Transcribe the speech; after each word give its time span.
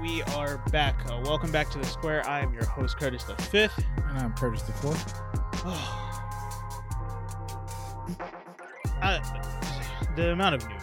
we 0.00 0.22
are 0.34 0.58
back. 0.70 0.96
Uh, 1.10 1.20
welcome 1.24 1.50
back 1.50 1.70
to 1.70 1.78
the 1.78 1.86
square. 1.86 2.26
I 2.28 2.40
am 2.40 2.52
your 2.52 2.64
host, 2.64 2.98
Curtis 2.98 3.24
the 3.24 3.34
Fifth. 3.36 3.82
And 4.08 4.18
I'm 4.18 4.32
Curtis 4.34 4.62
the 4.62 4.72
Fourth. 4.72 5.14
uh, 9.02 9.20
the 10.16 10.32
amount 10.32 10.56
of 10.56 10.68
news 10.68 10.82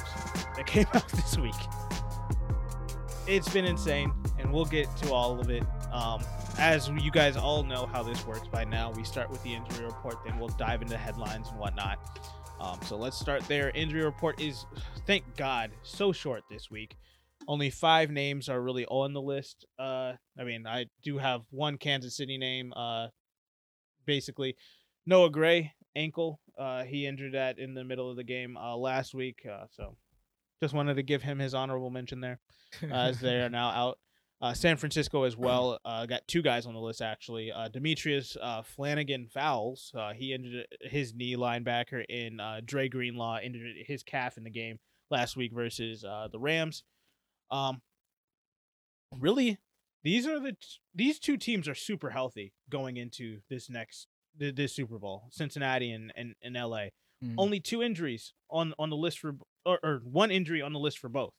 that 0.56 0.66
came 0.66 0.86
out 0.94 1.08
this 1.10 1.38
week, 1.38 1.54
it's 3.28 3.50
been 3.50 3.66
insane, 3.66 4.12
and 4.40 4.52
we'll 4.52 4.66
get 4.66 4.96
to 4.98 5.14
all 5.14 5.40
of 5.40 5.50
it. 5.50 5.64
Um, 5.92 6.24
as 6.58 6.90
you 6.90 7.12
guys 7.12 7.36
all 7.38 7.64
know 7.64 7.86
how 7.86 8.04
this 8.04 8.26
works 8.26 8.48
by 8.48 8.64
now, 8.64 8.92
we 8.92 9.04
start 9.04 9.30
with 9.30 9.44
the 9.44 9.54
injury 9.54 9.86
report, 9.86 10.24
then 10.26 10.40
we'll 10.40 10.50
dive 10.50 10.82
into 10.82 10.98
headlines 10.98 11.50
and 11.50 11.60
whatnot. 11.60 12.00
Um, 12.60 12.80
so 12.84 12.96
let's 12.96 13.20
start 13.20 13.42
there. 13.48 13.70
Injury 13.72 14.04
report 14.04 14.42
is, 14.42 14.66
thank 15.06 15.24
God, 15.36 15.72
so 15.84 16.12
short 16.12 16.44
this 16.50 16.72
week. 16.72 16.96
Only 17.48 17.70
five 17.70 18.10
names 18.10 18.50
are 18.50 18.62
really 18.62 18.86
on 18.86 19.14
the 19.14 19.22
list. 19.22 19.66
Uh, 19.78 20.14
I 20.40 20.44
mean, 20.44 20.66
I 20.68 20.86
do 21.04 21.18
have 21.18 21.42
one 21.50 21.78
Kansas 21.78 22.16
City 22.16 22.38
name. 22.38 22.74
Uh, 22.76 23.08
basically, 24.06 24.56
Noah 25.06 25.30
Gray 25.30 25.74
ankle. 25.96 26.40
Uh, 26.58 26.84
he 26.84 27.06
injured 27.06 27.34
that 27.34 27.60
in 27.60 27.74
the 27.74 27.84
middle 27.84 28.10
of 28.10 28.16
the 28.16 28.24
game 28.24 28.58
uh, 28.58 28.76
last 28.76 29.14
week. 29.14 29.46
Uh, 29.50 29.66
so 29.72 29.96
just 30.62 30.74
wanted 30.74 30.96
to 30.96 31.04
give 31.04 31.22
him 31.22 31.40
his 31.40 31.54
honorable 31.54 31.90
mention 31.90 32.22
there, 32.22 32.40
uh, 32.84 32.94
as 32.94 33.20
they 33.20 33.42
are 33.42 33.50
now 33.50 33.70
out. 33.70 34.00
Uh, 34.42 34.54
San 34.54 34.76
Francisco 34.76 35.24
as 35.24 35.38
well. 35.38 35.80
Uh, 35.86 36.06
got 36.06 36.28
two 36.28 36.42
guys 36.42 36.66
on 36.66 36.74
the 36.74 36.80
list 36.80 37.02
actually. 37.02 37.50
Uh, 37.50 37.70
Demetrius 37.70 38.36
uh, 38.42 38.62
Flannigan-Fowles. 38.62 39.94
Uh, 39.98 40.12
he 40.12 40.34
injured 40.34 40.68
his 40.82 41.14
knee 41.14 41.38
linebacker 41.38 42.04
in 42.10 42.42
uh, 42.42 42.60
Dre 42.66 42.90
Greenlaw 42.90 43.40
injured 43.40 43.76
his 43.86 44.04
calf 44.04 44.36
in 44.36 44.44
the 44.44 44.50
game 44.50 44.80
last 45.10 45.38
week 45.38 45.54
versus 45.54 46.04
uh, 46.04 46.28
the 46.30 46.40
Rams. 46.40 46.84
Um, 47.52 47.82
really, 49.20 49.58
these 50.04 50.28
are 50.28 50.40
the 50.40 50.56
these 50.94 51.20
two 51.20 51.38
teams 51.38 51.68
are 51.68 51.76
super 51.76 52.10
healthy 52.12 52.54
going 52.70 52.98
into 52.98 53.40
this 53.50 53.70
next 53.70 54.08
th- 54.40 54.56
this 54.56 54.74
Super 54.76 55.00
Bowl. 55.00 55.28
Cincinnati 55.32 55.92
and 55.92 56.12
and, 56.16 56.36
and 56.42 56.56
LA. 56.56 56.88
Mhm. 57.24 57.36
Only 57.38 57.60
two 57.60 57.82
injuries 57.82 58.34
on 58.50 58.74
on 58.78 58.90
the 58.90 58.98
list 58.98 59.20
for 59.20 59.36
or, 59.66 59.80
or 59.84 60.02
one 60.04 60.32
injury 60.32 60.62
on 60.62 60.74
the 60.74 60.80
list 60.80 61.00
for 61.00 61.10
both. 61.10 61.34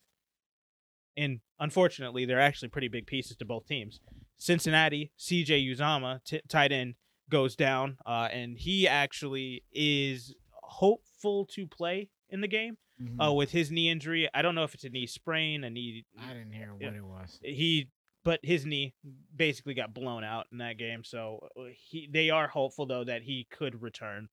And 1.17 1.39
unfortunately, 1.59 2.25
they're 2.25 2.41
actually 2.41 2.69
pretty 2.69 2.87
big 2.89 3.07
pieces 3.07 3.37
to 3.37 3.45
both 3.45 3.65
teams. 3.67 4.01
Cincinnati, 4.37 5.11
CJ 5.17 5.65
Uzomah, 5.73 6.21
t- 6.25 6.41
tight 6.49 6.73
end, 6.73 6.95
goes 7.29 7.55
down, 7.55 7.97
uh, 8.05 8.27
and 8.31 8.57
he 8.57 8.85
actually 8.85 9.63
is 9.71 10.35
hopeful 10.61 11.45
to 11.45 11.65
play 11.67 12.09
in 12.29 12.41
the 12.41 12.47
game 12.49 12.77
Mhm. 13.01 13.27
uh, 13.27 13.33
with 13.33 13.51
his 13.51 13.71
knee 13.71 13.89
injury. 13.89 14.29
I 14.33 14.41
don't 14.41 14.55
know 14.55 14.63
if 14.63 14.73
it's 14.73 14.83
a 14.85 14.89
knee 14.89 15.07
sprain, 15.07 15.63
a 15.63 15.69
knee. 15.69 16.05
I 16.17 16.33
didn't 16.33 16.53
hear 16.53 16.73
what 16.73 16.93
it 16.93 17.03
was. 17.03 17.39
He, 17.43 17.89
but 18.23 18.39
his 18.43 18.65
knee 18.65 18.93
basically 19.35 19.73
got 19.73 19.93
blown 19.93 20.23
out 20.23 20.47
in 20.51 20.59
that 20.59 20.77
game. 20.77 21.03
So 21.03 21.47
uh, 21.59 21.63
he, 21.75 22.07
they 22.11 22.29
are 22.29 22.47
hopeful 22.47 22.85
though 22.85 23.03
that 23.03 23.23
he 23.23 23.47
could 23.51 23.81
return. 23.81 24.29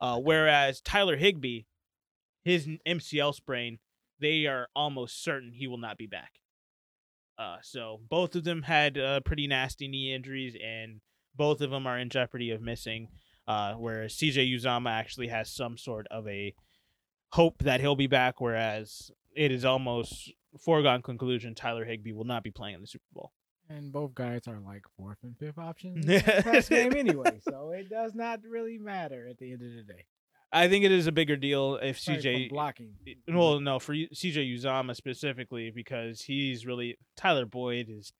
Uh, 0.00 0.18
whereas 0.18 0.80
Tyler 0.80 1.16
Higbee, 1.16 1.62
his 2.44 2.68
MCL 2.86 3.34
sprain, 3.34 3.78
they 4.18 4.46
are 4.46 4.68
almost 4.76 5.22
certain 5.22 5.52
he 5.52 5.66
will 5.66 5.78
not 5.78 5.96
be 5.96 6.06
back. 6.06 6.40
Uh, 7.38 7.56
so 7.62 8.00
both 8.08 8.36
of 8.36 8.44
them 8.44 8.62
had 8.62 8.96
uh, 8.98 9.20
pretty 9.20 9.46
nasty 9.46 9.88
knee 9.88 10.14
injuries, 10.14 10.56
and 10.62 11.00
both 11.34 11.60
of 11.60 11.70
them 11.70 11.86
are 11.86 11.98
in 11.98 12.08
jeopardy 12.10 12.50
of 12.50 12.60
missing. 12.62 13.08
Uh, 13.46 13.74
whereas 13.74 14.14
CJ 14.14 14.54
Uzomah 14.54 14.90
actually 14.92 15.28
has 15.28 15.50
some 15.50 15.76
sort 15.76 16.06
of 16.10 16.26
a 16.28 16.54
hope 17.34 17.58
that 17.64 17.80
he'll 17.80 17.96
be 17.96 18.06
back, 18.06 18.40
whereas 18.40 19.10
it 19.34 19.50
is 19.50 19.64
almost 19.64 20.32
foregone 20.60 21.02
conclusion 21.02 21.52
Tyler 21.52 21.84
Higbee 21.84 22.12
will 22.12 22.24
not 22.24 22.44
be 22.44 22.52
playing 22.52 22.76
in 22.76 22.80
the 22.80 22.86
Super 22.86 23.04
Bowl. 23.12 23.32
And 23.68 23.90
both 23.90 24.14
guys 24.14 24.42
are 24.46 24.60
like 24.60 24.84
fourth 24.96 25.18
and 25.24 25.36
fifth 25.36 25.58
options 25.58 26.04
in 26.04 26.06
the 26.06 26.66
game 26.70 26.94
anyway, 26.94 27.40
so 27.48 27.70
it 27.70 27.88
does 27.90 28.14
not 28.14 28.40
really 28.48 28.78
matter 28.78 29.26
at 29.28 29.38
the 29.38 29.52
end 29.52 29.62
of 29.62 29.72
the 29.74 29.82
day. 29.82 30.04
I 30.52 30.68
think 30.68 30.84
it 30.84 30.92
is 30.92 31.08
a 31.08 31.12
bigger 31.12 31.34
deal 31.36 31.80
if 31.82 31.98
from 31.98 32.14
CJ. 32.14 32.50
blocking. 32.50 32.92
Well, 33.26 33.58
no, 33.58 33.80
for 33.80 33.94
CJ 33.94 34.54
Uzomah 34.56 34.94
specifically 34.94 35.72
because 35.74 36.20
he's 36.22 36.64
really 36.64 36.98
Tyler 37.16 37.46
Boyd 37.46 37.88
is. 37.88 38.12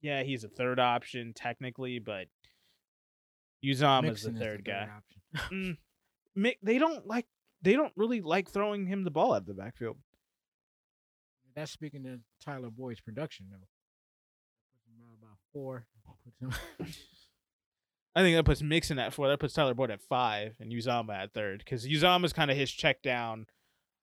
Yeah, 0.00 0.22
he's 0.22 0.44
a 0.44 0.48
third 0.48 0.80
option 0.80 1.34
technically, 1.34 1.98
but 1.98 2.28
Uzomah's 3.62 4.22
the 4.22 4.32
Mixon 4.32 4.36
is 4.36 4.40
third 4.40 4.64
guy. 4.64 4.88
option. 4.96 5.78
Mm, 6.36 6.54
they 6.62 6.78
don't 6.78 7.06
like. 7.06 7.26
They 7.62 7.74
don't 7.74 7.92
really 7.96 8.20
like 8.20 8.48
throwing 8.48 8.86
him 8.86 9.04
the 9.04 9.10
ball 9.10 9.32
out 9.32 9.42
of 9.42 9.46
the 9.46 9.54
backfield. 9.54 9.96
That's 11.54 11.70
speaking 11.70 12.04
to 12.04 12.20
Tyler 12.44 12.70
Boyd's 12.70 13.00
production 13.00 13.46
though. 13.50 13.66
Puts 14.72 14.86
him 14.86 15.02
at 15.02 15.18
about 15.20 15.38
four. 15.52 15.86
I 18.14 18.22
think 18.22 18.36
that 18.36 18.44
puts 18.44 18.62
Mixon 18.62 18.98
at 18.98 19.12
four. 19.12 19.28
That 19.28 19.38
puts 19.38 19.54
Tyler 19.54 19.74
Boyd 19.74 19.90
at 19.90 20.00
five 20.00 20.54
and 20.58 20.72
Uzomah 20.72 21.24
at 21.24 21.32
third 21.32 21.58
because 21.58 21.86
Uzomah's 21.86 22.32
kind 22.32 22.50
of 22.50 22.56
his 22.56 22.70
check 22.70 23.02
down. 23.02 23.46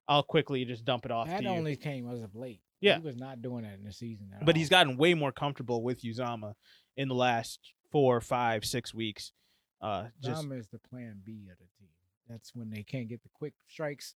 I'll 0.07 0.23
quickly 0.23 0.63
just 0.63 0.85
dump 0.85 1.05
it 1.05 1.11
off 1.11 1.27
that 1.27 1.39
to 1.39 1.43
you. 1.43 1.49
only 1.49 1.75
came 1.75 2.09
as 2.09 2.21
of 2.21 2.35
late. 2.35 2.61
Yeah. 2.79 2.97
He 2.97 3.03
was 3.03 3.17
not 3.17 3.41
doing 3.41 3.63
that 3.63 3.73
in 3.73 3.83
the 3.83 3.91
season 3.91 4.31
but 4.41 4.55
all. 4.55 4.59
he's 4.59 4.69
gotten 4.69 4.97
way 4.97 5.13
more 5.13 5.31
comfortable 5.31 5.83
with 5.83 6.01
Uzomah 6.01 6.53
in 6.95 7.07
the 7.07 7.15
last 7.15 7.59
four, 7.91 8.21
five, 8.21 8.63
six 8.63 8.93
weeks. 8.93 9.33
Uh, 9.81 10.05
just 10.21 10.45
Uzomah 10.45 10.59
is 10.59 10.67
the 10.67 10.79
plan 10.79 11.21
B 11.25 11.49
of 11.51 11.57
the 11.57 11.65
team. 11.79 11.89
That's 12.29 12.55
when 12.55 12.69
they 12.69 12.83
can't 12.83 13.07
get 13.07 13.23
the 13.23 13.29
quick 13.33 13.53
strikes. 13.67 14.15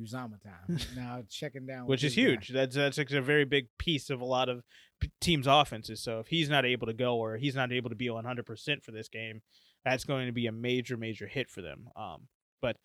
Uzomah 0.00 0.42
time. 0.42 0.78
now 0.96 1.22
checking 1.28 1.66
down, 1.66 1.86
which 1.86 2.02
is 2.02 2.14
this 2.14 2.24
guy. 2.24 2.30
huge. 2.30 2.48
That's 2.48 2.74
that's 2.74 2.98
a 2.98 3.20
very 3.20 3.44
big 3.44 3.68
piece 3.78 4.10
of 4.10 4.20
a 4.20 4.24
lot 4.24 4.48
of 4.48 4.64
p- 5.00 5.12
teams' 5.20 5.46
offenses. 5.46 6.02
So 6.02 6.18
if 6.18 6.26
he's 6.26 6.48
not 6.48 6.64
able 6.64 6.86
to 6.88 6.92
go 6.92 7.16
or 7.16 7.36
he's 7.36 7.54
not 7.54 7.72
able 7.72 7.90
to 7.90 7.96
be 7.96 8.10
100 8.10 8.44
percent 8.44 8.82
for 8.82 8.90
this 8.90 9.08
game, 9.08 9.42
that's 9.84 10.04
going 10.04 10.26
to 10.26 10.32
be 10.32 10.46
a 10.46 10.52
major, 10.52 10.96
major 10.96 11.28
hit 11.28 11.48
for 11.48 11.62
them. 11.62 11.88
Um, 11.96 12.28
but 12.60 12.76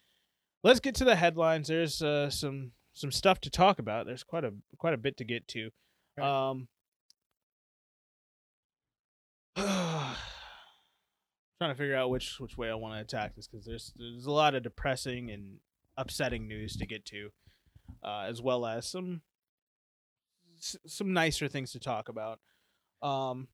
let's 0.63 0.79
get 0.79 0.95
to 0.95 1.05
the 1.05 1.16
headlines. 1.16 1.67
There's 1.67 2.01
uh, 2.01 2.29
some 2.29 2.73
some 2.94 3.11
stuff 3.11 3.39
to 3.41 3.49
talk 3.49 3.79
about. 3.79 4.05
There's 4.05 4.23
quite 4.23 4.44
a 4.44 4.53
quite 4.78 4.94
a 4.94 4.97
bit 4.97 5.17
to 5.17 5.23
get 5.23 5.47
to. 5.49 5.72
Um, 6.22 6.67
trying 11.59 11.72
to 11.72 11.78
figure 11.78 11.96
out 11.96 12.09
which 12.09 12.40
which 12.40 12.58
way 12.58 12.70
I 12.70 12.75
want 12.75 12.96
to 12.96 13.02
attack 13.02 13.36
this 13.36 13.47
because 13.47 13.66
there's 13.66 13.94
there's 13.97 14.25
a 14.25 14.31
lot 14.31 14.56
of 14.56 14.64
depressing 14.64 15.30
and 15.30 15.58
upsetting 15.97 16.47
news 16.47 16.75
to 16.78 16.86
get 16.86 17.06
to, 17.08 17.30
uh, 18.03 18.25
as 18.30 18.42
well 18.42 18.66
as 18.66 18.88
some 18.90 19.22
s- 20.58 20.78
some 20.88 21.12
nicer 21.14 21.47
things 21.47 21.72
to 21.74 21.80
talk 21.80 22.08
about. 22.09 22.40
Um, 23.02 23.47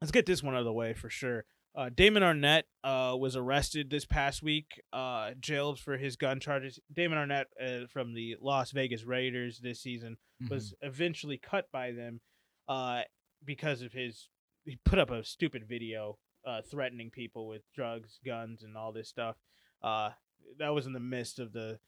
let's 0.00 0.12
get 0.12 0.26
this 0.26 0.42
one 0.42 0.54
out 0.54 0.60
of 0.60 0.64
the 0.64 0.72
way 0.72 0.94
for 0.94 1.10
sure. 1.10 1.44
Uh, 1.74 1.90
Damon 1.94 2.22
Arnette 2.22 2.62
uh, 2.84 3.14
was 3.18 3.36
arrested 3.36 3.90
this 3.90 4.06
past 4.06 4.42
week, 4.42 4.80
uh, 4.94 5.32
jailed 5.38 5.78
for 5.78 5.98
his 5.98 6.16
gun 6.16 6.40
charges. 6.40 6.80
Damon 6.90 7.18
Arnette 7.18 7.44
uh, 7.62 7.86
from 7.86 8.14
the 8.14 8.36
Las 8.40 8.70
Vegas 8.70 9.04
Raiders 9.04 9.60
this 9.62 9.80
season 9.80 10.16
was 10.50 10.68
Mm-hmm. 10.72 10.86
eventually 10.88 11.36
cut 11.38 11.66
by 11.72 11.92
them 11.92 12.20
uh, 12.68 13.02
because 13.44 13.82
of 13.82 13.92
his. 13.92 14.28
He 14.64 14.78
put 14.84 14.98
up 14.98 15.10
a 15.10 15.22
stupid 15.24 15.64
video 15.68 16.16
uh, 16.46 16.62
threatening 16.62 17.10
people 17.10 17.46
with 17.46 17.62
drugs, 17.74 18.20
guns, 18.24 18.62
and 18.62 18.76
all 18.76 18.92
this 18.92 19.08
stuff. 19.08 19.36
Uh, 19.82 20.10
that 20.58 20.74
was 20.74 20.86
in 20.86 20.92
the 20.92 21.00
midst 21.00 21.38
of 21.38 21.52
the 21.52 21.78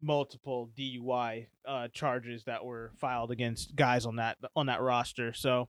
multiple 0.00 0.70
DUI 0.76 1.46
uh, 1.66 1.88
charges 1.92 2.44
that 2.44 2.64
were 2.64 2.90
filed 2.98 3.30
against 3.30 3.76
guys 3.76 4.04
on 4.04 4.16
that 4.16 4.38
on 4.56 4.66
that 4.66 4.80
roster. 4.80 5.32
So, 5.32 5.68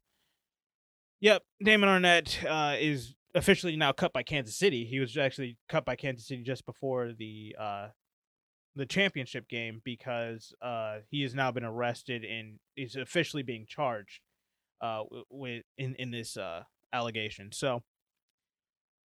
yep, 1.19 1.43
Damon 1.63 1.89
Arnette 1.89 2.43
uh, 2.45 2.75
is 2.79 3.15
officially 3.35 3.75
now 3.75 3.91
cut 3.91 4.13
by 4.13 4.23
Kansas 4.23 4.57
City. 4.57 4.85
He 4.85 4.99
was 4.99 5.17
actually 5.17 5.57
cut 5.69 5.85
by 5.85 5.95
Kansas 5.95 6.27
City 6.27 6.43
just 6.43 6.65
before 6.65 7.11
the 7.17 7.55
uh, 7.59 7.87
the 8.75 8.85
championship 8.85 9.47
game 9.47 9.81
because 9.83 10.53
uh, 10.61 10.97
he 11.09 11.21
has 11.21 11.35
now 11.35 11.51
been 11.51 11.63
arrested 11.63 12.23
and 12.23 12.59
is 12.75 12.95
officially 12.95 13.43
being 13.43 13.65
charged 13.67 14.21
uh, 14.81 15.03
with 15.29 15.63
in 15.77 15.95
in 15.95 16.11
this 16.11 16.37
uh, 16.37 16.63
allegation. 16.91 17.51
So 17.51 17.83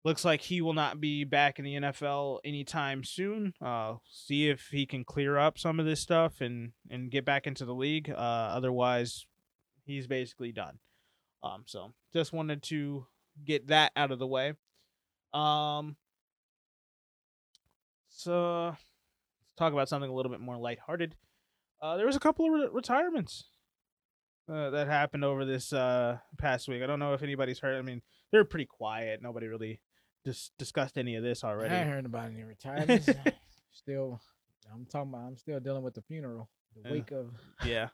looks 0.06 0.24
like 0.24 0.40
he 0.40 0.60
will 0.62 0.72
not 0.72 1.00
be 1.00 1.24
back 1.24 1.58
in 1.58 1.64
the 1.64 1.74
NFL 1.74 2.38
anytime 2.44 3.02
soon. 3.02 3.52
Uh, 3.60 3.94
see 4.08 4.48
if 4.48 4.68
he 4.70 4.86
can 4.86 5.02
clear 5.04 5.36
up 5.36 5.58
some 5.58 5.80
of 5.80 5.84
this 5.84 6.00
stuff 6.00 6.40
and 6.40 6.70
and 6.88 7.10
get 7.10 7.24
back 7.24 7.44
into 7.44 7.64
the 7.64 7.74
league. 7.74 8.08
Uh, 8.08 8.14
otherwise, 8.14 9.26
he's 9.84 10.06
basically 10.06 10.52
done. 10.52 10.78
Um, 11.42 11.64
so 11.66 11.92
just 12.12 12.32
wanted 12.32 12.62
to 12.64 13.06
get 13.44 13.66
that 13.66 13.90
out 13.96 14.12
of 14.12 14.20
the 14.20 14.28
way. 14.28 14.52
Um, 15.34 15.96
so 18.08 18.66
let's 18.68 18.80
talk 19.58 19.72
about 19.72 19.88
something 19.88 20.08
a 20.08 20.14
little 20.14 20.30
bit 20.30 20.40
more 20.40 20.56
lighthearted. 20.56 21.16
Uh, 21.82 21.96
there 21.96 22.06
was 22.06 22.16
a 22.16 22.20
couple 22.20 22.46
of 22.46 22.52
re- 22.52 22.68
retirements 22.72 23.48
uh, 24.48 24.70
that 24.70 24.86
happened 24.86 25.24
over 25.24 25.44
this 25.44 25.72
uh, 25.72 26.18
past 26.38 26.68
week. 26.68 26.84
I 26.84 26.86
don't 26.86 27.00
know 27.00 27.12
if 27.12 27.24
anybody's 27.24 27.58
heard. 27.58 27.76
I 27.76 27.82
mean, 27.82 28.02
they 28.30 28.38
were 28.38 28.44
pretty 28.44 28.66
quiet. 28.66 29.20
Nobody 29.20 29.48
really 29.48 29.80
dis- 30.26 30.50
discussed 30.58 30.98
any 30.98 31.14
of 31.16 31.22
this 31.22 31.42
already. 31.42 31.74
I 31.74 31.78
ain't 31.80 31.88
heard 31.88 32.04
about 32.04 32.26
any 32.26 32.42
retirements. 32.44 33.08
still, 33.72 34.20
I'm 34.74 34.84
talking 34.84 35.10
about. 35.14 35.26
I'm 35.26 35.36
still 35.38 35.58
dealing 35.60 35.82
with 35.82 35.94
the 35.94 36.02
funeral, 36.02 36.50
the 36.74 36.82
Yeah. 36.88 36.92
wake 36.94 37.10
of. 37.12 37.30
yeah. 37.64 37.88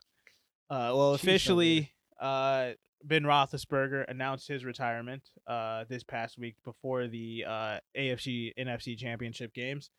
Uh, 0.69 0.91
well, 0.93 1.13
officially, 1.13 1.91
uh, 2.19 2.71
Ben 3.03 3.23
Roethlisberger 3.23 4.05
announced 4.09 4.47
his 4.47 4.65
retirement 4.65 5.21
uh, 5.47 5.85
this 5.87 6.03
past 6.03 6.37
week 6.37 6.55
before 6.65 7.07
the 7.07 7.45
uh, 7.47 7.79
AFC 7.97 8.51
NFC 8.57 8.97
Championship 8.97 9.53
games, 9.53 9.89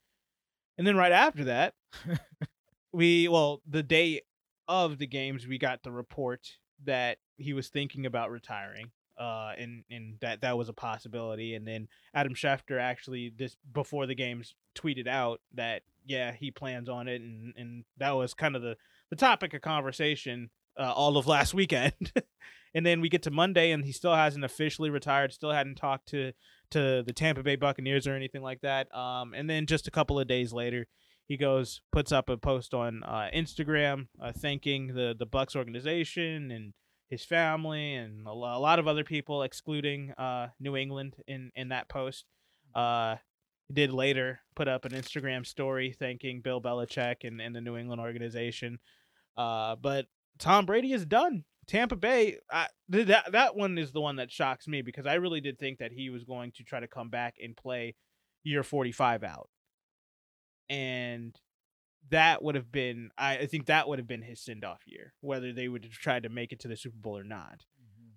and 0.77 0.87
then 0.87 0.97
right 0.97 1.13
after 1.13 1.45
that, 1.45 1.75
we 2.93 3.29
well 3.29 3.61
the 3.69 3.83
day 3.83 4.23
of 4.69 4.99
the 4.99 5.07
games 5.07 5.47
we 5.47 5.59
got 5.59 5.83
the 5.83 5.93
report 5.93 6.41
that 6.85 7.19
he 7.37 7.53
was 7.53 7.69
thinking 7.69 8.07
about 8.07 8.31
retiring 8.31 8.91
uh 9.19 9.53
and 9.59 9.85
and 9.91 10.17
that 10.21 10.41
that 10.43 10.57
was 10.57 10.69
a 10.69 10.73
possibility. 10.73 11.55
And 11.55 11.67
then 11.67 11.89
Adam 12.15 12.35
Schefter 12.35 12.81
actually 12.81 13.33
this 13.37 13.57
before 13.73 14.07
the 14.07 14.15
games 14.15 14.55
tweeted 14.75 15.07
out 15.07 15.41
that 15.55 15.83
yeah 16.05 16.33
he 16.33 16.51
plans 16.51 16.89
on 16.89 17.09
it. 17.09 17.21
And 17.21 17.55
and 17.57 17.85
that 17.99 18.13
was 18.13 18.35
kind 18.35 18.57
of 18.57 18.63
the 18.63 18.77
the 19.11 19.17
topic 19.17 19.55
of 19.55 19.61
conversation 19.63 20.51
uh, 20.79 20.93
all 20.93 21.17
of 21.17 21.27
last 21.27 21.55
weekend. 21.55 22.13
And 22.77 22.85
then 22.85 23.01
we 23.01 23.09
get 23.09 23.23
to 23.23 23.31
Monday 23.31 23.71
and 23.71 23.85
he 23.85 23.93
still 23.93 24.17
hasn't 24.17 24.45
officially 24.45 24.91
retired 24.91 25.33
still 25.33 25.53
hadn't 25.53 25.77
talked 25.77 26.09
to 26.09 26.33
to 26.71 27.05
the 27.07 27.13
Tampa 27.13 27.45
Bay 27.45 27.55
Buccaneers 27.55 28.09
or 28.09 28.15
anything 28.15 28.43
like 28.43 28.63
that. 28.63 28.93
Um 28.93 29.33
and 29.33 29.49
then 29.49 29.67
just 29.67 29.87
a 29.87 29.93
couple 29.93 30.19
of 30.19 30.27
days 30.27 30.53
later 30.53 30.89
he 31.27 31.37
goes 31.37 31.81
puts 31.93 32.13
up 32.13 32.29
a 32.29 32.37
post 32.37 32.75
on 32.75 33.03
uh, 33.05 33.29
Instagram 33.35 34.09
uh, 34.21 34.33
thanking 34.33 34.89
the 34.89 35.15
the 35.19 35.27
Bucs 35.27 35.57
organization 35.57 36.51
and 36.51 36.75
his 37.15 37.25
family 37.25 37.95
and 37.95 38.27
a 38.27 38.33
lot 38.33 38.81
of 38.81 38.89
other 38.89 39.05
people 39.05 39.45
excluding 39.45 40.11
uh, 40.13 40.49
New 40.59 40.77
England 40.77 41.15
in 41.29 41.53
in 41.55 41.69
that 41.69 41.89
post. 41.89 42.25
Uh, 42.75 43.17
did 43.73 43.93
later 43.93 44.41
put 44.57 44.69
up 44.69 44.85
an 44.85 44.93
Instagram 44.93 45.47
story 45.47 45.95
thanking 45.99 46.41
Bill 46.41 46.61
Belichick 46.61 47.23
and, 47.23 47.41
and 47.41 47.55
the 47.55 47.61
New 47.61 47.77
England 47.77 48.01
organization. 48.01 48.79
Uh, 49.37 49.77
but 49.77 50.07
Tom 50.39 50.67
Brady 50.67 50.93
is 50.93 51.07
done. 51.07 51.45
Tampa 51.67 51.97
Bay, 51.97 52.39
I, 52.51 52.67
that 52.91 53.33
that 53.33 53.57
one 53.57 53.79
is 53.79 53.93
the 53.93 54.01
one 54.01 54.17
that 54.17 54.31
shocks 54.31 54.67
me 54.67 54.83
because 54.83 55.07
I 55.07 55.15
really 55.15 55.41
did 55.41 55.59
think 55.59 55.79
that 55.79 55.93
he 55.93 56.11
was 56.11 56.25
going 56.25 56.53
to 56.57 56.65
try 56.65 56.81
to 56.81 56.89
come 56.89 57.09
back 57.09 57.37
and 57.43 57.57
play 57.57 57.95
year 58.43 58.63
45 58.63 59.23
out. 59.23 59.49
And 60.69 61.35
that 62.11 62.43
would 62.43 62.55
have 62.55 62.71
been 62.71 63.11
I, 63.17 63.39
I 63.39 63.47
think 63.47 63.67
that 63.67 63.89
would 63.89 63.99
have 63.99 64.09
been 64.09 64.23
his 64.23 64.41
send 64.41 64.65
off 64.65 64.83
year, 64.87 65.15
whether 65.21 65.53
they 65.53 65.69
would 65.69 65.85
have 65.85 65.93
tried 65.93 66.25
to 66.25 66.29
make 66.29 66.53
it 66.53 66.61
to 66.61 66.69
the 66.69 66.77
Super 66.77 66.97
Bowl 66.99 67.19
or 67.19 67.25
not. 67.25 67.65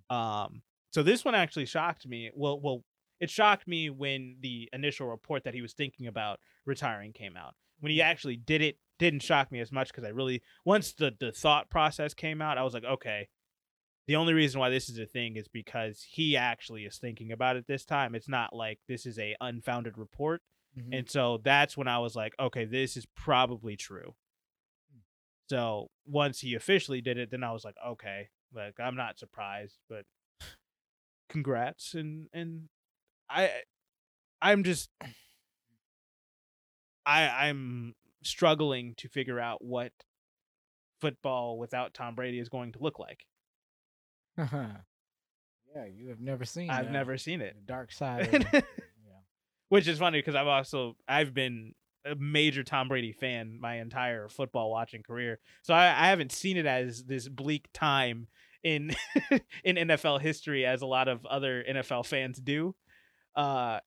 Um 0.09 0.61
so 0.91 1.03
this 1.03 1.25
one 1.25 1.35
actually 1.35 1.65
shocked 1.65 2.07
me. 2.07 2.31
Well 2.33 2.59
well 2.59 2.83
it 3.19 3.29
shocked 3.29 3.67
me 3.67 3.89
when 3.89 4.37
the 4.41 4.69
initial 4.73 5.07
report 5.07 5.43
that 5.43 5.53
he 5.53 5.61
was 5.61 5.73
thinking 5.73 6.07
about 6.07 6.39
retiring 6.65 7.13
came 7.13 7.35
out. 7.35 7.55
When 7.79 7.91
he 7.91 8.01
actually 8.01 8.37
did 8.37 8.61
it, 8.61 8.77
didn't 8.99 9.21
shock 9.21 9.51
me 9.51 9.59
as 9.59 9.71
much 9.71 9.89
because 9.89 10.03
I 10.03 10.09
really 10.09 10.41
once 10.65 10.93
the 10.93 11.13
the 11.19 11.31
thought 11.31 11.69
process 11.69 12.13
came 12.13 12.41
out, 12.41 12.57
I 12.57 12.63
was 12.63 12.73
like, 12.73 12.85
okay, 12.85 13.27
the 14.07 14.15
only 14.15 14.33
reason 14.33 14.59
why 14.59 14.69
this 14.69 14.89
is 14.89 14.97
a 14.97 15.05
thing 15.05 15.35
is 15.35 15.47
because 15.47 16.05
he 16.09 16.37
actually 16.37 16.85
is 16.85 16.97
thinking 16.97 17.31
about 17.31 17.57
it 17.57 17.67
this 17.67 17.83
time. 17.83 18.15
It's 18.15 18.29
not 18.29 18.55
like 18.55 18.79
this 18.87 19.05
is 19.05 19.19
a 19.19 19.35
unfounded 19.41 19.97
report. 19.97 20.41
Mhm. 20.77 20.99
And 20.99 21.09
so 21.09 21.39
that's 21.43 21.75
when 21.75 21.87
I 21.87 21.99
was 21.99 22.15
like, 22.15 22.33
okay, 22.39 22.65
this 22.65 22.97
is 22.97 23.05
probably 23.15 23.75
true. 23.75 24.15
So 25.49 25.89
once 26.05 26.39
he 26.39 26.55
officially 26.55 27.01
did 27.01 27.17
it, 27.17 27.31
then 27.31 27.43
I 27.43 27.53
was 27.53 27.63
like, 27.63 27.75
okay, 27.85 28.29
like 28.53 28.79
I'm 28.79 28.95
not 28.95 29.17
surprised, 29.17 29.77
but 29.89 30.05
congrats 31.29 31.93
and 31.93 32.27
and 32.33 32.69
I 33.29 33.51
I'm 34.41 34.63
just 34.63 34.89
I 37.05 37.47
I'm 37.47 37.95
struggling 38.23 38.93
to 38.97 39.07
figure 39.07 39.39
out 39.39 39.63
what 39.63 39.91
football 40.99 41.57
without 41.57 41.93
Tom 41.93 42.15
Brady 42.15 42.39
is 42.39 42.49
going 42.49 42.73
to 42.73 42.79
look 42.79 42.99
like. 42.99 43.25
Uh-huh. 44.37 44.65
yeah, 45.75 45.85
you 45.85 46.09
have 46.09 46.19
never 46.19 46.45
seen. 46.45 46.69
I've 46.69 46.87
uh, 46.87 46.91
never 46.91 47.17
seen 47.17 47.41
it. 47.41 47.55
the 47.55 47.61
dark 47.61 47.91
side. 47.91 48.45
Which 49.69 49.87
is 49.87 49.99
funny 49.99 50.19
because 50.19 50.35
I've 50.35 50.47
also 50.47 50.95
I've 51.07 51.33
been 51.33 51.73
a 52.05 52.15
major 52.15 52.63
Tom 52.63 52.87
Brady 52.87 53.11
fan 53.11 53.59
my 53.59 53.79
entire 53.79 54.29
football 54.29 54.71
watching 54.71 55.03
career, 55.03 55.39
so 55.61 55.73
I, 55.73 55.87
I 55.87 56.07
haven't 56.07 56.31
seen 56.31 56.57
it 56.57 56.65
as 56.65 57.03
this 57.03 57.27
bleak 57.27 57.67
time 57.73 58.27
in 58.63 58.95
in 59.63 59.75
NFL 59.75 60.21
history 60.21 60.65
as 60.65 60.81
a 60.81 60.85
lot 60.85 61.07
of 61.07 61.25
other 61.25 61.63
NFL 61.69 62.05
fans 62.05 62.39
do. 62.39 62.75
Uh, 63.35 63.79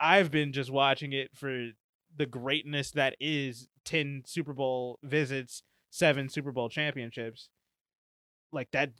I've 0.00 0.30
been 0.30 0.52
just 0.52 0.70
watching 0.70 1.12
it 1.12 1.30
for 1.34 1.68
the 2.16 2.26
greatness 2.26 2.90
that 2.92 3.16
is 3.20 3.68
ten 3.84 4.22
Super 4.26 4.52
Bowl 4.52 4.98
visits, 5.02 5.62
seven 5.90 6.28
Super 6.28 6.52
Bowl 6.52 6.68
championships. 6.68 7.48
Like 8.52 8.70
that, 8.72 8.90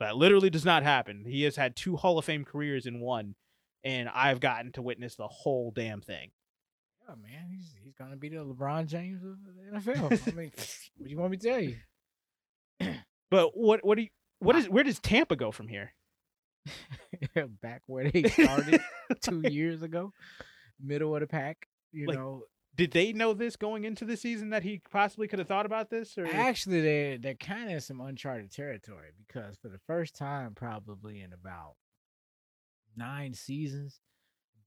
that 0.00 0.16
literally 0.16 0.48
does 0.48 0.64
not 0.64 0.82
happen. 0.82 1.24
He 1.26 1.42
has 1.42 1.56
had 1.56 1.76
two 1.76 1.96
Hall 1.96 2.18
of 2.18 2.24
Fame 2.24 2.44
careers 2.44 2.86
in 2.86 3.00
one 3.00 3.34
and 3.84 4.08
I've 4.08 4.40
gotten 4.40 4.72
to 4.72 4.82
witness 4.82 5.16
the 5.16 5.28
whole 5.28 5.70
damn 5.74 6.00
thing. 6.00 6.30
Yeah, 7.08 7.14
man, 7.16 7.48
he's 7.50 7.74
he's 7.82 7.94
gonna 7.94 8.16
be 8.16 8.28
the 8.28 8.36
LeBron 8.44 8.86
James 8.86 9.22
of 9.24 9.36
the 9.44 9.90
NFL. 9.92 10.32
I 10.32 10.36
mean, 10.36 10.52
what 10.96 11.04
do 11.04 11.10
you 11.10 11.18
want 11.18 11.30
me 11.32 11.36
to 11.38 11.48
tell 11.48 11.60
you? 11.60 11.76
But 13.30 13.56
what 13.56 13.82
what 13.84 13.96
do 13.96 14.02
you 14.02 14.08
what 14.40 14.56
is 14.56 14.68
where 14.68 14.84
does 14.84 14.98
Tampa 14.98 15.36
go 15.36 15.50
from 15.52 15.66
here? 15.68 15.94
Back 17.62 17.82
where 17.86 18.10
they 18.10 18.24
started 18.24 18.80
two 19.22 19.40
years 19.48 19.82
ago, 19.82 20.12
middle 20.78 21.14
of 21.14 21.20
the 21.22 21.26
pack. 21.26 21.66
You 21.92 22.06
Like, 22.08 22.18
know, 22.18 22.42
Did 22.76 22.92
they 22.92 23.12
know 23.12 23.32
this 23.32 23.56
going 23.56 23.84
into 23.84 24.04
the 24.04 24.16
season 24.16 24.50
that 24.50 24.62
he 24.62 24.82
possibly 24.90 25.28
could 25.28 25.38
have 25.38 25.48
thought 25.48 25.66
about 25.66 25.88
this 25.90 26.16
or 26.18 26.26
actually, 26.26 26.82
they 26.82 27.18
they're 27.20 27.34
kind 27.34 27.64
of 27.70 27.74
in 27.76 27.80
some 27.80 28.00
uncharted 28.00 28.50
territory 28.52 29.08
because 29.26 29.56
for 29.56 29.68
the 29.68 29.80
first 29.86 30.14
time, 30.14 30.54
probably 30.54 31.20
in 31.20 31.32
about 31.32 31.74
nine 32.96 33.34
seasons, 33.34 34.00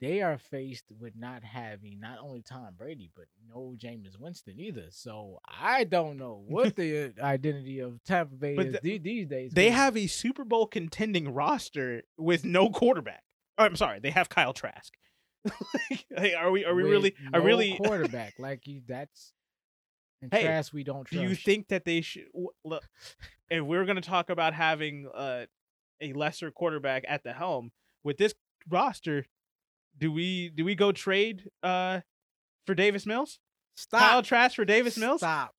they 0.01 0.21
are 0.21 0.37
faced 0.37 0.85
with 0.99 1.13
not 1.15 1.43
having 1.43 1.99
not 1.99 2.19
only 2.21 2.41
Tom 2.41 2.73
Brady 2.77 3.09
but 3.15 3.25
no 3.49 3.75
Jameis 3.77 4.19
Winston 4.19 4.59
either. 4.59 4.87
So 4.89 5.39
I 5.47 5.83
don't 5.85 6.17
know 6.17 6.43
what 6.47 6.75
the 6.77 7.13
uh, 7.19 7.23
identity 7.25 7.79
of 7.79 8.03
Tampa 8.03 8.35
Bay 8.35 8.55
But 8.55 8.65
is 8.67 8.73
the- 8.73 8.79
the- 8.81 8.97
these 8.99 9.27
days. 9.27 9.51
they 9.53 9.69
have 9.71 9.95
a 9.95 10.07
Super 10.07 10.43
Bowl 10.43 10.67
contending 10.67 11.33
roster 11.33 12.03
with 12.17 12.43
no 12.43 12.69
quarterback. 12.69 13.23
Oh, 13.57 13.63
I'm 13.63 13.75
sorry, 13.77 13.99
they 13.99 14.11
have 14.11 14.27
Kyle 14.29 14.51
Trask. 14.53 14.93
like, 15.45 16.05
hey, 16.17 16.33
are 16.33 16.49
we 16.51 16.65
are 16.65 16.73
we 16.73 16.83
with 16.83 16.91
really 16.91 17.15
are 17.33 17.39
no 17.39 17.45
really 17.45 17.77
quarterback 17.77 18.33
like 18.39 18.65
you? 18.67 18.81
That's 18.87 19.31
and 20.21 20.33
Hey, 20.33 20.43
Trask 20.43 20.73
we 20.73 20.83
don't 20.83 21.07
do 21.09 21.21
you 21.21 21.35
think 21.35 21.67
that 21.67 21.85
they 21.85 22.01
should 22.01 22.25
look 22.63 22.83
if 23.49 23.63
we're 23.63 23.85
going 23.85 23.97
to 23.97 24.01
talk 24.01 24.29
about 24.31 24.53
having 24.55 25.07
uh, 25.13 25.45
a 26.01 26.13
lesser 26.13 26.49
quarterback 26.51 27.05
at 27.07 27.23
the 27.23 27.31
helm 27.31 27.71
with 28.05 28.15
this 28.17 28.33
roster 28.69 29.25
do 29.97 30.11
we 30.11 30.47
do 30.49 30.63
we 30.63 30.75
go 30.75 30.93
trade 30.93 31.49
uh 31.63 31.99
for 32.65 32.73
Davis 32.75 33.05
Mills 33.05 33.39
stop? 33.75 33.99
Kyle 33.99 34.23
Trask 34.23 34.55
for 34.55 34.63
Davis 34.65 34.97
Mills 34.97 35.19
Stop. 35.21 35.53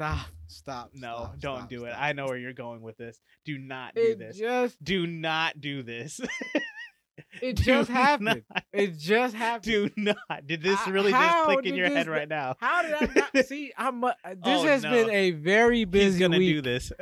Stop. 0.00 0.26
Stop. 0.46 0.90
no 0.94 1.08
stop, 1.08 1.38
don't 1.40 1.56
stop, 1.58 1.68
do 1.68 1.84
it 1.86 1.90
stop. 1.90 2.00
I 2.02 2.12
know 2.12 2.26
where 2.26 2.38
you're 2.38 2.52
going 2.52 2.82
with 2.82 2.96
this 2.96 3.20
do 3.44 3.58
not 3.58 3.94
do 3.96 4.00
It 4.02 4.18
this 4.18 4.38
just 4.38 4.82
do 4.82 5.06
not 5.06 5.60
do 5.60 5.82
this 5.82 6.20
it 7.42 7.56
Do 7.56 7.62
just 7.64 7.90
happened. 7.90 8.44
not- 8.54 8.64
It 8.72 8.96
just 8.96 9.34
happened. 9.34 9.64
do 9.64 9.90
not 9.96 10.46
did 10.46 10.62
this 10.62 10.78
I- 10.86 10.90
really 10.90 11.10
just 11.12 11.44
click 11.44 11.66
in 11.66 11.74
your 11.74 11.88
head 11.88 12.06
right 12.06 12.28
now 12.28 12.54
How 12.60 12.82
did 12.82 12.94
I 12.94 13.12
not 13.34 13.44
see? 13.46 13.72
I'm. 13.76 14.02
Uh, 14.04 14.12
this 14.24 14.36
Oh, 14.44 14.62
has 14.66 14.82
no. 14.84 14.90
been 14.92 15.10
a 15.10 15.32
very 15.32 15.84
busy 15.84 16.06
he's 16.12 16.18
gonna 16.20 16.38
week. 16.38 16.54
do 16.56 16.62
this 16.62 16.92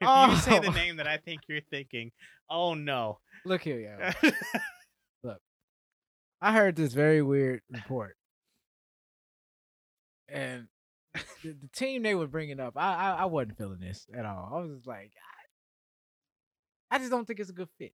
if 0.30 0.30
you 0.30 0.36
say 0.36 0.58
the 0.58 0.68
Oh. 0.68 0.72
name 0.72 0.96
that 0.96 1.06
I 1.06 1.18
think 1.18 1.42
you're 1.48 1.60
thinking 1.70 2.12
oh 2.48 2.74
no 2.74 3.18
Look 3.44 3.62
here, 3.62 3.80
yo. 4.22 4.30
Look, 5.24 5.38
I 6.42 6.52
heard 6.52 6.76
this 6.76 6.92
very 6.92 7.22
weird 7.22 7.62
report, 7.70 8.16
and 10.28 10.68
the, 11.42 11.52
the 11.52 11.68
team 11.74 12.02
they 12.02 12.14
were 12.14 12.26
bringing 12.26 12.60
up, 12.60 12.74
I, 12.76 12.94
I 12.94 13.10
I 13.20 13.24
wasn't 13.24 13.56
feeling 13.56 13.80
this 13.80 14.06
at 14.14 14.26
all. 14.26 14.50
I 14.54 14.60
was 14.60 14.72
just 14.76 14.86
like, 14.86 15.12
I, 16.90 16.96
I 16.96 16.98
just 16.98 17.10
don't 17.10 17.26
think 17.26 17.40
it's 17.40 17.50
a 17.50 17.54
good 17.54 17.68
fit. 17.78 17.94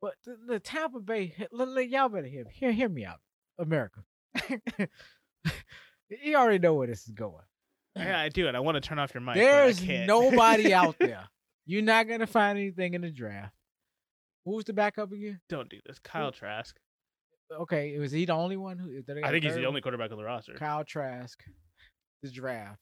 But 0.00 0.14
the, 0.24 0.36
the 0.46 0.60
Tampa 0.60 1.00
Bay, 1.00 1.34
y'all 1.52 2.08
better 2.08 2.26
hear 2.26 2.44
hear 2.52 2.72
hear 2.72 2.88
me 2.88 3.04
out, 3.04 3.18
America. 3.58 4.02
you 6.08 6.36
already 6.36 6.58
know 6.58 6.74
where 6.74 6.86
this 6.86 7.04
is 7.06 7.12
going. 7.12 7.44
Yeah, 7.96 8.20
I 8.20 8.28
do 8.28 8.48
it. 8.48 8.54
I 8.54 8.60
want 8.60 8.76
to 8.76 8.80
turn 8.80 8.98
off 8.98 9.12
your 9.14 9.20
mic. 9.22 9.34
There's 9.34 9.82
nobody 9.82 10.72
out 10.72 10.96
there. 11.00 11.28
You're 11.66 11.82
not 11.82 12.08
gonna 12.08 12.26
find 12.26 12.58
anything 12.58 12.94
in 12.94 13.00
the 13.02 13.10
draft. 13.10 13.52
Who's 14.44 14.64
the 14.64 14.72
backup 14.72 15.12
again? 15.12 15.40
Don't 15.48 15.68
do 15.68 15.78
this. 15.86 15.98
Kyle 15.98 16.32
Trask. 16.32 16.74
Okay, 17.52 17.98
was 17.98 18.12
he 18.12 18.24
the 18.24 18.32
only 18.32 18.56
one 18.56 18.78
who? 18.78 19.02
I 19.24 19.30
think 19.30 19.44
he's 19.44 19.54
the 19.54 19.66
only 19.66 19.80
quarterback 19.80 20.10
on 20.12 20.18
the 20.18 20.24
roster. 20.24 20.54
Kyle 20.54 20.84
Trask, 20.84 21.38
the 22.22 22.30
draft. 22.30 22.80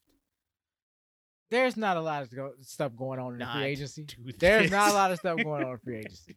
There's 1.50 1.77
not 1.79 1.97
a 1.97 2.00
lot 2.03 2.23
of 2.23 2.35
go- 2.35 2.53
stuff 2.61 2.93
going 2.95 3.19
on 3.19 3.33
in 3.33 3.38
the 3.38 3.47
free 3.47 3.65
agency. 3.65 4.07
There's 4.38 4.71
not 4.71 4.91
a 4.91 4.95
lot 4.95 5.11
of 5.11 5.19
stuff 5.19 5.38
going 5.43 5.65
on 5.65 5.73
in 5.73 5.79
free 5.79 5.99
agency. 6.00 6.37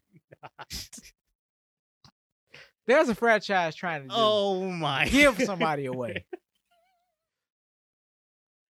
There's 2.88 3.10
a 3.10 3.16
franchise 3.16 3.76
trying 3.76 4.08
to 4.08 4.14
Oh 4.16 4.64
my! 4.70 5.08
give 5.08 5.38
somebody 5.44 5.86
away. 5.88 6.26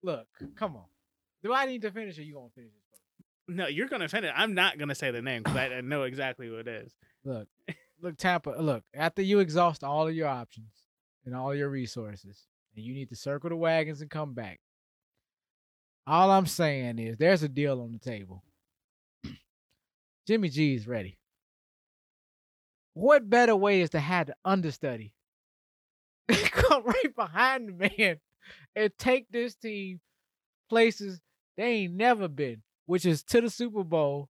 Look, 0.03 0.27
come 0.55 0.75
on. 0.75 0.86
Do 1.43 1.53
I 1.53 1.65
need 1.65 1.81
to 1.84 1.91
finish 1.91 2.17
or 2.17 2.24
you 2.24 2.34
gonna 2.36 2.50
finish 2.53 2.72
this? 2.72 3.55
No, 3.55 3.67
you're 3.67 3.88
gonna 3.88 4.08
finish. 4.08 4.29
it. 4.29 4.34
I'm 4.36 4.53
not 4.53 4.77
gonna 4.77 4.96
say 4.96 5.12
the 5.12 5.22
name 5.22 5.43
because 5.43 5.58
I, 5.58 5.65
I 5.67 5.81
know 5.81 6.03
exactly 6.03 6.48
who 6.48 6.55
it 6.55 6.67
is. 6.67 6.93
Look, 7.24 7.48
look, 8.01 8.17
Tampa. 8.17 8.51
Look, 8.60 8.84
after 8.93 9.22
you 9.22 9.39
exhaust 9.39 9.84
all 9.84 10.08
of 10.08 10.15
your 10.15 10.27
options 10.27 10.72
and 11.25 11.36
all 11.36 11.53
your 11.53 11.70
resources, 11.70 12.48
and 12.75 12.86
you 12.86 12.93
need 12.93 13.10
to 13.10 13.15
circle 13.15 13.50
the 13.50 13.55
wagons 13.55 14.01
and 14.01 14.10
come 14.10 14.34
back. 14.34 14.60
All 16.08 16.31
I'm 16.31 16.48
saying 16.48 17.00
is 17.00 17.17
there's 17.17 17.43
a 17.43 17.50
deal 17.50 17.81
on 17.81 17.91
the 17.91 18.00
table. 18.00 18.43
Jimmy 20.27 20.50
G 20.50 20.74
is 20.74 20.88
ready. 20.88 21.17
What 22.93 23.29
better 23.29 23.55
way 23.55 23.81
is 23.81 23.91
to 23.91 24.00
have 24.00 24.27
the 24.27 24.36
understudy 24.43 25.13
come 26.29 26.84
right 26.84 27.15
behind 27.15 27.70
the 27.70 27.91
man 27.98 28.20
and 28.75 28.91
take 28.98 29.27
this 29.31 29.55
team 29.55 30.00
places 30.70 31.20
they 31.58 31.63
ain't 31.65 31.93
never 31.93 32.27
been, 32.27 32.62
which 32.86 33.05
is 33.05 33.24
to 33.24 33.41
the 33.41 33.50
Super 33.50 33.84
Bowl 33.84 34.29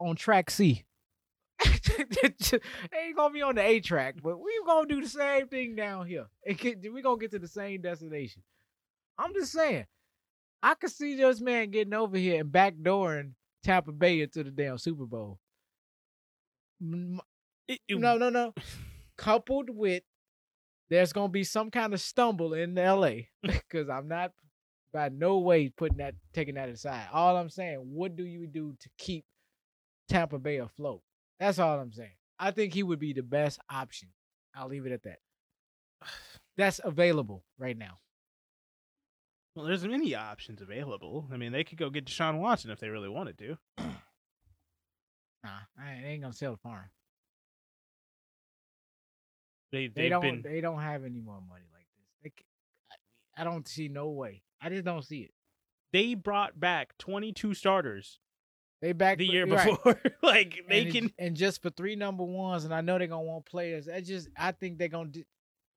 on 0.00 0.16
track 0.16 0.50
C. 0.50 0.84
it 1.64 2.62
ain't 2.94 3.16
gonna 3.16 3.32
be 3.34 3.42
on 3.42 3.54
the 3.56 3.62
A 3.62 3.80
track, 3.80 4.16
but 4.22 4.38
we 4.38 4.50
gonna 4.66 4.88
do 4.88 5.00
the 5.00 5.08
same 5.08 5.48
thing 5.48 5.74
down 5.76 6.06
here. 6.06 6.26
We 6.46 7.02
gonna 7.02 7.18
get 7.18 7.30
to 7.32 7.38
the 7.38 7.48
same 7.48 7.80
destination. 7.82 8.42
I'm 9.18 9.32
just 9.34 9.52
saying, 9.52 9.86
I 10.62 10.74
could 10.74 10.90
see 10.90 11.16
this 11.16 11.40
man 11.40 11.70
getting 11.70 11.94
over 11.94 12.16
here 12.16 12.40
and 12.40 12.50
backdooring 12.52 13.32
Tampa 13.62 13.92
Bay 13.92 14.20
into 14.22 14.42
the 14.44 14.50
damn 14.50 14.78
Super 14.78 15.06
Bowl. 15.06 15.38
M- 16.80 17.20
It- 17.68 17.80
it- 17.88 17.98
no, 17.98 18.16
no, 18.18 18.28
no. 18.30 18.54
Coupled 19.16 19.70
with 19.70 20.02
there's 20.92 21.12
gonna 21.12 21.28
be 21.28 21.42
some 21.44 21.70
kind 21.70 21.94
of 21.94 22.00
stumble 22.00 22.52
in 22.52 22.74
LA 22.74 23.12
because 23.42 23.88
I'm 23.88 24.08
not 24.08 24.32
by 24.92 25.08
no 25.08 25.38
way 25.38 25.70
putting 25.70 25.98
that 25.98 26.14
taking 26.34 26.56
that 26.56 26.68
aside. 26.68 27.06
All 27.12 27.36
I'm 27.36 27.48
saying, 27.48 27.78
what 27.78 28.14
do 28.14 28.24
you 28.24 28.46
do 28.46 28.74
to 28.78 28.88
keep 28.98 29.24
Tampa 30.08 30.38
Bay 30.38 30.58
afloat? 30.58 31.00
That's 31.40 31.58
all 31.58 31.78
I'm 31.80 31.92
saying. 31.92 32.12
I 32.38 32.50
think 32.50 32.74
he 32.74 32.82
would 32.82 32.98
be 32.98 33.14
the 33.14 33.22
best 33.22 33.58
option. 33.70 34.10
I'll 34.54 34.68
leave 34.68 34.84
it 34.84 34.92
at 34.92 35.02
that. 35.04 35.18
That's 36.58 36.80
available 36.84 37.42
right 37.58 37.76
now. 37.76 37.98
Well, 39.54 39.64
there's 39.66 39.86
many 39.86 40.14
options 40.14 40.60
available. 40.60 41.26
I 41.32 41.38
mean, 41.38 41.52
they 41.52 41.64
could 41.64 41.78
go 41.78 41.88
get 41.88 42.04
Deshaun 42.06 42.38
Watson 42.38 42.70
if 42.70 42.80
they 42.80 42.88
really 42.88 43.08
wanted 43.08 43.38
to. 43.38 43.58
Nah, 45.44 45.50
I 45.76 45.94
ain't- 45.94 46.22
gonna 46.22 46.32
sell 46.32 46.52
the 46.52 46.58
farm. 46.58 46.88
They 49.72 49.88
They 49.88 50.08
don't. 50.08 50.20
been 50.22 50.42
They 50.42 50.60
don't 50.60 50.80
have 50.80 51.04
any 51.04 51.20
more 51.20 51.40
money 51.48 51.64
like 51.72 51.86
this. 51.96 52.06
They, 52.22 52.32
I- 53.38 53.42
I 53.42 53.44
don't 53.44 53.66
see 53.66 53.88
no 53.88 54.10
way. 54.10 54.42
I 54.60 54.68
just 54.68 54.84
don't 54.84 55.02
see 55.04 55.20
it. 55.22 55.30
they 55.92 56.14
brought 56.14 56.58
back 56.60 56.96
22 56.98 57.54
starters 57.54 58.20
They 58.80 58.92
back 58.92 59.18
the 59.18 59.26
year 59.26 59.46
right. 59.46 59.66
before. 59.70 60.00
like 60.22 60.60
they 60.68 60.80
and 60.80 60.88
it- 60.88 60.92
can. 60.92 61.12
and 61.18 61.36
just 61.36 61.62
for 61.62 61.70
three 61.70 61.96
number 61.96 62.22
ones, 62.24 62.64
and 62.64 62.72
I 62.74 62.80
know 62.82 62.98
they're 62.98 63.06
gonna 63.08 63.22
want 63.22 63.46
players. 63.46 63.88
I 63.88 64.00
just 64.02 64.28
I 64.36 64.52
think 64.52 64.78
they're 64.78 64.88
gonna 64.88 65.08
do. 65.10 65.24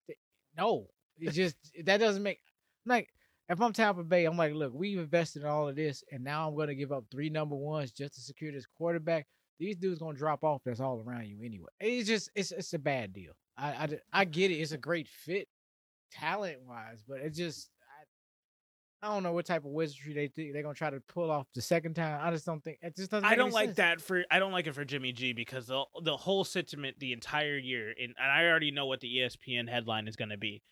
they- 0.08 0.18
No, 0.58 0.88
it 1.18 1.32
just 1.32 1.56
that 1.86 1.98
doesn't 1.98 2.22
make 2.24 2.40
like 2.86 3.10
if 3.48 3.62
I'm 3.62 3.74
Tampa 3.74 4.04
Bay, 4.04 4.26
I'm 4.26 4.38
like, 4.38 4.54
look, 4.56 4.74
we've 4.74 4.98
invested 4.98 5.44
in 5.44 5.48
all 5.48 5.68
of 5.70 5.76
this, 5.76 6.04
and 6.12 6.24
now 6.24 6.48
I'm 6.50 6.56
gonna 6.58 6.74
give 6.76 6.92
up 6.92 7.06
three 7.12 7.30
number 7.30 7.56
ones 7.56 7.92
just 7.92 8.16
to 8.16 8.22
secure 8.22 8.52
this 8.52 8.66
quarterback. 8.78 9.28
These 9.60 9.78
dudes 9.78 10.00
gonna 10.00 10.18
drop 10.18 10.44
off. 10.44 10.62
That's 10.66 10.80
all 10.82 11.02
around 11.08 11.28
you 11.28 11.38
anyway. 11.44 11.70
It's 11.80 12.08
just 12.08 12.30
it's 12.36 12.52
it's 12.52 12.74
a 12.74 12.80
bad 12.80 13.14
deal. 13.14 13.34
I 13.58 13.68
I, 13.68 14.00
I 14.14 14.26
get 14.26 14.52
it. 14.52 14.56
It's 14.56 14.72
a 14.72 14.78
great 14.78 15.08
fit, 15.08 15.48
talent 16.12 16.58
wise, 16.68 17.04
but 17.08 17.20
it 17.20 17.34
just. 17.34 17.70
I, 19.02 19.08
I 19.08 19.14
don't 19.14 19.24
know 19.24 19.34
what 19.34 19.46
type 19.46 19.66
of 19.66 19.72
wizardry 19.72 20.14
they 20.14 20.28
think 20.28 20.54
they're 20.54 20.64
gonna 20.64 20.74
try 20.74 20.90
to 20.90 21.02
pull 21.08 21.30
off 21.30 21.48
the 21.54 21.62
second 21.62 21.96
time. 21.96 22.20
I 22.22 22.32
just 22.32 22.46
don't 22.46 22.64
think 22.64 22.80
it 22.82 22.96
just 22.96 23.12
doesn't. 23.12 23.30
I 23.30 23.36
don't 23.36 23.54
like 23.54 23.70
sense. 23.70 23.78
that 23.78 24.02
for 24.02 24.24
I 24.32 24.40
don't 24.40 24.52
like 24.52 24.68
it 24.68 24.74
for 24.74 24.86
Jimmy 24.86 25.12
G 25.12 25.34
because 25.34 25.68
the 25.68 25.84
the 26.04 26.18
whole 26.18 26.44
sentiment 26.44 26.98
the 27.00 27.14
entire 27.14 27.58
year 27.58 27.90
and, 27.90 28.14
and 28.20 28.32
I 28.32 28.46
already 28.46 28.72
know 28.72 28.88
what 28.88 29.02
the 29.02 29.18
ESPN 29.18 29.70
headline 29.70 30.08
is 30.08 30.16
going 30.16 30.30
to 30.30 30.38
be. 30.38 30.64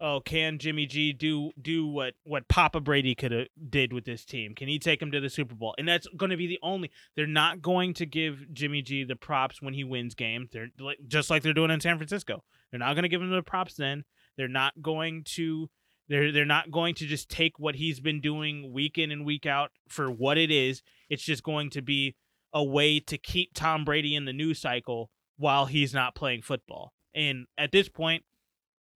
Oh, 0.00 0.20
can 0.24 0.58
Jimmy 0.58 0.86
G 0.86 1.12
do 1.12 1.50
do 1.60 1.86
what 1.86 2.14
what 2.24 2.46
Papa 2.48 2.80
Brady 2.80 3.14
could 3.14 3.32
have 3.32 3.48
did 3.68 3.92
with 3.92 4.04
this 4.04 4.24
team? 4.24 4.54
Can 4.54 4.68
he 4.68 4.78
take 4.78 5.02
him 5.02 5.10
to 5.10 5.20
the 5.20 5.28
Super 5.28 5.54
Bowl? 5.54 5.74
And 5.76 5.88
that's 5.88 6.06
going 6.16 6.30
to 6.30 6.36
be 6.36 6.46
the 6.46 6.58
only. 6.62 6.90
They're 7.16 7.26
not 7.26 7.62
going 7.62 7.94
to 7.94 8.06
give 8.06 8.52
Jimmy 8.52 8.82
G 8.82 9.04
the 9.04 9.16
props 9.16 9.60
when 9.60 9.74
he 9.74 9.82
wins 9.82 10.14
games. 10.14 10.50
They're 10.52 10.68
like 10.78 10.98
just 11.08 11.30
like 11.30 11.42
they're 11.42 11.52
doing 11.52 11.70
in 11.70 11.80
San 11.80 11.96
Francisco. 11.96 12.44
They're 12.70 12.78
not 12.78 12.94
going 12.94 13.02
to 13.02 13.08
give 13.08 13.22
him 13.22 13.30
the 13.30 13.42
props 13.42 13.74
then. 13.74 14.04
They're 14.36 14.46
not 14.46 14.80
going 14.80 15.24
to 15.34 15.68
they're 16.08 16.32
they're 16.32 16.44
not 16.44 16.70
going 16.70 16.94
to 16.96 17.06
just 17.06 17.28
take 17.28 17.58
what 17.58 17.74
he's 17.74 18.00
been 18.00 18.20
doing 18.20 18.72
week 18.72 18.98
in 18.98 19.10
and 19.10 19.26
week 19.26 19.46
out 19.46 19.70
for 19.88 20.10
what 20.10 20.38
it 20.38 20.50
is. 20.50 20.82
It's 21.08 21.24
just 21.24 21.42
going 21.42 21.70
to 21.70 21.82
be 21.82 22.14
a 22.52 22.64
way 22.64 23.00
to 23.00 23.18
keep 23.18 23.52
Tom 23.54 23.84
Brady 23.84 24.14
in 24.14 24.24
the 24.24 24.32
news 24.32 24.60
cycle 24.60 25.10
while 25.36 25.66
he's 25.66 25.92
not 25.92 26.14
playing 26.14 26.42
football. 26.42 26.92
And 27.14 27.46
at 27.56 27.72
this 27.72 27.88
point, 27.88 28.24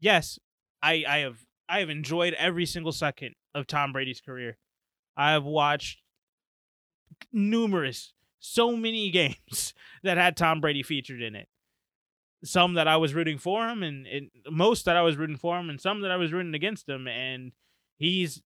yes, 0.00 0.38
I 0.82 1.04
I 1.08 1.18
have 1.18 1.44
I 1.68 1.80
have 1.80 1.90
enjoyed 1.90 2.34
every 2.34 2.66
single 2.66 2.92
second 2.92 3.34
of 3.54 3.66
Tom 3.66 3.92
Brady's 3.92 4.20
career. 4.20 4.58
I 5.16 5.32
have 5.32 5.44
watched 5.44 5.98
numerous 7.32 8.12
so 8.40 8.76
many 8.76 9.10
games 9.12 9.74
that 10.02 10.18
had 10.18 10.36
Tom 10.36 10.60
Brady 10.60 10.82
featured 10.82 11.22
in 11.22 11.34
it. 11.34 11.48
Some 12.44 12.74
that 12.74 12.88
I 12.88 12.96
was 12.96 13.14
rooting 13.14 13.38
for 13.38 13.68
him 13.68 13.84
and, 13.84 14.06
and 14.06 14.30
most 14.50 14.84
that 14.86 14.96
I 14.96 15.02
was 15.02 15.16
rooting 15.16 15.36
for 15.36 15.58
him 15.58 15.70
and 15.70 15.80
some 15.80 16.00
that 16.00 16.10
I 16.10 16.16
was 16.16 16.32
rooting 16.32 16.54
against 16.54 16.88
him 16.88 17.06
and 17.06 17.52
he's 17.98 18.42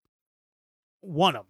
won 1.01 1.33
them. 1.33 1.47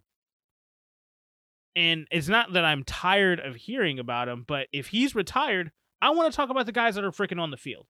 And 1.74 2.06
it's 2.10 2.28
not 2.28 2.52
that 2.52 2.64
I'm 2.64 2.84
tired 2.84 3.40
of 3.40 3.56
hearing 3.56 3.98
about 3.98 4.28
him, 4.28 4.44
but 4.46 4.68
if 4.72 4.86
he's 4.88 5.14
retired, 5.14 5.72
I 6.00 6.10
want 6.10 6.32
to 6.32 6.36
talk 6.36 6.48
about 6.48 6.66
the 6.66 6.72
guys 6.72 6.94
that 6.94 7.04
are 7.04 7.10
freaking 7.10 7.40
on 7.40 7.50
the 7.50 7.56
field. 7.56 7.86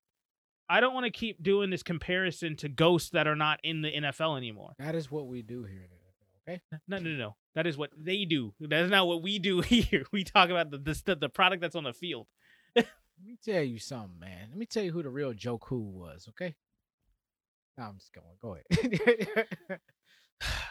I 0.68 0.80
don't 0.80 0.94
want 0.94 1.04
to 1.04 1.10
keep 1.10 1.42
doing 1.42 1.70
this 1.70 1.82
comparison 1.82 2.56
to 2.56 2.68
ghosts 2.68 3.10
that 3.10 3.26
are 3.26 3.36
not 3.36 3.60
in 3.62 3.82
the 3.82 3.90
NFL 3.92 4.36
anymore. 4.36 4.72
That 4.78 4.94
is 4.94 5.10
what 5.10 5.26
we 5.26 5.42
do 5.42 5.64
here. 5.64 5.82
in 5.82 5.88
the 5.88 6.52
NFL, 6.52 6.54
Okay. 6.54 6.60
No, 6.88 6.98
no, 6.98 7.10
no, 7.10 7.16
no. 7.16 7.36
That 7.54 7.66
is 7.66 7.76
what 7.78 7.90
they 7.96 8.24
do. 8.24 8.52
That 8.60 8.84
is 8.84 8.90
not 8.90 9.06
what 9.06 9.22
we 9.22 9.38
do 9.38 9.60
here. 9.62 10.04
We 10.12 10.24
talk 10.24 10.50
about 10.50 10.70
the 10.70 10.78
the, 10.78 11.16
the 11.16 11.28
product 11.28 11.62
that's 11.62 11.76
on 11.76 11.84
the 11.84 11.92
field. 11.92 12.26
Let 12.76 12.86
me 13.24 13.38
tell 13.42 13.62
you 13.62 13.78
something, 13.78 14.18
man. 14.18 14.48
Let 14.50 14.58
me 14.58 14.66
tell 14.66 14.82
you 14.82 14.92
who 14.92 15.02
the 15.02 15.08
real 15.10 15.32
Joe 15.32 15.58
Cool 15.58 15.92
was. 15.92 16.26
Okay. 16.30 16.54
No, 17.78 17.84
I'm 17.84 17.98
just 17.98 18.12
going. 18.12 18.26
Go 18.40 18.56
ahead. 18.56 19.46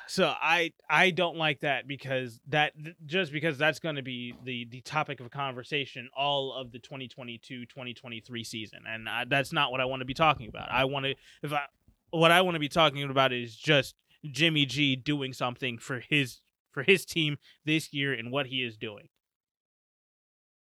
So 0.08 0.34
I 0.40 0.72
I 0.90 1.10
don't 1.10 1.36
like 1.38 1.62
that 1.62 1.88
because 1.88 2.40
that 2.48 2.74
just 3.06 3.32
because 3.32 3.58
that's 3.58 3.80
going 3.80 3.96
to 3.96 4.02
be 4.02 4.34
the 4.44 4.66
the 4.70 4.82
topic 4.82 5.20
of 5.20 5.30
conversation 5.32 6.10
all 6.16 6.54
of 6.54 6.72
the 6.72 6.80
2022-2023 6.80 8.46
season 8.46 8.80
and 8.88 9.10
I, 9.10 9.26
that's 9.26 9.52
not 9.52 9.72
what 9.72 9.82
I 9.82 9.86
want 9.86 10.02
to 10.02 10.06
be 10.06 10.14
talking 10.14 10.48
about. 10.48 10.72
I 10.72 10.86
want 10.86 11.06
to 11.06 11.16
if 11.42 11.52
I 11.52 11.66
what 12.12 12.32
I 12.32 12.42
want 12.42 12.56
to 12.56 12.60
be 12.60 12.70
talking 12.70 13.04
about 13.10 13.34
is 13.34 13.56
just 13.56 13.96
Jimmy 14.32 14.66
G 14.66 14.96
doing 14.96 15.34
something 15.34 15.78
for 15.78 16.00
his 16.00 16.40
for 16.72 16.84
his 16.84 17.06
team 17.06 17.38
this 17.66 17.94
year 17.94 18.14
and 18.14 18.32
what 18.32 18.48
he 18.48 18.64
is 18.64 18.78
doing. 18.78 19.10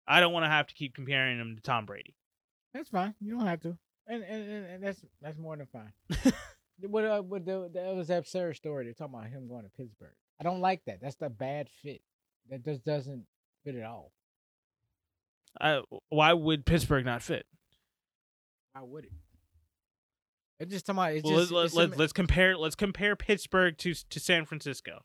I 0.07 0.19
don't 0.19 0.33
want 0.33 0.45
to 0.45 0.49
have 0.49 0.67
to 0.67 0.73
keep 0.73 0.95
comparing 0.95 1.39
him 1.39 1.55
to 1.55 1.61
Tom 1.61 1.85
Brady. 1.85 2.15
that's 2.73 2.89
fine. 2.89 3.15
You 3.19 3.37
don't 3.37 3.47
have 3.47 3.61
to. 3.61 3.77
And, 4.07 4.23
and, 4.23 4.65
and 4.65 4.83
that's 4.83 5.03
that's 5.21 5.37
more 5.37 5.57
than 5.57 5.67
fine. 5.67 5.93
what 6.81 7.05
uh, 7.05 7.21
what 7.21 7.45
the, 7.45 7.69
that 7.73 7.95
was 7.95 8.07
that 8.09 8.19
absurd 8.19 8.55
story. 8.55 8.85
They're 8.85 8.93
talking 8.93 9.15
about 9.15 9.27
him 9.29 9.47
going 9.47 9.63
to 9.63 9.69
Pittsburgh. 9.69 10.15
I 10.39 10.43
don't 10.43 10.59
like 10.61 10.83
that. 10.85 10.99
That's 11.01 11.15
the 11.15 11.29
bad 11.29 11.69
fit. 11.81 12.01
That 12.49 12.63
just 12.63 12.83
doesn't 12.83 13.25
fit 13.63 13.75
at 13.75 13.85
all. 13.85 14.11
I, 15.59 15.81
why 16.09 16.33
would 16.33 16.65
Pittsburgh 16.65 17.05
not 17.05 17.21
fit? 17.21 17.45
Why 18.73 18.81
would 18.83 19.05
it? 19.05 19.11
It's 20.59 20.71
just 20.71 20.85
talking 20.85 20.99
about. 20.99 21.13
It's 21.13 21.23
Well, 21.29 21.39
just, 21.39 21.51
let, 21.51 21.65
it's 21.65 21.73
let, 21.75 21.93
a- 21.93 21.97
let's 21.97 22.13
compare. 22.13 22.57
Let's 22.57 22.75
compare 22.75 23.15
Pittsburgh 23.15 23.77
to 23.79 23.93
to 23.93 24.19
San 24.19 24.45
Francisco. 24.45 25.01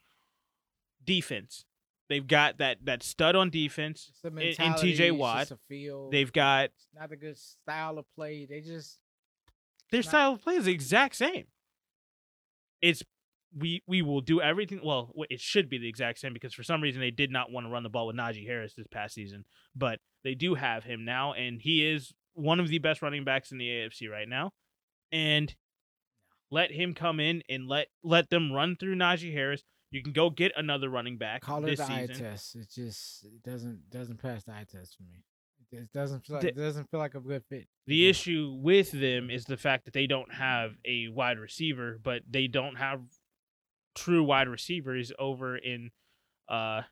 Defense, 1.05 1.65
they've 2.09 2.27
got 2.27 2.59
that 2.59 2.85
that 2.85 3.03
stud 3.03 3.35
on 3.37 3.49
defense. 3.51 4.11
it's 4.23 4.59
in 4.59 4.73
TJ 4.75 5.17
Watt, 5.17 5.41
just 5.41 5.53
a 5.53 5.59
feel. 5.69 6.11
They've 6.11 6.33
got 6.33 6.67
It's 6.67 6.89
not 6.95 7.11
a 7.11 7.17
good 7.17 7.39
style 7.39 7.99
of 7.99 8.05
play. 8.15 8.47
They 8.47 8.61
just 8.61 8.99
their 9.91 9.99
not- 10.01 10.09
style 10.09 10.33
of 10.35 10.43
play 10.43 10.57
is 10.57 10.67
the 10.67 10.73
exact 10.73 11.17
same. 11.17 11.47
It's 12.83 13.03
we 13.57 13.83
we 13.87 14.03
will 14.03 14.21
do 14.21 14.41
everything. 14.41 14.81
Well, 14.83 15.13
it 15.29 15.41
should 15.41 15.69
be 15.69 15.79
the 15.79 15.89
exact 15.89 16.19
same 16.19 16.33
because 16.33 16.55
for 16.55 16.63
some 16.63 16.81
reason 16.81 17.01
they 17.01 17.11
did 17.11 17.31
not 17.31 17.51
want 17.51 17.67
to 17.67 17.71
run 17.71 17.83
the 17.83 17.89
ball 17.89 18.07
with 18.07 18.17
Najee 18.17 18.47
Harris 18.47 18.75
this 18.75 18.87
past 18.87 19.15
season, 19.15 19.45
but 19.75 19.99
they 20.23 20.35
do 20.35 20.55
have 20.55 20.85
him 20.85 21.05
now, 21.05 21.33
and 21.33 21.61
he 21.61 21.87
is 21.87 22.13
one 22.35 22.61
of 22.61 22.69
the 22.69 22.79
best 22.79 23.03
running 23.03 23.25
backs 23.25 23.51
in 23.51 23.59
the 23.59 23.69
AFC 23.69 24.09
right 24.11 24.29
now. 24.29 24.53
And 25.13 25.55
let 26.51 26.71
him 26.71 26.95
come 26.95 27.21
in 27.21 27.43
and 27.49 27.69
let 27.69 27.89
let 28.03 28.31
them 28.31 28.53
run 28.53 28.77
through 28.77 28.97
Najee 28.97 29.33
Harris. 29.33 29.63
You 29.91 30.03
can 30.03 30.13
go 30.13 30.31
get 30.31 30.53
another 30.57 30.89
running 30.89 31.19
back 31.19 31.43
call 31.43 31.65
it 31.65 31.71
this 31.71 31.79
the 31.81 31.93
eye 31.93 32.07
season. 32.07 32.25
test. 32.25 32.55
It 32.55 32.69
just 32.71 33.25
it 33.25 33.43
doesn't 33.43 33.91
doesn't 33.91 34.23
pass 34.23 34.45
the 34.45 34.53
eye 34.53 34.67
test 34.71 34.97
for 34.97 35.03
me. 35.03 35.25
It 35.73 35.93
doesn't 35.93 36.27
feel 36.27 36.35
like, 36.37 36.43
The- 36.43 36.49
it 36.49 36.57
doesn't 36.57 36.91
feel 36.91 36.99
like 37.01 37.15
a 37.15 37.21
good 37.21 37.45
fit. 37.49 37.69
The 37.87 37.97
Yeah. 37.97 38.11
issue 38.11 38.57
with 38.61 38.91
them 38.93 39.31
is 39.31 39.45
the 39.45 39.57
fact 39.57 39.85
that 39.85 39.95
they 39.95 40.07
don't 40.07 40.33
have 40.35 40.77
a 40.85 41.09
wide 41.09 41.39
receiver, 41.39 41.99
but 42.03 42.23
they 42.29 42.47
don't 42.49 42.77
have 42.77 43.03
true 43.95 44.23
wide 44.25 44.49
receivers 44.49 45.13
over 45.19 45.57
in 45.57 45.91
uh 46.49 46.83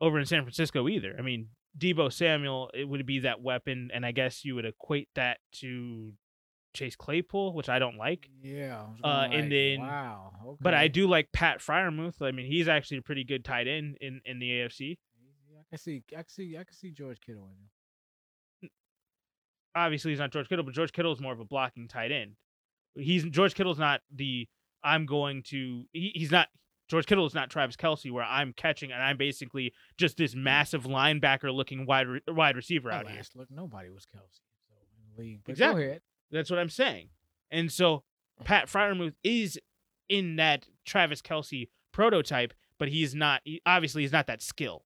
over 0.00 0.18
in 0.18 0.26
San 0.26 0.42
Francisco 0.42 0.88
either. 0.88 1.14
I 1.18 1.22
mean, 1.22 1.48
Deebo 1.76 2.12
Samuel 2.12 2.70
it 2.74 2.84
would 2.88 3.04
be 3.06 3.20
that 3.20 3.40
weapon, 3.42 3.90
and 3.92 4.04
I 4.06 4.12
guess 4.12 4.44
you 4.44 4.54
would 4.54 4.64
equate 4.64 5.08
that 5.14 5.38
to 5.60 6.14
Chase 6.74 6.96
Claypool, 6.96 7.54
which 7.54 7.68
I 7.68 7.78
don't 7.78 7.96
like. 7.96 8.28
Yeah. 8.40 8.86
Uh, 9.02 9.26
going 9.28 9.32
and 9.40 9.52
then- 9.52 9.80
wow. 9.80 10.32
Okay. 10.46 10.58
But 10.60 10.74
I 10.74 10.88
do 10.88 11.06
like 11.08 11.32
Pat 11.32 11.58
Freiermuth. 11.60 12.22
I 12.22 12.30
mean, 12.30 12.46
he's 12.46 12.68
actually 12.68 12.98
a 12.98 13.02
pretty 13.02 13.24
good 13.24 13.44
tight 13.44 13.66
end 13.66 13.96
in 14.00 14.20
in 14.24 14.38
the 14.38 14.50
AFC. 14.50 14.98
I 15.70 15.76
can 15.76 15.78
see. 15.78 16.02
I 16.12 16.16
can 16.16 16.28
see. 16.28 16.56
I 16.56 16.64
can 16.64 16.74
see 16.74 16.90
George 16.90 17.20
Kittle 17.20 17.48
in 18.62 18.68
him. 18.68 18.70
Obviously, 19.74 20.12
he's 20.12 20.18
not 20.18 20.32
George 20.32 20.48
Kittle, 20.48 20.64
but 20.64 20.74
George 20.74 20.92
Kittle 20.92 21.12
is 21.12 21.20
more 21.20 21.32
of 21.32 21.40
a 21.40 21.44
blocking 21.44 21.88
tight 21.88 22.10
end. 22.10 22.32
He's 22.94 23.24
George 23.24 23.54
Kittle's 23.54 23.78
not 23.78 24.00
the 24.14 24.48
I'm 24.82 25.06
going 25.06 25.42
to. 25.44 25.84
He, 25.92 26.12
he's 26.14 26.30
not. 26.30 26.48
George 26.88 27.04
Kittle 27.04 27.26
is 27.26 27.34
not 27.34 27.50
Travis 27.50 27.76
Kelce, 27.76 28.10
where 28.10 28.24
I'm 28.24 28.54
catching 28.54 28.92
and 28.92 29.02
I'm 29.02 29.18
basically 29.18 29.74
just 29.98 30.16
this 30.16 30.34
massive 30.34 30.84
linebacker 30.84 31.54
looking 31.54 31.84
wide 31.84 32.06
re- 32.08 32.20
wide 32.26 32.56
receiver 32.56 32.90
out 32.90 33.08
here. 33.08 33.20
look, 33.34 33.50
nobody 33.50 33.90
was 33.90 34.04
Kelce. 34.04 34.40
So 34.68 34.74
in 34.96 35.14
the 35.14 35.22
league. 35.22 35.40
But 35.44 35.52
Exactly. 35.52 35.82
Go 35.82 35.88
ahead. 35.90 36.00
That's 36.30 36.50
what 36.50 36.58
I'm 36.58 36.70
saying. 36.70 37.10
And 37.50 37.70
so 37.70 38.04
Pat 38.44 38.68
Freiermuth 38.68 39.14
is 39.22 39.58
in 40.08 40.36
that 40.36 40.66
Travis 40.86 41.20
Kelce 41.20 41.68
prototype, 41.92 42.54
but 42.78 42.88
he's 42.88 43.14
not. 43.14 43.42
He, 43.44 43.60
obviously, 43.66 44.02
he's 44.02 44.12
not 44.12 44.26
that 44.26 44.42
skill, 44.42 44.84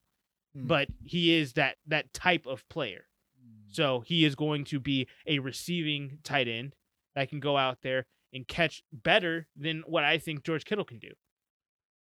Hmm. 0.54 0.66
but 0.66 0.88
he 1.04 1.34
is 1.34 1.54
that 1.54 1.76
that 1.86 2.12
type 2.12 2.46
of 2.46 2.68
player. 2.68 3.06
Mm. 3.42 3.74
So 3.74 4.00
he 4.00 4.24
is 4.24 4.34
going 4.34 4.64
to 4.66 4.80
be 4.80 5.08
a 5.26 5.38
receiving 5.38 6.18
tight 6.22 6.46
end 6.48 6.74
that 7.14 7.28
can 7.30 7.40
go 7.40 7.56
out 7.56 7.78
there 7.82 8.06
and 8.34 8.46
catch 8.46 8.82
better 8.92 9.46
than 9.56 9.82
what 9.86 10.04
I 10.04 10.18
think 10.18 10.42
George 10.44 10.64
Kittle 10.64 10.84
can 10.84 10.98
do. 10.98 11.12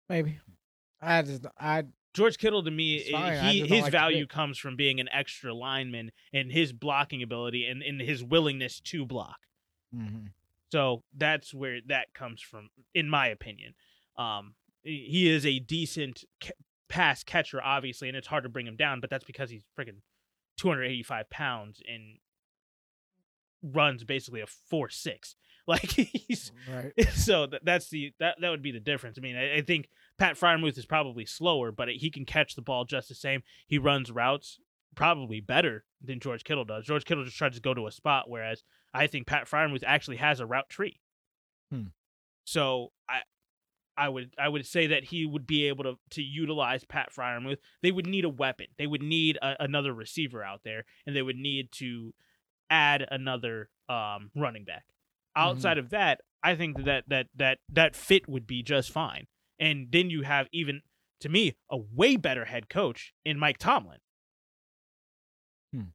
maybe. 0.08 0.38
I 1.00 1.22
just. 1.22 1.46
I. 1.58 1.84
George 2.12 2.38
Kittle 2.38 2.64
to 2.64 2.70
me, 2.70 2.96
It's 2.96 3.08
i- 3.08 3.12
fine, 3.12 3.32
I 3.38 3.50
he 3.52 3.60
his 3.60 3.82
like 3.82 3.92
value 3.92 4.26
comes 4.26 4.58
from 4.58 4.74
being 4.76 4.98
an 5.00 5.08
extra 5.12 5.54
lineman 5.54 6.10
and 6.32 6.50
his 6.50 6.72
blocking 6.72 7.22
ability 7.22 7.66
and, 7.66 7.82
and 7.82 8.00
his 8.00 8.24
willingness 8.24 8.80
to 8.80 9.06
block. 9.06 9.38
mhm. 9.94 10.32
So 10.72 11.02
that's 11.16 11.52
where 11.54 11.80
that 11.86 12.12
comes 12.14 12.40
from, 12.42 12.70
in 12.94 13.08
my 13.08 13.28
opinion. 13.28 13.74
Um, 14.16 14.54
he 14.82 15.28
is 15.28 15.44
a 15.46 15.58
decent 15.60 16.24
pass 16.90 17.22
catcher, 17.24 17.62
obviously, 17.62 18.08
and 18.08 18.16
it's 18.16 18.26
hard 18.26 18.42
to 18.42 18.50
bring 18.50 18.66
him 18.66 18.76
down, 18.76 19.00
but 19.00 19.08
that's 19.08 19.24
because 19.24 19.48
he's 19.48 19.64
freaking 19.78 20.00
285 20.58 21.30
pounds 21.30 21.80
and 21.88 22.18
runs 23.62 24.04
basically 24.04 24.40
a 24.40 24.46
four 24.46 24.88
six. 24.90 25.36
Like 25.66 25.90
he's 25.92 26.50
Right. 26.68 27.08
so 27.14 27.46
that, 27.46 27.64
that's 27.64 27.90
the 27.90 28.12
that 28.18 28.36
that 28.40 28.48
would 28.48 28.62
be 28.62 28.72
the 28.72 28.80
difference. 28.80 29.18
I 29.18 29.20
mean, 29.20 29.36
I, 29.36 29.58
I 29.58 29.60
think 29.60 29.88
Pat 30.18 30.34
Freiermuth 30.34 30.76
is 30.76 30.86
probably 30.86 31.24
slower, 31.26 31.70
but 31.70 31.88
he 31.90 32.10
can 32.10 32.24
catch 32.24 32.56
the 32.56 32.62
ball 32.62 32.84
just 32.84 33.08
the 33.08 33.14
same. 33.14 33.42
He 33.68 33.78
runs 33.78 34.10
routes 34.10 34.58
probably 34.96 35.40
better 35.40 35.84
than 36.02 36.18
George 36.18 36.42
Kittle 36.42 36.64
does. 36.64 36.86
George 36.86 37.04
Kittle 37.04 37.24
just 37.24 37.36
tries 37.36 37.54
to 37.54 37.60
go 37.60 37.74
to 37.74 37.86
a 37.86 37.92
spot, 37.92 38.28
whereas 38.28 38.64
I 38.92 39.06
think 39.06 39.28
Pat 39.28 39.48
Freiermuth 39.48 39.84
actually 39.86 40.16
has 40.16 40.40
a 40.40 40.46
route 40.46 40.70
tree. 40.70 40.98
Hmm. 41.70 41.88
So 42.44 42.90
I. 43.08 43.20
I 43.96 44.08
would 44.08 44.34
I 44.38 44.48
would 44.48 44.66
say 44.66 44.88
that 44.88 45.04
he 45.04 45.26
would 45.26 45.46
be 45.46 45.66
able 45.66 45.84
to 45.84 45.94
to 46.10 46.22
utilize 46.22 46.84
Pat 46.84 47.10
Freiermuth. 47.12 47.58
They 47.82 47.92
would 47.92 48.06
need 48.06 48.24
a 48.24 48.30
weapon. 48.30 48.66
They 48.78 48.86
would 48.86 49.02
need 49.02 49.36
a, 49.42 49.56
another 49.60 49.92
receiver 49.92 50.42
out 50.42 50.60
there, 50.64 50.84
and 51.06 51.14
they 51.14 51.22
would 51.22 51.36
need 51.36 51.70
to 51.72 52.14
add 52.70 53.06
another 53.10 53.68
um, 53.88 54.30
running 54.34 54.64
back. 54.64 54.84
Outside 55.36 55.78
of 55.78 55.90
that, 55.90 56.20
I 56.42 56.54
think 56.54 56.84
that 56.84 57.04
that 57.08 57.26
that 57.36 57.58
that 57.68 57.96
fit 57.96 58.28
would 58.28 58.46
be 58.46 58.62
just 58.62 58.90
fine. 58.90 59.26
And 59.58 59.88
then 59.90 60.10
you 60.10 60.22
have 60.22 60.48
even 60.52 60.82
to 61.20 61.28
me 61.28 61.56
a 61.70 61.76
way 61.76 62.16
better 62.16 62.46
head 62.46 62.68
coach 62.68 63.12
in 63.24 63.38
Mike 63.38 63.58
Tomlin. 63.58 63.98
Hmm. 65.72 65.90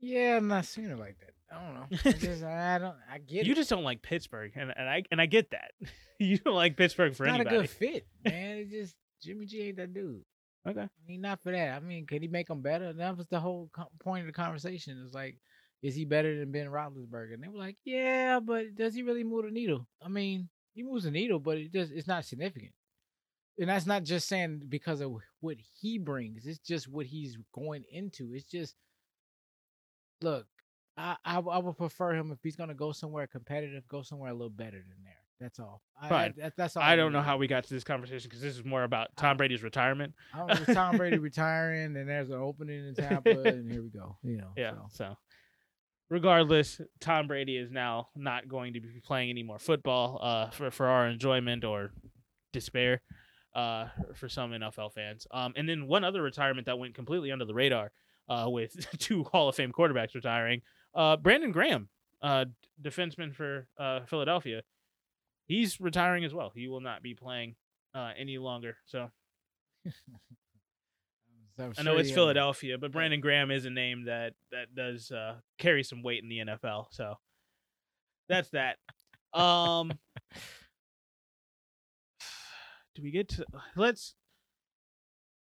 Yeah, 0.00 0.36
I'm 0.36 0.48
not 0.48 0.64
seeing 0.64 0.90
it 0.90 0.98
like 0.98 1.18
that. 1.20 1.34
I 1.50 1.64
don't 1.64 1.74
know. 1.74 1.86
I 2.04 2.12
just. 2.12 2.42
I 2.44 2.78
don't. 2.78 2.94
I 3.10 3.18
get 3.18 3.44
You 3.46 3.52
it. 3.52 3.56
just 3.56 3.70
don't 3.70 3.82
like 3.84 4.02
Pittsburgh, 4.02 4.52
and, 4.54 4.72
and 4.76 4.88
I 4.88 5.02
and 5.10 5.20
I 5.20 5.26
get 5.26 5.50
that. 5.50 5.72
you 6.18 6.38
don't 6.38 6.54
like 6.54 6.76
Pittsburgh 6.76 7.14
for 7.16 7.24
It's 7.24 7.30
not 7.32 7.40
anybody. 7.40 7.56
a 7.56 7.60
good 7.60 7.70
fit, 7.70 8.06
man. 8.24 8.58
It 8.58 8.70
just 8.70 8.94
Jimmy 9.22 9.46
G 9.46 9.62
ain't 9.62 9.76
that 9.78 9.92
dude. 9.92 10.22
Okay. 10.68 10.82
I 10.82 10.88
mean, 11.08 11.22
not 11.22 11.42
for 11.42 11.52
that. 11.52 11.74
I 11.74 11.80
mean, 11.80 12.06
could 12.06 12.22
he 12.22 12.28
make 12.28 12.48
them 12.48 12.60
better? 12.62 12.92
That 12.92 13.16
was 13.16 13.26
the 13.28 13.40
whole 13.40 13.70
co- 13.72 13.90
point 13.98 14.20
of 14.20 14.26
the 14.26 14.32
conversation. 14.32 15.00
It's 15.04 15.14
like, 15.14 15.38
is 15.82 15.94
he 15.94 16.04
better 16.04 16.38
than 16.38 16.52
Ben 16.52 16.66
Roethlisberger? 16.68 17.32
And 17.34 17.42
they 17.42 17.48
were 17.48 17.58
like, 17.58 17.76
yeah, 17.84 18.40
but 18.40 18.74
does 18.76 18.94
he 18.94 19.02
really 19.02 19.24
move 19.24 19.46
the 19.46 19.50
needle? 19.50 19.86
I 20.04 20.08
mean, 20.08 20.50
he 20.74 20.82
moves 20.82 21.04
the 21.04 21.10
needle, 21.10 21.38
but 21.40 21.56
it 21.56 21.72
just 21.72 21.90
it's 21.92 22.06
not 22.06 22.26
significant. 22.26 22.72
And 23.58 23.68
that's 23.70 23.86
not 23.86 24.04
just 24.04 24.28
saying 24.28 24.62
because 24.68 25.00
of 25.00 25.14
what 25.40 25.56
he 25.80 25.98
brings. 25.98 26.44
It's 26.46 26.58
just 26.58 26.86
what 26.88 27.06
he's 27.06 27.36
going 27.54 27.84
into. 27.90 28.30
It's 28.34 28.44
just, 28.44 28.74
look, 30.22 30.46
I 31.00 31.16
I, 31.24 31.38
I 31.38 31.58
would 31.58 31.76
prefer 31.76 32.14
him 32.14 32.30
if 32.32 32.38
he's 32.42 32.56
gonna 32.56 32.74
go 32.74 32.92
somewhere 32.92 33.26
competitive, 33.26 33.86
go 33.88 34.02
somewhere 34.02 34.30
a 34.30 34.34
little 34.34 34.50
better 34.50 34.78
than 34.78 35.04
there. 35.04 35.14
That's 35.40 35.58
all. 35.58 35.80
I, 36.00 36.32
that, 36.36 36.52
that's 36.56 36.76
all. 36.76 36.82
I 36.82 36.96
don't 36.96 37.06
really- 37.06 37.14
know 37.14 37.22
how 37.22 37.38
we 37.38 37.46
got 37.46 37.64
to 37.64 37.74
this 37.74 37.84
conversation 37.84 38.28
because 38.28 38.42
this 38.42 38.56
is 38.58 38.64
more 38.64 38.82
about 38.82 39.08
Tom 39.16 39.38
Brady's 39.38 39.62
retirement. 39.62 40.12
I 40.34 40.46
don't 40.46 40.68
know. 40.68 40.74
Tom 40.74 40.98
Brady 40.98 41.16
retiring, 41.30 41.96
and 41.96 42.08
there's 42.08 42.28
an 42.28 42.36
opening 42.36 42.88
in 42.88 42.94
Tampa, 42.94 43.40
and 43.42 43.70
here 43.70 43.82
we 43.82 43.88
go. 43.88 44.18
You 44.22 44.36
know. 44.36 44.52
Yeah. 44.56 44.72
so. 44.72 44.88
So, 44.92 45.16
regardless, 46.10 46.80
Tom 47.00 47.26
Brady 47.26 47.56
is 47.56 47.70
now 47.70 48.08
not 48.14 48.48
going 48.48 48.74
to 48.74 48.80
be 48.80 48.88
playing 49.02 49.30
any 49.30 49.42
more 49.42 49.58
football 49.58 50.18
uh, 50.22 50.50
for 50.50 50.70
for 50.70 50.86
our 50.86 51.08
enjoyment 51.08 51.64
or 51.64 51.92
despair 52.52 53.00
uh, 53.54 53.86
for 54.14 54.28
some 54.28 54.50
NFL 54.50 54.92
fans. 54.92 55.26
Um, 55.30 55.54
and 55.56 55.68
then 55.68 55.86
one 55.86 56.04
other 56.04 56.22
retirement 56.22 56.66
that 56.66 56.78
went 56.78 56.94
completely 56.94 57.32
under 57.32 57.44
the 57.44 57.54
radar 57.54 57.92
uh, 58.28 58.46
with 58.48 58.86
two 58.98 59.24
Hall 59.24 59.48
of 59.48 59.54
Fame 59.54 59.72
quarterbacks 59.72 60.14
retiring. 60.14 60.62
Uh, 60.94 61.16
Brandon 61.16 61.52
Graham, 61.52 61.88
uh, 62.22 62.46
defenseman 62.82 63.34
for 63.34 63.66
uh, 63.78 64.00
Philadelphia, 64.06 64.62
he's 65.46 65.80
retiring 65.80 66.24
as 66.24 66.34
well. 66.34 66.50
He 66.54 66.68
will 66.68 66.80
not 66.80 67.02
be 67.02 67.14
playing 67.14 67.54
uh, 67.94 68.12
any 68.18 68.38
longer. 68.38 68.76
So 68.86 69.10
I'm 71.58 71.74
I 71.78 71.82
know 71.82 71.98
it's 71.98 72.08
he- 72.08 72.14
Philadelphia, 72.14 72.78
but 72.78 72.92
Brandon 72.92 73.20
Graham 73.20 73.50
is 73.50 73.66
a 73.66 73.70
name 73.70 74.04
that 74.04 74.34
that 74.50 74.74
does 74.74 75.10
uh, 75.10 75.36
carry 75.58 75.82
some 75.82 76.02
weight 76.02 76.22
in 76.22 76.28
the 76.28 76.38
NFL. 76.38 76.86
So 76.90 77.14
that's 78.28 78.50
that. 78.50 78.76
Um, 79.32 79.92
do 82.94 83.02
we 83.02 83.10
get 83.10 83.28
to 83.30 83.44
let's 83.76 84.14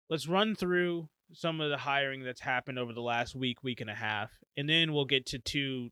let's 0.10 0.28
run 0.28 0.56
through 0.56 1.10
some 1.34 1.62
of 1.62 1.70
the 1.70 1.78
hiring 1.78 2.24
that's 2.24 2.42
happened 2.42 2.80
over 2.80 2.94
the 2.94 3.02
last 3.02 3.36
week, 3.36 3.64
week 3.64 3.82
and 3.82 3.90
a 3.90 3.96
half, 3.96 4.32
and 4.58 4.70
then 4.70 4.94
we'll 4.94 5.06
get 5.06 5.26
to 5.28 5.40
two 5.40 5.90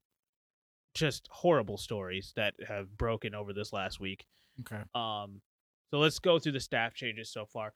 just 0.94 1.28
horrible 1.32 1.78
stories 1.78 2.34
that 2.36 2.54
have 2.68 2.98
broken 2.98 3.34
over 3.34 3.54
this 3.54 3.74
last 3.74 4.00
week. 4.00 4.26
Okay. 4.62 4.84
Um, 4.94 5.42
so 5.90 6.00
let's 6.00 6.20
go 6.20 6.40
through 6.40 6.52
the 6.54 6.60
staff 6.60 6.94
changes 6.94 7.32
so 7.32 7.46
far. 7.46 7.74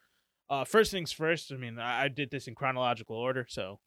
Uh, 0.49 0.63
first 0.63 0.91
things 0.91 1.11
first. 1.11 1.51
I 1.51 1.57
mean, 1.57 1.79
I, 1.79 2.05
I 2.05 2.07
did 2.07 2.31
this 2.31 2.47
in 2.47 2.55
chronological 2.55 3.15
order, 3.15 3.45
so 3.49 3.79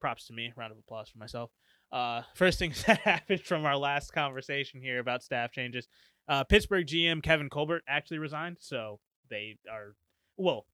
props 0.00 0.26
to 0.26 0.32
me. 0.32 0.52
Round 0.56 0.72
of 0.72 0.78
applause 0.78 1.08
for 1.08 1.18
myself. 1.18 1.50
Uh, 1.92 2.22
first 2.34 2.58
things 2.58 2.82
that 2.86 2.98
happened 3.00 3.42
from 3.42 3.64
our 3.64 3.76
last 3.76 4.12
conversation 4.12 4.80
here 4.80 4.98
about 4.98 5.22
staff 5.22 5.52
changes. 5.52 5.88
Uh, 6.28 6.44
Pittsburgh 6.44 6.86
GM 6.86 7.22
Kevin 7.22 7.48
Colbert 7.48 7.82
actually 7.88 8.18
resigned, 8.18 8.56
so 8.60 9.00
they 9.28 9.56
are 9.70 9.94
well. 10.36 10.66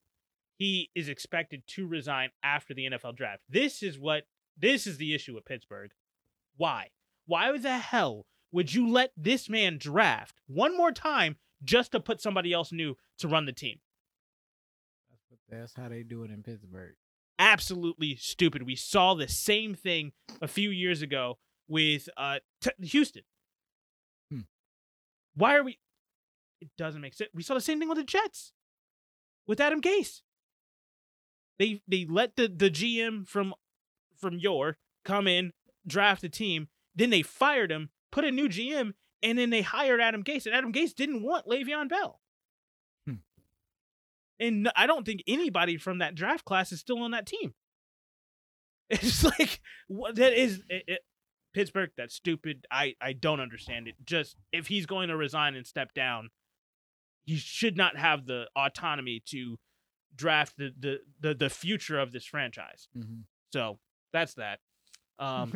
He 0.57 0.90
is 0.95 1.09
expected 1.09 1.62
to 1.69 1.87
resign 1.87 2.31
after 2.42 2.73
the 2.73 2.87
NFL 2.87 3.16
draft. 3.16 3.42
This 3.49 3.83
is 3.83 3.99
what 3.99 4.25
this 4.57 4.87
is 4.87 4.97
the 4.97 5.14
issue 5.14 5.35
with 5.35 5.45
Pittsburgh. 5.45 5.90
Why? 6.57 6.90
Why 7.27 7.57
the 7.59 7.79
hell 7.79 8.27
would 8.53 8.73
you 8.73 8.88
let 8.88 9.12
this 9.16 9.51
man 9.51 9.77
draft 9.79 10.40
one 10.47 10.77
more 10.77 10.92
time 10.92 11.37
just 11.62 11.92
to 11.92 12.01
put 12.01 12.23
somebody 12.23 12.53
else 12.53 12.73
new 12.73 12.97
to 13.19 13.29
run 13.29 13.45
the 13.45 13.53
team? 13.53 13.81
That's 15.51 15.75
how 15.75 15.88
they 15.88 16.03
do 16.03 16.23
it 16.25 16.31
in 16.31 16.42
Pittsburgh. 16.42 16.95
Absolutely 17.38 18.16
stupid. 18.16 18.62
We 18.62 18.77
saw 18.77 19.14
the 19.14 19.29
same 19.29 19.75
thing 19.75 20.12
a 20.40 20.49
few 20.49 20.71
years 20.71 21.03
ago 21.03 21.38
with 21.69 22.09
uh 22.16 22.38
t- 22.62 22.71
Houston. 22.81 23.23
Hmm. 24.31 24.40
Why 25.35 25.57
are 25.57 25.62
we? 25.62 25.79
It 26.62 26.71
doesn't 26.79 27.03
make 27.03 27.12
sense. 27.12 27.31
We 27.35 27.42
saw 27.42 27.55
the 27.55 27.61
same 27.61 27.79
thing 27.79 27.88
with 27.88 27.99
the 27.99 28.05
Jets 28.05 28.53
with 29.47 29.61
Adam 29.61 29.81
Gase. 29.81 30.23
They 31.59 31.83
they 31.88 32.07
let 32.09 32.37
the 32.37 32.49
the 32.49 32.71
GM 32.71 33.27
from 33.27 33.55
from 34.16 34.38
your 34.38 34.77
come 35.05 35.27
in 35.27 35.53
draft 35.87 36.25
a 36.25 36.29
team, 36.29 36.69
then 36.95 37.11
they 37.11 37.23
fired 37.23 37.71
him, 37.71 37.90
put 38.11 38.25
a 38.25 38.31
new 38.31 38.49
GM, 38.49 38.95
and 39.23 39.38
then 39.38 39.51
they 39.51 39.62
hired 39.62 40.01
Adam 40.01 40.25
Gase, 40.25 40.47
and 40.47 40.55
Adam 40.55 40.73
Gase 40.73 40.95
didn't 40.95 41.23
want 41.23 41.47
Le'Veon 41.47 41.88
Bell. 41.88 42.21
Hmm. 43.07 43.14
And 44.40 44.71
I 44.77 44.87
don't 44.87 45.07
think 45.07 45.23
anybody 45.27 45.77
from 45.77 45.99
that 45.99 46.14
draft 46.14 46.45
class 46.45 46.73
is 46.73 46.81
still 46.81 47.03
on 47.03 47.12
that 47.12 47.27
team. 47.27 47.55
It's 48.88 49.25
like 49.25 49.61
what 49.88 50.14
that 50.16 50.33
is 50.33 50.62
it, 50.69 50.85
it- 50.87 51.05
Pittsburgh. 51.53 51.90
That's 51.97 52.14
stupid. 52.14 52.66
I 52.71 52.95
I 53.01 53.14
don't 53.14 53.40
understand 53.40 53.88
it. 53.88 53.95
Just 54.05 54.37
if 54.53 54.66
he's 54.69 54.87
going 54.87 55.09
to 55.09 55.16
resign 55.16 55.55
and 55.57 55.66
step 55.66 55.95
down, 55.95 56.29
he 57.25 57.37
should 57.37 57.77
not 57.77 57.97
have 57.97 58.27
the 58.27 58.47
autonomy 58.55 59.23
to 59.31 59.59
draft 60.17 60.57
the 60.57 60.73
the 60.79 60.99
the, 61.21 61.35
the 61.35 61.51
future 61.51 61.99
of 61.99 62.13
this 62.13 62.25
franchise. 62.25 62.89
Mhm. 62.97 63.23
So 63.53 63.79
that's 64.13 64.35
that. 64.35 64.61
Um, 65.19 65.53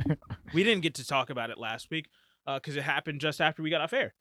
we 0.54 0.64
didn't 0.64 0.82
get 0.82 0.94
to 0.94 1.06
talk 1.06 1.30
about 1.30 1.50
it 1.50 1.58
last 1.58 1.90
week 1.90 2.08
because 2.46 2.76
it 2.76 2.82
happened 2.82 3.20
just 3.20 3.40
after 3.40 3.62
we 3.62 3.70
got 3.70 3.80
off 3.80 3.92
air. 3.92 4.14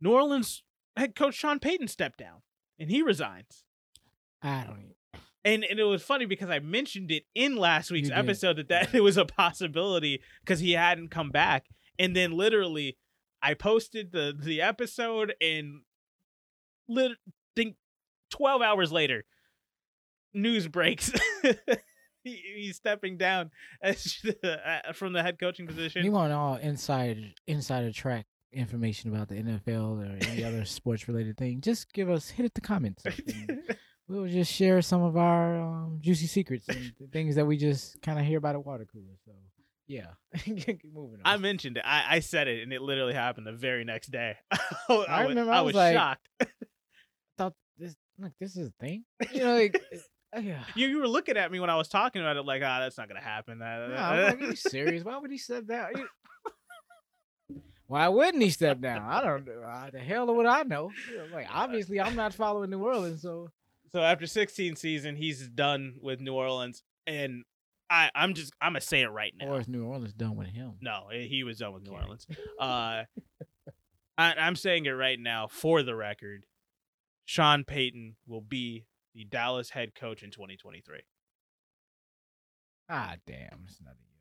New 0.00 0.12
Orleans 0.12 0.62
head 0.96 1.14
coach 1.14 1.34
Sean 1.34 1.58
Payton 1.58 1.88
stepped 1.88 2.18
down 2.18 2.42
and 2.78 2.90
he 2.90 3.02
resigns. 3.02 3.64
I 4.42 4.64
don't 4.64 4.78
even. 4.78 4.94
And, 5.42 5.64
and 5.64 5.80
it 5.80 5.84
was 5.84 6.02
funny 6.02 6.26
because 6.26 6.50
I 6.50 6.58
mentioned 6.58 7.10
it 7.10 7.24
in 7.34 7.56
last 7.56 7.90
week's 7.90 8.10
episode 8.10 8.56
that, 8.56 8.68
that 8.68 8.94
it 8.94 9.00
was 9.00 9.16
a 9.16 9.24
possibility 9.24 10.20
because 10.44 10.60
he 10.60 10.72
hadn't 10.72 11.10
come 11.10 11.30
back. 11.30 11.66
And 11.98 12.14
then 12.14 12.32
literally, 12.32 12.98
I 13.42 13.54
posted 13.54 14.12
the 14.12 14.34
the 14.38 14.60
episode 14.60 15.34
and 15.40 15.80
lit, 16.88 17.12
think 17.56 17.76
12 18.30 18.62
hours 18.62 18.92
later, 18.92 19.24
news 20.34 20.68
breaks. 20.68 21.12
he, 22.22 22.40
he's 22.56 22.76
stepping 22.76 23.16
down 23.16 23.50
as 23.82 24.16
uh, 24.44 24.92
from 24.92 25.12
the 25.12 25.22
head 25.22 25.38
coaching 25.38 25.66
position. 25.66 26.04
You 26.04 26.12
want 26.12 26.32
all 26.32 26.56
inside 26.56 27.34
insider 27.46 27.92
track 27.92 28.26
information 28.52 29.14
about 29.14 29.28
the 29.28 29.36
NFL 29.36 30.00
or 30.02 30.28
any 30.28 30.44
other 30.44 30.64
sports 30.64 31.08
related 31.08 31.36
thing? 31.36 31.60
Just 31.60 31.92
give 31.92 32.10
us 32.10 32.28
hit 32.30 32.46
it 32.46 32.54
the 32.54 32.60
comments. 32.60 33.04
We'll 34.08 34.26
just 34.26 34.52
share 34.52 34.82
some 34.82 35.02
of 35.02 35.16
our 35.16 35.60
um, 35.60 35.98
juicy 36.00 36.26
secrets 36.26 36.66
and 36.68 36.92
things 37.12 37.36
that 37.36 37.46
we 37.46 37.56
just 37.56 38.02
kind 38.02 38.18
of 38.18 38.24
hear 38.24 38.38
about 38.38 38.56
at 38.56 38.66
water 38.66 38.84
cooler. 38.92 39.14
So 39.24 39.30
yeah, 39.86 40.06
moving 40.92 41.20
on. 41.20 41.20
I 41.24 41.36
mentioned 41.36 41.76
it. 41.76 41.84
I, 41.86 42.16
I 42.16 42.20
said 42.20 42.48
it, 42.48 42.62
and 42.62 42.72
it 42.72 42.82
literally 42.82 43.14
happened 43.14 43.46
the 43.46 43.52
very 43.52 43.84
next 43.84 44.08
day. 44.10 44.36
I, 44.50 44.58
I 44.88 44.94
was- 45.20 45.28
remember 45.28 45.52
I 45.52 45.58
I 45.58 45.60
was 45.60 45.74
was 45.74 45.76
like- 45.76 45.94
shocked. 45.94 46.28
Like 48.20 48.32
this 48.40 48.56
is 48.56 48.68
a 48.68 48.72
thing. 48.80 49.04
You 49.32 49.40
know, 49.40 49.54
like 49.56 49.82
uh, 50.36 50.40
yeah. 50.40 50.62
You, 50.74 50.88
you 50.88 50.98
were 50.98 51.08
looking 51.08 51.36
at 51.36 51.50
me 51.50 51.60
when 51.60 51.70
I 51.70 51.76
was 51.76 51.88
talking 51.88 52.22
about 52.22 52.36
it, 52.36 52.42
like, 52.42 52.62
ah, 52.64 52.80
that's 52.80 52.96
not 52.98 53.08
gonna 53.08 53.20
happen. 53.20 53.58
No, 53.58 53.64
I'm 53.64 53.90
like, 54.22 54.40
are 54.40 54.44
you 54.44 54.56
serious? 54.56 55.04
Why 55.04 55.18
would 55.18 55.30
he 55.30 55.38
step 55.38 55.66
down? 55.66 55.92
Why 57.86 58.06
wouldn't 58.06 58.42
he 58.42 58.50
step 58.50 58.80
down? 58.80 59.02
I 59.02 59.20
don't 59.20 59.44
know. 59.44 59.62
Uh, 59.62 59.90
the 59.90 59.98
hell 59.98 60.32
would 60.34 60.46
I 60.46 60.62
know? 60.62 60.92
Like 61.32 61.48
obviously, 61.52 62.00
I'm 62.00 62.14
not 62.14 62.32
following 62.32 62.70
New 62.70 62.84
Orleans, 62.84 63.22
so 63.22 63.50
so 63.92 64.00
after 64.00 64.26
16 64.26 64.76
season, 64.76 65.16
he's 65.16 65.48
done 65.48 65.96
with 66.00 66.20
New 66.20 66.34
Orleans, 66.34 66.84
and 67.06 67.42
I, 67.90 68.10
I'm 68.14 68.34
just, 68.34 68.52
I'm 68.60 68.72
gonna 68.72 68.80
say 68.80 69.00
it 69.00 69.08
right 69.08 69.34
now. 69.36 69.48
or 69.48 69.60
is 69.60 69.66
New 69.66 69.84
Orleans 69.84 70.12
done 70.12 70.36
with 70.36 70.46
him? 70.46 70.74
No, 70.80 71.08
eh, 71.12 71.22
he 71.22 71.42
was 71.42 71.58
done 71.58 71.72
with 71.72 71.82
New 71.82 71.92
Orleans. 71.92 72.26
Uh, 72.60 73.04
I, 74.16 74.34
I'm 74.34 74.54
saying 74.54 74.86
it 74.86 74.90
right 74.90 75.18
now 75.18 75.48
for 75.48 75.82
the 75.82 75.96
record. 75.96 76.44
Sean 77.30 77.62
Payton 77.62 78.16
will 78.26 78.40
be 78.40 78.86
the 79.14 79.22
Dallas 79.22 79.70
head 79.70 79.94
coach 79.94 80.24
in 80.24 80.32
2023. 80.32 80.98
Ah, 82.88 83.14
damn, 83.24 83.66
it's 83.68 83.80
not 83.80 83.94
a 83.94 84.02
year. 84.02 84.18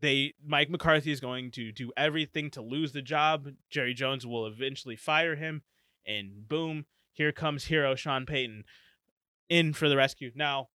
they 0.00 0.34
Mike 0.40 0.70
McCarthy 0.70 1.10
is 1.10 1.18
going 1.18 1.50
to 1.50 1.72
do 1.72 1.90
everything 1.96 2.48
to 2.52 2.62
lose 2.62 2.92
the 2.92 3.02
job. 3.02 3.48
Jerry 3.68 3.94
Jones 3.94 4.24
will 4.24 4.46
eventually 4.46 4.94
fire 4.94 5.34
him, 5.34 5.62
and 6.06 6.48
boom, 6.48 6.86
here 7.12 7.32
comes 7.32 7.64
hero 7.64 7.96
Sean 7.96 8.26
Payton 8.26 8.62
in 9.48 9.72
for 9.72 9.88
the 9.88 9.96
rescue. 9.96 10.30
Now, 10.36 10.68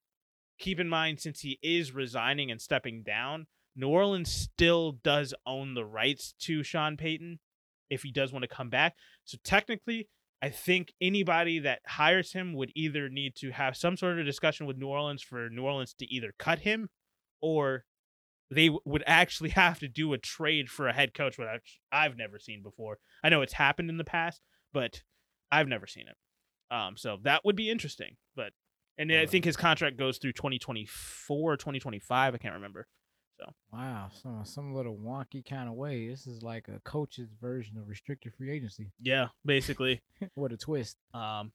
keep 0.59 0.77
in 0.77 0.89
mind 0.89 1.21
since 1.21 1.39
he 1.39 1.57
is 1.63 1.93
resigning 1.93 2.51
and 2.51 2.59
stepping 2.59 3.01
down, 3.01 3.47
New 3.77 3.87
Orleans 3.87 4.29
still 4.29 4.91
does 4.91 5.33
own 5.45 5.73
the 5.73 5.85
rights 5.85 6.33
to 6.39 6.63
Sean 6.63 6.97
Payton 6.97 7.39
if 7.89 8.03
he 8.03 8.11
does 8.11 8.33
want 8.33 8.43
to 8.43 8.53
come 8.53 8.69
back. 8.69 8.97
So 9.23 9.37
technically, 9.41 10.09
I 10.41 10.49
think 10.49 10.93
anybody 11.01 11.59
that 11.59 11.79
hires 11.87 12.33
him 12.33 12.53
would 12.53 12.71
either 12.75 13.09
need 13.09 13.35
to 13.37 13.51
have 13.51 13.75
some 13.75 13.97
sort 13.97 14.19
of 14.19 14.25
discussion 14.25 14.65
with 14.65 14.77
New 14.77 14.87
Orleans 14.87 15.23
for 15.23 15.49
New 15.49 15.63
Orleans 15.63 15.93
to 15.99 16.13
either 16.13 16.33
cut 16.37 16.59
him 16.59 16.89
or 17.41 17.85
they 18.51 18.69
would 18.85 19.03
actually 19.07 19.49
have 19.51 19.79
to 19.79 19.87
do 19.87 20.13
a 20.13 20.17
trade 20.17 20.69
for 20.69 20.87
a 20.87 20.93
head 20.93 21.13
coach, 21.13 21.37
which 21.37 21.47
I've, 21.91 22.17
never 22.17 22.39
seen 22.39 22.61
before. 22.61 22.99
I 23.23 23.29
know 23.29 23.41
it's 23.41 23.53
happened 23.53 23.89
in 23.89 23.97
the 23.97 24.03
past, 24.03 24.41
but 24.73 25.01
I've 25.51 25.67
never 25.67 25.87
seen 25.87 26.05
it. 26.07 26.75
Um, 26.75 26.97
so 26.97 27.17
that 27.23 27.45
would 27.45 27.55
be 27.55 27.69
interesting. 27.69 28.17
But 28.35 28.51
and 28.97 29.11
I 29.11 29.25
think 29.25 29.45
his 29.45 29.57
contract 29.57 29.97
goes 29.97 30.17
through 30.17 30.33
2024 30.33 31.53
or 31.53 31.57
2025. 31.57 32.33
I 32.33 32.37
can't 32.37 32.55
remember. 32.55 32.87
Wow, 33.71 34.09
some 34.13 34.45
some 34.45 34.73
little 34.73 34.95
wonky 34.95 35.45
kind 35.47 35.67
of 35.67 35.75
way. 35.75 36.07
This 36.07 36.27
is 36.27 36.41
like 36.41 36.67
a 36.69 36.79
coach's 36.85 37.29
version 37.41 37.77
of 37.77 37.87
restricted 37.87 38.33
free 38.37 38.51
agency. 38.51 38.91
Yeah, 39.01 39.27
basically. 39.43 40.01
what 40.35 40.51
a 40.53 40.57
twist! 40.57 40.97
Um, 41.13 41.51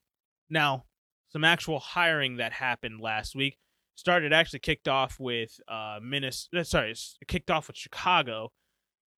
now, 0.50 0.84
some 1.30 1.44
actual 1.44 1.78
hiring 1.78 2.36
that 2.36 2.52
happened 2.52 3.00
last 3.00 3.34
week 3.34 3.56
started 3.94 4.32
actually 4.32 4.58
kicked 4.58 4.88
off 4.88 5.18
with 5.18 5.58
uh 5.68 5.98
Minnesota. 6.02 6.64
Sorry, 6.64 6.90
s- 6.90 7.16
kicked 7.26 7.50
off 7.50 7.68
with 7.68 7.76
Chicago. 7.76 8.52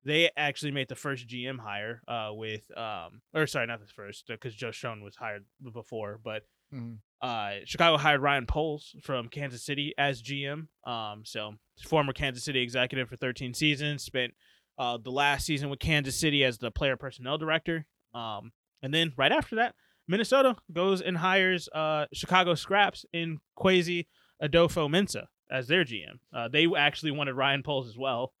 They 0.05 0.29
actually 0.35 0.71
made 0.71 0.89
the 0.89 0.95
first 0.95 1.27
GM 1.27 1.59
hire 1.59 2.01
uh 2.07 2.29
with 2.31 2.65
um 2.77 3.21
or 3.33 3.47
sorry 3.47 3.67
not 3.67 3.79
the 3.81 3.87
first 3.87 4.25
because 4.27 4.55
Joe 4.55 4.71
Schoen 4.71 5.03
was 5.03 5.15
hired 5.17 5.45
before, 5.73 6.19
but 6.23 6.43
Mhm. 6.73 6.99
uh 7.21 7.55
Chicago 7.65 7.97
hired 7.97 8.21
Ryan 8.21 8.45
Poles 8.45 8.95
from 9.03 9.27
Kansas 9.29 9.63
City 9.65 9.93
as 9.97 10.21
GM. 10.21 10.67
Um, 10.85 11.23
so 11.25 11.55
former 11.81 12.13
Kansas 12.13 12.43
City 12.43 12.61
executive 12.61 13.09
for 13.09 13.15
13 13.15 13.53
seasons, 13.53 14.03
spent 14.03 14.33
uh 14.77 14.97
the 14.97 15.11
last 15.11 15.45
season 15.45 15.69
with 15.69 15.79
Kansas 15.79 16.19
City 16.19 16.43
as 16.43 16.57
the 16.57 16.71
player 16.71 16.97
personnel 16.97 17.37
director. 17.37 17.85
Um, 18.13 18.51
and 18.81 18.93
then 18.93 19.13
right 19.17 19.31
after 19.31 19.55
that. 19.57 19.75
Minnesota 20.05 20.57
goes 20.73 21.01
and 21.01 21.15
hires 21.17 21.69
uh, 21.73 22.07
Chicago 22.11 22.55
Scraps 22.55 23.05
in 23.13 23.39
Quasi 23.55 24.05
Adolfo 24.41 24.89
Mensa 24.89 25.29
as 25.49 25.69
their 25.69 25.85
GM. 25.85 26.19
Uh, 26.35 26.49
they 26.49 26.67
actually 26.77 27.11
wanted 27.11 27.35
Ryan 27.35 27.63
Poles 27.63 27.87
as 27.87 27.97
well, 27.97 28.33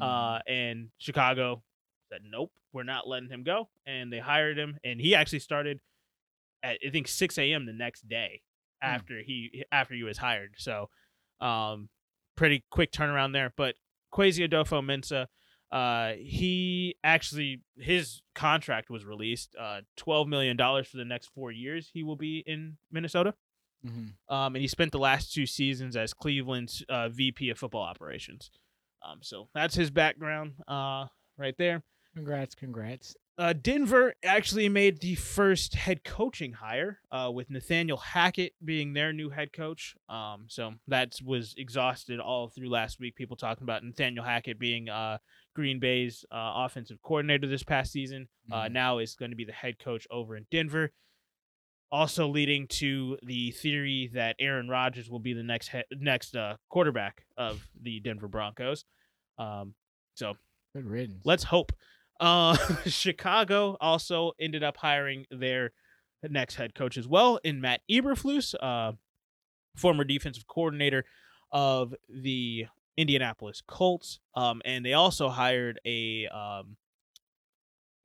uh, 0.00 0.40
and 0.48 0.88
Chicago 0.98 1.62
said 2.10 2.22
nope, 2.28 2.50
we're 2.72 2.82
not 2.82 3.06
letting 3.06 3.28
him 3.28 3.44
go, 3.44 3.68
and 3.86 4.12
they 4.12 4.18
hired 4.18 4.58
him, 4.58 4.76
and 4.82 5.00
he 5.00 5.14
actually 5.14 5.38
started 5.38 5.78
at 6.64 6.78
I 6.84 6.90
think 6.90 7.06
6 7.06 7.38
a.m. 7.38 7.64
the 7.66 7.72
next 7.72 8.08
day 8.08 8.42
Hmm. 8.82 8.88
after 8.88 9.20
he 9.24 9.64
after 9.70 9.94
he 9.94 10.02
was 10.02 10.18
hired. 10.18 10.54
So, 10.58 10.90
um, 11.40 11.88
pretty 12.36 12.64
quick 12.70 12.92
turnaround 12.92 13.32
there. 13.32 13.52
But 13.56 13.76
Kwesi 14.12 14.48
Adofo-Mensah 14.48 15.26
uh 15.72 16.12
he 16.20 16.94
actually 17.02 17.62
his 17.78 18.20
contract 18.34 18.90
was 18.90 19.04
released 19.04 19.56
uh 19.58 19.80
12 19.96 20.28
million 20.28 20.56
dollars 20.56 20.86
for 20.86 20.98
the 20.98 21.04
next 21.06 21.28
4 21.34 21.50
years 21.50 21.90
he 21.92 22.02
will 22.04 22.16
be 22.16 22.44
in 22.46 22.76
Minnesota 22.92 23.34
Mhm. 23.84 24.12
um 24.28 24.54
and 24.54 24.58
he 24.58 24.68
spent 24.68 24.92
the 24.92 24.98
last 24.98 25.32
two 25.32 25.46
seasons 25.46 25.96
as 25.96 26.12
Cleveland's 26.14 26.84
uh 26.88 27.08
VP 27.08 27.48
of 27.50 27.58
football 27.58 27.82
operations 27.82 28.50
um 29.02 29.18
so 29.22 29.48
that's 29.54 29.74
his 29.74 29.90
background 29.90 30.52
uh 30.68 31.06
right 31.38 31.56
there 31.58 31.82
Congrats, 32.14 32.54
congrats. 32.54 33.16
Uh, 33.36 33.52
Denver 33.52 34.14
actually 34.24 34.68
made 34.68 35.00
the 35.00 35.14
first 35.16 35.74
head 35.74 36.04
coaching 36.04 36.52
hire 36.52 37.00
uh, 37.10 37.30
with 37.34 37.50
Nathaniel 37.50 37.96
Hackett 37.96 38.52
being 38.64 38.92
their 38.92 39.12
new 39.12 39.28
head 39.30 39.52
coach. 39.52 39.96
Um, 40.08 40.46
so 40.48 40.74
that 40.88 41.14
was 41.24 41.54
exhausted 41.58 42.20
all 42.20 42.48
through 42.48 42.70
last 42.70 43.00
week. 43.00 43.16
People 43.16 43.36
talking 43.36 43.64
about 43.64 43.82
Nathaniel 43.84 44.24
Hackett 44.24 44.58
being 44.58 44.88
uh, 44.88 45.18
Green 45.54 45.80
Bay's 45.80 46.24
uh, 46.30 46.52
offensive 46.64 46.98
coordinator 47.02 47.46
this 47.48 47.62
past 47.64 47.90
season. 47.92 48.28
Uh, 48.52 48.62
Mhm. 48.64 48.72
now 48.72 48.98
is 48.98 49.14
going 49.16 49.30
to 49.32 49.36
be 49.36 49.44
the 49.44 49.52
head 49.52 49.78
coach 49.78 50.06
over 50.10 50.36
in 50.36 50.46
Denver. 50.50 50.92
Also 51.92 52.26
leading 52.26 52.66
to 52.66 53.16
the 53.22 53.52
theory 53.52 54.10
that 54.14 54.34
Aaron 54.40 54.68
Rodgers 54.68 55.08
will 55.08 55.20
be 55.20 55.32
the 55.32 55.44
next 55.44 55.68
head, 55.68 55.84
next 55.92 56.34
uh, 56.34 56.56
quarterback 56.68 57.24
of 57.36 57.62
the 57.80 58.00
Denver 58.00 58.26
Broncos. 58.26 58.84
Um, 59.38 59.74
so 60.14 60.34
Good 60.74 60.86
riddance. 60.86 61.22
Let's 61.24 61.44
hope. 61.44 61.72
Uh, 62.20 62.56
Chicago 62.86 63.76
also 63.80 64.32
ended 64.38 64.62
up 64.62 64.76
hiring 64.76 65.26
their 65.30 65.72
next 66.22 66.54
head 66.54 66.74
coach 66.74 66.96
as 66.96 67.06
well 67.06 67.38
in 67.44 67.60
Matt 67.60 67.80
Eberflus, 67.90 68.54
uh, 68.60 68.92
former 69.76 70.04
defensive 70.04 70.46
coordinator 70.46 71.04
of 71.52 71.94
the 72.08 72.66
Indianapolis 72.96 73.62
Colts. 73.66 74.20
Um, 74.34 74.62
and 74.64 74.84
they 74.84 74.92
also 74.92 75.28
hired 75.28 75.80
a 75.84 76.26
um, 76.28 76.76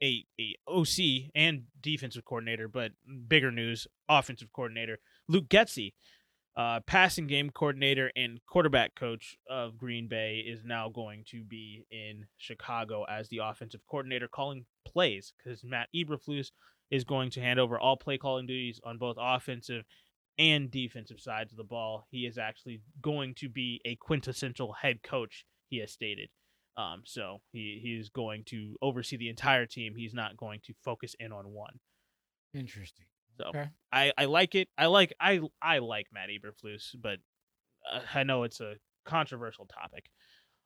a 0.02 0.26
a 0.40 0.56
OC 0.68 1.32
and 1.36 1.64
defensive 1.82 2.26
coordinator, 2.26 2.68
but 2.68 2.92
bigger 3.28 3.52
news, 3.52 3.88
offensive 4.08 4.52
coordinator 4.54 5.00
Luke 5.28 5.50
Getsy. 5.50 5.94
Uh, 6.60 6.82
passing 6.82 7.26
game 7.26 7.50
coordinator 7.50 8.12
and 8.18 8.42
quarterback 8.46 8.94
coach 8.94 9.38
of 9.50 9.78
Green 9.78 10.10
Bay 10.10 10.44
is 10.46 10.62
now 10.66 10.90
going 10.90 11.24
to 11.32 11.42
be 11.42 11.86
in 11.90 12.26
Chicago 12.36 13.06
as 13.06 13.30
the 13.30 13.38
offensive 13.38 13.80
coordinator 13.90 14.28
calling 14.28 14.66
plays 14.86 15.32
because 15.38 15.64
Matt 15.64 15.88
Eberflus 15.96 16.52
is 16.92 17.06
going 17.06 17.30
to 17.30 17.40
hand 17.40 17.62
over 17.62 17.80
all 17.80 17.96
play 17.96 18.18
calling 18.18 18.46
duties 18.46 18.82
on 18.84 18.98
both 18.98 19.16
offensive 19.18 19.86
and 20.38 20.70
defensive 20.70 21.22
sides 21.22 21.54
of 21.54 21.58
the 21.58 21.64
ball. 21.64 22.08
He 22.12 22.26
is 22.26 22.38
actually 22.38 22.82
going 23.02 23.36
to 23.36 23.48
be 23.48 23.80
a 23.86 23.96
quintessential 23.96 24.74
head 24.74 25.02
coach, 25.02 25.46
he 25.70 25.78
has 25.78 25.94
stated. 25.94 26.28
Um, 26.76 27.04
so 27.06 27.38
he, 27.54 27.80
he 27.82 27.96
is 27.96 28.10
going 28.10 28.44
to 28.48 28.76
oversee 28.82 29.16
the 29.16 29.30
entire 29.30 29.66
team. 29.66 29.94
He's 29.96 30.14
not 30.14 30.36
going 30.36 30.60
to 30.66 30.74
focus 30.84 31.16
in 31.22 31.32
on 31.32 31.54
one. 31.54 31.80
Interesting. 32.54 33.06
So 33.40 33.50
Okay. 33.50 33.70
I 33.92 34.12
I 34.18 34.26
like 34.26 34.56
it. 34.56 34.68
I 34.78 34.88
like 34.88 35.14
I 35.20 35.40
I 35.62 35.80
like 35.80 36.08
Matt 36.14 36.30
Eberflus, 36.30 36.96
but 37.00 37.20
uh, 37.92 38.02
I 38.14 38.24
know 38.24 38.44
it's 38.44 38.60
a 38.60 38.76
controversial 39.06 39.66
topic. 39.66 40.06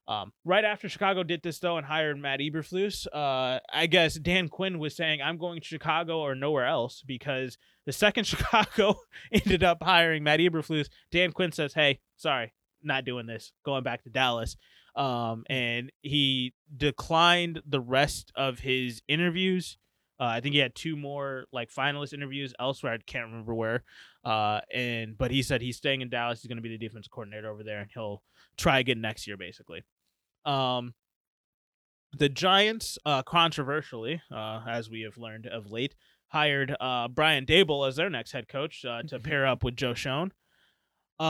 Um, 0.05 0.33
right 0.43 0.65
after 0.65 0.89
Chicago 0.89 1.23
did 1.23 1.41
this 1.43 1.59
though 1.59 1.77
and 1.77 1.86
hired 1.86 2.17
Matt 2.17 2.41
Eberflus, 2.41 3.07
uh, 3.13 3.59
I 3.71 3.88
guess 3.88 4.15
Dan 4.15 4.49
Quinn 4.49 4.77
was 4.79 4.95
saying 4.97 5.21
I'm 5.21 5.38
going 5.38 5.62
to 5.62 5.65
Chicago 5.65 6.19
or 6.19 6.36
nowhere 6.36 6.65
else 6.65 7.01
because 7.05 7.57
the 7.86 7.93
second 7.93 8.25
Chicago 8.27 8.95
ended 9.31 9.63
up 9.63 9.81
hiring 9.81 10.23
Matt 10.23 10.41
Eberflus, 10.41 10.89
Dan 11.12 11.31
Quinn 11.31 11.51
says, 11.53 11.73
"Hey, 11.73 11.99
sorry, 12.17 12.53
not 12.81 13.05
doing 13.05 13.27
this, 13.27 13.53
going 13.63 13.83
back 13.83 14.03
to 14.03 14.09
Dallas." 14.09 14.57
Um, 14.95 15.43
and 15.49 15.91
he 16.01 16.53
declined 16.75 17.62
the 17.65 17.81
rest 17.81 18.31
of 18.36 18.59
his 18.59 19.01
interviews. 19.07 19.77
Uh, 20.19 20.26
I 20.26 20.41
think 20.41 20.54
he 20.54 20.60
had 20.60 20.76
two 20.76 20.95
more 20.95 21.45
like 21.52 21.71
finalist 21.71 22.13
interviews 22.13 22.54
elsewhere. 22.60 22.93
I 22.93 22.97
can't 22.97 23.26
remember 23.26 23.54
where. 23.54 23.84
Uh, 24.23 24.62
and 24.73 25.17
but 25.17 25.32
he 25.32 25.41
said 25.41 25.62
he's 25.62 25.78
staying 25.78 26.02
in 26.02 26.10
Dallas. 26.10 26.41
He's 26.41 26.47
going 26.47 26.58
to 26.58 26.62
be 26.62 26.69
the 26.69 26.78
defense 26.78 27.08
coordinator 27.08 27.49
over 27.49 27.63
there, 27.63 27.80
and 27.80 27.89
he'll 27.93 28.21
try 28.58 28.80
again 28.80 29.02
next 29.02 29.28
year, 29.28 29.38
basically. 29.38 29.84
Um, 30.45 30.93
the 32.15 32.30
Giants, 32.30 32.97
uh, 33.06 33.23
controversially, 33.23 34.21
uh, 34.32 34.62
as 34.67 34.89
we 34.89 35.02
have 35.02 35.17
learned 35.17 35.47
of 35.47 35.71
late, 35.71 35.95
hired 36.28 36.76
uh 36.80 37.08
Brian 37.08 37.45
Daboll 37.45 37.88
as 37.88 37.95
their 37.95 38.10
next 38.10 38.32
head 38.32 38.47
coach 38.47 38.86
uh, 38.86 39.04
to 39.04 39.19
pair 39.19 39.45
up 39.45 39.63
with 39.63 39.76
Joe 39.76 39.93
Schoen. 39.93 40.32
Um, 41.19 41.28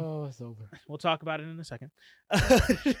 oh, 0.00 0.26
it's 0.28 0.40
over. 0.40 0.70
We'll 0.88 0.98
talk 0.98 1.22
about 1.22 1.40
it 1.40 1.44
in 1.44 1.58
a 1.60 1.64
second. 1.64 1.90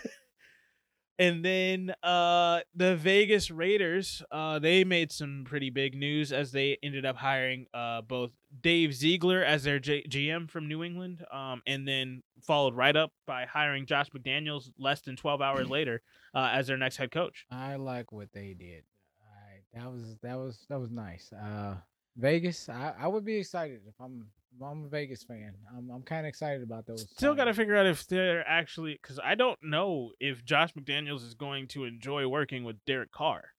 and 1.18 1.44
then 1.44 1.94
uh 2.02 2.60
the 2.74 2.96
Vegas 2.96 3.50
Raiders, 3.50 4.22
uh 4.30 4.58
they 4.58 4.84
made 4.84 5.10
some 5.12 5.44
pretty 5.46 5.70
big 5.70 5.94
news 5.94 6.32
as 6.32 6.52
they 6.52 6.78
ended 6.82 7.04
up 7.04 7.16
hiring 7.16 7.66
uh 7.74 8.02
both 8.02 8.30
Dave 8.60 8.94
Ziegler 8.94 9.42
as 9.42 9.64
their 9.64 9.78
J- 9.78 10.04
GM 10.08 10.48
from 10.50 10.68
New 10.68 10.82
England, 10.84 11.24
um 11.32 11.62
and 11.66 11.86
then 11.86 12.22
followed 12.42 12.74
right 12.74 12.96
up 12.96 13.12
by 13.26 13.44
hiring 13.46 13.86
Josh 13.86 14.08
McDaniels 14.10 14.70
less 14.78 15.00
than 15.00 15.16
12 15.16 15.40
hours 15.42 15.68
later 15.78 16.02
uh 16.34 16.50
as 16.52 16.66
their 16.68 16.76
next 16.78 16.96
head 16.96 17.10
coach. 17.10 17.46
I 17.50 17.76
like 17.76 18.12
what 18.12 18.32
they 18.32 18.54
did. 18.54 18.84
I 19.22 19.78
that 19.78 19.92
was 19.92 20.16
that 20.22 20.36
was 20.36 20.64
that 20.68 20.78
was 20.80 20.90
nice. 20.90 21.32
Uh 21.32 21.76
Vegas, 22.16 22.68
I, 22.68 22.94
I 22.98 23.06
would 23.06 23.24
be 23.24 23.36
excited 23.36 23.82
if 23.86 23.94
I'm 24.00 24.26
I'm 24.62 24.84
a 24.84 24.88
Vegas 24.88 25.22
fan. 25.22 25.54
I'm 25.76 25.90
I'm 25.90 26.02
kind 26.02 26.26
of 26.26 26.28
excited 26.28 26.62
about 26.62 26.86
those. 26.86 27.08
Still 27.10 27.34
got 27.34 27.44
to 27.44 27.54
figure 27.54 27.76
out 27.76 27.86
if 27.86 28.06
they're 28.06 28.46
actually 28.46 28.98
cuz 29.02 29.18
I 29.22 29.34
don't 29.34 29.58
know 29.62 30.12
if 30.20 30.44
Josh 30.44 30.72
McDaniels 30.74 31.24
is 31.24 31.34
going 31.34 31.68
to 31.68 31.84
enjoy 31.84 32.26
working 32.28 32.64
with 32.64 32.84
Derek 32.84 33.12
Carr. 33.12 33.54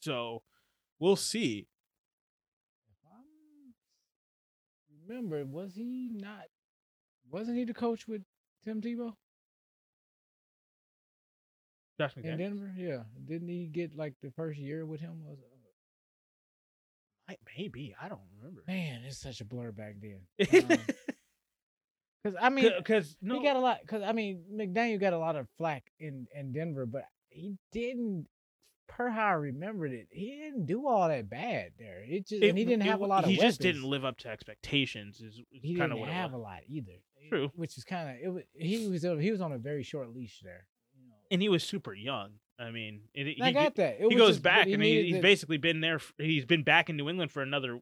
So, 0.00 0.42
we'll 0.98 1.16
see. 1.16 1.68
Remember, 5.06 5.44
was 5.44 5.74
he 5.74 6.10
not? 6.12 6.46
Wasn't 7.30 7.56
he 7.56 7.64
the 7.64 7.74
coach 7.74 8.06
with 8.08 8.22
Tim 8.64 8.80
Tebow 8.80 9.14
Josh 11.98 12.14
McDaniels. 12.14 12.24
in 12.24 12.38
Denver? 12.38 12.74
Yeah, 12.76 13.02
didn't 13.26 13.48
he 13.48 13.66
get 13.66 13.96
like 13.96 14.14
the 14.22 14.30
first 14.30 14.58
year 14.58 14.86
with 14.86 15.00
him? 15.00 15.24
Was 15.24 15.38
Might- 17.32 17.38
Maybe, 17.58 17.94
I 18.00 18.08
don't 18.08 18.20
remember. 18.38 18.62
man, 18.66 19.02
it's 19.06 19.18
such 19.20 19.40
a 19.40 19.44
blur 19.44 19.72
back 19.72 19.96
then. 20.00 20.20
Um, 20.78 20.78
because 22.24 22.38
I 22.40 22.48
mean, 22.50 22.70
Because 22.78 23.16
no, 23.20 23.38
he 23.40 23.44
got 23.44 23.56
a 23.56 23.58
lot. 23.58 23.78
Because 23.82 24.02
I 24.04 24.12
mean, 24.12 24.44
McDaniel 24.54 25.00
got 25.00 25.12
a 25.12 25.18
lot 25.18 25.34
of 25.34 25.48
flack 25.58 25.82
in 25.98 26.26
in 26.34 26.52
Denver, 26.52 26.86
but 26.86 27.02
he 27.30 27.56
didn't. 27.72 28.26
Per 28.88 29.08
how 29.08 29.26
I 29.26 29.32
remembered 29.32 29.92
it, 29.92 30.06
he 30.10 30.36
didn't 30.36 30.66
do 30.66 30.86
all 30.86 31.08
that 31.08 31.28
bad 31.30 31.72
there. 31.78 32.04
It 32.06 32.28
just 32.28 32.42
and 32.42 32.56
he 32.58 32.64
didn't 32.64 32.82
it 32.82 32.90
have 32.90 33.00
a 33.00 33.06
lot 33.06 33.24
of. 33.24 33.30
He 33.30 33.38
just 33.38 33.60
didn't 33.60 33.84
live 33.84 34.04
up 34.04 34.18
to 34.18 34.28
expectations. 34.28 35.20
Is, 35.20 35.40
He 35.50 35.74
kind 35.74 35.90
didn't 35.90 35.92
of 35.92 35.98
what 35.98 36.10
have 36.10 36.32
a 36.32 36.36
lot 36.36 36.60
either. 36.68 37.00
True. 37.28 37.50
Which 37.56 37.76
is 37.78 37.84
kind 37.84 38.10
of 38.10 38.16
it. 38.22 38.28
Was, 38.28 38.42
he 38.54 38.86
was 38.86 39.02
he 39.02 39.30
was 39.32 39.40
on 39.40 39.50
a 39.52 39.58
very 39.58 39.82
short 39.82 40.14
leash 40.14 40.40
there. 40.44 40.66
And 41.30 41.40
he 41.42 41.48
was 41.48 41.64
super 41.64 41.94
young. 41.94 42.34
I 42.58 42.70
mean, 42.70 43.00
it, 43.14 43.40
I 43.42 43.46
he, 43.48 43.52
got 43.52 43.74
that. 43.76 43.96
It 44.00 44.08
he 44.10 44.14
goes 44.14 44.30
just- 44.36 44.42
back, 44.42 44.66
he 44.66 44.74
and 44.74 44.82
he, 44.82 44.90
needed 44.90 45.06
he's 45.06 45.14
the- 45.16 45.20
basically 45.22 45.56
been 45.58 45.80
there. 45.80 46.00
he's 46.18 46.44
been 46.44 46.62
back 46.62 46.88
in 46.90 46.96
New 46.96 47.08
England 47.08 47.32
for 47.32 47.42
another 47.42 47.80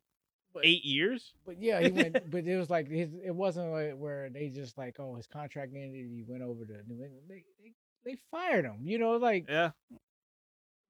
But- 0.55 0.65
eight 0.65 0.85
years. 0.85 1.35
But 1.45 1.61
yeah, 1.61 1.81
he 1.81 1.91
went. 1.91 2.13
but 2.31 2.45
it 2.47 2.57
was 2.57 2.71
like 2.71 2.89
his. 2.89 3.11
It 3.25 3.35
wasn't 3.35 3.71
like 3.73 3.95
where 3.97 4.31
they 4.31 4.49
just 4.49 4.79
like, 4.79 4.97
oh, 4.99 5.15
his 5.17 5.27
contract 5.27 5.73
ended. 5.75 6.07
He 6.11 6.25
went 6.27 6.43
over 6.43 6.65
to 6.65 6.73
New 6.87 7.03
England. 7.05 7.25
They 7.29 7.45
they, 7.63 7.73
they 8.05 8.17
fired 8.31 8.65
him. 8.65 8.79
You 8.83 8.99
know, 8.99 9.13
like 9.17 9.47
Yeah, 9.49 9.71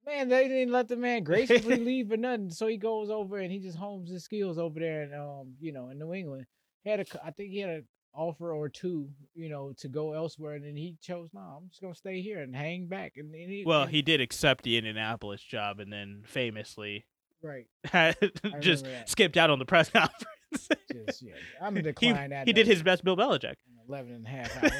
man, 0.07 0.29
they 0.29 0.49
didn't 0.49 0.73
let 0.73 0.89
the 0.89 0.97
man 0.97 1.25
gracefully 1.25 1.77
leave 1.85 2.13
or 2.13 2.17
nothing. 2.17 2.51
So 2.51 2.67
he 2.67 2.77
goes 2.77 3.11
over 3.11 3.39
and 3.39 3.51
he 3.51 3.59
just 3.59 3.77
homes 3.79 4.11
his 4.11 4.25
skills 4.25 4.59
over 4.59 4.79
there, 4.79 5.03
and 5.03 5.15
um, 5.15 5.55
you 5.61 5.73
know, 5.73 5.89
in 5.89 5.99
New 5.99 6.13
England. 6.15 6.47
He 6.85 6.91
had 6.91 7.01
a, 7.01 7.05
I 7.25 7.31
think 7.31 7.51
he 7.51 7.59
had 7.59 7.71
an 7.71 7.85
offer 8.15 8.53
or 8.53 8.69
two, 8.69 9.09
you 9.35 9.49
know, 9.49 9.73
to 9.79 9.89
go 9.89 10.13
elsewhere, 10.15 10.55
and 10.55 10.65
then 10.65 10.77
he 10.77 10.97
chose, 11.01 11.29
no, 11.33 11.41
I'm 11.41 11.69
just 11.69 11.81
gonna 11.81 11.95
stay 11.95 12.21
here 12.21 12.41
and 12.43 12.55
hang 12.55 12.87
back. 12.87 13.15
And, 13.17 13.35
and 13.35 13.51
he, 13.51 13.65
well, 13.67 13.83
and- 13.83 13.91
he 13.91 14.03
did 14.03 14.21
accept 14.21 14.65
the 14.65 14.77
Indianapolis 14.77 15.43
job, 15.43 15.79
and 15.81 15.93
then 15.93 16.23
famously 16.27 17.07
right, 17.43 17.67
had 17.85 18.17
just 18.61 18.87
skipped 19.07 19.37
out 19.37 19.51
on 19.51 19.59
the 19.59 19.65
press 19.65 19.89
conference. 19.91 20.69
just 20.93 21.23
yeah, 21.23 21.35
I'm 21.63 21.77
he, 21.77 21.83
decline 21.83 22.31
that. 22.31 22.47
he 22.47 22.53
did 22.53 22.67
his 22.67 22.83
best, 22.83 23.05
Bill 23.05 23.17
Belichick. 23.17 23.45
an 23.45 23.79
11 23.89 24.13
and 24.13 24.27
a 24.27 24.29
half 24.29 24.57
hour. 24.63 24.71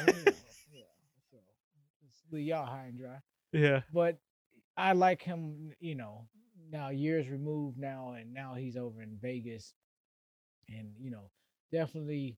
yeah, 0.71 0.83
so 1.31 1.37
just 2.03 2.31
leave 2.33 2.47
y'all 2.47 2.65
high 2.65 2.87
and 2.89 2.99
dry. 2.99 3.17
Yeah, 3.53 3.81
But 3.93 4.17
I 4.77 4.93
like 4.93 5.21
him, 5.21 5.71
you 5.79 5.95
know, 5.95 6.27
now 6.69 6.89
years 6.89 7.27
removed 7.29 7.77
now, 7.77 8.13
and 8.19 8.33
now 8.33 8.53
he's 8.55 8.77
over 8.77 9.01
in 9.01 9.17
Vegas. 9.21 9.73
And, 10.69 10.91
you 11.01 11.11
know, 11.11 11.29
definitely, 11.71 12.37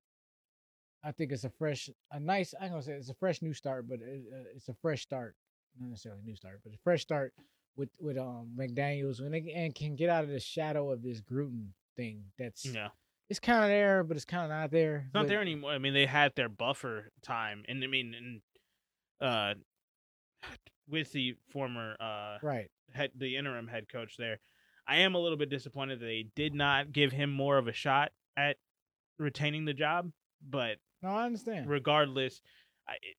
I 1.04 1.12
think 1.12 1.32
it's 1.32 1.44
a 1.44 1.50
fresh, 1.50 1.89
a 2.12 2.20
nice, 2.20 2.54
I'm 2.60 2.70
going 2.70 2.82
to 2.82 2.88
say 2.88 2.94
it's 2.94 3.10
a 3.10 3.13
fresh 3.16 3.42
new 3.42 3.54
start, 3.54 3.88
but 3.89 4.00
it, 4.02 4.24
uh, 4.34 4.44
it's 4.56 4.70
a 4.70 4.74
fresh 4.82 5.02
start. 5.02 5.36
Not 5.80 5.89
necessarily 5.89 6.22
a 6.22 6.26
new 6.26 6.36
start, 6.36 6.62
but 6.63 6.74
a 6.74 6.78
fresh 6.84 7.02
start 7.02 7.34
with, 7.76 7.89
with 8.00 8.18
um 8.18 8.52
McDaniels 8.58 9.20
and, 9.20 9.34
they, 9.34 9.52
and 9.56 9.74
can 9.74 9.96
get 9.96 10.10
out 10.10 10.24
of 10.24 10.30
the 10.30 10.39
shadow 10.39 10.92
of 10.92 11.02
this 11.02 11.20
Gruden 11.20 11.70
thing 11.98 12.24
that's 12.38 12.66
yeah. 12.66 12.89
it's 13.30 13.39
kind 13.39 13.63
of 13.63 13.70
there, 13.70 14.04
but 14.04 14.16
it's 14.16 14.26
kind 14.26 14.44
of 14.44 14.50
not 14.50 14.72
there. 14.72 15.04
It's 15.08 15.13
not 15.13 15.22
but- 15.24 15.30
there 15.30 15.42
anymore. 15.42 15.72
I 15.72 15.80
mean, 15.80 15.94
they 15.94 16.06
had 16.06 16.34
their 16.36 16.50
buffer 16.50 17.12
time, 17.24 17.63
and 17.68 17.84
I 17.84 17.88
mean, 17.88 18.13
and 18.13 18.42
uh, 19.20 19.54
with 20.88 21.12
the 21.12 21.36
former 21.50 21.96
uh 22.00 22.38
Right. 22.42 22.70
head, 22.94 23.12
the 23.16 23.36
interim 23.36 23.68
head 23.68 23.89
coach 23.89 24.16
there, 24.18 24.39
I 24.88 24.98
am 24.98 25.16
a 25.16 25.20
little 25.20 25.38
bit 25.38 25.50
disappointed 25.50 26.00
that 26.00 26.06
they 26.06 26.28
did 26.36 26.54
not 26.54 26.92
give 26.92 27.12
him 27.12 27.32
more 27.32 27.58
of 27.58 27.68
a 27.68 27.74
shot 27.74 28.12
at 28.38 28.58
retaining 29.18 29.66
the 29.66 29.74
job. 29.74 30.12
But 30.48 30.78
No, 31.04 31.10
I 31.10 31.26
understand. 31.26 31.70
regardless, 31.70 32.42
I, 32.88 32.94
it- 32.94 33.18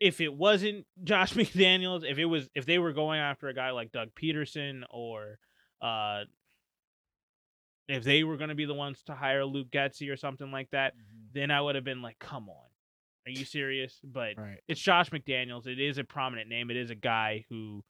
if 0.00 0.20
it 0.20 0.32
wasn't 0.34 0.84
Josh 1.04 1.32
McDaniels, 1.34 2.04
if 2.08 2.18
it 2.18 2.24
was, 2.26 2.48
if 2.54 2.66
they 2.66 2.78
were 2.78 2.92
going 2.92 3.20
after 3.20 3.48
a 3.48 3.54
guy 3.54 3.70
like 3.70 3.92
Doug 3.92 4.08
Pederson 4.20 4.82
or, 4.90 5.38
uh, 5.80 6.22
if 7.88 8.04
they 8.04 8.22
were 8.24 8.36
going 8.36 8.48
to 8.48 8.54
be 8.54 8.64
the 8.64 8.74
ones 8.74 9.02
to 9.04 9.14
hire 9.14 9.44
Luke 9.44 9.70
Getsy 9.70 10.10
or 10.10 10.16
something 10.16 10.50
like 10.50 10.70
that, 10.70 10.94
Mhm. 10.96 11.32
then 11.34 11.50
I 11.50 11.60
would 11.60 11.74
have 11.74 11.84
been 11.84 12.02
like, 12.02 12.18
come 12.18 12.48
on, 12.48 12.68
are 13.26 13.30
you 13.30 13.44
serious? 13.44 14.00
But 14.02 14.36
Right. 14.38 14.60
it's 14.68 14.80
Josh 14.80 15.10
McDaniels. 15.10 15.66
It 15.66 15.78
is 15.80 15.98
a 15.98 16.04
prominent 16.04 16.48
name. 16.48 16.70
It 16.70 16.76
is 16.76 16.90
a 16.90 16.94
guy 16.96 17.44
who 17.48 17.84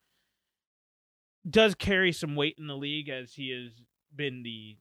does 1.49 1.75
carry 1.75 2.13
some 2.13 2.37
weight 2.37 2.57
in 2.59 2.67
the 2.67 2.77
league 2.77 3.09
as 3.09 3.35
he 3.35 3.51
has 3.51 3.73
been 4.15 4.43
the 4.43 4.77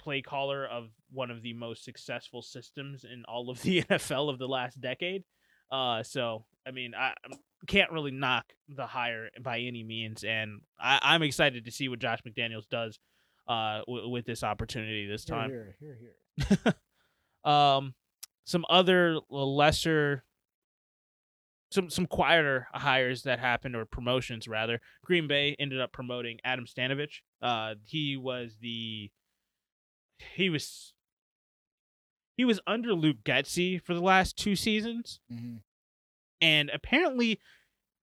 play 0.00 0.22
caller 0.22 0.66
of 0.66 0.88
one 1.12 1.30
of 1.30 1.42
the 1.42 1.52
most 1.52 1.84
successful 1.84 2.42
systems 2.42 3.04
in 3.04 3.24
all 3.28 3.50
of 3.50 3.62
the 3.62 3.82
NFL 3.82 4.30
of 4.30 4.38
the 4.38 4.48
last 4.48 4.80
decade. 4.80 5.24
Uh, 5.70 6.02
so 6.02 6.44
I 6.66 6.72
mean, 6.72 6.94
I 6.94 7.14
I 7.62 7.66
can't 7.66 7.92
really 7.92 8.10
knock 8.10 8.46
the 8.68 8.86
hire 8.86 9.28
by 9.40 9.60
any 9.60 9.84
means, 9.84 10.24
and 10.24 10.60
I, 10.80 10.98
I'm 11.02 11.22
excited 11.22 11.66
to 11.66 11.70
see 11.70 11.88
what 11.88 11.98
Josh 11.98 12.20
McDaniels 12.26 12.68
does 12.68 12.98
uh, 13.48 13.80
w- 13.86 14.08
with 14.08 14.24
this 14.24 14.42
opportunity 14.42 15.06
this 15.06 15.24
Here, 15.24 15.36
time 15.36 15.50
Here, 15.50 15.76
here, 15.80 15.98
here. 16.00 16.74
um 17.44 17.94
some 18.44 18.64
other 18.68 19.18
lesser 19.30 20.24
some 21.70 21.88
some 21.88 22.06
quieter 22.06 22.66
hires 22.72 23.22
that 23.22 23.38
happened 23.38 23.74
or 23.76 23.84
promotions 23.86 24.46
rather 24.48 24.80
green 25.04 25.26
bay 25.26 25.56
ended 25.58 25.80
up 25.80 25.92
promoting 25.92 26.38
adam 26.44 26.66
stenavich 26.66 27.20
uh 27.42 27.74
he 27.86 28.16
was 28.16 28.56
the 28.60 29.10
he 30.34 30.50
was 30.50 30.92
he 32.36 32.44
was 32.44 32.60
under 32.66 32.94
luke 32.94 33.22
getsy 33.24 33.80
for 33.80 33.94
the 33.94 34.02
last 34.02 34.36
two 34.36 34.56
seasons. 34.56 35.20
Hmm 35.30 35.56
and 36.40 36.70
apparently 36.70 37.38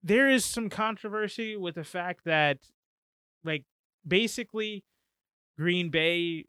there 0.02 0.28
is 0.28 0.44
some 0.44 0.68
controversy 0.70 1.56
with 1.56 1.74
the 1.74 1.84
fact 1.84 2.24
that 2.24 2.58
like 3.44 3.64
basically 4.06 4.84
green 5.58 5.90
bay 5.90 6.46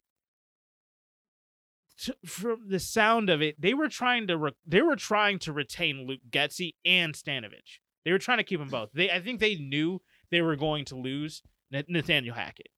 t- 1.99 2.13
from 2.25 2.69
the 2.69 2.79
sound 2.79 3.29
of 3.29 3.41
it 3.41 3.59
they 3.59 3.73
were 3.73 3.89
trying 3.89 4.27
to 4.27 4.37
re- 4.37 4.51
they 4.65 4.81
were 4.81 4.95
trying 4.95 5.39
to 5.39 5.51
retain 5.51 6.05
luke 6.07 6.21
getsy 6.29 6.73
and 6.85 7.13
stenavich. 7.15 7.79
They 8.05 8.11
were 8.11 8.19
trying 8.19 8.37
to 8.37 8.43
keep 8.43 8.59
them 8.59 8.69
both. 8.69 8.89
They 8.93 9.09
i 9.11 9.19
think 9.19 9.39
they 9.39 9.55
knew 9.55 10.01
they 10.31 10.41
were 10.41 10.55
going 10.55 10.85
to 10.85 10.95
lose 10.95 11.41
nathaniel 11.71 12.35
hackett. 12.35 12.69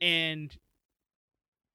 And 0.00 0.56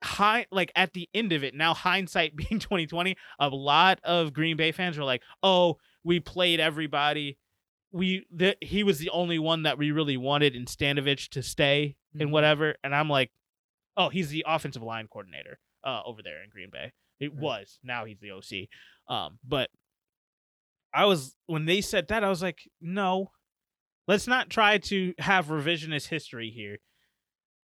high 0.03 0.45
like 0.51 0.71
at 0.75 0.93
the 0.93 1.07
end 1.13 1.31
of 1.31 1.43
it 1.43 1.53
now 1.55 1.73
hindsight 1.73 2.35
being 2.35 2.59
2020 2.59 3.15
a 3.39 3.49
lot 3.49 3.99
of 4.03 4.33
green 4.33 4.57
bay 4.57 4.71
fans 4.71 4.97
were 4.97 5.03
like 5.03 5.21
oh 5.41 5.77
we 6.03 6.19
played 6.19 6.59
everybody. 6.59 7.37
We 7.93 8.25
th- 8.37 8.57
he 8.59 8.83
was 8.83 8.99
the 8.99 9.09
only 9.11 9.39
one 9.39 9.63
that 9.63 9.77
we 9.77 9.91
really 9.91 10.17
wanted 10.17 10.55
in 10.55 10.65
Stenavich 10.65 11.29
to 11.29 11.41
stay 11.43 11.95
Mhm. 12.15 12.21
and 12.21 12.31
whatever. 12.31 12.75
And 12.83 12.93
i'm 12.93 13.09
like 13.09 13.31
oh 13.95 14.09
he's 14.09 14.29
the 14.29 14.43
offensive 14.47 14.81
line 14.83 15.07
coordinator 15.07 15.59
uh 15.83 16.01
over 16.05 16.21
there 16.21 16.43
in 16.43 16.49
green 16.49 16.69
bay. 16.71 16.91
It 17.19 17.31
Right. 17.33 17.41
was 17.41 17.79
now 17.83 18.05
he's 18.05 18.19
the 18.19 18.31
oc 18.31 18.43
um 19.07 19.39
but 19.47 19.69
i 20.93 21.05
was 21.05 21.35
when 21.45 21.65
they 21.65 21.81
said 21.81 22.07
that 22.09 22.23
i 22.23 22.29
was 22.29 22.41
like 22.41 22.59
no 22.81 23.31
let's 24.07 24.27
not 24.27 24.49
try 24.49 24.77
to 24.77 25.13
have 25.19 25.47
revisionist 25.47 26.07
history 26.07 26.49
here 26.49 26.77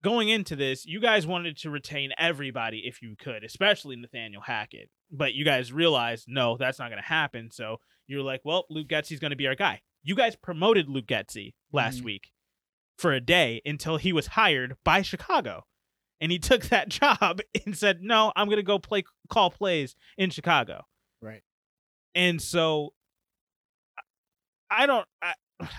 going 0.05 0.29
into 0.29 0.55
this, 0.55 0.85
you 0.85 0.99
guys 1.01 1.25
wanted 1.25 1.57
to 1.57 1.69
retain 1.71 2.11
everybody 2.19 2.83
if 2.85 3.01
you 3.01 3.15
could, 3.17 3.43
especially 3.43 3.95
Nathaniel 3.95 4.41
Hackett. 4.43 4.89
But 5.11 5.33
you 5.33 5.43
guys 5.43 5.73
realized, 5.73 6.25
no, 6.27 6.57
that's 6.57 6.77
not 6.77 6.89
going 6.91 7.01
to 7.01 7.07
happen. 7.07 7.49
So 7.51 7.77
you're 8.05 8.21
like, 8.21 8.41
well, 8.45 8.65
Luke 8.69 8.87
Getsy's 8.87 9.19
going 9.19 9.31
to 9.31 9.35
be 9.35 9.47
our 9.47 9.55
guy. 9.55 9.81
You 10.03 10.13
guys 10.15 10.35
promoted 10.35 10.87
Luke 10.87 11.07
Getzey 11.07 11.55
last 11.73 12.01
Mhm. 12.01 12.05
week 12.05 12.31
for 12.99 13.11
a 13.13 13.19
day 13.19 13.61
until 13.65 13.97
he 13.97 14.13
was 14.13 14.27
hired 14.27 14.77
by 14.85 15.01
Chicago. 15.01 15.65
And 16.21 16.31
he 16.31 16.37
took 16.51 16.65
that 16.65 16.87
job 16.89 17.41
and 17.65 17.75
said, 17.75 18.03
no, 18.03 18.31
I'm 18.35 18.45
going 18.47 18.57
to 18.57 18.63
go 18.63 18.77
play 18.77 19.03
call 19.29 19.49
plays 19.49 19.95
in 20.19 20.29
Chicago. 20.29 20.85
Right. 21.19 21.41
And 22.13 22.39
so 22.39 22.93
I 24.69 24.85
don't 24.85 25.07
I, 25.21 25.33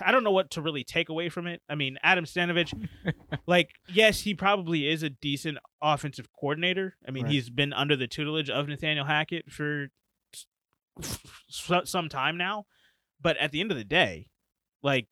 I 0.05 0.11
don't 0.11 0.23
know 0.23 0.31
what 0.31 0.51
to 0.51 0.61
really 0.61 0.83
take 0.83 1.09
away 1.09 1.29
from 1.29 1.45
it. 1.47 1.61
I 1.69 1.75
mean, 1.75 1.97
Adam 2.01 2.25
Stenavich 2.25 2.73
like 3.47 3.69
yes, 3.93 4.21
he 4.21 4.33
probably 4.33 4.87
is 4.87 5.03
a 5.03 5.09
decent 5.09 5.57
offensive 5.81 6.27
coordinator. 6.33 6.95
I 7.07 7.11
mean, 7.11 7.25
Right. 7.25 7.33
he's 7.33 7.49
been 7.49 7.73
under 7.73 7.95
the 7.95 8.07
tutelage 8.07 8.49
of 8.49 8.67
Nathaniel 8.67 9.05
Hackett 9.05 9.51
for 9.51 9.89
some 11.49 12.09
time 12.09 12.37
now, 12.37 12.65
but 13.21 13.37
at 13.37 13.51
the 13.51 13.61
end 13.61 13.71
of 13.71 13.77
the 13.77 13.83
day, 13.83 14.27
like 14.81 15.07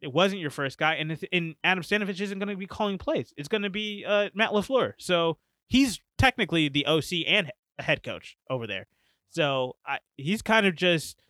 it 0.00 0.12
wasn't 0.12 0.40
your 0.40 0.50
first 0.50 0.78
guy, 0.78 0.94
and 0.94 1.18
and 1.32 1.54
Adam 1.64 1.82
Stenavich 1.82 2.20
isn't 2.20 2.38
going 2.38 2.48
to 2.48 2.56
be 2.56 2.66
calling 2.66 2.98
plays. 2.98 3.32
It's 3.36 3.48
going 3.48 3.62
to 3.62 3.70
be 3.70 4.04
uh, 4.06 4.30
Matt 4.34 4.50
Lafleur. 4.50 4.92
So 4.98 5.38
he's 5.68 6.00
technically 6.18 6.68
the 6.68 6.86
OC 6.86 7.24
and 7.26 7.50
head 7.78 8.02
coach 8.02 8.36
over 8.50 8.66
there. 8.66 8.86
So 9.30 9.76
I, 9.86 9.98
he's 10.16 10.42
kind 10.42 10.66
of 10.66 10.74
just 10.74 11.20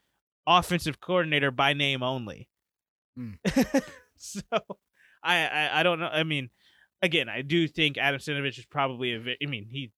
offensive 0.46 1.00
coordinator 1.00 1.50
by 1.50 1.72
name 1.72 2.02
only. 2.02 2.48
Mm. 3.18 3.82
so 4.16 4.40
I, 5.22 5.46
I 5.46 5.80
I 5.80 5.82
don't 5.82 5.98
know. 6.00 6.06
I 6.06 6.22
mean, 6.22 6.50
again, 7.02 7.28
I 7.28 7.42
do 7.42 7.66
think 7.66 7.98
Adam 7.98 8.20
Stenavich 8.20 8.58
is 8.58 8.66
probably 8.66 9.14
a. 9.14 9.20
vi- 9.20 9.36
I 9.42 9.46
mean, 9.46 9.66
he 9.70 9.90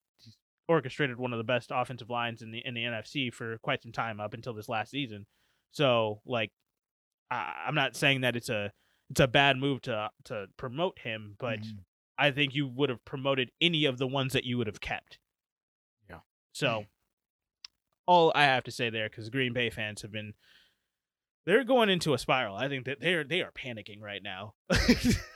orchestrated 0.69 1.19
one 1.19 1.33
of 1.33 1.39
the 1.39 1.45
best 1.45 1.71
offensive 1.75 2.09
lines 2.11 2.43
in 2.43 2.51
the 2.53 2.63
in 2.65 2.75
the 2.75 2.85
NFC 2.85 3.33
for 3.33 3.59
quite 3.59 3.83
some 3.83 3.93
time 3.93 4.21
up 4.21 4.35
until 4.35 4.55
this 4.55 4.69
last 4.69 4.91
season. 4.91 5.27
So 5.73 6.21
like, 6.25 6.51
I, 7.31 7.53
I'm 7.67 7.75
not 7.75 7.97
saying 7.97 8.23
that 8.23 8.37
it's 8.37 8.49
a 8.49 8.73
it's 9.11 9.21
a 9.21 9.29
bad 9.29 9.57
move 9.59 9.83
to 9.83 10.09
to 10.25 10.47
promote 10.57 10.99
him, 11.01 11.35
but 11.39 11.59
Mhm. 11.61 11.79
I 12.19 12.31
think 12.31 12.55
you 12.55 12.69
would 12.69 12.89
have 12.91 13.05
promoted 13.05 13.51
any 13.61 13.85
of 13.87 13.99
the 13.99 14.07
ones 14.07 14.33
that 14.35 14.45
you 14.45 14.59
would 14.59 14.67
have 14.67 14.81
kept. 14.81 15.19
Yeah. 16.09 16.21
So 16.53 16.85
all 18.07 18.33
I 18.35 18.45
have 18.45 18.65
to 18.65 18.71
say 18.71 18.91
there, 18.91 19.09
because 19.09 19.29
Green 19.31 19.53
Bay 19.53 19.71
fans 19.71 20.03
have 20.03 20.13
been. 20.13 20.35
They're 21.47 21.65
going 21.65 21.89
into 21.89 22.15
a 22.15 22.19
spiral. 22.19 22.55
I 22.57 22.69
think 22.69 22.85
that 22.87 23.01
they're 23.01 23.25
they 23.25 23.43
are 23.43 23.53
panicking 23.53 24.01
right 24.01 24.23
now. 24.23 24.55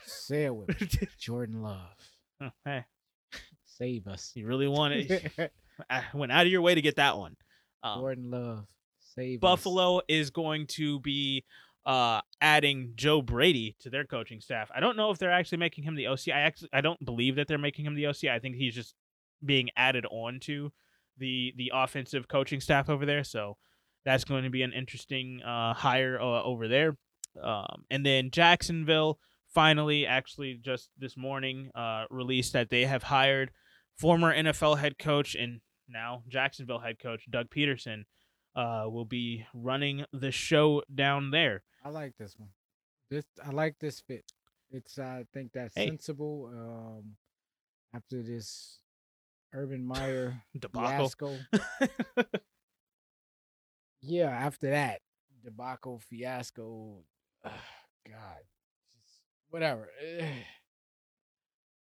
say 0.04 0.44
it 0.44 0.54
with 0.54 0.80
me. 0.80 1.08
Jordan 1.18 1.62
Love, 1.62 2.50
hey, 2.64 2.84
save 3.64 4.06
us. 4.06 4.32
you 4.34 4.46
really 4.46 4.68
want 4.68 4.94
it? 4.94 5.52
I 5.90 6.04
went 6.12 6.30
out 6.32 6.46
of 6.46 6.52
your 6.52 6.62
way 6.62 6.74
to 6.74 6.82
get 6.82 6.96
that 6.96 7.16
one. 7.18 7.36
Um, 7.82 8.00
Jordan 8.00 8.30
Love, 8.30 8.66
save 9.14 9.38
us. 9.38 9.40
Buffalo 9.40 10.00
is 10.08 10.30
going 10.30 10.66
to 10.68 11.00
be 11.00 11.44
uh, 11.86 12.20
adding 12.40 12.92
Joe 12.94 13.22
Brady 13.22 13.76
to 13.80 13.90
their 13.90 14.04
coaching 14.04 14.40
staff. 14.40 14.70
I 14.74 14.80
don't 14.80 14.96
know 14.96 15.10
if 15.10 15.18
they're 15.18 15.32
actually 15.32 15.58
making 15.58 15.84
him 15.84 15.94
the 15.94 16.06
OC. 16.06 16.28
I 16.28 16.40
actually 16.40 16.70
I 16.72 16.80
don't 16.80 17.02
believe 17.04 17.36
that 17.36 17.48
they're 17.48 17.58
making 17.58 17.86
him 17.86 17.94
the 17.94 18.06
OC. 18.06 18.24
I 18.24 18.38
think 18.38 18.56
he's 18.56 18.74
just 18.74 18.94
being 19.44 19.70
added 19.76 20.06
on 20.10 20.40
to 20.40 20.72
the 21.18 21.52
the 21.56 21.72
offensive 21.74 22.28
coaching 22.28 22.60
staff 22.60 22.88
over 22.88 23.06
there. 23.06 23.24
So 23.24 23.56
that's 24.04 24.24
going 24.24 24.44
to 24.44 24.50
be 24.50 24.62
an 24.62 24.72
interesting 24.72 25.42
uh, 25.42 25.74
hire 25.74 26.18
uh, 26.20 26.42
over 26.42 26.68
there. 26.68 26.96
Um, 27.42 27.84
and 27.90 28.04
then 28.04 28.30
Jacksonville 28.30 29.18
finally, 29.48 30.06
actually 30.06 30.54
just 30.62 30.90
this 30.98 31.16
morning, 31.16 31.70
uh, 31.74 32.04
released 32.10 32.52
that 32.52 32.70
they 32.70 32.84
have 32.86 33.04
hired 33.04 33.50
former 33.96 34.34
NFL 34.34 34.78
head 34.78 34.98
coach 34.98 35.34
and 35.34 35.60
now 35.88 36.22
Jacksonville 36.28 36.80
head 36.80 36.98
coach 36.98 37.24
Doug 37.30 37.50
Pederson 37.50 38.04
uh, 38.56 38.84
will 38.86 39.04
be 39.04 39.46
running 39.54 40.04
the 40.12 40.30
show 40.30 40.82
down 40.94 41.30
there. 41.30 41.62
I 41.84 41.90
like 41.90 42.14
this 42.18 42.34
one. 42.38 42.50
This 43.10 43.24
I 43.44 43.50
like 43.50 43.76
this 43.80 44.00
fit. 44.00 44.24
It's 44.70 44.98
I 44.98 45.24
think 45.32 45.52
that's 45.52 45.74
Hey. 45.76 45.86
sensible. 45.88 46.50
Um, 46.52 47.16
after 47.94 48.22
this 48.22 48.80
Urban 49.52 49.84
Meyer 49.86 50.42
Debacle. 50.58 51.38
yeah. 54.04 54.28
After 54.30 54.70
that 54.70 55.00
debacle 55.42 55.98
fiasco, 55.98 57.04
ugh, 57.44 57.52
God, 58.08 58.38
just 58.92 59.20
whatever. 59.50 59.90
Ugh. 60.20 60.28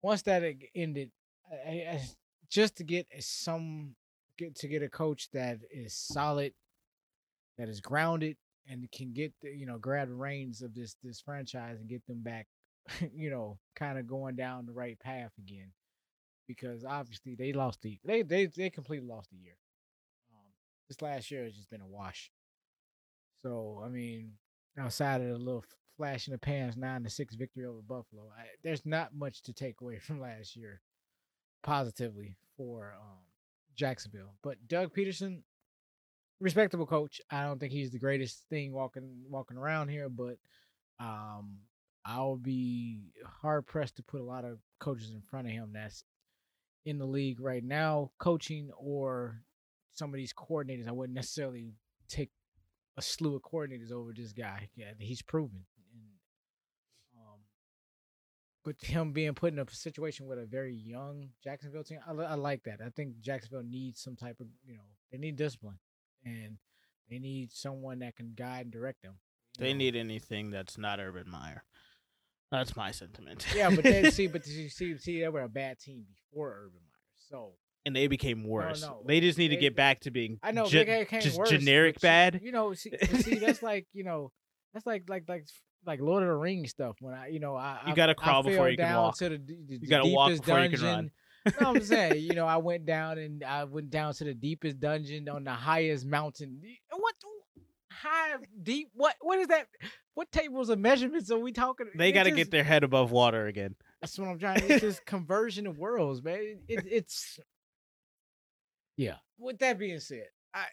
Once 0.02 0.22
that 0.24 0.44
ended, 0.76 1.12
I- 1.52 1.88
I- 1.92 2.10
just 2.50 2.78
to 2.78 2.84
get 2.84 3.08
some 3.24 3.96
get 4.38 4.56
to 4.56 4.68
get 4.68 4.84
a 4.84 4.90
coach 4.90 5.30
that 5.32 5.60
is 5.72 5.94
solid, 5.94 6.54
that 7.58 7.68
is 7.70 7.82
grounded, 7.82 8.38
and 8.68 8.90
can 8.92 9.12
get 9.14 9.34
the, 9.42 9.50
you 9.50 9.66
know 9.66 9.78
grab 9.78 10.08
the 10.10 10.16
reins 10.16 10.62
of 10.62 10.74
this 10.74 10.96
this 11.04 11.20
franchise 11.20 11.80
and 11.80 11.90
get 11.90 12.06
them 12.06 12.22
back, 12.22 12.48
you 13.14 13.30
know, 13.30 13.58
kind 13.76 13.98
of 13.98 14.08
going 14.08 14.36
down 14.36 14.66
the 14.66 14.72
right 14.74 15.00
path 15.00 15.32
again. 15.40 15.72
Because 16.48 16.86
obviously 16.86 17.36
they 17.36 17.52
lost 17.52 17.82
the 17.82 18.00
they 18.06 18.22
they 18.22 18.46
they 18.46 18.70
completely 18.70 19.08
lost 19.08 19.30
the 19.32 19.38
year. 19.38 19.58
This 20.88 21.02
last 21.02 21.32
year 21.32 21.44
has 21.44 21.54
just 21.54 21.70
been 21.70 21.82
a 21.82 21.88
wash. 21.88 22.32
So 23.42 23.82
I 23.86 23.90
mean, 23.90 24.34
outside 24.80 25.22
of 25.22 25.28
the 25.28 25.38
little 25.38 25.64
flash 25.98 26.28
in 26.28 26.32
the 26.32 26.38
pans 26.38 26.78
nine 26.78 27.04
to 27.04 27.10
six 27.10 27.36
victory 27.36 27.66
over 27.66 27.82
Buffalo, 27.82 28.32
I, 28.38 28.46
there's 28.64 28.86
not 28.86 29.16
much 29.16 29.44
to 29.44 29.54
take 29.54 29.82
away 29.82 30.00
from 30.00 30.20
last 30.20 30.56
year, 30.56 30.82
positively 31.64 32.38
for 32.56 32.94
um, 33.00 33.20
Jacksonville. 33.76 34.36
But 34.44 34.68
Doug 34.68 34.94
Pederson, 34.94 35.42
respectable 36.40 36.86
coach. 36.86 37.22
I 37.30 37.44
don't 37.44 37.60
think 37.60 37.74
he's 37.74 37.92
the 37.92 38.00
greatest 38.00 38.44
thing 38.50 38.74
walking 38.74 39.24
walking 39.30 39.58
around 39.58 39.90
here, 39.90 40.10
but 40.10 40.38
um, 41.00 41.58
I'll 42.06 42.38
be 42.38 43.12
hard 43.42 43.68
pressed 43.68 43.98
to 43.98 44.04
put 44.04 44.22
a 44.22 44.26
lot 44.26 44.46
of 44.46 44.60
coaches 44.80 45.12
in 45.12 45.22
front 45.22 45.48
of 45.48 45.54
him 45.54 45.72
that's 45.74 46.04
in 46.86 46.98
the 46.98 47.06
league 47.06 47.42
right 47.42 47.64
now, 47.64 48.12
coaching 48.18 48.72
or 48.78 49.42
some 49.98 50.10
of 50.10 50.18
these 50.18 50.34
coordinators. 50.34 50.88
I 50.88 50.92
wouldn't 50.92 51.16
necessarily 51.16 51.74
take 52.08 52.30
a 52.98 53.02
slew 53.02 53.36
of 53.36 53.42
coordinators 53.42 53.92
over 53.92 54.12
this 54.16 54.34
guy. 54.34 54.70
Yeah, 54.76 54.92
he's 55.00 55.22
proven. 55.22 55.66
And, 55.94 56.12
um, 57.20 57.40
but 58.64 58.76
him 58.82 59.12
being 59.12 59.34
put 59.34 59.54
in 59.54 59.60
a 59.60 59.66
situation 59.70 60.28
with 60.28 60.40
a 60.40 60.46
very 60.46 60.76
young 60.76 61.30
Jacksonville 61.44 61.84
team, 61.84 62.00
I, 62.08 62.12
I 62.12 62.34
like 62.36 62.64
that. 62.64 62.80
I 62.86 62.90
think 62.90 63.20
Jacksonville 63.22 63.64
needs 63.68 64.02
some 64.02 64.16
type 64.16 64.40
of, 64.40 64.48
you 64.66 64.76
know, 64.76 64.82
they 65.12 65.18
need 65.18 65.36
discipline 65.36 65.80
and 66.26 66.58
they 67.10 67.20
need 67.20 67.52
someone 67.52 68.00
that 68.00 68.16
can 68.16 68.34
guide 68.36 68.66
and 68.66 68.72
direct 68.72 69.04
them. 69.04 69.16
They 69.58 69.74
know. 69.74 69.80
need 69.80 69.96
anything 69.96 70.52
that's 70.52 70.78
not 70.78 71.00
Urban 71.00 71.30
Meyer. 71.30 71.64
That's 72.52 72.76
my 72.76 72.92
sentiment. 72.92 73.46
yeah, 73.56 73.70
but 73.70 73.84
then 73.84 74.12
see, 74.12 74.28
but 74.28 74.48
you 74.48 74.70
see, 74.70 74.98
see, 74.98 75.22
they 75.22 75.28
were 75.28 75.42
a 75.42 75.50
bad 75.50 75.80
team 75.80 76.06
before 76.10 76.52
Urban 76.66 76.80
Meyer. 76.86 77.28
So 77.30 77.54
and 77.86 77.96
they 77.96 78.08
became 78.08 78.44
oh, 78.46 78.50
worse. 78.50 78.82
no. 78.82 79.02
They 79.06 79.20
just 79.20 79.38
need 79.38 79.50
to 79.50 79.58
get 79.58 79.76
back 79.76 80.02
to 80.02 80.12
being 80.12 80.40
I 80.44 80.52
know 80.52 80.66
ge- 80.66 80.86
they 80.86 81.08
just 81.22 81.38
worse, 81.38 81.50
generic 81.50 82.00
bad. 82.02 82.42
You 82.44 82.52
know, 82.52 82.74
see, 82.74 82.92
see, 83.20 83.36
that's 83.36 83.64
like 83.64 83.88
you 83.94 84.04
know, 84.04 84.32
that's 84.74 84.86
like 84.86 85.04
like 85.10 85.24
like 85.28 85.46
like 85.86 86.02
Lord 86.02 86.24
of 86.24 86.30
the 86.30 86.36
Rings 86.36 86.72
stuff. 86.72 86.98
When 87.00 87.14
I, 87.14 87.28
you 87.28 87.40
know, 87.40 87.56
I 87.56 87.80
You 87.88 87.96
gotta 87.96 88.16
crawl 88.16 88.44
before 88.44 88.70
you 88.70 88.78
can 88.78 88.96
walk. 88.96 89.18
To 89.18 89.30
the, 89.30 89.38
the, 89.38 89.80
You 89.82 89.88
gotta 89.88 90.08
walk 90.10 90.30
deepest 90.30 90.46
before 90.46 90.60
you 90.62 90.70
can 90.70 90.80
dungeon. 90.80 91.12
run. 91.46 91.56
no, 91.62 91.70
I'm 91.70 91.84
saying, 91.84 92.22
you 92.22 92.34
know, 92.34 92.46
I 92.56 92.58
went 92.58 92.86
down 92.86 93.18
and 93.18 93.44
I 93.44 93.64
went 93.64 93.90
down 93.90 94.14
to 94.16 94.24
the 94.26 94.34
deepest 94.34 94.80
dungeon 94.80 95.30
on 95.30 95.44
the 95.44 95.54
highest 95.54 96.06
mountain. 96.06 96.62
What 96.92 97.16
high 97.92 98.36
deep? 98.62 98.90
What 98.94 99.16
what 99.22 99.40
is 99.40 99.48
that? 99.48 99.68
What 100.14 100.32
tables 100.32 100.70
of 100.70 100.80
measurements 100.80 101.32
are 101.32 101.38
we 101.38 101.52
talking? 101.52 101.88
They 101.96 102.12
got 102.12 102.24
to 102.24 102.32
get 102.32 102.50
their 102.50 102.64
head 102.64 102.84
above 102.84 103.12
water 103.12 103.46
again. 103.46 103.76
That's 104.02 104.18
what 104.18 104.28
I'm 104.28 104.40
trying. 104.40 104.64
It's 104.64 104.82
just 104.82 105.06
conversion 105.06 105.68
of 105.68 105.78
worlds, 105.78 106.24
man. 106.24 106.60
It, 106.68 106.86
it's 106.90 107.40
yeah. 108.98 109.16
With 109.40 109.60
that 109.60 109.80
being 109.80 110.00
said, 110.00 110.28
I 110.54 110.66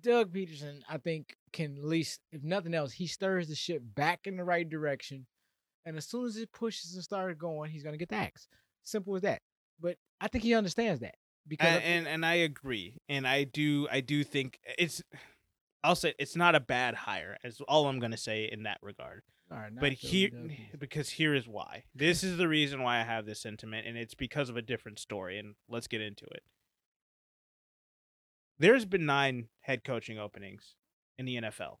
Doug 0.00 0.32
Pederson, 0.32 0.80
I 0.88 0.98
think, 0.98 1.36
can 1.52 1.76
at 1.76 1.84
least, 1.84 2.20
if 2.30 2.42
nothing 2.42 2.72
else, 2.72 2.92
he 2.92 3.06
stirs 3.06 3.48
the 3.48 3.54
ship 3.54 3.82
back 3.94 4.20
in 4.26 4.36
the 4.36 4.44
right 4.44 4.68
direction. 4.68 5.26
And 5.84 5.96
as 5.96 6.06
soon 6.06 6.26
as 6.26 6.36
it 6.36 6.52
pushes 6.52 6.94
and 6.94 7.02
starts 7.02 7.38
going, 7.38 7.70
he's 7.70 7.82
gonna 7.82 7.98
get 7.98 8.08
the 8.08 8.16
axe. 8.16 8.48
Simple 8.84 9.16
as 9.16 9.22
that. 9.22 9.42
But 9.80 9.96
I 10.20 10.28
think 10.28 10.44
he 10.44 10.54
understands 10.54 11.00
that 11.00 11.16
because 11.46 11.66
and, 11.66 11.84
and 11.84 12.08
and 12.08 12.26
I 12.26 12.34
agree, 12.34 12.98
and 13.08 13.26
I 13.26 13.44
do 13.44 13.88
I 13.90 14.00
do 14.00 14.24
think 14.24 14.60
eh, 14.66 14.74
it's. 14.78 15.02
I'll 15.84 15.96
say 15.96 16.14
it's 16.18 16.36
not 16.36 16.54
a 16.54 16.60
bad 16.60 16.94
hire. 16.94 17.36
Is 17.42 17.60
all 17.66 17.88
I'm 17.88 17.98
gonna 17.98 18.16
say 18.16 18.48
in 18.50 18.62
that 18.62 18.78
regard. 18.82 19.22
All 19.50 19.58
right, 19.58 19.72
But 19.78 19.92
here, 19.92 20.30
because 20.78 21.10
here 21.10 21.34
is 21.34 21.46
why. 21.46 21.84
This 21.94 22.22
is 22.24 22.38
the 22.38 22.48
reason 22.48 22.82
why 22.82 23.00
I 23.00 23.02
have 23.02 23.26
this 23.26 23.40
sentiment, 23.40 23.86
and 23.86 23.98
it's 23.98 24.14
because 24.14 24.48
of 24.48 24.56
a 24.56 24.62
different 24.62 24.98
story. 24.98 25.38
And 25.38 25.56
let's 25.68 25.88
get 25.88 26.00
into 26.00 26.24
it. 26.26 26.42
There's 28.62 28.84
been 28.84 29.04
nine 29.04 29.48
head 29.62 29.82
coaching 29.82 30.18
openings 30.18 30.76
in 31.18 31.26
the 31.26 31.34
NFL 31.36 31.80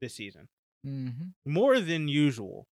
this 0.00 0.14
season, 0.14 0.48
Mhm. 0.84 1.34
more 1.44 1.80
than 1.80 2.06
usual. 2.06 2.68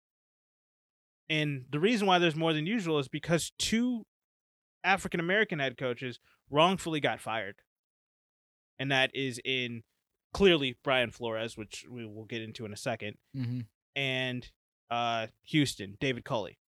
And 1.29 1.67
the 1.71 1.81
reason 1.81 2.07
why 2.07 2.19
there's 2.21 2.37
more 2.37 2.53
than 2.53 2.65
usual 2.67 2.99
is 3.01 3.09
because 3.09 3.51
two 3.59 4.07
African 4.85 5.19
American 5.19 5.59
head 5.59 5.77
coaches 5.77 6.21
wrongfully 6.49 7.01
got 7.01 7.21
fired. 7.21 7.57
And 8.79 8.93
that 8.93 9.11
is 9.15 9.41
in 9.45 9.83
clearly 10.33 10.79
Brian 10.85 11.11
Flores, 11.11 11.57
which 11.57 11.87
we 11.89 12.07
will 12.07 12.27
get 12.27 12.41
into 12.43 12.65
in 12.65 12.73
a 12.73 12.77
second, 12.77 13.19
Mhm. 13.35 13.67
and 13.97 14.53
uh, 14.91 15.29
Houston, 15.45 15.97
David 15.99 16.25
Culley. 16.25 16.59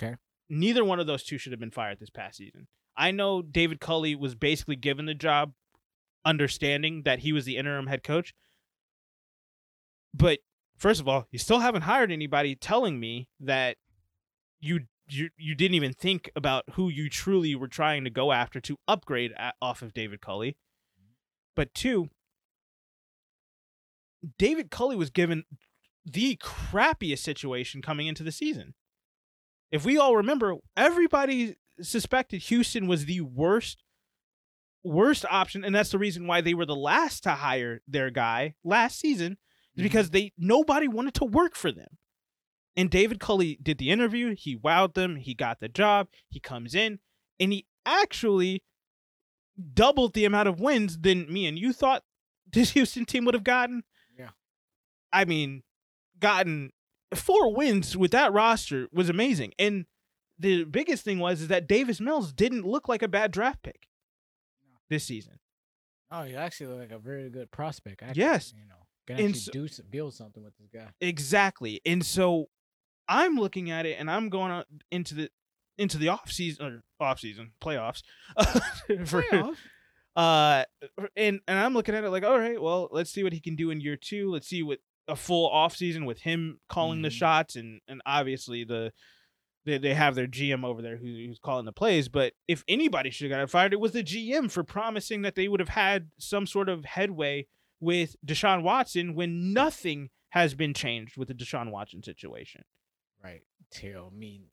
Okay. 0.00 0.16
Neither 0.48 0.82
one 0.84 0.98
of 1.00 1.06
those 1.06 1.24
two 1.24 1.36
should 1.36 1.52
have 1.52 1.60
been 1.60 1.70
fired 1.70 1.98
this 1.98 2.10
past 2.10 2.38
season. 2.38 2.68
I 2.96 3.10
know 3.10 3.42
David 3.42 3.80
Culley 3.80 4.14
was 4.14 4.34
basically 4.34 4.76
given 4.76 5.06
the 5.06 5.14
job 5.14 5.52
understanding 6.24 7.02
that 7.02 7.20
he 7.20 7.32
was 7.32 7.44
the 7.44 7.56
interim 7.56 7.86
head 7.86 8.02
coach. 8.02 8.34
But 10.14 10.40
first 10.76 11.00
of 11.00 11.08
all, 11.08 11.26
you 11.30 11.38
still 11.38 11.60
haven't 11.60 11.82
hired 11.82 12.12
anybody 12.12 12.54
telling 12.54 13.00
me 13.00 13.28
that 13.40 13.76
you 14.60 14.80
you 15.08 15.30
you 15.36 15.54
didn't 15.54 15.74
even 15.74 15.92
think 15.92 16.30
about 16.36 16.64
who 16.72 16.88
you 16.88 17.08
truly 17.08 17.54
were 17.54 17.68
trying 17.68 18.04
to 18.04 18.10
go 18.10 18.32
after 18.32 18.60
to 18.60 18.78
upgrade 18.86 19.32
a 19.32 19.52
off 19.60 19.82
of 19.82 19.94
David 19.94 20.20
Culley. 20.20 20.56
But 21.56 21.74
two, 21.74 22.08
David 24.38 24.70
Culley 24.70 24.96
was 24.96 25.10
given 25.10 25.44
the 26.04 26.36
crappiest 26.36 27.18
situation 27.18 27.82
coming 27.82 28.06
into 28.06 28.22
the 28.22 28.32
season. 28.32 28.74
If 29.70 29.84
we 29.84 29.98
all 29.98 30.16
remember, 30.16 30.56
everybody 30.76 31.56
suspected 31.82 32.42
Houston 32.44 32.86
was 32.86 33.04
the 33.06 33.20
worst 33.20 33.82
worst 34.84 35.24
option 35.30 35.64
and 35.64 35.72
that's 35.74 35.90
the 35.92 35.98
reason 35.98 36.26
why 36.26 36.40
they 36.40 36.54
were 36.54 36.66
the 36.66 36.74
last 36.74 37.22
to 37.22 37.30
hire 37.30 37.80
their 37.86 38.10
guy 38.10 38.54
last 38.64 38.98
season 38.98 39.38
is 39.76 39.80
Mhm. 39.80 39.84
because 39.84 40.10
they 40.10 40.32
nobody 40.36 40.88
wanted 40.88 41.14
to 41.14 41.24
work 41.24 41.54
for 41.54 41.70
them. 41.70 41.98
And 42.76 42.90
David 42.90 43.20
Culley 43.20 43.58
did 43.62 43.78
the 43.78 43.90
interview, 43.90 44.34
he 44.34 44.56
wowed 44.56 44.94
them, 44.94 45.16
he 45.16 45.34
got 45.34 45.60
the 45.60 45.68
job, 45.68 46.08
he 46.28 46.40
comes 46.40 46.74
in 46.74 46.98
and 47.38 47.52
he 47.52 47.66
actually 47.86 48.64
doubled 49.74 50.14
the 50.14 50.24
amount 50.24 50.48
of 50.48 50.58
wins 50.60 50.98
than 50.98 51.32
me 51.32 51.46
and 51.46 51.58
you 51.58 51.72
thought 51.72 52.02
this 52.50 52.72
Houston 52.72 53.04
team 53.04 53.24
would 53.24 53.34
have 53.34 53.44
gotten. 53.44 53.84
Yeah. 54.18 54.30
I 55.12 55.24
mean, 55.24 55.62
gotten 56.18 56.72
four 57.14 57.54
wins 57.54 57.96
with 57.96 58.10
that 58.12 58.32
roster 58.32 58.88
was 58.92 59.08
amazing. 59.08 59.52
And 59.58 59.86
the 60.42 60.64
biggest 60.64 61.04
thing 61.04 61.18
was 61.18 61.40
is 61.42 61.48
that 61.48 61.66
Davis 61.66 62.00
Mills 62.00 62.32
didn't 62.32 62.66
look 62.66 62.88
like 62.88 63.02
a 63.02 63.08
bad 63.08 63.30
draft 63.30 63.62
pick 63.62 63.88
this 64.90 65.04
season. 65.04 65.38
Oh, 66.10 66.24
you 66.24 66.36
actually 66.36 66.66
look 66.66 66.78
like 66.80 66.92
a 66.92 66.98
very 66.98 67.30
good 67.30 67.50
prospect. 67.50 68.02
Actually, 68.02 68.20
Yes. 68.20 68.52
you 68.54 68.66
know, 68.66 68.86
can 69.06 69.16
actually 69.16 69.32
so- 69.40 69.52
do 69.52 69.68
some, 69.68 69.86
build 69.90 70.14
something 70.14 70.42
with 70.44 70.56
this 70.58 70.68
guy. 70.68 70.88
Exactly. 71.00 71.80
And 71.86 72.04
so 72.04 72.48
I'm 73.08 73.36
looking 73.36 73.70
at 73.70 73.86
it 73.86 73.96
and 73.98 74.10
I'm 74.10 74.28
going 74.28 74.62
into 74.90 75.14
the 75.14 75.30
into 75.78 75.96
the 75.96 76.08
off 76.08 76.30
season 76.30 76.66
or 76.66 76.82
off 77.04 77.18
season 77.18 77.52
playoffs 77.60 78.02
for 79.06 79.22
Playoffs? 79.22 79.56
uh 80.14 80.64
and 81.16 81.40
and 81.48 81.58
I'm 81.58 81.72
looking 81.72 81.94
at 81.94 82.04
it 82.04 82.10
like 82.10 82.22
all 82.24 82.38
right 82.38 82.60
well 82.60 82.88
let's 82.92 83.10
see 83.10 83.22
what 83.24 83.32
he 83.32 83.40
can 83.40 83.56
do 83.56 83.70
in 83.70 83.80
year 83.80 83.96
2 83.96 84.30
let's 84.30 84.46
see 84.46 84.62
what 84.62 84.80
a 85.08 85.16
full 85.16 85.48
off 85.48 85.74
season 85.74 86.04
with 86.04 86.20
him 86.20 86.60
calling 86.68 87.00
the 87.00 87.08
Mhm. 87.08 87.12
shots 87.12 87.56
and 87.56 87.80
and 87.88 88.02
obviously 88.04 88.64
the 88.64 88.92
they, 89.64 89.78
they 89.78 89.94
have 89.94 90.14
their 90.14 90.26
GM 90.26 90.64
over 90.64 90.82
there 90.82 90.96
who, 90.96 91.06
who's 91.06 91.38
calling 91.38 91.64
the 91.64 91.72
plays 91.72 92.08
but 92.08 92.32
if 92.48 92.64
anybody 92.68 93.10
should 93.10 93.30
have 93.30 93.40
got 93.40 93.50
fired 93.50 93.72
it 93.72 93.80
was 93.80 93.92
the 93.92 94.02
GM 94.02 94.50
for 94.50 94.64
promising 94.64 95.22
that 95.22 95.34
they 95.34 95.48
would 95.48 95.60
have 95.60 95.70
had 95.70 96.10
some 96.18 96.46
sort 96.46 96.68
of 96.68 96.84
headway 96.84 97.46
with 97.80 98.16
Deshaun 98.24 98.62
Watson 98.62 99.14
when 99.14 99.52
nothing 99.52 100.10
has 100.30 100.54
been 100.54 100.72
changed 100.72 101.16
with 101.16 101.28
the 101.28 101.34
Deshaun 101.34 101.70
Watson 101.70 102.02
situation 102.02 102.64
Right. 103.22 103.42
Tell 103.70 104.10
me, 104.10 104.48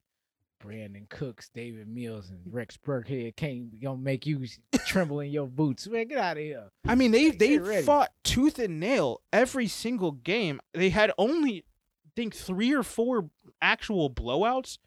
Brandin 0.63 1.09
Cooks, 1.09 1.49
Davis 1.49 1.85
Mills, 1.87 2.29
and 2.29 2.41
Rex 2.51 2.77
Burkhead 2.77 3.35
can't 3.35 3.79
gonna 3.81 3.97
make 3.97 4.25
you 4.25 4.45
tremble 4.85 5.21
in 5.21 5.31
your 5.31 5.47
boots. 5.47 5.87
Man, 5.87 6.07
get 6.07 6.17
out 6.17 6.37
of 6.37 6.43
here. 6.43 6.69
I 6.87 6.95
mean, 6.95 7.11
they 7.11 7.31
they 7.31 7.81
fought 7.81 8.11
tooth 8.23 8.59
and 8.59 8.79
nail 8.79 9.21
every 9.31 9.67
single 9.67 10.11
game. 10.11 10.59
They 10.73 10.89
had 10.89 11.11
only, 11.17 11.65
I 12.05 12.09
think, 12.15 12.35
three 12.35 12.73
or 12.73 12.83
four 12.83 13.29
actual 13.61 14.09
blowouts 14.09 14.77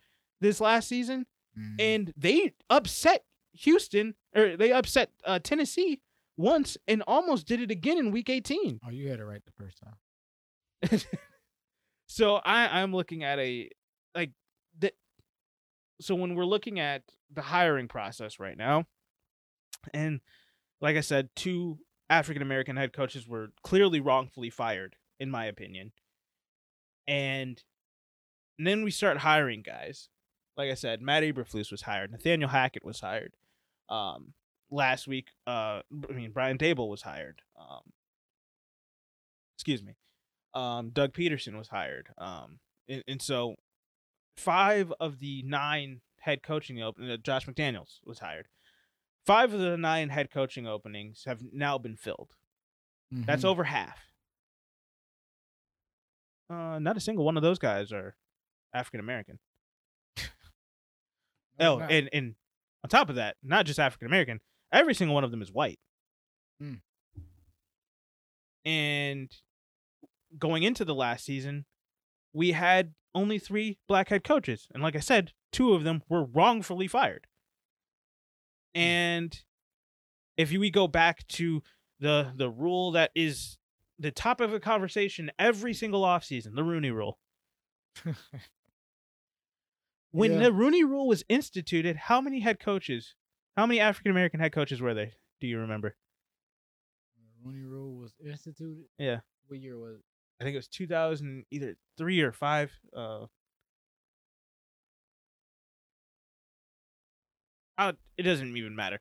this 0.42 0.60
last 0.60 0.88
season, 0.88 1.26
Mm-hmm. 1.58 1.74
and 1.80 2.12
they 2.16 2.54
upset 2.70 3.24
Houston 3.52 4.14
or 4.34 4.56
they 4.56 4.72
upset 4.72 5.10
uh, 5.26 5.38
Tennessee 5.38 6.00
once 6.38 6.78
and 6.88 7.02
almost 7.06 7.46
did 7.46 7.60
it 7.60 7.70
again 7.70 7.98
in 7.98 8.10
Week 8.10 8.30
18. 8.30 8.80
oh, 8.86 8.90
you 8.90 9.08
had 9.10 9.20
it 9.20 9.24
right 9.24 9.42
the 9.44 9.52
first 9.52 9.78
time. 9.82 11.00
So 12.06 12.36
I 12.36 12.80
I'm 12.82 12.94
looking 12.94 13.22
at 13.24 13.38
a 13.38 13.70
like 14.14 14.32
the 14.78 14.92
so 16.00 16.14
when 16.14 16.34
we're 16.34 16.44
looking 16.44 16.78
at 16.80 17.02
the 17.32 17.42
hiring 17.42 17.88
process 17.88 18.38
right 18.38 18.56
now, 18.56 18.84
and 19.94 20.20
like 20.80 20.96
I 20.96 21.00
said, 21.00 21.30
two 21.36 21.78
African 22.10 22.42
American 22.42 22.76
head 22.76 22.92
coaches 22.92 23.26
were 23.26 23.48
clearly 23.62 24.00
wrongfully 24.00 24.50
fired, 24.50 24.96
in 25.20 25.30
my 25.30 25.46
opinion. 25.46 25.92
And, 27.08 27.62
and 28.58 28.66
then 28.66 28.84
we 28.84 28.90
start 28.90 29.18
hiring 29.18 29.62
guys. 29.62 30.08
Like 30.56 30.70
I 30.70 30.74
said, 30.74 31.00
Matt 31.00 31.22
Eberflus 31.22 31.70
was 31.70 31.82
hired. 31.82 32.10
Nathaniel 32.12 32.48
Hackett 32.50 32.84
was 32.84 33.00
hired. 33.00 33.32
Um, 33.88 34.34
last 34.70 35.06
week, 35.06 35.28
uh, 35.46 35.80
I 36.08 36.12
mean 36.12 36.30
Brian 36.32 36.58
Daboll 36.58 36.88
was 36.88 37.02
hired. 37.02 37.40
Um, 37.58 37.80
excuse 39.56 39.82
me. 39.82 39.94
Um, 40.54 40.90
Doug 40.90 41.12
Pederson 41.14 41.56
was 41.56 41.68
hired. 41.68 42.08
Um, 42.18 42.58
and, 42.88 43.02
and 43.08 43.22
so 43.22 43.56
five 44.36 44.92
of 45.00 45.18
the 45.20 45.42
nine 45.44 46.00
head 46.20 46.42
coaching 46.42 46.82
open 46.82 47.10
uh, 47.10 47.16
Josh 47.16 47.46
McDaniels 47.46 48.00
was 48.04 48.18
hired. 48.18 48.48
Five 49.24 49.54
of 49.54 49.60
the 49.60 49.76
nine 49.78 50.08
head 50.10 50.30
coaching 50.30 50.66
openings 50.66 51.24
have 51.26 51.40
now 51.52 51.78
been 51.78 51.96
filled. 51.96 52.34
That's 53.10 53.42
Mhm. 53.44 53.48
over 53.48 53.64
half. 53.64 53.98
Uh, 56.50 56.78
not 56.78 56.96
a 56.96 57.00
single 57.00 57.24
one 57.24 57.36
of 57.36 57.42
those 57.42 57.58
guys 57.58 57.92
are 57.92 58.16
African 58.74 59.00
American. 59.00 59.38
No, 61.58 61.74
Oh, 61.74 61.78
not. 61.78 61.90
and 61.92 62.08
and 62.12 62.34
on 62.84 62.90
top 62.90 63.08
of 63.08 63.16
that, 63.16 63.36
not 63.42 63.66
just 63.66 63.78
African 63.78 64.06
American, 64.06 64.40
every 64.72 64.94
single 64.94 65.14
one 65.14 65.24
of 65.24 65.30
them 65.30 65.42
is 65.42 65.52
white. 65.52 65.78
Mm. 66.62 66.80
And 68.64 69.30
going 70.38 70.62
into 70.62 70.84
the 70.84 70.94
last 70.94 71.24
season, 71.24 71.64
we 72.32 72.52
had 72.52 72.94
only 73.14 73.38
three 73.38 73.78
black 73.88 74.08
head 74.08 74.24
coaches, 74.24 74.68
and 74.72 74.82
like 74.82 74.96
I 74.96 75.00
said, 75.00 75.32
two 75.52 75.74
of 75.74 75.84
them 75.84 76.02
were 76.08 76.24
wrongfully 76.24 76.88
fired. 76.88 77.26
And 78.74 79.38
if 80.36 80.50
we 80.50 80.70
go 80.70 80.88
back 80.88 81.26
to 81.28 81.62
the 82.00 82.32
the 82.34 82.48
rule 82.50 82.92
that 82.92 83.10
is 83.14 83.58
the 83.98 84.10
top 84.10 84.40
of 84.40 84.50
the 84.50 84.60
conversation 84.60 85.30
every 85.38 85.74
single 85.74 86.02
offseason, 86.02 86.54
the 86.54 86.64
Rooney 86.64 86.90
Rule. 86.90 87.18
When 90.12 90.32
Yeah. 90.34 90.38
the 90.44 90.52
Rooney 90.52 90.84
Rule 90.84 91.08
was 91.08 91.24
instituted, 91.28 91.96
how 91.96 92.20
many 92.20 92.40
head 92.40 92.60
coaches, 92.60 93.14
how 93.56 93.66
many 93.66 93.80
African 93.80 94.10
American 94.12 94.40
head 94.40 94.52
coaches 94.52 94.80
were 94.80 94.94
there? 94.94 95.12
Do 95.40 95.46
you 95.46 95.58
remember? 95.58 95.96
Rooney 97.42 97.64
Rule 97.64 97.96
was 97.96 98.14
instituted. 98.24 98.84
Yeah. 98.98 99.20
What 99.48 99.58
year 99.58 99.78
was 99.78 99.96
it? 99.96 100.04
I 100.40 100.44
think 100.44 100.54
it 100.54 100.58
was 100.58 100.68
2000, 100.68 101.44
either 101.50 101.76
three 101.96 102.20
or 102.20 102.32
five. 102.32 102.72
Uh, 102.96 103.26
uh, 107.78 107.92
it 108.16 108.22
doesn't 108.22 108.56
even 108.56 108.76
matter. 108.76 109.00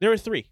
There 0.00 0.10
were 0.10 0.16
three. 0.16 0.50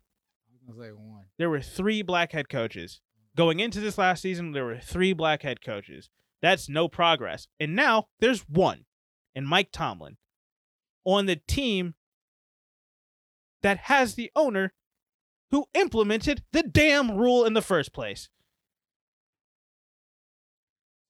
I 0.69 0.73
was 0.73 0.87
say 0.87 0.93
one. 0.93 1.25
There 1.39 1.51
were 1.51 1.61
three 1.61 2.03
black 2.03 2.33
head 2.33 2.49
coaches. 2.49 3.01
Going 3.37 3.61
into 3.61 3.81
this 3.81 3.99
last 3.99 4.23
season, 4.23 4.53
there 4.53 4.65
were 4.65 4.79
three 4.79 5.13
black 5.13 5.43
head 5.43 5.61
coaches. 5.63 6.09
That's 6.41 6.69
no 6.69 6.89
progress. 6.89 7.49
And 7.59 7.75
now 7.75 8.09
there's 8.21 8.41
one, 8.49 8.85
and 9.35 9.47
Mike 9.47 9.71
Tomlin, 9.73 10.17
on 11.05 11.27
the 11.27 11.37
team 11.37 11.95
that 13.63 13.79
has 13.79 14.15
the 14.15 14.31
owner 14.35 14.73
who 15.51 15.67
implemented 15.75 16.43
the 16.53 16.63
damn 16.63 17.17
rule 17.17 17.45
in 17.45 17.55
the 17.55 17.63
first 17.63 17.93
place. 17.93 18.29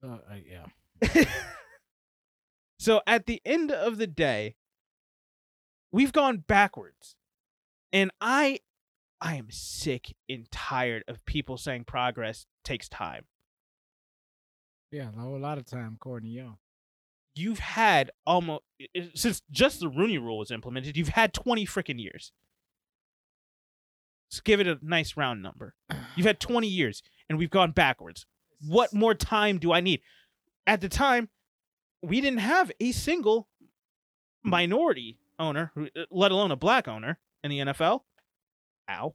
Uh, 0.02 0.18
yeah. 0.44 1.24
So 2.82 3.00
at 3.06 3.26
the 3.26 3.40
end 3.44 3.70
of 3.70 3.98
the 3.98 4.08
day, 4.08 4.56
we've 5.92 6.12
gone 6.12 6.38
backwards. 6.38 7.14
And 7.92 8.10
I 8.20 8.58
I 9.20 9.36
am 9.36 9.52
sick 9.52 10.16
and 10.28 10.50
tired 10.50 11.04
of 11.06 11.24
people 11.24 11.56
saying 11.56 11.84
progress 11.84 12.46
takes 12.64 12.88
time. 12.88 13.26
Yeah, 14.90 15.10
a 15.16 15.20
whole 15.20 15.38
lot 15.38 15.58
of 15.58 15.64
time, 15.64 15.96
Courtney 16.00 16.30
Young. 16.30 16.56
You've 17.34 17.60
had 17.60 18.10
almost 18.26 18.62
since 19.14 19.42
just 19.50 19.80
the 19.80 19.88
Rooney 19.88 20.18
Rule 20.18 20.38
was 20.38 20.50
implemented. 20.50 20.96
You've 20.96 21.08
had 21.08 21.32
twenty 21.32 21.66
freaking 21.66 22.00
years. 22.00 22.32
Let's 24.30 24.40
give 24.40 24.60
it 24.60 24.66
a 24.66 24.78
nice 24.82 25.16
round 25.16 25.42
number. 25.42 25.74
You've 26.16 26.26
had 26.26 26.40
twenty 26.40 26.68
years, 26.68 27.02
and 27.28 27.38
we've 27.38 27.50
gone 27.50 27.72
backwards. 27.72 28.26
What 28.60 28.92
more 28.92 29.14
time 29.14 29.58
do 29.58 29.72
I 29.72 29.80
need? 29.80 30.00
At 30.66 30.80
the 30.80 30.88
time, 30.88 31.30
we 32.02 32.20
didn't 32.20 32.40
have 32.40 32.70
a 32.80 32.92
single 32.92 33.48
minority 34.42 35.18
owner, 35.38 35.72
uh, 35.76 36.02
let 36.10 36.32
alone 36.32 36.50
a 36.50 36.56
black 36.56 36.86
owner 36.86 37.18
in 37.42 37.50
the 37.50 37.58
NFL. 37.58 38.00
Ow. 38.90 39.14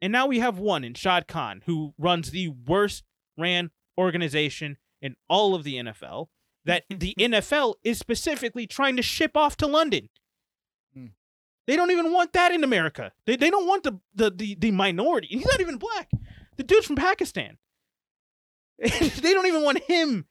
And 0.00 0.12
now 0.12 0.26
we 0.26 0.38
have 0.38 0.58
one 0.58 0.84
in 0.84 0.94
Shad 0.94 1.26
Khan, 1.26 1.62
who 1.66 1.94
runs 1.98 2.30
the 2.30 2.48
worst 2.48 3.04
ran 3.36 3.70
organization 3.98 4.78
in 5.02 5.16
all 5.28 5.54
of 5.54 5.64
the 5.64 5.74
NFL. 5.74 6.28
That 6.68 6.84
the 6.90 7.14
NFL 7.18 7.74
is 7.82 7.98
specifically 7.98 8.68
trying 8.68 8.94
to 8.96 9.02
ship 9.02 9.36
off 9.36 9.56
to 9.56 9.66
London. 9.66 10.08
Hmm. 10.94 11.06
They 11.66 11.74
don't 11.74 11.90
even 11.90 12.12
want 12.12 12.34
that 12.34 12.52
in 12.52 12.62
America. 12.62 13.10
They, 13.26 13.34
they 13.34 13.50
don't 13.50 13.66
want 13.66 13.82
the, 13.82 13.98
the, 14.14 14.30
the, 14.30 14.54
the 14.54 14.70
minority. 14.70 15.26
He's 15.28 15.46
not 15.46 15.60
even 15.60 15.78
black. 15.78 16.10
The 16.56 16.62
dude's 16.62 16.86
from 16.86 16.96
Pakistan. 16.96 17.56
they 18.78 19.32
don't 19.32 19.46
even 19.46 19.64
want 19.64 19.82
him 19.84 20.26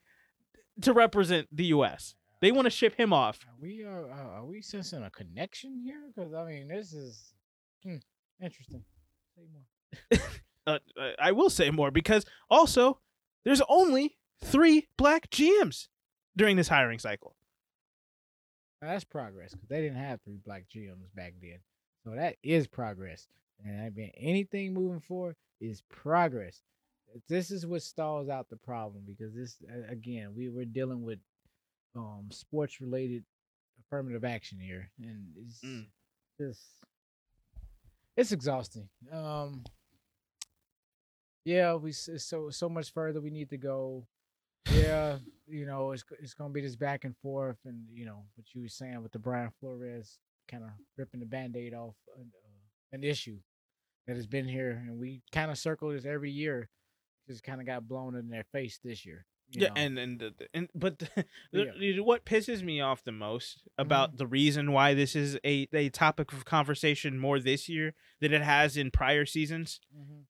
to 0.82 0.94
represent 0.94 1.48
the 1.52 1.66
U.S. 1.66 2.16
They 2.40 2.52
want 2.52 2.66
to 2.66 2.70
ship 2.70 2.96
him 2.96 3.12
off. 3.12 3.46
Are 3.48 3.56
we 3.60 3.84
uh, 3.84 3.90
uh, 3.90 4.30
are 4.36 4.46
we 4.46 4.62
sensing 4.62 5.04
a 5.04 5.10
connection 5.10 5.82
here? 5.84 6.04
Because 6.16 6.34
I 6.34 6.46
mean, 6.46 6.68
this 6.68 6.94
is 6.94 7.34
hmm, 7.84 7.98
interesting. 8.42 8.84
Say 9.36 9.44
more. 9.52 10.20
Uh, 10.68 10.80
uh, 11.00 11.12
I 11.18 11.32
will 11.32 11.50
say 11.50 11.72
more 11.72 11.92
because 11.92 12.26
also 12.50 13.00
there's 13.46 13.62
only 13.70 14.18
three 14.44 14.90
black 14.98 15.30
GMs 15.30 15.88
during 16.38 16.56
this 16.56 16.68
hiring 16.68 17.00
cycle. 17.00 17.36
Now, 18.82 18.90
that's 18.90 19.04
progress 19.04 19.52
because 19.52 19.68
they 19.70 19.82
didn't 19.82 19.98
have 19.98 20.22
three 20.22 20.38
black 20.46 20.66
GMs 20.74 21.14
back 21.16 21.34
then, 21.42 21.60
so 22.04 22.12
that 22.12 22.36
is 22.44 22.68
progress. 22.68 23.28
And 23.66 23.82
I 23.82 23.90
mean, 23.90 24.12
anything 24.16 24.74
moving 24.74 25.00
forward 25.00 25.36
is 25.60 25.82
progress. 25.90 26.62
This 27.28 27.50
is 27.50 27.66
what 27.66 27.82
stalls 27.82 28.30
out 28.30 28.50
the 28.50 28.58
problem 28.58 29.04
because 29.08 29.34
this 29.34 29.58
again 29.90 30.34
we 30.36 30.50
were 30.50 30.66
dealing 30.66 31.02
with 31.04 31.18
um 31.96 32.28
sports 32.32 32.80
related 32.80 33.24
affirmative 33.80 34.24
action 34.24 34.60
here, 34.60 34.92
and 35.02 35.26
it's 35.38 35.62
Mm. 35.62 35.86
just 36.40 36.62
it's 38.16 38.32
exhausting. 38.32 38.90
Um, 39.12 39.64
yeah, 41.46 41.74
we 41.76 41.94
so 41.94 42.50
so 42.52 42.70
much 42.70 42.92
further 42.94 43.22
we 43.22 43.32
need 43.32 43.50
to 43.50 43.58
go. 43.58 44.06
Yeah, 44.74 45.18
you 45.48 45.66
know 45.66 45.92
it's 45.92 46.04
it's 46.20 46.34
gonna 46.34 46.54
be 46.54 46.62
this 46.62 46.76
back 46.76 47.04
and 47.06 47.16
forth, 47.18 47.58
and 47.66 47.84
you 47.92 48.06
know 48.06 48.24
what 48.36 48.46
you 48.54 48.62
were 48.62 48.68
saying 48.68 49.02
with 49.02 49.12
the 49.12 49.20
Brian 49.20 49.52
Flores 49.60 50.20
kind 50.50 50.64
of 50.64 50.70
ripping 50.98 51.20
the 51.20 51.26
band-aid 51.26 51.74
off 51.74 51.96
an, 52.18 52.32
uh, 52.46 52.96
an 52.96 53.04
issue 53.04 53.38
that 54.08 54.16
has 54.16 54.28
been 54.28 54.48
here, 54.48 54.82
and 54.88 54.98
we 55.00 55.22
kind 55.32 55.52
of 55.52 55.58
circle 55.58 55.90
this 55.90 56.06
every 56.06 56.32
year. 56.32 56.70
Just 57.28 57.44
kind 57.44 57.60
of 57.60 57.68
got 57.68 57.88
blown 57.88 58.16
in 58.16 58.30
their 58.30 58.46
face 58.54 58.80
this 58.82 59.06
year. 59.06 59.26
Yeah, 59.52 59.70
know? 59.70 59.74
and 59.78 60.00
and 60.00 60.20
the- 60.20 60.48
and 60.54 60.70
but 60.76 61.00
the, 61.52 61.72
Yeah. 61.80 62.00
what 62.02 62.26
pisses 62.26 62.62
me 62.62 62.82
off 62.82 63.04
the 63.04 63.12
most 63.14 63.64
about 63.78 64.18
the 64.18 64.28
reason 64.28 64.72
why 64.74 64.94
this 64.94 65.16
is 65.16 65.38
a 65.46 65.68
a 65.74 65.90
topic 65.90 66.34
of 66.34 66.44
conversation 66.46 67.18
more 67.18 67.40
this 67.40 67.68
year 67.70 67.94
than 68.20 68.34
it 68.34 68.42
has 68.42 68.76
in 68.78 68.92
prior 68.92 69.26
seasons. 69.26 69.80
Mhm. 69.98 70.24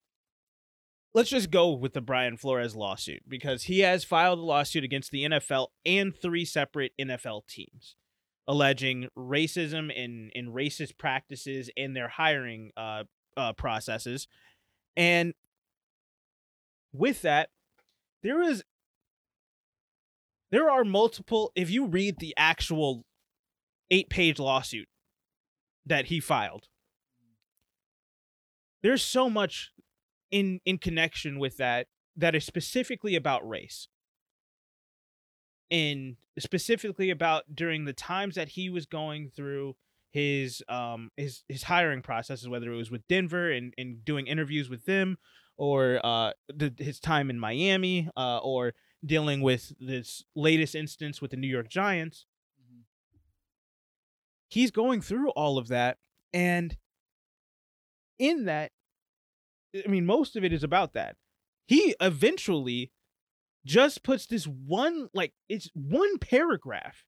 Let's 1.14 1.30
just 1.30 1.50
go 1.50 1.72
with 1.72 1.94
the 1.94 2.02
Brian 2.02 2.38
Flores 2.38 2.76
lawsuit 2.76 3.24
because 3.28 3.64
he 3.64 3.80
has 3.80 4.04
filed 4.04 4.40
a 4.40 4.44
lawsuit 4.44 4.84
against 4.84 5.12
the 5.12 5.24
NFL 5.24 5.68
and 5.86 6.16
three 6.16 6.46
separate 6.46 6.92
NFL 7.00 7.48
teams, 7.48 7.96
alleging 8.48 9.08
racism 9.18 9.92
and 9.96 10.32
and 10.36 10.50
racist 10.50 10.98
practices 10.98 11.70
in 11.76 11.94
their 11.94 12.10
hiring 12.10 12.72
uh, 12.78 13.04
uh 13.36 13.54
processes, 13.54 14.28
and 14.96 15.34
with 16.94 17.22
that, 17.24 17.50
there 18.22 18.42
is 18.42 18.64
there 20.52 20.70
are 20.70 20.84
multiple 20.84 21.52
if 21.56 21.70
you 21.72 21.86
read 21.86 22.20
the 22.20 22.34
actual 22.38 23.06
eight 23.90 24.10
page 24.10 24.40
lawsuit 24.40 24.88
that 25.86 26.08
he 26.08 26.20
filed 26.20 26.68
there's 28.84 29.04
so 29.04 29.30
much 29.30 29.72
in 30.32 30.60
in 30.66 30.78
connection 30.78 31.40
with 31.40 31.58
that 31.58 31.88
that 32.16 32.36
is 32.36 32.46
specifically 32.46 33.16
about 33.16 33.48
race 33.48 33.88
and 35.70 36.16
specifically 36.40 37.10
about 37.10 37.44
during 37.54 37.86
the 37.86 37.94
times 37.94 38.36
that 38.36 38.50
he 38.50 38.70
was 38.70 38.86
going 38.86 39.30
through 39.30 39.76
his 40.12 40.64
um 40.70 41.12
his 41.18 41.44
his 41.50 41.64
hiring 41.64 42.02
processes 42.02 42.48
whether 42.48 42.72
it 42.72 42.78
was 42.78 42.90
with 42.90 43.06
Denver 43.08 43.52
and 43.52 43.74
and 43.78 44.04
doing 44.06 44.28
interviews 44.28 44.70
with 44.70 44.86
them 44.86 45.18
or 45.58 46.00
uh 46.04 46.32
the, 46.48 46.74
his 46.78 47.00
time 47.00 47.30
in 47.30 47.40
Miami 47.40 48.10
uh 48.16 48.38
or 48.38 48.74
dealing 49.06 49.42
with 49.42 49.74
this 49.80 50.24
latest 50.36 50.76
instance 50.76 51.22
with 51.22 51.32
the 51.32 51.38
New 51.38 51.48
York 51.48 51.70
Giants 51.70 52.26
Mhm. 52.62 52.84
he's 54.50 54.72
going 54.72 55.02
through 55.02 55.30
all 55.32 55.58
of 55.58 55.68
that 55.68 55.98
and 56.34 56.78
in 58.18 58.46
that 58.46 58.72
i 59.76 59.88
mean 59.88 60.06
most 60.06 60.36
of 60.36 60.44
it 60.44 60.54
is 60.54 60.64
about 60.64 60.94
that 60.94 61.16
he 61.68 61.96
eventually 62.00 62.92
just 63.66 64.04
puts 64.04 64.26
this 64.26 64.46
one 64.46 65.10
like 65.14 65.34
it's 65.50 65.70
one 65.74 66.18
paragraph 66.20 67.04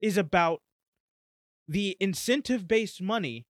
is 0.00 0.16
about 0.16 0.62
the 1.68 1.96
incentive 2.00 2.68
based 2.68 3.00
money 3.00 3.46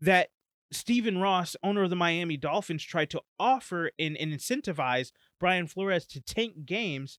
that 0.00 0.28
Stephen 0.72 1.18
Ross, 1.18 1.54
owner 1.62 1.84
of 1.84 1.90
the 1.90 1.96
Miami 1.96 2.36
Dolphins, 2.36 2.82
tried 2.82 3.10
to 3.10 3.20
offer 3.38 3.90
and, 3.98 4.16
and 4.16 4.32
incentivize 4.32 5.12
Brian 5.38 5.68
Flores 5.68 6.06
to 6.06 6.20
tank 6.20 6.66
games 6.66 7.18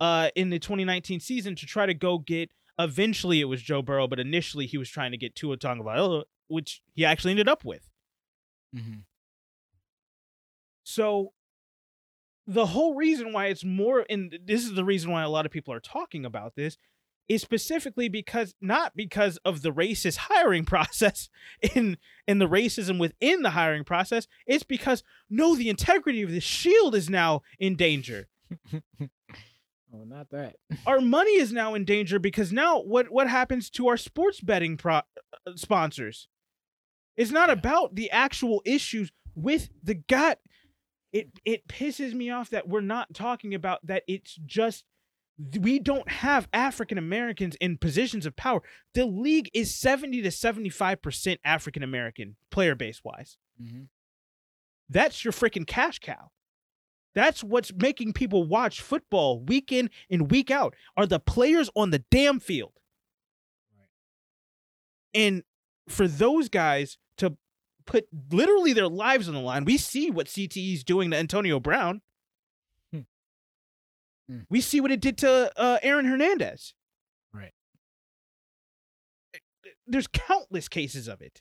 uh, 0.00 0.30
in 0.36 0.50
the 0.50 0.60
2019 0.60 1.18
season 1.18 1.56
to 1.56 1.66
try 1.66 1.86
to 1.86 1.94
go 1.94 2.18
get. 2.18 2.50
Eventually, 2.78 3.40
it 3.40 3.46
was 3.46 3.62
Joe 3.62 3.82
Burrow, 3.82 4.06
but 4.06 4.20
initially 4.20 4.66
he 4.66 4.78
was 4.78 4.88
trying 4.88 5.10
to 5.10 5.16
get 5.16 5.34
Tua 5.34 5.56
Tagovailoa, 5.56 6.22
which 6.46 6.82
he 6.94 7.04
actually 7.04 7.32
ended 7.32 7.48
up 7.48 7.64
with. 7.64 7.88
Mhm. 8.74 9.02
So, 10.88 11.34
the 12.46 12.64
whole 12.64 12.94
reason 12.94 13.34
why 13.34 13.48
it's 13.48 13.62
more, 13.62 14.06
and 14.08 14.38
this 14.42 14.64
is 14.64 14.72
the 14.72 14.86
reason 14.86 15.10
why 15.10 15.22
a 15.22 15.28
lot 15.28 15.44
of 15.44 15.52
people 15.52 15.74
are 15.74 15.80
talking 15.80 16.24
about 16.24 16.54
this, 16.56 16.78
is 17.28 17.42
specifically 17.42 18.08
because 18.08 18.54
not 18.62 18.96
because 18.96 19.36
of 19.44 19.60
the 19.60 19.70
racist 19.70 20.16
hiring 20.30 20.64
process 20.64 21.28
in 21.74 21.98
and 22.26 22.40
the 22.40 22.48
racism 22.48 22.98
within 22.98 23.42
the 23.42 23.50
hiring 23.50 23.84
process. 23.84 24.26
It's 24.46 24.64
because 24.64 25.02
no, 25.28 25.54
the 25.54 25.68
integrity 25.68 26.22
of 26.22 26.30
the 26.30 26.40
shield 26.40 26.94
is 26.94 27.10
now 27.10 27.42
in 27.58 27.76
danger. 27.76 28.28
oh, 28.72 30.04
not 30.06 30.30
that. 30.30 30.56
our 30.86 31.02
money 31.02 31.32
is 31.32 31.52
now 31.52 31.74
in 31.74 31.84
danger 31.84 32.18
because 32.18 32.50
now 32.50 32.80
what 32.80 33.10
what 33.10 33.28
happens 33.28 33.68
to 33.68 33.88
our 33.88 33.98
sports 33.98 34.40
betting 34.40 34.78
pro- 34.78 34.96
uh, 34.96 35.52
sponsors 35.54 36.28
it's 37.14 37.30
not 37.30 37.50
about 37.50 37.94
the 37.94 38.10
actual 38.10 38.62
issues 38.64 39.12
with 39.34 39.68
the 39.82 39.94
gut 39.94 40.38
it 41.12 41.28
it 41.44 41.66
pisses 41.68 42.12
me 42.12 42.30
off 42.30 42.50
that 42.50 42.68
we're 42.68 42.80
not 42.80 43.14
talking 43.14 43.54
about 43.54 43.84
that 43.86 44.02
it's 44.06 44.38
just 44.44 44.84
we 45.60 45.78
don't 45.78 46.08
have 46.10 46.48
African 46.52 46.98
Americans 46.98 47.56
in 47.60 47.78
positions 47.78 48.26
of 48.26 48.34
power. 48.34 48.60
The 48.94 49.06
league 49.06 49.48
is 49.54 49.72
70 49.72 50.22
to 50.22 50.28
75% 50.30 51.38
African 51.44 51.82
American 51.84 52.36
player 52.50 52.74
base 52.74 53.02
wise. 53.04 53.36
hmm 53.60 53.82
That's 54.88 55.24
your 55.24 55.32
freaking 55.32 55.66
cash 55.66 56.00
cow. 56.00 56.30
That's 57.14 57.42
what's 57.42 57.72
making 57.72 58.12
people 58.12 58.44
watch 58.44 58.80
football 58.80 59.40
week 59.40 59.72
in 59.72 59.90
and 60.10 60.30
week 60.30 60.50
out 60.50 60.74
are 60.96 61.06
the 61.06 61.20
players 61.20 61.70
on 61.74 61.90
the 61.90 62.04
damn 62.10 62.40
field. 62.40 62.72
Right. 63.76 63.88
And 65.14 65.42
for 65.88 66.06
those 66.06 66.48
guys 66.48 66.98
put 67.88 68.06
literally 68.30 68.72
their 68.72 68.86
lives 68.86 69.26
on 69.28 69.34
the 69.34 69.40
line, 69.40 69.64
we 69.64 69.76
see 69.78 70.10
what 70.10 70.26
CTE 70.26 70.74
is 70.74 70.84
doing 70.84 71.10
to 71.10 71.16
Antonio 71.16 71.58
Brown. 71.58 72.02
Hmm. 72.92 73.00
Hmm. 74.28 74.38
We 74.48 74.60
see 74.60 74.80
what 74.80 74.92
it 74.92 75.00
did 75.00 75.18
to 75.18 75.50
uh, 75.56 75.78
Aaron 75.82 76.04
Hernandez. 76.04 76.74
Right. 77.32 77.52
There's 79.86 80.06
countless 80.06 80.68
cases 80.68 81.08
of 81.08 81.20
it. 81.28 81.40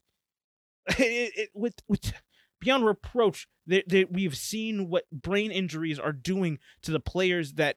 It- 0.97 1.33
it- 1.35 1.49
with 1.53 1.75
with 1.87 2.13
beyond 2.59 2.85
reproach 2.85 3.47
that, 3.67 3.87
that 3.89 4.11
we've 4.11 4.35
seen 4.37 4.89
what 4.89 5.03
brain 5.11 5.51
injuries 5.51 5.99
are 5.99 6.13
doing 6.13 6.57
to 6.81 6.91
the 6.91 6.99
players 6.99 7.53
that 7.53 7.75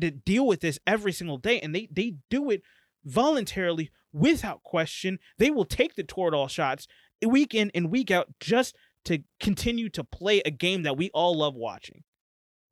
to 0.00 0.10
deal 0.10 0.46
with 0.46 0.60
this 0.60 0.78
every 0.86 1.12
single 1.12 1.36
day, 1.38 1.60
and 1.60 1.74
they 1.74 1.88
they 1.92 2.14
do 2.30 2.50
it 2.50 2.62
voluntarily 3.04 3.90
without 4.12 4.62
question. 4.62 5.18
They 5.36 5.50
will 5.50 5.64
take 5.66 5.94
the 5.94 6.04
Toradol 6.04 6.48
shots 6.48 6.88
week 7.26 7.54
in 7.54 7.70
and 7.74 7.90
week 7.90 8.10
out 8.10 8.28
just 8.40 8.76
to 9.04 9.20
continue 9.40 9.88
to 9.90 10.04
play 10.04 10.42
a 10.44 10.50
game 10.50 10.82
that 10.82 10.96
we 10.96 11.10
all 11.10 11.36
love 11.36 11.54
watching 11.54 12.04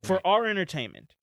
for 0.03 0.25
our 0.25 0.45
entertainment. 0.45 1.15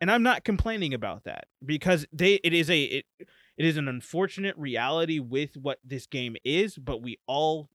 And 0.00 0.10
I'm 0.10 0.22
not 0.22 0.44
complaining 0.44 0.92
about 0.92 1.24
that 1.24 1.46
because 1.64 2.06
they 2.12 2.34
it 2.44 2.52
is 2.52 2.68
a 2.68 2.82
it, 2.82 3.06
it 3.18 3.64
is 3.64 3.76
an 3.76 3.88
unfortunate 3.88 4.54
reality 4.58 5.18
with 5.18 5.56
what 5.56 5.78
this 5.82 6.06
game 6.06 6.36
is, 6.44 6.76
but 6.76 7.02
we 7.02 7.18
all 7.26 7.70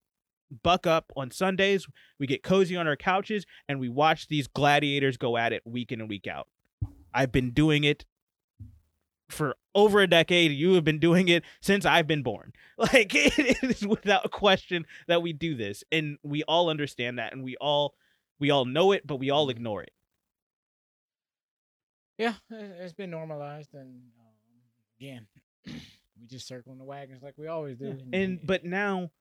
buck 0.64 0.86
up 0.86 1.12
on 1.16 1.32
Sundays, 1.32 1.88
we 2.20 2.28
get 2.28 2.44
cozy 2.44 2.76
on 2.76 2.88
our 2.88 2.96
couches 2.96 3.46
and 3.68 3.80
we 3.80 3.90
watch 3.90 4.28
these 4.28 4.48
gladiators 4.48 5.18
go 5.18 5.38
at 5.38 5.54
it 5.54 5.64
week 5.66 5.92
in 5.92 6.02
and 6.02 6.10
week 6.10 6.28
out. 6.28 6.48
I've 7.14 7.32
been 7.32 7.52
doing 7.52 7.84
it 7.84 8.06
for 9.32 9.56
over 9.76 10.00
a 10.02 10.08
decade. 10.08 10.52
You 10.52 10.74
have 10.74 10.84
been 10.84 11.00
doing 11.00 11.28
it 11.28 11.44
since 11.62 11.86
I've 11.86 12.08
been 12.08 12.24
born. 12.24 12.54
Like 12.78 13.14
it 13.14 13.58
is 13.64 13.86
without 13.86 14.32
question 14.32 14.86
that 15.08 15.22
we 15.22 15.34
do 15.34 15.56
this, 15.56 15.84
and 15.92 16.18
we 16.24 16.42
all 16.44 16.68
understand 16.70 17.20
that, 17.20 17.32
and 17.32 17.44
we 17.44 17.56
all 17.58 17.94
we 18.40 18.50
all 18.50 18.66
know 18.66 18.92
it, 18.92 19.06
but 19.06 19.18
we 19.18 19.30
all 19.30 19.50
ignore 19.52 19.84
it. 19.84 19.92
Yeah, 22.18 22.34
it- 22.50 22.76
it's 22.80 22.94
been 22.94 23.12
normalized, 23.12 23.74
and 23.74 24.02
um, 24.20 25.00
again, 25.00 25.28
we 25.66 26.28
just 26.28 26.48
circling 26.48 26.78
the 26.78 26.84
wagons 26.84 27.22
like 27.24 27.36
we 27.38 27.48
always 27.48 27.78
do. 27.78 27.86
And 28.14 28.40
but 28.46 28.64
now, 28.66 29.12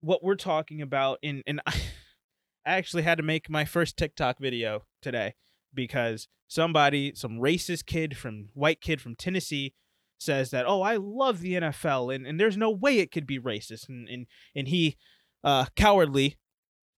what 0.00 0.22
we're 0.22 0.34
talking 0.36 0.82
about, 0.82 1.18
in 1.22 1.42
and 1.46 1.60
I, 1.66 1.72
I 2.66 2.72
actually 2.74 3.02
had 3.02 3.16
to 3.18 3.22
make 3.24 3.48
my 3.50 3.64
first 3.64 3.96
TikTok 3.96 4.38
video 4.38 4.84
today 5.00 5.34
because 5.74 6.28
somebody, 6.48 7.12
some 7.14 7.38
racist 7.38 7.86
kid 7.86 8.16
from 8.16 8.48
white 8.54 8.80
kid 8.80 9.00
from 9.00 9.14
Tennessee, 9.16 9.74
says 10.18 10.50
that 10.50 10.66
oh 10.66 10.82
I 10.82 10.96
love 10.96 11.40
the 11.40 11.54
NFL 11.54 12.14
and, 12.14 12.26
and 12.26 12.38
there's 12.38 12.56
no 12.56 12.70
way 12.70 12.98
it 12.98 13.10
could 13.10 13.26
be 13.26 13.40
racist 13.40 13.88
and 13.88 14.08
and 14.08 14.26
and 14.54 14.68
he, 14.68 14.96
uh, 15.42 15.66
cowardly, 15.76 16.36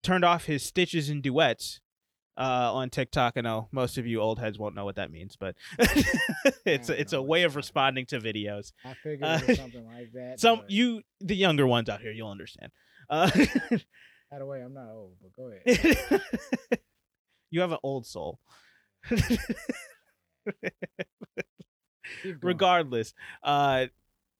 turned 0.02 0.24
off 0.24 0.44
his 0.44 0.62
stitches 0.62 1.08
and 1.08 1.22
duets. 1.22 1.80
Uh, 2.36 2.74
on 2.74 2.90
TikTok, 2.90 3.34
I 3.36 3.42
know 3.42 3.68
most 3.70 3.96
of 3.96 4.08
you 4.08 4.20
old 4.20 4.40
heads 4.40 4.58
won't 4.58 4.74
know 4.74 4.84
what 4.84 4.96
that 4.96 5.12
means, 5.12 5.36
but 5.36 5.54
it's 6.66 6.88
a, 6.88 7.00
it's 7.00 7.12
a 7.12 7.22
way 7.22 7.44
of 7.44 7.54
responding 7.54 8.06
to 8.06 8.18
videos. 8.18 8.72
I 8.84 8.94
figured 8.94 9.22
uh, 9.22 9.38
it 9.40 9.46
was 9.46 9.56
something 9.58 9.86
like 9.86 10.10
that. 10.14 10.40
Some 10.40 10.58
but 10.62 10.70
you 10.70 11.02
the 11.20 11.36
younger 11.36 11.64
ones 11.64 11.88
out 11.88 12.00
here, 12.00 12.10
you'll 12.10 12.32
understand. 12.32 12.72
Uh, 13.08 13.30
By 14.32 14.38
the 14.40 14.46
way, 14.46 14.62
I'm 14.62 14.74
not 14.74 14.90
old, 14.90 15.12
but 15.22 15.32
go 15.32 15.52
ahead. 15.52 16.20
you 17.54 17.60
have 17.60 17.72
an 17.72 17.78
old 17.82 18.04
soul. 18.06 18.40
Regardless, 22.42 23.14
uh, 23.42 23.86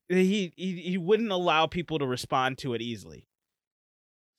he, 0.09 0.53
he 0.57 0.81
he 0.81 0.99
wouldn't 0.99 1.31
allow 1.31 1.67
people 1.67 1.99
to 1.99 2.07
respond 2.07 2.59
to 2.59 2.75
it 2.75 2.83
easily. 2.83 3.29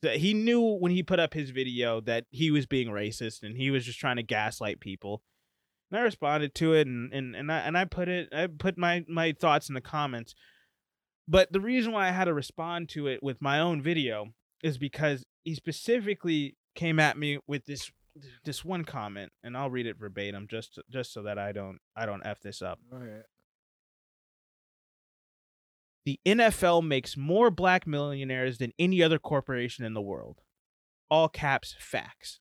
He 0.01 0.33
knew 0.33 0.61
when 0.61 0.91
he 0.91 1.01
put 1.01 1.19
up 1.19 1.33
his 1.33 1.49
video 1.49 2.01
that 2.01 2.25
he 2.29 2.51
was 2.51 2.67
being 2.67 2.89
racist 2.89 3.41
and 3.41 3.57
he 3.57 3.71
was 3.71 3.85
just 3.85 3.97
trying 3.97 4.17
to 4.17 4.23
gaslight 4.23 4.79
people. 4.79 5.23
And 5.89 5.99
I 5.99 6.03
responded 6.03 6.53
to 6.55 6.73
it 6.73 6.85
and, 6.85 7.11
and, 7.13 7.35
and 7.35 7.51
I 7.51 7.59
and 7.59 7.77
I 7.77 7.85
put 7.85 8.09
it 8.09 8.29
I 8.31 8.47
put 8.47 8.77
my, 8.77 9.05
my 9.07 9.31
thoughts 9.31 9.69
in 9.69 9.75
the 9.75 9.81
comments. 9.81 10.35
But 11.27 11.51
the 11.51 11.61
reason 11.61 11.93
why 11.93 12.07
I 12.07 12.11
had 12.11 12.25
to 12.25 12.33
respond 12.33 12.89
to 12.89 13.07
it 13.07 13.23
with 13.23 13.41
my 13.41 13.59
own 13.59 13.81
video 13.81 14.33
is 14.61 14.77
because 14.77 15.25
he 15.43 15.55
specifically 15.55 16.57
came 16.75 16.99
at 16.99 17.17
me 17.17 17.39
with 17.47 17.65
this 17.65 17.91
this 18.45 18.63
one 18.63 18.85
comment 18.85 19.31
and 19.43 19.57
I'll 19.57 19.69
read 19.69 19.85
it 19.87 19.97
verbatim 19.97 20.47
just 20.47 20.79
just 20.89 21.13
so 21.13 21.23
that 21.23 21.37
I 21.37 21.51
don't 21.51 21.79
I 21.95 22.05
don't 22.05 22.25
F 22.25 22.41
this 22.41 22.61
up. 22.61 22.79
The 26.05 26.19
NFL 26.25 26.85
makes 26.85 27.17
more 27.17 27.49
black 27.49 27.87
millionaires 27.87 28.59
than 28.59 28.73
any 28.77 29.01
other 29.01 29.17
corporation 29.17 29.83
in 29.83 29.95
the 29.95 30.01
world. 30.01 30.41
All 31.09 31.27
caps 31.27 31.75
facts. 31.79 32.39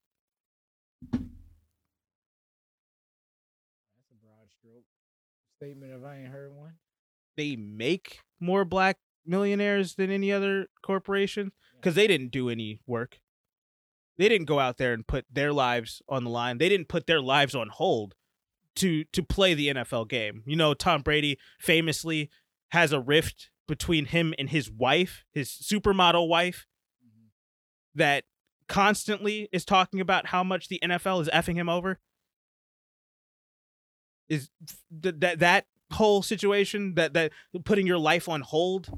That's 1.11 1.25
a 4.11 4.17
broad 4.23 4.51
stroke 4.51 4.85
statement 5.57 5.93
if 5.93 6.05
I 6.05 6.19
ain't 6.19 6.29
heard 6.33 6.55
one. 6.55 6.75
They 7.37 7.57
make 7.57 8.19
more 8.39 8.65
black 8.67 8.99
millionaires 9.27 9.95
than 9.95 10.11
any 10.11 10.31
other 10.31 10.69
corporation 10.83 11.53
because 11.77 11.95
they 11.95 12.07
didn't 12.07 12.33
do 12.33 12.51
any 12.51 12.81
work. 12.87 13.19
They 14.17 14.29
didn't 14.29 14.47
go 14.47 14.61
out 14.61 14.77
there 14.77 14.93
and 14.93 15.07
put 15.07 15.25
their 15.31 15.53
lives 15.53 16.01
on 16.09 16.25
the 16.25 16.31
line. 16.31 16.59
They 16.59 16.69
didn't 16.69 16.89
put 16.89 17.07
their 17.07 17.21
lives 17.21 17.55
on 17.55 17.69
hold 17.69 18.15
to 18.77 19.05
to 19.05 19.23
play 19.23 19.55
the 19.55 19.69
NFL 19.69 20.09
game. 20.09 20.43
You 20.47 20.57
know, 20.57 20.75
Tom 20.75 21.03
Brady 21.03 21.39
famously 21.59 22.31
has 22.71 22.93
a 22.93 23.01
rift 23.01 23.51
between 23.67 24.07
him 24.07 24.35
and 24.39 24.51
his 24.51 24.71
wife, 24.71 25.25
his 25.33 25.49
supermodel 25.49 26.29
wife, 26.29 26.67
Mhm. 27.05 27.29
that 27.95 28.25
constantly 28.69 29.49
is 29.53 29.65
talking 29.65 30.01
about 30.01 30.27
how 30.29 30.43
much 30.45 30.69
the 30.69 30.79
NFL 30.83 31.21
is 31.21 31.29
effing 31.29 31.55
him 31.55 31.69
over. 31.69 32.01
Is 34.29 34.51
th- 35.03 35.17
that 35.19 35.39
that 35.41 35.67
whole 35.93 36.23
situation 36.23 36.95
that 36.95 37.13
that 37.13 37.33
putting 37.65 37.87
your 37.87 37.99
life 37.99 38.29
on 38.29 38.41
hold 38.41 38.89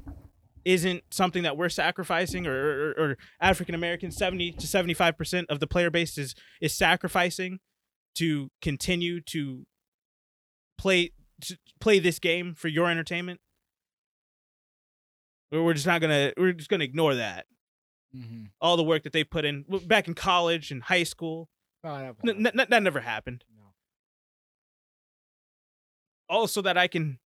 isn't 0.67 1.01
something 1.11 1.43
that 1.43 1.55
we're 1.55 1.69
sacrificing 1.69 2.45
or 2.45 2.53
or, 2.53 2.91
or 2.99 3.17
African 3.39 3.73
American 3.73 4.11
70 4.11 4.51
to 4.53 4.67
75% 4.67 5.45
of 5.49 5.59
the 5.61 5.67
player 5.67 5.89
base 5.89 6.17
is 6.17 6.35
is 6.61 6.73
sacrificing 6.73 7.59
to 8.15 8.49
continue 8.61 9.21
to 9.21 9.65
play 10.77 11.11
to 11.41 11.57
play 11.79 11.99
this 11.99 12.19
game 12.19 12.53
for 12.53 12.67
your 12.67 12.89
entertainment. 12.89 13.39
We're 15.51 15.73
just 15.73 15.87
not 15.87 16.01
gonna 16.01 16.33
we're 16.37 16.51
just 16.53 16.69
gonna 16.69 16.83
ignore 16.83 17.15
that. 17.15 17.45
Mm-hmm. 18.15 18.45
all 18.61 18.77
the 18.77 18.83
work 18.83 19.03
that 19.03 19.11
they 19.11 19.23
put 19.25 19.43
in 19.43 19.65
back 19.85 20.07
in 20.07 20.13
college 20.15 20.71
and 20.71 20.81
high 20.81 21.03
school. 21.03 21.49
Oh, 21.83 22.13
that, 22.23 22.35
N- 22.37 22.47
n- 22.47 22.67
that 22.69 22.81
never 22.81 23.01
happened. 23.01 23.43
No. 23.55 23.73
also 26.29 26.61
that 26.61 26.77
I 26.77 26.87
can 26.87 27.19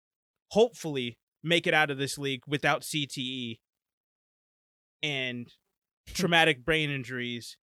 hopefully 0.49 1.17
make 1.43 1.67
it 1.67 1.73
out 1.73 1.91
of 1.91 1.97
this 1.97 2.17
league 2.17 2.43
without 2.47 2.81
CTE 2.81 3.59
and 5.03 5.47
traumatic 6.07 6.63
brain 6.65 6.89
injuries 6.89 7.57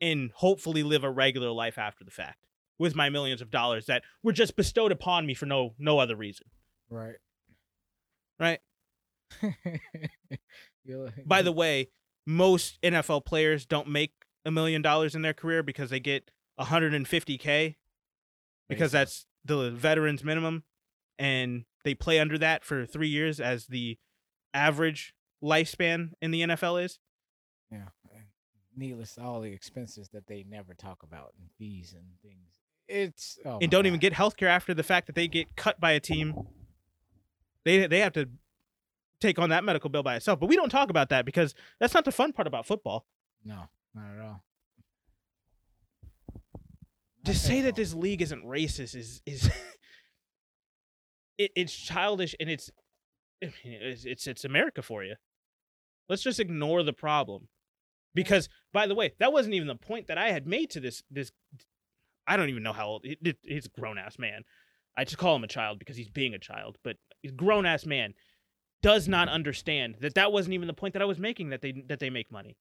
and 0.00 0.30
hopefully 0.36 0.82
live 0.82 1.04
a 1.04 1.10
regular 1.10 1.50
life 1.50 1.78
after 1.78 2.04
the 2.04 2.10
fact 2.10 2.46
with 2.78 2.94
my 2.94 3.10
millions 3.10 3.42
of 3.42 3.50
dollars 3.50 3.86
that 3.86 4.02
were 4.22 4.32
just 4.32 4.56
bestowed 4.56 4.92
upon 4.92 5.26
me 5.26 5.34
for 5.34 5.46
no 5.46 5.74
no 5.78 5.98
other 5.98 6.16
reason. 6.16 6.46
Right. 6.88 7.16
right? 8.38 8.58
By 11.26 11.42
the 11.42 11.52
way 11.52 11.90
most 12.26 12.80
NFL 12.82 13.24
players 13.24 13.66
don't 13.66 13.88
make 13.88 14.12
a 14.44 14.50
million 14.50 14.82
dollars 14.82 15.14
in 15.14 15.22
their 15.22 15.34
career 15.34 15.62
because 15.62 15.90
they 15.90 16.00
get 16.00 16.30
150k 16.58 17.76
because 18.68 18.92
that's 18.92 19.26
the 19.44 19.70
veterans 19.70 20.24
minimum 20.24 20.64
and 21.20 21.64
they 21.84 21.94
play 21.94 22.18
under 22.18 22.36
that 22.38 22.64
for 22.64 22.84
3 22.86 23.06
years 23.06 23.38
as 23.38 23.66
the 23.66 23.98
average 24.52 25.14
lifespan 25.42 26.10
in 26.20 26.32
the 26.32 26.40
NFL 26.42 26.82
is 26.82 26.98
yeah. 27.70 27.84
Needless 28.76 29.18
all 29.18 29.40
the 29.40 29.52
expenses 29.52 30.08
that 30.10 30.26
they 30.26 30.44
never 30.48 30.74
talk 30.74 31.02
about 31.02 31.34
and 31.38 31.50
fees 31.58 31.94
and 31.94 32.04
things. 32.22 32.48
It's 32.88 33.38
oh 33.44 33.58
and 33.60 33.70
don't 33.70 33.86
even 33.86 34.00
get 34.00 34.12
health 34.12 34.36
care 34.36 34.48
after 34.48 34.74
the 34.74 34.82
fact 34.82 35.06
that 35.06 35.14
they 35.14 35.28
get 35.28 35.54
cut 35.56 35.78
by 35.78 35.92
a 35.92 36.00
team 36.00 36.34
they 37.64 37.86
they 37.86 38.00
have 38.00 38.12
to 38.14 38.28
take 39.20 39.38
on 39.38 39.50
that 39.50 39.64
medical 39.64 39.90
bill 39.90 40.02
by 40.02 40.16
itself 40.16 40.40
but 40.40 40.48
we 40.48 40.56
don't 40.56 40.70
talk 40.70 40.88
about 40.88 41.10
that 41.10 41.24
because 41.26 41.54
that's 41.78 41.92
not 41.94 42.04
the 42.04 42.12
fun 42.12 42.32
part 42.32 42.46
about 42.48 42.64
football 42.66 43.06
no, 43.44 43.68
not 43.94 44.14
at 44.16 44.20
all. 44.24 44.44
to 47.24 47.32
Not 47.32 47.36
say 47.36 47.58
at 47.58 47.64
that 47.64 47.76
this 47.76 47.92
league 47.94 48.22
isn't 48.22 48.44
racist 48.44 48.94
is 48.94 49.20
is 49.26 49.50
it, 51.40 51.52
it's 51.56 51.74
childish 51.74 52.34
and 52.38 52.50
it's 52.50 52.70
it's 53.40 54.04
it's 54.04 54.26
it's 54.26 54.44
America 54.44 54.82
for 54.82 55.02
you. 55.02 55.14
Let's 56.08 56.22
just 56.22 56.40
ignore 56.40 56.82
the 56.82 56.92
problem, 56.92 57.48
because 58.14 58.48
by 58.72 58.86
the 58.86 58.94
way, 58.94 59.12
that 59.18 59.32
wasn't 59.32 59.54
even 59.54 59.68
the 59.68 59.76
point 59.76 60.08
that 60.08 60.18
I 60.18 60.30
had 60.30 60.46
made 60.46 60.70
to 60.70 60.80
this 60.80 61.02
this. 61.10 61.32
I 62.26 62.36
don't 62.36 62.48
even 62.50 62.62
know 62.62 62.72
how 62.72 62.86
old 62.86 63.04
he- 63.04 63.36
he's 63.42 63.66
a 63.66 63.80
grown 63.80 63.98
ass 63.98 64.18
man. 64.18 64.42
I 64.96 65.04
just 65.04 65.18
call 65.18 65.34
him 65.36 65.44
a 65.44 65.48
child 65.48 65.78
because 65.78 65.96
he's 65.96 66.10
being 66.10 66.34
a 66.34 66.38
child, 66.38 66.76
but 66.84 66.96
he's 67.22 67.32
a 67.32 67.34
grown 67.34 67.64
ass 67.64 67.86
man 67.86 68.14
does 68.82 69.08
not 69.08 69.28
understand 69.28 69.96
that 70.00 70.14
that 70.14 70.32
wasn't 70.32 70.54
even 70.54 70.66
the 70.66 70.74
point 70.74 70.94
that 70.94 71.02
I 71.02 71.06
was 71.06 71.18
making 71.18 71.50
that 71.50 71.62
they 71.62 71.72
that 71.88 72.00
they 72.00 72.10
make 72.10 72.30
money. 72.30 72.56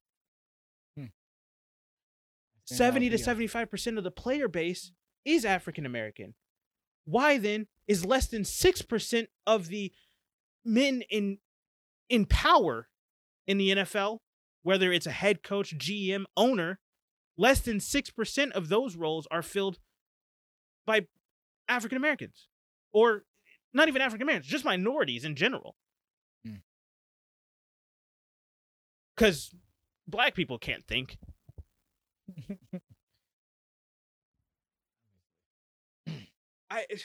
Stand 2.66 2.78
70 2.78 3.10
to 3.10 3.18
75 3.18 3.70
percent 3.70 3.98
of 3.98 4.04
the 4.04 4.12
player 4.12 4.48
base 4.48 4.92
is 5.26 5.44
African 5.44 5.86
American. 5.86 6.36
Why 7.10 7.38
then 7.38 7.68
is 7.88 8.06
less 8.06 8.28
than 8.28 8.46
six 8.46 8.82
percent 8.82 9.30
of 9.48 9.68
the 9.68 9.92
men 10.64 11.02
in 11.10 11.40
in 12.08 12.26
power 12.26 12.88
in 13.48 13.58
the 13.58 13.72
NFL, 13.72 14.20
whether 14.62 14.92
it's 14.92 15.08
a 15.08 15.12
head 15.12 15.42
coach, 15.42 15.78
GM, 15.78 16.26
owner, 16.38 16.80
less 17.38 17.62
than 17.62 17.80
six 17.80 18.12
percent 18.12 18.54
of 18.54 18.70
those 18.70 18.96
roles 18.96 19.28
are 19.32 19.42
filled 19.42 19.80
by 20.86 21.08
African 21.68 21.98
Americans 21.98 22.48
or 22.92 23.24
not 23.74 23.88
even 23.88 24.02
African 24.02 24.24
Americans, 24.24 24.52
just 24.52 24.66
minorities 24.66 25.24
in 25.24 25.36
general. 25.36 25.76
Hmm. 26.46 26.56
Because 29.16 29.54
black 30.08 30.36
people 30.36 30.58
can't 30.58 30.86
think. 30.88 31.18
I, 36.70 36.86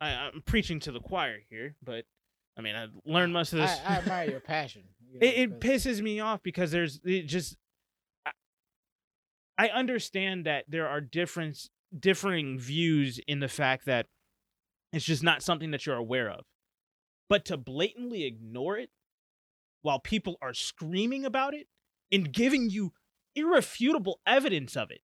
I 0.00 0.10
I'm 0.10 0.42
preaching 0.44 0.80
to 0.80 0.92
the 0.92 1.00
choir 1.00 1.38
here, 1.48 1.76
but 1.82 2.04
I 2.56 2.60
mean 2.60 2.74
I 2.74 2.86
learned 3.04 3.32
most 3.32 3.52
of 3.52 3.60
this. 3.60 3.78
I 3.86 3.92
admire 3.98 4.30
your 4.30 4.40
passion. 4.40 4.82
you 5.10 5.20
know, 5.20 5.26
it, 5.26 5.38
it 5.38 5.60
pisses 5.60 6.00
me 6.00 6.20
off 6.20 6.42
because 6.42 6.70
there's 6.70 7.00
it 7.04 7.22
just 7.22 7.56
I, 8.26 8.32
I 9.58 9.68
understand 9.68 10.46
that 10.46 10.64
there 10.68 10.88
are 10.88 11.00
different 11.00 11.68
differing 11.96 12.58
views 12.58 13.20
in 13.26 13.40
the 13.40 13.48
fact 13.48 13.86
that 13.86 14.06
it's 14.92 15.04
just 15.04 15.22
not 15.22 15.42
something 15.42 15.70
that 15.72 15.86
you're 15.86 15.96
aware 15.96 16.30
of 16.30 16.44
but 17.28 17.44
to 17.46 17.56
blatantly 17.56 18.24
ignore 18.24 18.76
it 18.76 18.90
while 19.82 19.98
people 19.98 20.36
are 20.42 20.54
screaming 20.54 21.24
about 21.24 21.54
it 21.54 21.66
and 22.10 22.32
giving 22.32 22.70
you 22.70 22.92
irrefutable 23.34 24.20
evidence 24.26 24.76
of 24.76 24.90
it 24.90 25.00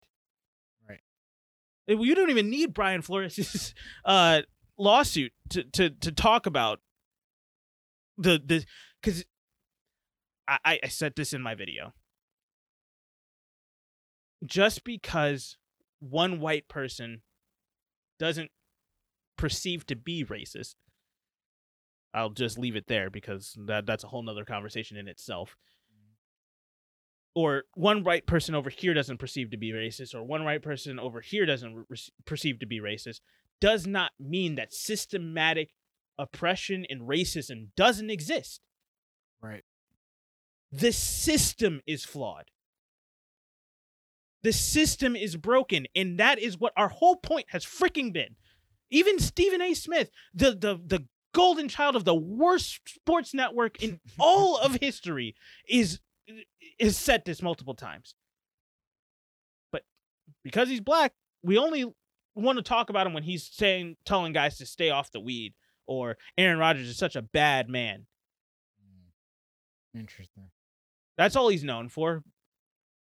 you 1.88 2.14
don't 2.14 2.30
even 2.30 2.50
need 2.50 2.74
brian 2.74 3.02
flores' 3.02 3.74
uh 4.04 4.42
lawsuit 4.78 5.32
to 5.48 5.64
to 5.64 5.90
to 5.90 6.12
talk 6.12 6.46
about 6.46 6.80
the 8.16 8.40
the 8.44 8.64
because 9.00 9.24
I, 10.48 10.80
I 10.82 10.88
said 10.88 11.14
this 11.14 11.32
in 11.32 11.42
my 11.42 11.54
video. 11.54 11.92
Just 14.44 14.82
because 14.82 15.56
one 16.00 16.40
white 16.40 16.68
person 16.68 17.22
doesn't 18.18 18.50
perceive 19.36 19.84
to 19.86 19.96
be 19.96 20.24
racist, 20.24 20.76
I'll 22.14 22.30
just 22.30 22.58
leave 22.58 22.76
it 22.76 22.86
there 22.86 23.10
because 23.10 23.56
that 23.66 23.84
that's 23.84 24.04
a 24.04 24.08
whole 24.08 24.22
nother 24.22 24.44
conversation 24.44 24.96
in 24.96 25.06
itself. 25.08 25.56
Or 27.38 27.62
one 27.74 28.02
white 28.02 28.26
person 28.26 28.56
over 28.56 28.68
here 28.68 28.94
doesn't 28.94 29.18
perceive 29.18 29.52
to 29.52 29.56
be 29.56 29.70
racist, 29.70 30.12
or 30.12 30.24
one 30.24 30.42
white 30.42 30.60
person 30.60 30.98
over 30.98 31.20
here 31.20 31.46
doesn't 31.46 31.86
re- 31.88 31.96
perceive 32.24 32.58
to 32.58 32.66
be 32.66 32.80
racist, 32.80 33.20
does 33.60 33.86
not 33.86 34.10
mean 34.18 34.56
that 34.56 34.74
systematic 34.74 35.70
oppression 36.18 36.84
and 36.90 37.02
racism 37.02 37.68
doesn't 37.76 38.10
exist 38.10 38.60
right. 39.40 39.62
the 40.72 40.90
system 40.90 41.80
is 41.86 42.04
flawed. 42.04 42.46
The 44.42 44.52
system 44.52 45.14
is 45.14 45.36
broken, 45.36 45.86
and 45.94 46.18
that 46.18 46.40
is 46.40 46.58
what 46.58 46.72
our 46.76 46.88
whole 46.88 47.14
point 47.14 47.46
has 47.50 47.64
freaking 47.64 48.12
been. 48.12 48.34
Even 48.90 49.20
Stephen 49.20 49.62
A. 49.62 49.74
Smith, 49.74 50.10
the 50.34 50.56
the 50.56 50.80
the 50.84 51.06
golden 51.32 51.68
child 51.68 51.94
of 51.94 52.04
the 52.04 52.16
worst 52.16 52.80
sports 52.88 53.32
network 53.32 53.80
in 53.80 54.00
all 54.18 54.58
of 54.58 54.78
history, 54.80 55.36
is 55.68 56.00
is 56.78 56.96
said 56.96 57.24
this 57.24 57.42
multiple 57.42 57.74
times. 57.74 58.14
But 59.72 59.82
because 60.44 60.68
he's 60.68 60.80
black, 60.80 61.12
we 61.42 61.58
only 61.58 61.84
want 62.34 62.58
to 62.58 62.62
talk 62.62 62.90
about 62.90 63.06
him 63.06 63.14
when 63.14 63.22
he's 63.22 63.48
saying 63.50 63.96
telling 64.04 64.32
guys 64.32 64.58
to 64.58 64.66
stay 64.66 64.90
off 64.90 65.10
the 65.10 65.20
weed 65.20 65.54
or 65.86 66.16
Aaron 66.36 66.58
Rodgers 66.58 66.88
is 66.88 66.98
such 66.98 67.16
a 67.16 67.22
bad 67.22 67.68
man. 67.68 68.06
Interesting. 69.94 70.50
That's 71.16 71.34
all 71.34 71.48
he's 71.48 71.64
known 71.64 71.88
for. 71.88 72.22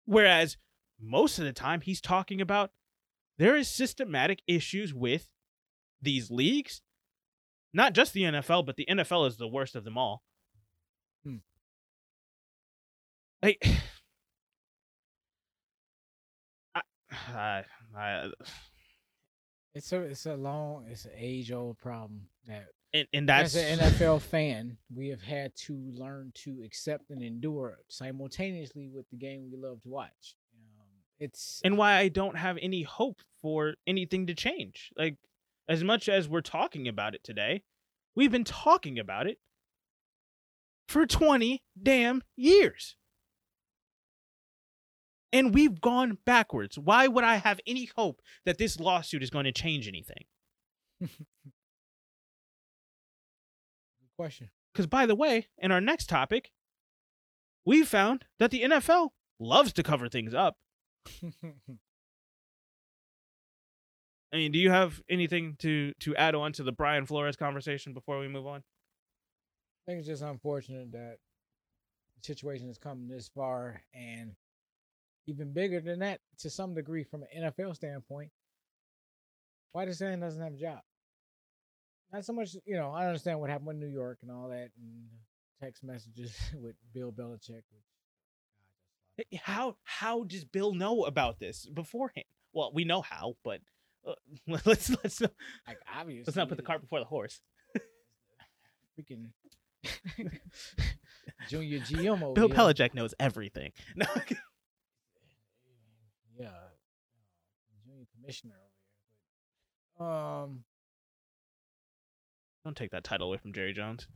Whereas 0.06 0.56
most 1.00 1.38
of 1.38 1.44
the 1.44 1.52
time 1.52 1.80
he's 1.82 2.00
talking 2.00 2.40
about 2.40 2.70
there 3.38 3.56
is 3.56 3.68
systematic 3.68 4.42
issues 4.48 4.92
with 4.92 5.28
these 6.02 6.30
leagues. 6.30 6.82
Not 7.72 7.92
just 7.92 8.12
the 8.14 8.22
NFL, 8.22 8.66
but 8.66 8.76
the 8.76 8.86
NFL 8.90 9.28
is 9.28 9.36
the 9.36 9.46
worst 9.46 9.76
of 9.76 9.84
them 9.84 9.98
all. 9.98 10.22
Like 13.42 13.64
I, 16.74 16.80
I, 17.34 17.64
I, 17.96 18.30
It's 19.74 19.92
a 19.92 20.00
it's 20.02 20.26
a 20.26 20.34
long 20.34 20.86
it's 20.90 21.04
an 21.04 21.12
age 21.16 21.52
old 21.52 21.78
problem 21.78 22.22
that 22.46 22.66
and, 22.94 23.06
and 23.12 23.28
that's 23.28 23.54
as 23.54 23.78
an 23.78 23.90
NFL 23.90 24.22
fan 24.22 24.78
we 24.94 25.08
have 25.08 25.22
had 25.22 25.54
to 25.54 25.74
learn 25.92 26.32
to 26.34 26.62
accept 26.64 27.10
and 27.10 27.22
endure 27.22 27.78
simultaneously 27.88 28.88
with 28.88 29.08
the 29.10 29.16
game 29.16 29.50
we 29.50 29.58
love 29.58 29.82
to 29.82 29.88
watch. 29.88 30.36
Um, 30.54 30.86
it's 31.18 31.60
and 31.64 31.76
why 31.76 31.96
I 31.96 32.08
don't 32.08 32.36
have 32.36 32.58
any 32.60 32.82
hope 32.82 33.20
for 33.42 33.74
anything 33.86 34.26
to 34.26 34.34
change. 34.34 34.90
Like 34.96 35.16
as 35.68 35.84
much 35.84 36.08
as 36.08 36.28
we're 36.28 36.40
talking 36.40 36.88
about 36.88 37.14
it 37.14 37.22
today, 37.22 37.62
we've 38.14 38.32
been 38.32 38.44
talking 38.44 38.98
about 38.98 39.26
it 39.26 39.38
for 40.88 41.06
20 41.06 41.62
damn 41.80 42.22
years. 42.36 42.96
And 45.32 45.54
we've 45.54 45.80
gone 45.80 46.18
backwards. 46.24 46.78
Why 46.78 47.06
would 47.06 47.24
I 47.24 47.36
have 47.36 47.60
any 47.66 47.90
hope 47.96 48.20
that 48.46 48.58
this 48.58 48.80
lawsuit 48.80 49.22
is 49.22 49.30
going 49.30 49.44
to 49.44 49.52
change 49.52 49.86
anything? 49.86 50.24
good 51.00 51.10
question. 54.16 54.48
Because, 54.72 54.86
by 54.86 55.06
the 55.06 55.14
way, 55.14 55.48
in 55.58 55.70
our 55.70 55.80
next 55.80 56.08
topic, 56.08 56.50
we 57.64 57.82
found 57.84 58.24
that 58.38 58.50
the 58.50 58.62
NFL 58.62 59.10
loves 59.38 59.72
to 59.74 59.82
cover 59.82 60.08
things 60.08 60.32
up. 60.34 60.56
I 64.32 64.36
mean, 64.36 64.52
do 64.52 64.58
you 64.58 64.70
have 64.70 65.02
anything 65.08 65.56
to 65.60 65.92
to 66.00 66.14
add 66.16 66.34
on 66.34 66.52
to 66.52 66.62
the 66.62 66.72
Brian 66.72 67.06
Flores 67.06 67.36
conversation 67.36 67.94
before 67.94 68.18
we 68.18 68.28
move 68.28 68.46
on? 68.46 68.62
I 69.86 69.90
think 69.90 70.00
it's 70.00 70.08
just 70.08 70.22
unfortunate 70.22 70.92
that 70.92 71.16
the 72.16 72.26
situation 72.26 72.66
has 72.66 72.76
come 72.76 73.08
this 73.08 73.28
far 73.28 73.82
and 73.94 74.32
even 75.28 75.52
bigger 75.52 75.80
than 75.80 75.98
that 75.98 76.20
to 76.38 76.48
some 76.48 76.74
degree 76.74 77.04
from 77.04 77.22
an 77.22 77.52
NFL 77.52 77.74
standpoint. 77.76 78.30
Why 79.72 79.84
does 79.84 79.96
Stan 79.96 80.20
doesn't 80.20 80.42
have 80.42 80.54
a 80.54 80.56
job? 80.56 80.80
Not 82.10 82.24
so 82.24 82.32
much, 82.32 82.56
you 82.64 82.76
know, 82.76 82.90
I 82.90 83.06
understand 83.06 83.38
what 83.38 83.50
happened 83.50 83.68
with 83.68 83.76
New 83.76 83.88
York 83.88 84.18
and 84.22 84.30
all 84.30 84.48
that 84.48 84.70
and 84.78 85.08
text 85.60 85.84
messages 85.84 86.34
with 86.54 86.76
Bill 86.94 87.12
Belichick. 87.12 87.62
Which, 89.16 89.26
How 89.42 89.76
how 89.84 90.24
does 90.24 90.44
Bill 90.44 90.72
know 90.72 91.04
about 91.04 91.38
this 91.38 91.66
beforehand? 91.66 92.24
Well, 92.54 92.70
we 92.72 92.84
know 92.84 93.02
how, 93.02 93.36
but 93.44 93.60
uh, 94.06 94.14
let's 94.64 94.88
let's 95.02 95.20
not, 95.20 95.32
like 95.66 95.78
obviously 95.94 96.24
let's 96.26 96.36
not 96.36 96.48
put 96.48 96.56
the 96.56 96.62
cart 96.62 96.80
before 96.80 97.00
the 97.00 97.04
horse. 97.04 97.40
freaking 98.98 99.26
Junior 101.48 101.80
GM 101.80 102.34
Bill 102.34 102.48
here. 102.48 102.56
Belichick 102.56 102.94
knows 102.94 103.14
everything. 103.20 103.72
No, 103.94 104.06
yeah, 106.38 106.46
uh, 106.48 106.68
junior 107.84 108.04
commissioner 108.14 108.54
over 108.54 108.72
here. 109.98 109.98
But, 109.98 110.04
um, 110.04 110.64
don't 112.64 112.76
take 112.76 112.90
that 112.92 113.04
title 113.04 113.28
away 113.28 113.38
from 113.38 113.52
Jerry 113.52 113.72
Jones. 113.72 114.06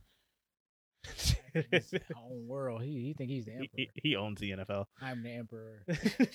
his 1.71 1.93
own 2.15 2.47
world. 2.47 2.81
He 2.83 2.91
he 3.01 3.13
think 3.17 3.29
he's 3.29 3.45
the 3.45 3.51
emperor. 3.53 3.67
he- 3.75 3.89
he 3.95 4.15
owns 4.15 4.39
the 4.39 4.51
NFL. 4.51 4.85
I'm 5.01 5.23
the 5.23 5.31
emperor. 5.31 5.83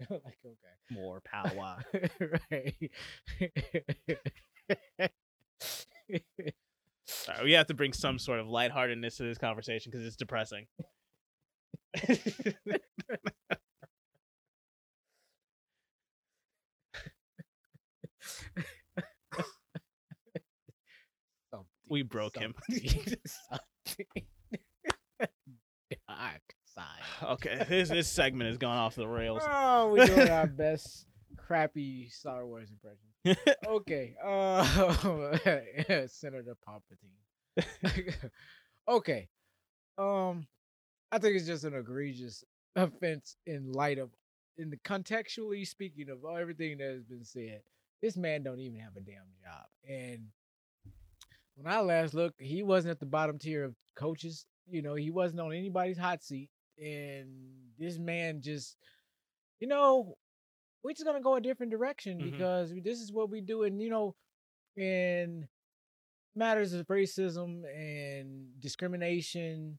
You 0.00 0.06
know, 0.10 0.20
like 0.24 0.38
okay, 0.44 0.56
More 0.90 1.20
power. 1.20 1.76
right. 2.50 2.90
Right, 7.28 7.44
we 7.44 7.52
have 7.52 7.66
to 7.68 7.74
bring 7.74 7.92
some 7.92 8.18
sort 8.18 8.40
of 8.40 8.48
lightheartedness 8.48 9.16
to 9.18 9.22
this 9.24 9.38
conversation 9.38 9.90
because 9.92 10.04
it's 10.06 10.16
depressing. 10.16 10.66
We 21.88 22.02
broke 22.02 22.38
him. 22.38 22.54
Dark 26.08 26.54
side. 26.64 27.02
okay, 27.22 27.66
this 27.68 27.90
this 27.90 28.08
segment 28.08 28.48
has 28.48 28.56
gone 28.56 28.78
off 28.78 28.94
the 28.94 29.06
rails. 29.06 29.42
Oh, 29.46 29.92
we're 29.92 30.06
doing 30.06 30.30
our 30.30 30.46
best 30.46 31.06
crappy 31.36 32.08
Star 32.08 32.46
Wars 32.46 32.70
impression. 32.70 32.96
Okay. 33.66 34.14
Uh, 34.24 34.64
Senator 36.06 36.56
Palpatine. 36.66 38.14
okay. 38.88 39.28
Um, 39.98 40.46
I 41.10 41.18
think 41.18 41.36
it's 41.36 41.46
just 41.46 41.64
an 41.64 41.74
egregious 41.74 42.42
offense 42.74 43.36
in 43.46 43.70
light 43.70 43.98
of, 43.98 44.08
in 44.56 44.70
the 44.70 44.78
contextually 44.78 45.68
speaking 45.68 46.08
of 46.08 46.20
everything 46.24 46.78
that 46.78 46.90
has 46.90 47.04
been 47.04 47.24
said. 47.24 47.60
This 48.02 48.16
man 48.16 48.42
don't 48.42 48.58
even 48.58 48.80
have 48.80 48.96
a 48.96 49.00
damn 49.00 49.22
job, 49.40 49.66
and 49.88 50.26
when 51.54 51.72
I 51.72 51.80
last 51.80 52.14
looked, 52.14 52.40
he 52.40 52.62
wasn't 52.62 52.90
at 52.90 53.00
the 53.00 53.06
bottom 53.06 53.38
tier 53.38 53.62
of 53.64 53.76
coaches. 53.94 54.44
You 54.68 54.82
know, 54.82 54.94
he 54.94 55.10
wasn't 55.10 55.40
on 55.40 55.52
anybody's 55.52 55.98
hot 55.98 56.22
seat, 56.22 56.50
and 56.78 57.28
this 57.78 57.98
man 57.98 58.40
just, 58.42 58.76
you 59.60 59.68
know, 59.68 60.16
we're 60.82 60.92
just 60.92 61.04
gonna 61.04 61.20
go 61.20 61.36
a 61.36 61.40
different 61.40 61.70
direction 61.70 62.18
Mhm. 62.20 62.30
because 62.32 62.72
this 62.82 63.00
is 63.00 63.12
what 63.12 63.30
we 63.30 63.40
do, 63.40 63.62
and 63.62 63.80
you 63.80 63.88
know, 63.90 64.16
in 64.76 65.48
matters 66.34 66.72
of 66.72 66.86
racism 66.88 67.64
and 67.72 68.58
discrimination, 68.60 69.78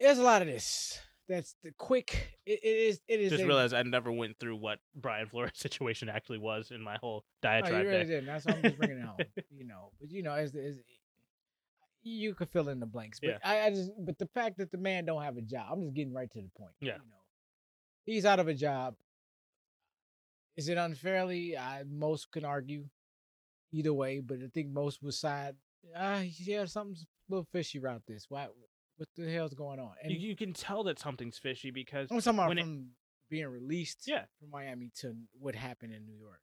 there's 0.00 0.18
a 0.18 0.22
lot 0.22 0.42
of 0.42 0.48
this. 0.48 1.00
That's 1.28 1.56
the 1.62 1.72
quick. 1.78 2.38
It, 2.44 2.60
it 2.62 2.66
is. 2.66 3.00
It 3.08 3.20
is. 3.20 3.30
Just 3.30 3.44
a- 3.44 3.46
realized 3.46 3.72
I 3.72 3.82
never 3.82 4.12
went 4.12 4.38
through 4.38 4.56
what 4.56 4.78
Brian 4.94 5.26
Flores' 5.30 5.52
situation 5.54 6.08
actually 6.08 6.38
was 6.38 6.70
in 6.70 6.82
my 6.82 6.96
whole 7.00 7.24
you 7.24 7.48
diatribe 7.48 7.86
really 7.86 8.04
didn't. 8.04 8.26
That's 8.26 8.44
why 8.44 8.54
I'm 8.54 8.62
just 8.62 8.76
bringing 8.78 8.98
it 8.98 9.04
home. 9.04 9.16
You 9.50 9.66
know, 9.66 9.92
but 10.00 10.10
you 10.10 10.22
know, 10.22 10.32
as, 10.34 10.54
as 10.54 10.80
you 12.02 12.34
could 12.34 12.50
fill 12.50 12.68
in 12.68 12.80
the 12.80 12.86
blanks. 12.86 13.20
But 13.20 13.30
Yeah. 13.30 13.38
I, 13.42 13.60
I 13.62 13.70
just, 13.70 13.90
but 13.98 14.18
the 14.18 14.26
fact 14.34 14.58
that 14.58 14.70
the 14.70 14.76
man 14.78 15.06
don't 15.06 15.22
have 15.22 15.38
a 15.38 15.42
job, 15.42 15.68
I'm 15.72 15.82
just 15.82 15.94
getting 15.94 16.12
right 16.12 16.30
to 16.30 16.42
the 16.42 16.50
point. 16.58 16.72
Yeah. 16.80 16.92
You 16.92 16.98
know, 16.98 17.22
he's 18.04 18.26
out 18.26 18.40
of 18.40 18.48
a 18.48 18.54
job. 18.54 18.94
Is 20.56 20.68
it 20.68 20.76
unfairly? 20.76 21.56
I 21.56 21.84
most 21.90 22.30
can 22.30 22.44
argue 22.44 22.84
either 23.72 23.92
way, 23.94 24.20
but 24.20 24.38
I 24.44 24.48
think 24.52 24.68
most 24.68 25.02
would 25.02 25.14
side. 25.14 25.56
Ah, 25.96 26.20
yeah, 26.38 26.64
something's 26.66 27.02
a 27.02 27.32
little 27.32 27.48
fishy 27.52 27.78
about 27.78 28.02
this. 28.06 28.26
Why? 28.28 28.48
What 28.96 29.08
the 29.16 29.30
hell's 29.30 29.54
going 29.54 29.80
on? 29.80 29.92
And 30.02 30.12
You, 30.12 30.18
you 30.30 30.36
can 30.36 30.52
tell 30.52 30.84
that 30.84 30.98
something's 30.98 31.38
fishy 31.38 31.70
because 31.70 32.08
I'm 32.10 32.20
talking 32.20 32.38
about 32.38 32.48
when 32.48 32.58
it- 32.58 32.62
from 32.62 32.90
being 33.28 33.46
released 33.48 34.06
Yeah. 34.06 34.26
from 34.38 34.50
Miami 34.50 34.90
to 35.00 35.14
what 35.38 35.54
happened 35.54 35.92
in 35.92 36.04
New 36.06 36.16
York. 36.16 36.40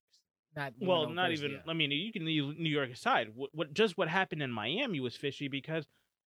Not 0.55 0.73
well, 0.81 1.07
not 1.09 1.29
first, 1.29 1.43
even. 1.43 1.51
yeah. 1.65 1.71
I 1.71 1.73
mean, 1.73 1.91
you 1.91 2.11
can 2.11 2.25
leave 2.25 2.57
New 2.59 2.69
York 2.69 2.89
aside. 2.89 3.29
What, 3.35 3.51
what 3.55 3.73
just 3.73 3.97
what 3.97 4.09
happened 4.09 4.41
in 4.43 4.51
Miami 4.51 4.99
was 4.99 5.15
fishy 5.15 5.47
because 5.47 5.87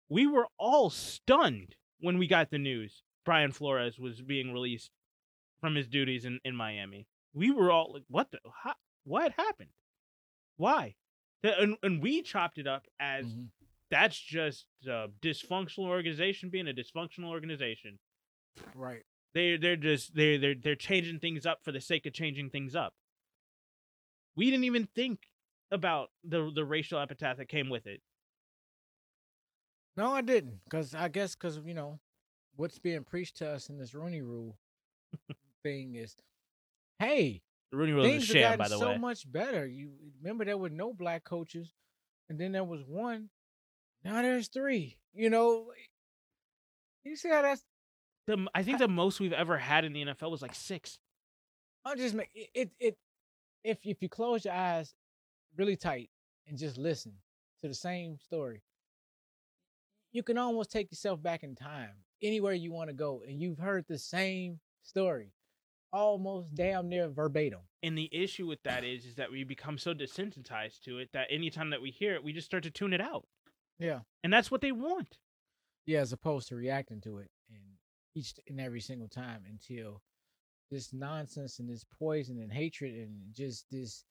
we 0.09 0.27
were 0.27 0.47
all 0.57 0.89
stunned 0.89 1.75
when 2.01 2.17
we 2.17 2.27
got 2.27 2.49
the 2.49 2.57
news 2.57 3.03
Brian 3.23 3.53
Flores 3.53 3.97
was 3.97 4.21
being 4.21 4.51
released 4.51 4.91
from 5.61 5.75
his 5.75 5.87
duties 5.87 6.25
in, 6.25 6.39
in 6.43 6.53
Miami. 6.55 7.07
We 7.33 7.51
were 7.51 7.71
all 7.71 7.93
like, 7.93 8.03
"What 8.09 8.31
the? 8.31 8.39
How, 8.63 8.75
what 9.05 9.31
happened? 9.37 9.69
Why?" 10.57 10.95
And, 11.43 11.77
and 11.83 12.01
we 12.03 12.21
chopped 12.21 12.57
it 12.57 12.67
up 12.67 12.87
as 12.99 13.25
Mhm. 13.25 13.47
That's 13.91 14.19
just 14.19 14.65
a 14.87 15.07
dysfunctional 15.21 15.87
organization 15.87 16.49
being 16.49 16.67
a 16.67 16.73
dysfunctional 16.73 17.29
organization. 17.29 17.99
right. 18.75 19.03
They 19.33 19.57
they're 19.57 19.75
just 19.75 20.15
they 20.15 20.37
they're 20.37 20.55
they're 20.55 20.75
changing 20.75 21.19
things 21.19 21.45
up 21.45 21.59
for 21.63 21.71
the 21.71 21.81
sake 21.81 22.05
of 22.07 22.13
changing 22.13 22.49
things 22.49 22.75
up. 22.75 22.93
We 24.35 24.49
didn't 24.49 24.63
even 24.65 24.87
think 24.95 25.19
about 25.71 26.09
the 26.23 26.51
the 26.53 26.65
racial 26.65 26.99
epithet 26.99 27.37
that 27.37 27.47
came 27.47 27.69
with 27.69 27.85
it. 27.85 28.01
No, 29.97 30.13
I 30.13 30.21
didn't, 30.21 30.61
because 30.63 30.95
I 30.95 31.09
guess 31.09 31.35
because 31.35 31.59
you 31.65 31.73
know 31.73 31.99
what's 32.55 32.79
being 32.79 33.03
preached 33.03 33.37
to 33.37 33.49
us 33.51 33.69
in 33.69 33.77
this 33.77 33.93
Rooney 33.93 34.21
Rule 34.21 34.57
thing 35.63 35.95
is, 35.95 36.15
hey, 36.99 37.41
The 37.71 37.77
Rooney 37.77 37.91
Rule 37.93 38.05
is 38.05 38.09
a 38.09 38.11
things 38.13 38.25
sham, 38.25 38.57
by 38.57 38.67
the 38.67 38.77
so 38.77 38.89
way. 38.89 38.97
much 38.97 39.29
better. 39.31 39.65
You 39.67 39.91
remember 40.21 40.45
there 40.45 40.57
were 40.57 40.69
no 40.69 40.93
black 40.93 41.23
coaches, 41.23 41.73
and 42.29 42.39
then 42.39 42.51
there 42.51 42.63
was 42.63 42.81
one. 42.87 43.29
Now 44.03 44.21
there's 44.21 44.47
three. 44.47 44.97
You 45.13 45.29
know, 45.29 45.71
you 47.03 47.15
see 47.15 47.29
how 47.29 47.41
that's. 47.41 47.63
The 48.27 48.47
I 48.53 48.63
think 48.63 48.79
the 48.79 48.87
most 48.87 49.19
we've 49.19 49.33
ever 49.33 49.57
had 49.57 49.85
in 49.85 49.93
the 49.93 50.05
NFL 50.05 50.31
was 50.31 50.41
like 50.41 50.55
six. 50.55 50.99
I'm 51.85 51.97
just 51.97 52.13
make 52.13 52.29
it, 52.33 52.49
it. 52.53 52.71
It 52.79 52.97
if 53.63 53.77
if 53.83 54.01
you 54.01 54.09
close 54.09 54.45
your 54.45 54.53
eyes 54.53 54.93
really 55.57 55.75
tight 55.75 56.09
and 56.47 56.57
just 56.57 56.77
listen 56.77 57.13
to 57.61 57.67
the 57.67 57.73
same 57.73 58.17
story, 58.17 58.61
you 60.11 60.23
can 60.23 60.37
almost 60.37 60.71
take 60.71 60.91
yourself 60.91 61.21
back 61.21 61.43
in 61.43 61.55
time 61.55 61.95
anywhere 62.21 62.53
you 62.53 62.71
want 62.71 62.89
to 62.89 62.93
go, 62.93 63.21
and 63.27 63.41
you've 63.41 63.59
heard 63.59 63.85
the 63.87 63.97
same 63.97 64.59
story, 64.83 65.33
almost 65.91 66.53
damn 66.53 66.89
near 66.89 67.07
verbatim. 67.07 67.59
And 67.83 67.97
the 67.97 68.09
issue 68.11 68.47
with 68.47 68.61
that 68.63 68.83
is 68.83 69.05
is 69.05 69.15
that 69.15 69.31
we 69.31 69.43
become 69.43 69.77
so 69.77 69.93
desensitized 69.93 70.81
to 70.83 70.99
it 70.99 71.09
that 71.13 71.27
anytime 71.29 71.69
that 71.69 71.81
we 71.81 71.91
hear 71.91 72.13
it, 72.13 72.23
we 72.23 72.33
just 72.33 72.47
start 72.47 72.63
to 72.63 72.71
tune 72.71 72.93
it 72.93 73.01
out. 73.01 73.25
Yeah, 73.79 73.99
And 74.23 74.31
that's 74.33 74.51
what 74.51 74.61
they 74.61 74.71
want. 74.71 75.17
yeah, 75.85 75.99
as 75.99 76.13
opposed 76.13 76.49
to 76.49 76.55
reacting 76.55 77.01
to 77.01 77.17
it 77.19 77.31
and 77.49 77.61
each 78.15 78.33
and 78.47 78.59
every 78.59 78.81
single 78.81 79.07
time 79.07 79.43
until 79.49 80.01
this 80.69 80.93
nonsense 80.93 81.59
and 81.59 81.69
this 81.69 81.83
poison 81.97 82.39
and 82.39 82.51
hatred 82.51 82.93
and 82.93 83.33
just 83.33 83.65
this 83.71 84.03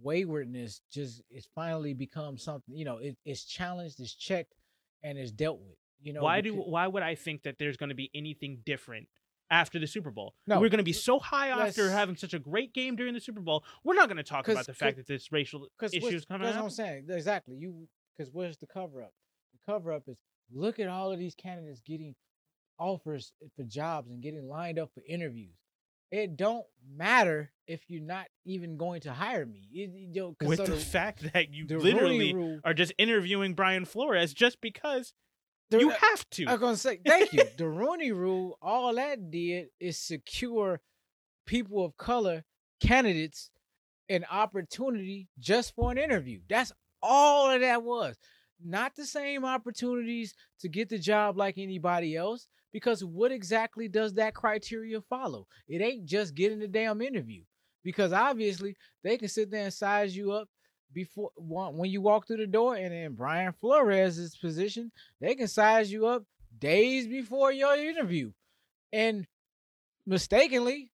waywardness 0.00 0.80
just 0.92 1.22
it's 1.30 1.48
finally 1.54 1.92
become 1.92 2.38
something 2.38 2.74
you 2.74 2.84
know 2.84 2.98
it, 2.98 3.16
it's 3.24 3.44
challenged 3.44 3.98
it's 3.98 4.14
checked 4.14 4.54
and 5.02 5.18
it's 5.18 5.32
dealt 5.32 5.58
with 5.60 5.76
you 6.00 6.12
know 6.12 6.22
why 6.22 6.40
do 6.40 6.54
why 6.54 6.86
would 6.86 7.02
I 7.02 7.14
think 7.16 7.42
that 7.42 7.58
there's 7.58 7.76
going 7.76 7.88
to 7.88 7.96
be 7.96 8.10
anything 8.14 8.60
different 8.64 9.08
after 9.50 9.78
the 9.78 9.86
Super 9.86 10.10
Bowl? 10.10 10.34
No, 10.46 10.60
we're 10.60 10.68
going 10.68 10.78
to 10.78 10.84
be 10.84 10.92
so 10.92 11.18
high 11.18 11.48
after 11.48 11.90
having 11.90 12.16
such 12.16 12.34
a 12.34 12.38
great 12.38 12.72
game 12.74 12.94
during 12.96 13.14
the 13.14 13.20
Super 13.20 13.40
Bowl. 13.40 13.64
We're 13.82 13.94
not 13.94 14.06
going 14.08 14.18
to 14.18 14.22
talk 14.22 14.46
about 14.46 14.66
the 14.66 14.74
fact 14.74 14.98
that 14.98 15.06
this 15.06 15.32
racial 15.32 15.66
issues 15.82 16.24
coming 16.26 16.42
that's 16.44 16.54
what 16.56 16.60
out. 16.60 16.64
i'm 16.64 16.70
saying 16.70 17.06
exactly 17.08 17.56
you 17.56 17.88
because 18.18 18.32
where's 18.32 18.56
the 18.58 18.66
cover 18.66 19.02
up 19.02 19.12
the 19.52 19.72
cover 19.72 19.92
up 19.92 20.02
is 20.08 20.18
look 20.52 20.78
at 20.80 20.88
all 20.88 21.12
of 21.12 21.18
these 21.18 21.34
candidates 21.34 21.80
getting 21.86 22.14
offers 22.78 23.32
for 23.56 23.62
jobs 23.64 24.10
and 24.10 24.22
getting 24.22 24.48
lined 24.48 24.78
up 24.78 24.90
for 24.94 25.02
interviews 25.08 25.54
it 26.10 26.36
don't 26.36 26.64
matter 26.96 27.50
if 27.66 27.80
you're 27.88 28.02
not 28.02 28.26
even 28.46 28.76
going 28.76 29.00
to 29.00 29.12
hire 29.12 29.44
me 29.44 29.68
It- 29.72 29.90
it- 29.94 30.14
yo, 30.16 30.34
'cause 30.34 30.48
With 30.48 30.58
so 30.58 30.64
the 30.64 30.72
the- 30.72 30.80
fact 30.80 31.32
that 31.34 31.52
you 31.52 31.66
literally 31.66 32.32
rule, 32.32 32.60
are 32.64 32.72
just 32.74 32.92
interviewing 32.98 33.52
Brian 33.54 33.84
Flores 33.84 34.32
just 34.32 34.60
because 34.62 35.12
the- 35.70 35.80
you 35.80 35.90
have 35.90 36.28
to. 36.30 36.46
I 36.46 36.52
was 36.52 36.60
gonna 36.60 36.76
say 36.78 36.98
thank 37.04 37.34
you. 37.34 37.44
The 37.58 37.68
Rooney 37.68 38.10
Rule, 38.12 38.56
all 38.62 38.94
that 38.94 39.30
did 39.30 39.68
is 39.78 39.98
secure 39.98 40.80
people 41.44 41.84
of 41.84 41.94
color 41.98 42.44
candidates 42.80 43.50
an 44.08 44.24
opportunity 44.30 45.28
just 45.38 45.74
for 45.74 45.90
an 45.92 45.98
interview. 45.98 46.40
That's 46.48 46.72
all 47.02 47.50
of 47.50 47.60
that 47.60 47.82
was. 47.82 48.16
Not 48.64 48.96
the 48.96 49.06
same 49.06 49.44
opportunities 49.44 50.34
to 50.60 50.68
get 50.68 50.88
the 50.88 50.98
job 50.98 51.36
like 51.36 51.58
anybody 51.58 52.16
else. 52.16 52.48
Because 52.72 53.04
what 53.04 53.32
exactly 53.32 53.88
does 53.88 54.14
that 54.14 54.34
criteria 54.34 55.00
follow? 55.00 55.46
It 55.68 55.80
ain't 55.80 56.04
just 56.04 56.34
getting 56.34 56.58
the 56.58 56.68
damn 56.68 57.00
interview. 57.00 57.42
Because 57.82 58.12
obviously 58.12 58.76
they 59.02 59.16
can 59.16 59.28
sit 59.28 59.50
there 59.50 59.64
and 59.64 59.72
size 59.72 60.16
you 60.16 60.32
up 60.32 60.48
before 60.92 61.30
when 61.36 61.90
you 61.90 62.00
walk 62.00 62.26
through 62.26 62.38
the 62.38 62.46
door, 62.46 62.74
and 62.74 62.92
in 62.92 63.14
Brian 63.14 63.52
flores's 63.60 64.36
position, 64.36 64.90
they 65.20 65.34
can 65.34 65.48
size 65.48 65.92
you 65.92 66.06
up 66.06 66.24
days 66.58 67.06
before 67.06 67.52
your 67.52 67.76
interview 67.76 68.32
and 68.92 69.26
mistakenly 70.06 70.90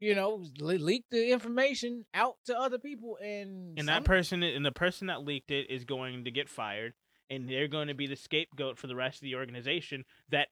you 0.00 0.14
know 0.14 0.42
le- 0.58 0.74
leak 0.74 1.04
the 1.10 1.30
information 1.30 2.04
out 2.14 2.36
to 2.46 2.58
other 2.58 2.78
people 2.78 3.16
and 3.22 3.78
and 3.78 3.80
some- 3.80 3.86
that 3.86 4.04
person 4.04 4.42
and 4.42 4.64
the 4.64 4.72
person 4.72 5.06
that 5.08 5.24
leaked 5.24 5.50
it 5.50 5.70
is 5.70 5.84
going 5.84 6.24
to 6.24 6.30
get 6.30 6.48
fired 6.48 6.94
and 7.28 7.48
they're 7.48 7.68
going 7.68 7.88
to 7.88 7.94
be 7.94 8.06
the 8.06 8.16
scapegoat 8.16 8.76
for 8.78 8.86
the 8.86 8.96
rest 8.96 9.16
of 9.18 9.22
the 9.22 9.34
organization 9.36 10.04
that 10.30 10.48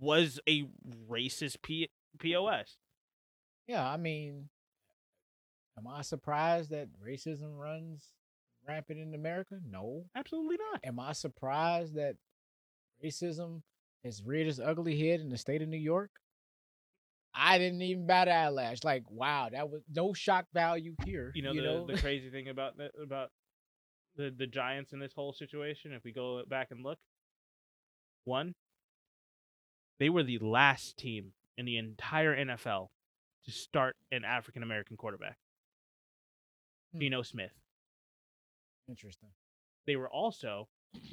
was 0.00 0.40
a 0.48 0.64
racist 1.08 1.62
P- 1.62 1.90
POS. 2.18 2.76
yeah 3.68 3.86
i 3.88 3.96
mean 3.96 4.48
am 5.78 5.86
i 5.86 6.02
surprised 6.02 6.70
that 6.70 6.88
racism 7.04 7.56
runs 7.56 8.08
rampant 8.66 8.98
in 8.98 9.14
america 9.14 9.58
no 9.68 10.04
Absolutely 10.16 10.56
not. 10.72 10.80
am 10.84 10.98
i 10.98 11.12
surprised 11.12 11.94
that 11.94 12.16
racism 13.04 13.62
has 14.04 14.22
reared 14.24 14.46
its 14.48 14.58
ugly 14.58 14.98
head 14.98 15.20
in 15.20 15.28
the 15.30 15.38
state 15.38 15.62
of 15.62 15.68
new 15.68 15.76
york 15.76 16.10
i 17.34 17.58
didn't 17.58 17.82
even 17.82 18.06
bat 18.06 18.28
an 18.28 18.34
eyelash 18.34 18.78
like 18.84 19.04
wow 19.10 19.48
that 19.50 19.68
was 19.70 19.82
no 19.94 20.12
shock 20.12 20.46
value 20.52 20.94
here 21.04 21.32
You 21.34 21.42
know, 21.42 21.86
the, 21.86 21.94
the 21.94 22.00
crazy 22.00 22.30
thing 22.30 22.48
about 22.48 22.76
that 22.78 22.92
about 23.00 23.30
the 24.16 24.32
the 24.36 24.46
Giants 24.46 24.92
in 24.92 24.98
this 24.98 25.12
whole 25.14 25.32
situation, 25.32 25.92
if 25.92 26.04
we 26.04 26.12
go 26.12 26.42
back 26.46 26.70
and 26.70 26.84
look, 26.84 26.98
one, 28.24 28.54
they 29.98 30.10
were 30.10 30.22
the 30.22 30.38
last 30.38 30.96
team 30.96 31.32
in 31.56 31.64
the 31.64 31.78
entire 31.78 32.36
NFL 32.36 32.88
to 33.44 33.50
start 33.50 33.96
an 34.10 34.24
African 34.24 34.62
American 34.62 34.96
quarterback. 34.96 35.38
Hmm. 36.92 37.00
Geno 37.00 37.22
Smith. 37.22 37.52
interesting 38.88 39.30
They 39.86 39.96
were 39.96 40.08
also 40.10 40.68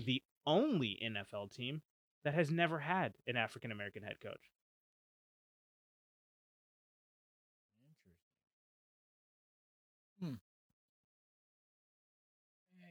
the 0.05 0.21
only 0.45 0.99
NFL 1.03 1.53
team 1.53 1.81
that 2.23 2.33
has 2.33 2.51
never 2.51 2.79
had 2.79 3.13
an 3.27 3.37
African 3.37 3.71
American 3.71 4.03
head 4.03 4.19
coach. 4.21 4.51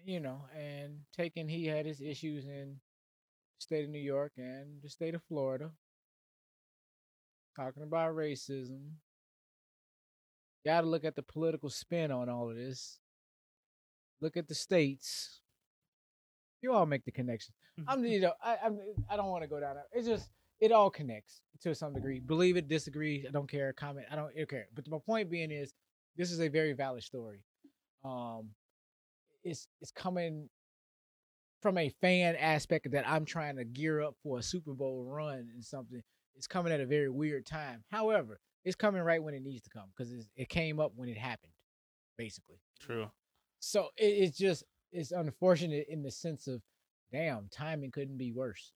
You 0.09 0.21
know, 0.21 0.41
and 0.59 1.01
taking 1.15 1.51
he 1.51 1.67
had 1.67 1.85
his 1.85 2.01
issues 2.01 2.47
in 2.47 2.77
the 3.59 3.61
state 3.61 3.85
of 3.85 3.91
New 3.91 3.99
York 3.99 4.33
and 4.39 4.81
the 4.83 4.89
state 4.89 5.15
of 5.15 5.23
Florida. 5.29 5.71
Talking 7.55 7.83
about 7.83 8.15
racism. 8.15 8.93
Got 10.65 10.81
to 10.81 10.87
look 10.87 11.05
at 11.05 11.15
the 11.15 11.23
political 11.23 11.69
spin 11.69 12.11
on 12.11 12.31
all 12.31 12.49
of 12.49 12.57
this. 12.57 13.01
Look 14.23 14.39
at 14.39 14.49
the 14.49 14.55
states. 14.55 15.43
You 16.63 16.73
all 16.73 16.87
make 16.87 17.05
the 17.05 17.13
connection. 17.13 17.53
I'm, 17.87 18.03
you 18.03 18.23
know, 18.23 18.33
I, 18.43 18.57
I'm, 18.65 18.79
I 19.11 19.17
don't 19.17 19.29
want 19.29 19.43
to 19.43 19.49
go 19.49 19.61
down. 19.61 19.75
That. 19.75 19.89
It's 19.93 20.09
just 20.09 20.31
it 20.59 20.73
all 20.73 20.89
connects 20.89 21.43
to 21.61 21.75
some 21.75 21.93
degree. 21.93 22.19
Believe 22.19 22.57
it, 22.57 22.67
disagree, 22.67 23.27
I 23.29 23.31
don't 23.31 23.47
care, 23.47 23.75
comment, 23.75 24.07
I 24.11 24.17
don't 24.17 24.33
care. 24.49 24.69
But 24.75 24.89
my 24.89 25.01
point 25.05 25.31
being 25.31 25.51
is 25.51 25.75
this 26.17 26.33
is 26.33 26.41
a 26.41 26.49
very 26.49 26.73
valid 26.73 27.03
story. 27.03 27.43
Um 28.03 28.49
it's 29.45 29.67
it's 29.81 29.91
coming 29.91 30.49
from 31.61 31.79
a 31.79 31.89
fan 32.01 32.37
aspect 32.37 32.91
that 32.93 33.09
I'm 33.09 33.25
trying 33.25 33.57
to 33.57 33.65
gear 33.65 34.01
up 34.01 34.15
for 34.23 34.39
a 34.39 34.43
Super 34.43 34.75
Bowl 34.75 35.05
run 35.05 35.49
and 35.53 35.65
something. 35.65 36.01
It's 36.37 36.47
coming 36.47 36.73
at 36.73 36.81
a 36.81 36.87
very 36.87 37.09
weird 37.09 37.47
time. 37.47 37.83
However, 37.91 38.39
it's 38.65 38.77
coming 38.77 39.03
right 39.03 39.23
when 39.23 39.35
it 39.35 39.43
needs 39.43 39.63
to 39.63 39.71
come 39.71 39.87
because 39.97 40.13
it 40.37 40.49
came 40.49 40.79
up 40.79 40.93
when 40.95 41.09
it 41.09 41.19
happened, 41.19 41.53
basically. 42.17 42.61
True. 42.81 43.11
So 43.61 43.89
it, 43.97 44.05
it's 44.05 44.39
just 44.39 44.65
it's 44.93 45.11
unfortunate 45.11 45.87
in 45.89 46.03
the 46.03 46.11
sense 46.11 46.47
of, 46.47 46.63
damn, 47.13 47.49
timing 47.51 47.91
couldn't 47.91 48.19
be 48.19 48.33
worse 48.33 48.73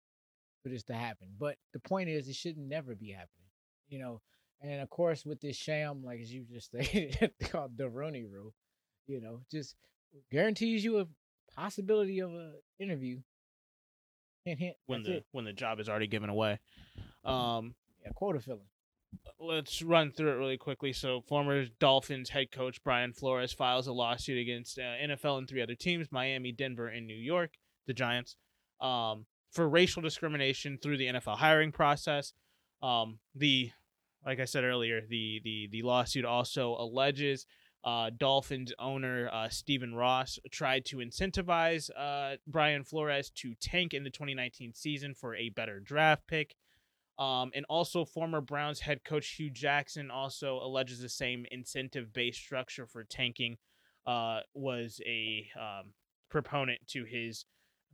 for 0.62 0.68
this 0.68 0.82
to 0.84 0.94
happen. 0.94 1.28
But 1.38 1.56
the 1.72 1.80
point 1.80 2.08
is, 2.08 2.28
it 2.28 2.36
shouldn't 2.36 2.68
never 2.68 2.94
be 2.94 3.10
happening, 3.10 3.48
you 3.88 3.98
know. 3.98 4.20
And 4.60 4.80
of 4.80 4.90
course, 4.90 5.26
with 5.26 5.40
this 5.40 5.56
sham, 5.56 6.02
like 6.04 6.20
as 6.20 6.32
you 6.32 6.44
just 6.50 6.66
stated, 6.74 7.32
called 7.50 7.76
the 7.76 7.88
Rooney 7.88 8.24
Rule, 8.24 8.54
you 9.06 9.20
know, 9.20 9.40
just 9.50 9.76
guarantees 10.30 10.84
you 10.84 10.98
a 10.98 11.06
possibility 11.54 12.20
of 12.20 12.32
a 12.32 12.52
interview. 12.78 13.20
Hint, 14.44 14.58
hint. 14.58 14.76
When 14.86 15.00
that's 15.00 15.08
the 15.08 15.16
it. 15.18 15.26
when 15.32 15.44
the 15.44 15.52
job 15.52 15.80
is 15.80 15.88
already 15.88 16.06
given 16.08 16.28
away. 16.30 16.58
Um, 17.24 17.74
Yeah, 18.04 18.10
quota 18.14 18.40
filling. 18.40 18.66
let's 19.38 19.82
run 19.82 20.10
through 20.10 20.32
it 20.32 20.36
really 20.36 20.56
quickly. 20.58 20.92
So, 20.92 21.20
former 21.28 21.66
Dolphins 21.78 22.30
head 22.30 22.50
coach 22.50 22.82
Brian 22.82 23.12
Flores 23.12 23.52
files 23.52 23.86
a 23.86 23.92
lawsuit 23.92 24.38
against 24.38 24.78
uh, 24.78 24.82
NFL 24.82 25.38
and 25.38 25.48
three 25.48 25.62
other 25.62 25.74
teams 25.74 26.08
Miami, 26.10 26.50
Denver, 26.52 26.88
and 26.88 27.06
New 27.06 27.16
York, 27.16 27.52
the 27.86 27.94
Giants, 27.94 28.36
um, 28.80 29.26
for 29.52 29.68
racial 29.68 30.02
discrimination 30.02 30.78
through 30.82 30.96
the 30.96 31.06
NFL 31.06 31.36
hiring 31.36 31.70
process. 31.70 32.32
Um, 32.82 33.20
the, 33.36 33.70
like 34.26 34.40
I 34.40 34.44
said 34.44 34.64
earlier, 34.64 35.02
the, 35.08 35.40
the, 35.44 35.68
the 35.70 35.82
lawsuit 35.82 36.24
also 36.24 36.74
alleges 36.76 37.46
uh, 37.84 38.10
Dolphins 38.16 38.72
owner 38.78 39.28
uh, 39.32 39.48
Stephen 39.48 39.94
Ross 39.94 40.38
tried 40.50 40.84
to 40.86 40.98
incentivize 40.98 41.90
uh, 41.96 42.36
Brian 42.46 42.84
Flores 42.84 43.30
to 43.36 43.54
tank 43.60 43.92
in 43.92 44.04
the 44.04 44.10
2019 44.10 44.72
season 44.74 45.14
for 45.14 45.34
a 45.34 45.48
better 45.48 45.80
draft 45.80 46.26
pick. 46.28 46.54
Um, 47.18 47.50
and 47.54 47.66
also, 47.68 48.04
former 48.04 48.40
Browns 48.40 48.80
head 48.80 49.04
coach 49.04 49.28
Hue 49.30 49.50
Jackson 49.50 50.10
also 50.10 50.60
alleges 50.62 51.00
the 51.00 51.08
same 51.08 51.44
incentive 51.50 52.12
based 52.12 52.40
structure 52.40 52.86
for 52.86 53.04
tanking 53.04 53.58
uh, 54.06 54.40
was 54.54 55.00
a 55.06 55.46
um, 55.60 55.92
proponent 56.30 56.80
to 56.88 57.04
his 57.04 57.44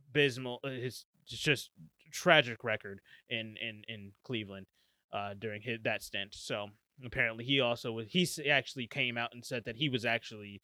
abysmal, 0.09 0.59
uh, 0.63 0.69
his 0.69 1.05
just 1.25 1.71
tragic 2.11 2.63
record 2.63 3.01
in, 3.29 3.55
in, 3.61 3.83
in 3.87 4.11
Cleveland 4.23 4.67
uh, 5.13 5.33
during 5.37 5.61
his, 5.61 5.79
that 5.83 6.01
stint. 6.01 6.33
So 6.33 6.67
apparently, 7.05 7.43
he 7.43 7.59
also 7.59 7.91
was, 7.91 8.07
he 8.09 8.27
actually 8.49 8.87
came 8.87 9.17
out 9.17 9.33
and 9.33 9.45
said 9.45 9.63
that 9.65 9.77
he 9.77 9.89
was 9.89 10.05
actually 10.05 10.61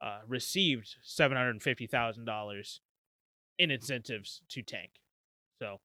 uh, 0.00 0.20
received 0.26 0.96
$750,000 1.06 2.78
in 3.58 3.70
incentives 3.70 4.42
to 4.48 4.62
tank. 4.62 4.92
So 5.60 5.80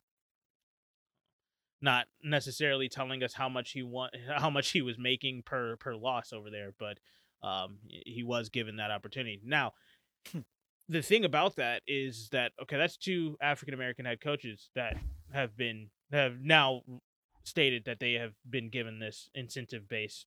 not 1.82 2.06
necessarily 2.24 2.90
telling 2.90 3.24
us 3.24 3.34
how 3.34 3.50
much 3.50 3.72
he 3.72 3.84
want 3.84 4.16
how 4.36 4.50
much 4.50 4.72
he 4.72 4.82
was 4.82 4.98
making 4.98 5.44
per 5.46 5.76
per 5.78 5.96
loss 5.96 6.34
over 6.34 6.50
there, 6.50 6.74
but 6.80 6.98
um 7.48 7.78
he 7.88 8.24
was 8.24 8.50
given 8.50 8.78
that 8.78 8.92
opportunity. 8.92 9.40
Now, 9.46 9.74
the 10.90 11.02
thing 11.02 11.26
about 11.26 11.58
that 11.58 11.84
is 11.88 12.30
that 12.32 12.54
okay, 12.64 12.78
that's 12.78 12.98
two 12.98 13.38
African 13.42 13.74
American 13.74 14.06
head 14.06 14.22
coaches 14.22 14.70
that 14.76 14.98
have 15.32 15.56
been 15.56 15.90
have 16.12 16.40
now 16.42 16.82
stated 17.48 17.86
that 17.86 18.00
they 18.00 18.14
have 18.14 18.34
been 18.48 18.70
given 18.70 19.00
this 19.00 19.30
incentive 19.34 19.88
based 19.88 20.26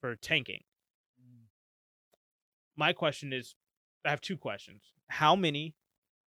for 0.00 0.16
tanking. 0.16 0.62
Mm. 1.20 1.46
My 2.76 2.92
question 2.92 3.32
is 3.32 3.54
I 4.04 4.10
have 4.10 4.20
two 4.20 4.36
questions. 4.36 4.82
How 5.08 5.34
many 5.34 5.74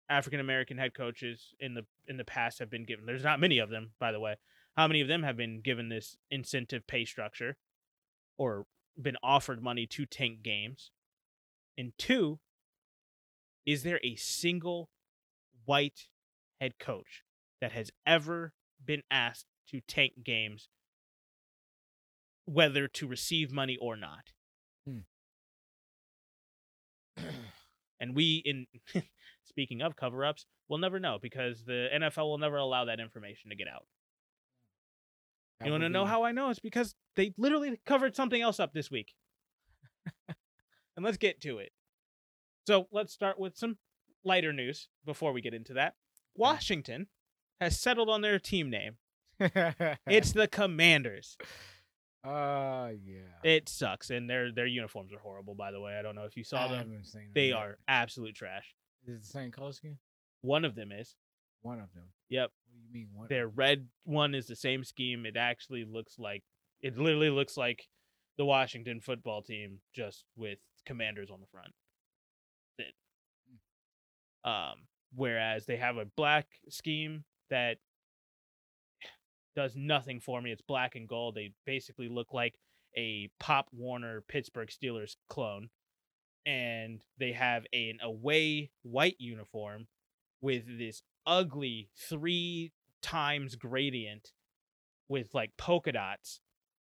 African 0.08 0.40
American 0.40 0.78
head 0.78 0.94
coaches 0.94 1.54
in 1.58 1.74
the 1.74 1.84
in 2.06 2.16
the 2.16 2.24
past 2.24 2.58
have 2.58 2.70
been 2.70 2.84
given. 2.84 3.06
There's 3.06 3.24
not 3.24 3.40
many 3.40 3.58
of 3.58 3.70
them, 3.70 3.92
by 3.98 4.12
the 4.12 4.20
way. 4.20 4.36
How 4.76 4.86
many 4.86 5.00
of 5.00 5.08
them 5.08 5.22
have 5.22 5.36
been 5.36 5.60
given 5.60 5.88
this 5.88 6.16
incentive 6.30 6.86
pay 6.86 7.04
structure 7.04 7.56
or 8.36 8.66
been 9.00 9.16
offered 9.22 9.62
money 9.62 9.86
to 9.86 10.06
tank 10.06 10.42
games? 10.42 10.90
And 11.78 11.92
two, 11.98 12.38
is 13.64 13.82
there 13.82 14.00
a 14.04 14.16
single 14.16 14.90
white 15.64 16.08
head 16.60 16.78
coach 16.78 17.24
that 17.60 17.72
has 17.72 17.90
ever 18.06 18.52
been 18.84 19.02
asked 19.10 19.46
to 19.70 19.80
tank 19.80 20.24
games 20.24 20.68
whether 22.44 22.86
to 22.88 23.06
receive 23.06 23.52
money 23.52 23.76
or 23.80 23.96
not? 23.96 24.32
Hmm. 24.86 24.98
And 27.98 28.14
we 28.14 28.42
in 28.44 28.66
speaking 29.44 29.80
of 29.80 29.96
cover-ups, 29.96 30.46
we'll 30.68 30.78
never 30.78 31.00
know 31.00 31.18
because 31.20 31.64
the 31.64 31.88
NFL 31.94 32.24
will 32.24 32.38
never 32.38 32.56
allow 32.56 32.84
that 32.84 33.00
information 33.00 33.50
to 33.50 33.56
get 33.56 33.68
out. 33.68 33.86
That 35.58 35.66
you 35.66 35.72
want 35.72 35.84
to 35.84 35.88
know 35.88 36.04
how 36.04 36.22
I 36.22 36.32
know? 36.32 36.50
It's 36.50 36.60
because 36.60 36.94
they 37.14 37.32
literally 37.38 37.80
covered 37.86 38.14
something 38.14 38.40
else 38.40 38.60
up 38.60 38.74
this 38.74 38.90
week. 38.90 39.14
and 40.28 41.04
let's 41.04 41.16
get 41.16 41.40
to 41.42 41.58
it. 41.58 41.72
So 42.66 42.88
let's 42.92 43.12
start 43.12 43.38
with 43.38 43.56
some 43.56 43.78
lighter 44.24 44.52
news 44.52 44.88
before 45.04 45.32
we 45.32 45.40
get 45.40 45.54
into 45.54 45.72
that. 45.74 45.94
Washington 46.34 47.06
has 47.60 47.80
settled 47.80 48.10
on 48.10 48.20
their 48.20 48.38
team 48.38 48.68
name. 48.68 48.96
It's 49.40 50.32
the 50.32 50.48
Commanders. 50.48 51.36
Uh 52.24 52.90
yeah. 53.04 53.20
It 53.44 53.68
sucks, 53.68 54.10
and 54.10 54.28
their 54.28 54.50
their 54.52 54.66
uniforms 54.66 55.12
are 55.12 55.18
horrible. 55.18 55.54
By 55.54 55.70
the 55.70 55.80
way, 55.80 55.96
I 55.96 56.02
don't 56.02 56.14
know 56.16 56.24
if 56.24 56.36
you 56.36 56.42
saw 56.44 56.64
I 56.66 56.68
them. 56.68 56.90
them 56.90 57.02
They 57.34 57.48
yet. 57.48 57.56
are 57.56 57.78
absolute 57.86 58.34
trash. 58.34 58.74
Is 59.06 59.18
it 59.18 59.22
the 59.22 59.28
same 59.28 59.50
color 59.52 59.72
scheme? 59.72 59.98
One 60.40 60.64
of 60.64 60.74
them 60.74 60.90
is. 60.90 61.14
One 61.62 61.78
of 61.78 61.92
them. 61.94 62.04
Yep. 62.28 62.50
What 62.50 62.72
do 62.74 62.98
you 62.98 63.04
mean 63.06 63.08
one? 63.14 63.26
Their 63.28 63.46
red 63.48 63.86
one 64.04 64.34
is 64.34 64.46
the 64.46 64.56
same 64.56 64.82
scheme. 64.82 65.24
It 65.26 65.36
actually 65.36 65.84
looks 65.84 66.18
like 66.18 66.42
it 66.80 66.98
literally 66.98 67.30
looks 67.30 67.56
like 67.56 67.86
the 68.38 68.44
Washington 68.44 69.00
football 69.00 69.42
team 69.42 69.78
just 69.94 70.24
with 70.36 70.58
commanders 70.84 71.30
on 71.30 71.40
the 71.40 71.46
front. 71.46 71.72
It- 72.78 72.94
Um, 74.44 74.86
whereas 75.14 75.66
they 75.66 75.76
have 75.76 75.96
a 75.96 76.04
black 76.04 76.46
scheme 76.68 77.24
that 77.50 77.78
does 79.56 79.74
nothing 79.74 80.20
for 80.20 80.40
me. 80.40 80.52
It's 80.52 80.62
black 80.62 80.94
and 80.94 81.08
gold. 81.08 81.34
They 81.34 81.52
basically 81.64 82.08
look 82.08 82.32
like 82.32 82.54
a 82.96 83.30
Pop 83.40 83.68
Warner 83.72 84.22
Pittsburgh 84.28 84.68
Steelers 84.68 85.16
clone. 85.28 85.70
And 86.44 87.02
they 87.18 87.32
have 87.32 87.64
an 87.72 87.98
away 88.00 88.70
white 88.82 89.16
uniform 89.18 89.88
with 90.40 90.78
this 90.78 91.02
ugly 91.26 91.88
three 91.96 92.72
times 93.02 93.56
gradient 93.56 94.30
with 95.08 95.34
like 95.34 95.56
polka 95.56 95.90
dots 95.90 96.40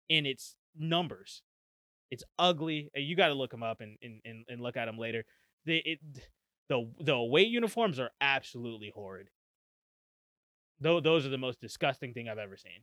in 0.09 0.27
its 0.27 0.55
numbers. 0.77 1.43
It's 2.11 2.25
ugly. 2.39 2.91
You 2.95 3.17
got 3.17 3.29
to 3.29 3.35
look 3.35 3.51
them 3.51 3.65
up 3.65 3.81
and, 3.81 3.97
and, 4.03 4.45
and, 4.49 4.61
look 4.61 4.77
at 4.77 4.87
them 4.87 4.97
later. 4.97 5.25
It 5.67 5.99
the 6.69 6.91
the 7.01 7.15
away 7.15 7.43
uniforms 7.43 7.99
are 7.99 8.11
absolutely 8.21 8.93
horrid. 8.95 9.29
Though 10.81 11.01
those 11.01 11.27
are 11.27 11.31
the 11.31 11.39
most 11.39 11.61
disgusting 11.61 12.13
thing 12.13 12.29
I've 12.29 12.39
ever 12.39 12.57
seen. 12.57 12.83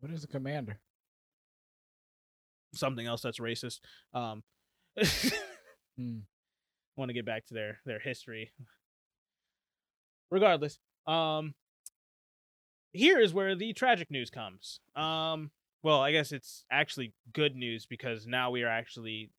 What 0.00 0.12
is 0.12 0.24
a 0.24 0.28
commander? 0.28 0.78
Something 2.74 3.06
else 3.06 3.22
that's 3.22 3.38
racist. 3.38 3.80
Um, 4.14 4.42
Hmm. 5.96 6.18
want 6.96 7.08
to 7.08 7.14
get 7.14 7.24
back 7.24 7.46
to 7.46 7.54
their 7.54 7.80
their 7.86 7.98
history. 7.98 8.50
Regardless, 10.30 10.78
um, 11.06 11.54
here 12.92 13.20
is 13.20 13.34
where 13.34 13.54
the 13.54 13.72
tragic 13.72 14.10
news 14.10 14.30
comes. 14.30 14.80
Um, 14.94 15.50
well, 15.82 16.00
I 16.00 16.12
guess 16.12 16.30
it's 16.32 16.64
actually 16.70 17.14
good 17.32 17.56
news 17.56 17.86
because 17.86 18.26
now 18.26 18.50
we 18.50 18.62
are 18.62 18.68
actually 18.68 19.30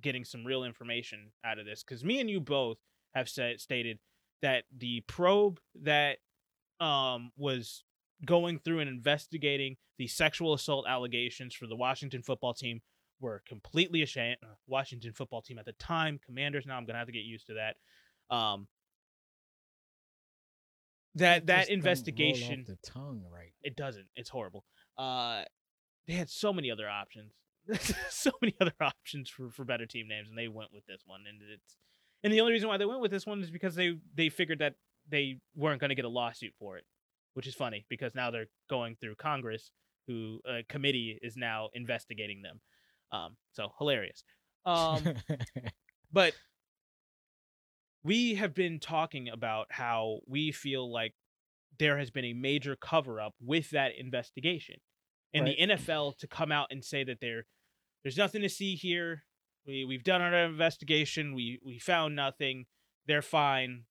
getting 0.00 0.24
some 0.24 0.44
real 0.44 0.64
information 0.64 1.32
out 1.44 1.58
of 1.58 1.66
this. 1.66 1.82
Because 1.82 2.04
me 2.04 2.20
and 2.20 2.30
you 2.30 2.40
both 2.40 2.78
have 3.14 3.28
said 3.28 3.60
stated 3.60 3.98
that 4.42 4.64
the 4.76 5.00
probe 5.06 5.58
that 5.82 6.18
um 6.80 7.30
was 7.36 7.84
going 8.24 8.58
through 8.58 8.80
and 8.80 8.88
investigating 8.88 9.76
the 9.98 10.06
sexual 10.06 10.54
assault 10.54 10.86
allegations 10.88 11.54
for 11.54 11.66
the 11.66 11.76
Washington 11.76 12.22
football 12.22 12.54
team 12.54 12.80
were 13.20 13.42
completely 13.46 14.02
ashamed. 14.02 14.38
uh, 14.42 14.54
Washington 14.66 15.12
football 15.12 15.42
team 15.42 15.58
at 15.58 15.64
the 15.64 15.72
time, 15.72 16.20
Commanders. 16.24 16.66
Now 16.66 16.76
I'm 16.76 16.84
gonna 16.84 16.98
have 16.98 17.08
to 17.08 17.12
get 17.12 17.24
used 17.24 17.46
to 17.48 17.54
that. 17.54 18.34
Um, 18.34 18.68
that 21.14 21.46
that 21.46 21.68
just 21.68 21.68
don't 21.70 21.78
roll 21.78 21.88
off 21.90 21.96
investigation 21.96 22.64
the 22.66 22.78
tongue 22.84 23.22
right. 23.32 23.52
it 23.62 23.76
doesn't. 23.76 24.06
It's 24.14 24.28
horrible. 24.28 24.64
Uh, 24.96 25.42
they 26.06 26.14
had 26.14 26.30
so 26.30 26.52
many 26.52 26.70
other 26.70 26.88
options, 26.88 27.32
so 28.10 28.30
many 28.40 28.54
other 28.60 28.74
options 28.80 29.28
for 29.28 29.50
for 29.50 29.64
better 29.64 29.86
team 29.86 30.08
names, 30.08 30.28
and 30.28 30.38
they 30.38 30.48
went 30.48 30.72
with 30.72 30.86
this 30.86 31.02
one. 31.06 31.24
And 31.28 31.40
it's 31.52 31.76
and 32.22 32.32
the 32.32 32.40
only 32.40 32.52
reason 32.52 32.68
why 32.68 32.76
they 32.76 32.86
went 32.86 33.00
with 33.00 33.10
this 33.10 33.26
one 33.26 33.40
is 33.42 33.50
because 33.50 33.74
they 33.74 33.98
they 34.14 34.28
figured 34.28 34.60
that 34.60 34.74
they 35.10 35.38
weren't 35.54 35.80
going 35.80 35.90
to 35.90 35.94
get 35.94 36.04
a 36.04 36.08
lawsuit 36.08 36.52
for 36.58 36.76
it, 36.76 36.84
which 37.34 37.46
is 37.46 37.54
funny 37.54 37.84
because 37.88 38.14
now 38.14 38.30
they're 38.30 38.48
going 38.68 38.96
through 39.00 39.14
Congress, 39.16 39.70
who 40.06 40.40
a 40.46 40.62
committee 40.68 41.18
is 41.22 41.36
now 41.36 41.68
investigating 41.74 42.42
them. 42.42 42.60
Um, 43.12 43.36
so 43.52 43.72
hilarious. 43.78 44.22
Um, 44.66 45.14
but 46.12 46.34
we 48.02 48.34
have 48.36 48.54
been 48.54 48.78
talking 48.80 49.28
about 49.28 49.66
how 49.70 50.20
we 50.26 50.52
feel 50.52 50.90
like 50.92 51.14
there 51.78 51.98
has 51.98 52.10
been 52.10 52.24
a 52.24 52.32
major 52.32 52.76
cover 52.76 53.20
up 53.20 53.34
with 53.40 53.70
that 53.70 53.92
investigation. 53.98 54.76
And 55.34 55.44
Right. 55.44 55.56
the 55.58 55.66
NFL 55.74 56.16
to 56.18 56.26
come 56.26 56.50
out 56.50 56.68
and 56.70 56.82
say 56.84 57.04
that 57.04 57.20
there 57.20 57.44
there's 58.02 58.16
nothing 58.16 58.42
to 58.42 58.48
see 58.48 58.74
here. 58.76 59.24
We 59.66 59.84
we've 59.84 60.04
done 60.04 60.22
our 60.22 60.34
investigation. 60.34 61.34
We 61.34 61.58
we 61.64 61.78
found 61.78 62.16
nothing. 62.16 62.64
They're 63.06 63.22
fine. 63.22 63.84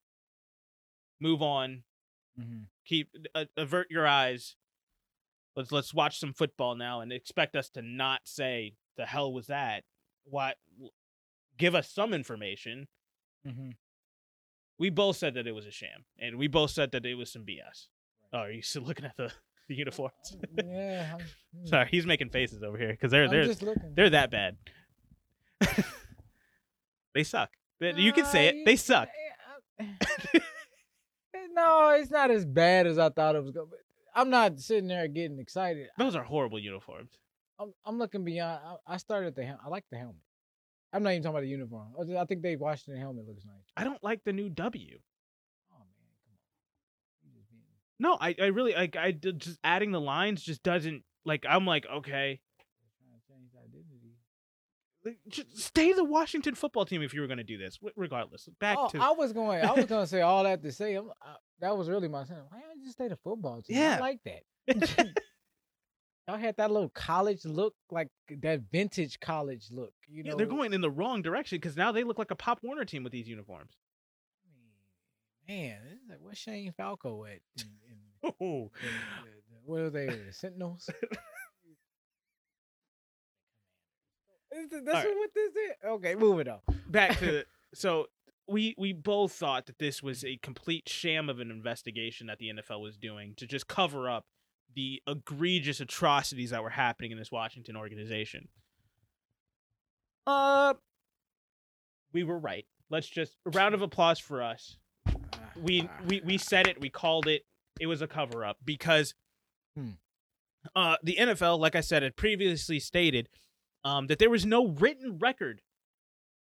Move 1.20 1.42
on. 1.42 1.84
Mhm. 2.40 2.66
Keep 2.86 3.10
uh, 3.36 3.46
avert 3.56 3.90
your 3.90 4.06
eyes. 4.08 4.56
Let's 5.56 5.72
let's 5.72 5.94
watch 5.94 6.20
some 6.20 6.34
football 6.34 6.76
now 6.76 7.02
and 7.02 7.12
expect 7.12 7.56
us 7.56 7.70
to 7.72 7.82
not 7.82 8.22
say 8.26 8.76
the 8.96 9.06
hell 9.06 9.34
was 9.34 9.48
that? 9.48 9.84
What 10.26 10.58
give 11.58 11.74
us 11.76 11.90
some 11.92 12.14
information 12.14 12.88
Mhm. 13.46 13.76
we 14.78 14.90
both 14.92 15.18
said 15.18 15.34
that 15.36 15.48
it 15.48 15.54
was 15.54 15.66
a 15.66 15.72
sham, 15.72 16.06
and 16.20 16.38
we 16.38 16.48
both 16.48 16.70
said 16.72 16.92
that 16.92 17.06
it 17.06 17.16
was 17.16 17.32
some 17.32 17.44
BS. 17.46 17.88
Oh, 18.34 18.40
are 18.40 18.52
you 18.52 18.62
still 18.62 18.82
looking 18.88 19.06
at 19.06 19.16
the, 19.18 19.32
the 19.68 19.76
uniforms? 19.76 20.36
yeah. 20.64 21.16
I'm, 21.16 21.20
mm, 21.64 21.68
Sorry, 21.68 21.88
he's 21.90 22.06
making 22.06 22.30
faces 22.30 22.62
over 22.62 22.78
here 22.78 22.90
because 22.92 23.10
they're 23.10 23.28
they're 23.30 23.54
they're 23.96 24.10
that 24.12 24.30
bad. 24.30 24.58
they 27.16 27.24
suck. 27.24 27.50
But 27.80 27.98
You 27.98 28.12
can 28.14 28.26
say 28.26 28.48
it. 28.50 28.66
They 28.66 28.76
suck. 28.76 29.10
No, 31.58 31.90
it's 32.00 32.10
not 32.12 32.32
as 32.32 32.46
bad 32.46 32.88
as 32.88 32.98
I 32.98 33.10
thought 33.10 33.36
it 33.36 33.44
was 33.44 33.52
going. 33.52 33.68
to 33.70 33.76
I'm 34.16 34.30
not 34.30 34.60
sitting 34.60 34.88
there 34.88 35.08
getting 35.08 35.40
excited. 35.40 35.88
Those 35.98 36.16
are 36.16 36.24
horrible 36.24 36.58
uniforms. 36.60 37.12
I'm, 37.60 37.74
I'm 37.86 37.98
looking 38.00 38.24
beyond. 38.24 38.62
I, 38.88 38.94
I 38.94 38.98
started 38.98 39.28
at 39.28 39.36
the 39.36 39.44
helmet. 39.44 39.62
I 39.66 39.70
like 39.70 39.84
the 39.92 39.98
helmet. 39.98 40.16
I'm 40.94 41.04
not 41.04 41.10
even 41.12 41.24
talking 41.24 41.36
about 41.36 41.42
the 41.42 41.50
uniform. 41.50 41.88
I 42.00 42.04
just- 42.04 42.16
I 42.18 42.26
think 42.26 42.42
Dave 42.42 42.60
Washington 42.60 43.02
helmet 43.02 43.28
looks 43.28 43.44
nice. 43.46 43.56
I 43.76 43.84
don't 43.84 44.02
like 44.04 44.22
the 44.24 44.34
new 44.34 44.50
W. 44.50 44.98
Oh 45.72 45.76
man, 45.78 45.86
come 46.24 46.34
on. 46.34 47.32
You 47.34 47.40
just 47.40 47.50
being- 47.52 47.62
No, 48.00 48.18
I, 48.20 48.36
I 48.42 48.48
really 48.48 48.74
like 48.74 48.96
I 48.96 49.12
just 49.12 49.60
adding 49.64 49.92
the 49.92 50.02
lines 50.02 50.42
just 50.42 50.64
doesn't 50.64 51.04
like 51.26 51.46
I'm 51.48 51.66
like 51.66 51.86
okay, 51.86 52.40
trying 53.02 53.20
to 53.20 53.28
change 53.28 53.52
identity. 53.54 53.84
like, 54.06 54.14
just 54.94 54.97
stay 55.54 55.94
the 55.94 56.04
Washington 56.04 56.56
football 56.56 56.86
team 56.86 57.02
if 57.02 57.14
you 57.14 57.22
were 57.22 57.28
going 57.28 57.38
to 57.38 57.44
do 57.44 57.58
this. 57.58 57.78
Regardless, 57.96 58.48
back 58.60 58.78
Oh, 58.80 58.90
to 58.90 58.98
I 59.00 59.12
was 59.12 59.34
going. 59.34 59.64
I 59.64 59.72
was 59.74 59.86
going 59.86 60.04
to 60.04 60.08
say 60.08 60.22
all 60.22 60.44
that 60.44 60.62
to 60.64 60.72
say. 60.72 60.96
I'm, 60.96 61.10
that 61.60 61.76
was 61.76 61.90
really 61.90 62.08
my 62.08 62.24
son. 62.26 62.38
Why 62.50 62.60
don't 62.62 62.78
you 62.80 62.84
just 62.86 62.98
stay 62.98 63.08
the 63.08 63.18
football 63.18 63.62
team? 63.62 63.78
Yeah. 63.78 63.96
I 63.98 64.00
like 64.00 64.20
that. 64.26 64.44
Y'all 66.28 66.38
had 66.38 66.58
that 66.58 66.72
little 66.72 66.90
college 66.90 67.46
look, 67.46 67.74
like 67.90 68.10
that 68.42 68.62
vintage 68.72 69.20
college 69.22 69.68
look. 69.72 69.94
You 70.10 70.24
know, 70.24 70.32
yeah, 70.32 70.36
they're 70.36 70.46
going 70.46 70.74
in 70.74 70.82
the 70.82 70.92
wrong 70.92 71.22
direction 71.22 71.58
because 71.58 71.78
now 71.78 71.94
they 71.94 72.04
look 72.04 72.20
like 72.20 72.32
a 72.32 72.36
Pop 72.36 72.60
Warner 72.64 72.84
team 72.84 73.04
with 73.04 73.14
these 73.14 73.30
uniforms. 73.30 73.72
Man, 75.48 75.78
like 76.10 76.18
where's 76.22 76.38
Shane 76.38 76.74
Falco 76.76 77.24
at? 77.24 77.40
In, 77.58 77.66
in, 77.90 78.32
Oh, 78.42 78.72
in 78.84 78.90
what 79.64 79.80
are 79.80 79.90
they? 79.90 80.08
The 80.08 80.34
Sentinels. 80.34 80.90
Is 81.00 81.00
it- 81.02 81.08
That's 84.72 84.88
Alright. 84.88 85.16
what 85.18 85.30
this 85.34 85.54
is. 85.56 85.72
Okay, 85.86 86.16
moving 86.16 86.48
on. 86.50 86.60
back 86.90 87.18
to 87.20 87.44
so 87.74 88.08
we 88.48 88.74
we 88.78 88.94
both 88.94 89.34
thought 89.34 89.66
that 89.66 89.78
this 89.80 90.02
was 90.02 90.24
a 90.24 90.38
complete 90.38 90.88
sham 90.88 91.30
of 91.30 91.40
an 91.40 91.52
investigation 91.52 92.28
that 92.28 92.40
the 92.40 92.50
NFL 92.50 92.82
was 92.82 92.98
doing 92.98 93.34
to 93.38 93.46
just 93.48 93.68
cover 93.68 94.10
up 94.10 94.26
the 94.76 95.02
egregious 95.08 95.80
atrocities 95.80 96.52
that 96.52 96.62
were 96.64 96.70
happening 96.70 97.12
in 97.12 97.18
this 97.18 97.32
Washington 97.32 97.76
organization. 97.76 98.48
Uh 100.26 100.74
we 102.14 102.24
were 102.24 102.40
right. 102.40 102.66
Let's 102.90 103.08
just 103.08 103.38
a 103.46 103.50
round 103.52 103.76
of 103.76 103.82
applause 103.82 104.20
for 104.20 104.42
us. 104.42 104.78
We 105.62 105.90
we 106.08 106.22
we 106.22 106.38
said 106.38 106.68
it, 106.68 106.80
we 106.80 106.90
called 106.90 107.28
it. 107.28 107.44
It 107.80 107.88
was 107.88 108.02
a 108.02 108.08
cover 108.08 108.46
up 108.46 108.58
because 108.64 109.14
Hmm. 109.76 109.92
uh 110.76 110.98
the 111.04 111.18
NFL, 111.20 111.60
like 111.60 111.76
I 111.76 111.82
said, 111.82 112.02
had 112.04 112.16
previously 112.16 112.80
stated 112.80 113.30
um 113.88 114.08
that 114.08 114.20
there 114.20 114.30
was 114.30 114.46
no 114.46 114.68
written 114.68 115.18
record 115.18 115.62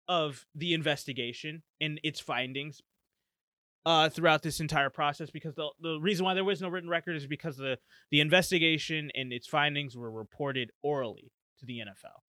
of 0.08 0.46
the 0.56 0.74
investigation 0.74 1.62
and 1.80 2.00
its 2.04 2.20
findings 2.20 2.82
uh, 3.86 4.10
throughout 4.10 4.42
this 4.42 4.60
entire 4.60 4.90
process 4.90 5.30
because 5.30 5.56
the, 5.56 5.70
the 5.80 6.00
reason 6.02 6.26
why 6.26 6.34
there 6.34 6.44
was 6.44 6.62
no 6.62 6.68
written 6.68 6.90
record 6.90 7.16
is 7.16 7.28
because 7.28 7.58
the, 7.58 7.78
the 8.12 8.20
investigation 8.20 9.10
and 9.16 9.32
its 9.32 9.48
findings 9.48 9.96
were 9.96 10.12
reported 10.12 10.72
orally 10.82 11.32
to 11.60 11.66
the 11.66 11.80
NFL. 11.80 12.20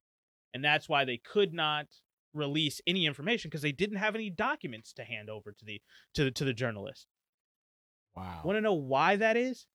And 0.55 0.65
that's 0.65 0.89
why 0.89 1.05
they 1.05 1.17
could 1.17 1.53
not 1.53 1.87
release 2.35 2.81
any 2.87 3.07
information 3.07 3.49
because 3.49 3.63
they 3.63 3.73
didn't 3.73 3.97
have 3.97 4.15
any 4.15 4.31
documents 4.31 4.93
to 4.93 5.05
hand 5.05 5.29
over 5.29 5.53
to 5.53 5.65
the 5.65 5.81
to 6.15 6.25
the, 6.25 6.31
to 6.31 6.45
the 6.45 6.53
journalist. 6.53 7.07
Wow. 8.15 8.43
Want 8.45 8.57
to 8.57 8.61
know 8.61 8.75
why 8.75 9.17
that 9.17 9.37
is? 9.37 9.67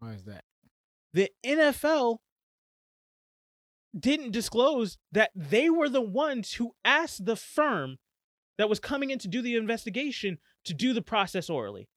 Why 0.00 0.12
is 0.12 0.24
that? 0.24 0.44
the 1.14 1.30
NFL 1.46 2.18
didn't 3.98 4.32
disclose 4.32 4.98
that 5.12 5.30
they 5.34 5.70
were 5.70 5.88
the 5.88 6.00
ones 6.00 6.54
who 6.54 6.74
asked 6.84 7.24
the 7.24 7.36
firm 7.36 7.98
that 8.58 8.68
was 8.68 8.80
coming 8.80 9.10
in 9.10 9.18
to 9.20 9.28
do 9.28 9.42
the 9.42 9.56
investigation 9.56 10.38
to 10.64 10.74
do 10.74 10.92
the 10.92 11.02
process 11.02 11.48
orally. 11.50 11.88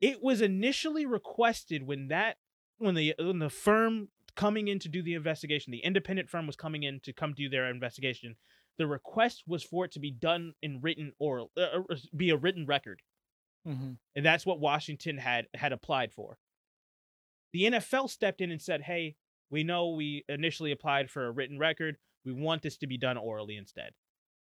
It 0.00 0.22
was 0.22 0.40
initially 0.40 1.06
requested 1.06 1.86
when 1.86 2.08
that 2.08 2.36
when 2.78 2.94
the 2.94 3.14
when 3.18 3.38
the 3.38 3.50
firm 3.50 4.08
coming 4.34 4.68
in 4.68 4.78
to 4.80 4.88
do 4.88 5.02
the 5.02 5.14
investigation, 5.14 5.70
the 5.70 5.78
independent 5.78 6.28
firm 6.28 6.46
was 6.46 6.56
coming 6.56 6.82
in 6.82 7.00
to 7.00 7.12
come 7.12 7.32
do 7.32 7.48
their 7.48 7.70
investigation. 7.70 8.36
The 8.76 8.86
request 8.86 9.44
was 9.46 9.62
for 9.62 9.86
it 9.86 9.92
to 9.92 10.00
be 10.00 10.10
done 10.10 10.52
in 10.62 10.80
written 10.82 11.12
oral, 11.18 11.50
uh, 11.56 11.80
uh, 11.90 11.96
be 12.14 12.30
a 12.30 12.36
written 12.36 12.66
record 12.66 13.00
Mm-hmm. 13.66 13.92
and 14.14 14.24
that's 14.24 14.46
what 14.46 14.60
Washington 14.60 15.18
had 15.18 15.46
had 15.54 15.72
applied 15.72 16.12
for. 16.12 16.38
The 17.52 17.64
NFL 17.64 18.08
stepped 18.08 18.40
in 18.40 18.52
and 18.52 18.62
said, 18.62 18.82
"Hey, 18.82 19.16
we 19.50 19.64
know 19.64 19.90
we 19.90 20.24
initially 20.28 20.72
applied 20.72 21.10
for 21.10 21.26
a 21.26 21.30
written 21.30 21.58
record. 21.58 21.96
We 22.24 22.32
want 22.32 22.62
this 22.62 22.76
to 22.78 22.86
be 22.86 22.98
done 22.98 23.16
orally 23.16 23.56
instead." 23.56 23.90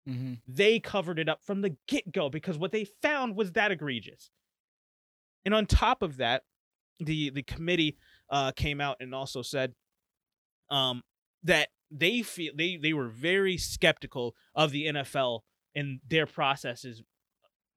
Mm-hmm. 0.09 0.35
They 0.49 0.81
covered 0.81 1.19
it 1.19 1.29
up 1.29 1.45
from 1.45 1.62
the 1.62 1.77
get-go 1.87 2.29
because 2.29 2.59
what 2.59 2.73
they 2.73 2.87
found 3.03 3.37
was 3.37 3.53
that 3.53 3.70
egregious. 3.70 4.31
And 5.45 5.55
on 5.55 5.66
top 5.66 6.03
of 6.03 6.16
that, 6.16 6.43
the 6.99 7.31
the 7.31 7.43
committee 7.43 7.97
uh, 8.31 8.53
came 8.53 8.81
out 8.81 8.97
and 9.01 9.15
also 9.15 9.43
said 9.43 9.74
um, 10.70 11.03
that 11.43 11.69
they 11.91 12.23
feel 12.23 12.53
they 12.57 12.77
they 12.77 12.93
were 12.93 13.09
very 13.09 13.57
skeptical 13.57 14.35
of 14.55 14.70
the 14.70 14.87
NFL 14.87 15.41
and 15.74 16.01
their 16.09 16.27
processes 16.27 17.03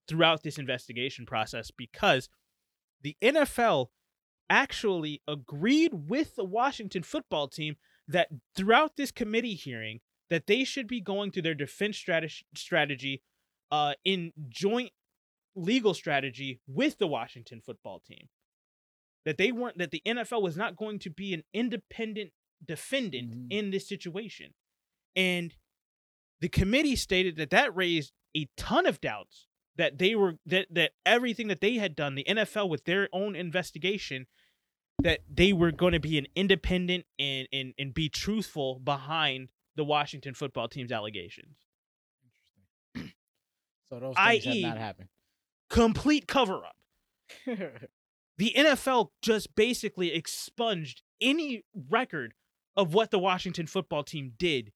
throughout 0.07 0.43
this 0.43 0.57
investigation 0.57 1.26
process 1.26 1.72
because 1.76 2.30
the 3.02 3.15
NFL 3.22 3.88
actually 4.49 5.22
agreed 5.27 5.91
with 5.93 6.35
the 6.35 6.43
Washington 6.43 7.03
football 7.03 7.47
team 7.47 7.76
that 8.07 8.30
throughout 8.55 8.95
this 8.95 9.11
committee 9.11 9.55
hearing 9.55 9.99
that 10.30 10.47
they 10.47 10.63
should 10.63 10.88
be 10.88 11.01
going 11.01 11.31
through 11.31 11.41
their 11.43 11.53
defense 11.55 11.97
strategy 11.97 12.45
strategy 12.55 13.22
uh, 13.72 13.93
in 14.03 14.31
joint 14.49 14.91
legal 15.55 15.93
strategy 15.93 16.59
with 16.67 16.97
the 16.97 17.07
Washington 17.07 17.61
football 17.61 17.99
team. 17.99 18.27
That 19.26 19.38
they 19.38 19.51
weren't 19.51 19.77
that 19.80 19.91
the 19.91 20.01
NFL 20.05 20.41
was 20.41 20.55
not 20.57 20.76
going 20.76 20.99
to 20.99 21.09
be 21.09 21.34
an 21.34 21.43
independent 21.53 22.31
defendant 22.63 23.31
Mhm. 23.31 23.47
in 23.49 23.72
this 23.72 23.88
situation. 23.88 24.53
And 25.15 25.55
the 26.41 26.49
committee 26.49 26.95
stated 26.95 27.35
that 27.38 27.49
that 27.49 27.76
raised 27.76 28.13
a 28.35 28.47
ton 28.57 28.85
of 28.85 29.01
doubts 29.01 29.47
that 29.77 29.97
they 29.97 30.15
were 30.15 30.35
that 30.45 30.68
that 30.72 30.91
everything 31.06 31.47
that 31.47 31.61
they 31.61 31.76
had 31.76 31.95
done 31.95 32.15
the 32.15 32.26
NFL 32.27 32.69
with 32.69 32.85
their 32.85 33.10
own 33.11 33.35
investigation 33.35 34.27
that 35.03 35.19
they 35.30 35.52
were 35.52 35.72
going 35.72 35.93
to 35.93 35.99
be 35.99 36.18
an 36.18 36.27
independent 36.35 37.06
and 37.19 37.47
and 37.52 37.73
and 37.77 37.93
be 37.93 38.10
truthful 38.10 38.80
behind 38.80 39.49
the 39.76 39.84
Washington 39.84 40.34
football 40.34 40.68
team's 40.68 40.91
allegations. 40.91 41.57
Interesting. 42.93 43.14
so 43.89 43.99
those 43.99 44.15
things 44.15 44.45
have 44.45 44.76
not 44.76 44.77
happened. 44.77 45.10
Complete 45.69 46.27
cover 46.27 46.61
up. 46.65 46.76
The 48.38 48.53
NFL 48.56 49.11
just 49.22 49.56
basically 49.56 50.14
expunged 50.14 51.02
any 51.22 51.64
record 51.89 52.34
of 52.76 52.93
what 52.93 53.11
the 53.11 53.19
Washington 53.19 53.68
football 53.68 54.03
team 54.03 54.34
did 54.38 54.73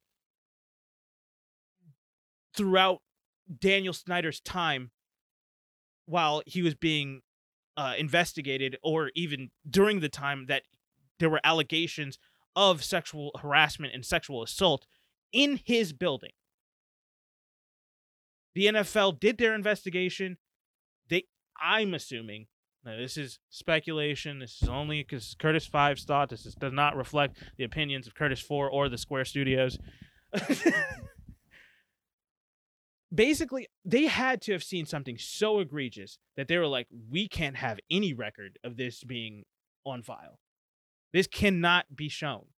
throughout 2.56 3.02
Daniel 3.58 3.94
Snyder's 3.94 4.40
time 4.40 4.92
while 6.06 6.42
he 6.46 6.62
was 6.62 6.76
being 6.76 7.22
uh, 7.78 7.94
investigated, 7.98 8.78
or 8.84 9.12
even 9.16 9.52
during 9.70 10.00
the 10.00 10.10
time 10.10 10.48
that 10.48 10.64
there 11.20 11.30
were 11.30 11.40
allegations 11.44 12.18
of 12.56 12.84
sexual 12.84 13.32
harassment 13.42 13.94
and 13.94 14.06
sexual 14.06 14.44
assault 14.44 14.86
in 15.32 15.60
his 15.64 15.94
building. 15.94 16.32
The 18.56 18.66
NFL 18.66 19.20
did 19.20 19.38
their 19.38 19.54
investigation. 19.54 20.38
They, 21.10 21.26
I'm 21.62 21.94
assuming, 21.94 22.48
Now, 22.84 22.98
this 22.98 23.16
is 23.16 23.40
speculation. 23.50 24.40
This 24.40 24.62
is 24.62 24.68
only 24.68 25.04
because 25.04 25.36
Curtis 25.40 25.68
Five's 25.68 26.04
thought. 26.04 26.30
This 26.30 26.46
is, 26.46 26.56
does 26.56 26.74
not 26.74 26.96
reflect 26.96 27.38
the 27.58 27.64
opinions 27.64 28.08
of 28.08 28.16
Curtis 28.16 28.42
Four 28.42 28.70
or 28.70 28.90
the 28.90 28.98
Square 28.98 29.26
Studios. 29.26 29.78
Basically, 33.14 33.68
they 33.84 34.06
had 34.06 34.42
to 34.44 34.52
have 34.52 34.64
seen 34.64 34.86
something 34.86 35.18
so 35.18 35.60
egregious 35.60 36.20
that 36.38 36.48
they 36.48 36.58
were 36.58 36.68
like, 36.68 36.88
"We 36.92 37.28
can't 37.28 37.58
have 37.58 37.80
any 37.90 38.14
record 38.14 38.60
of 38.64 38.78
this 38.78 39.04
being 39.04 39.46
on 39.84 40.04
file. 40.04 40.40
This 41.12 41.28
cannot 41.28 41.96
be 41.96 42.08
shown." 42.08 42.54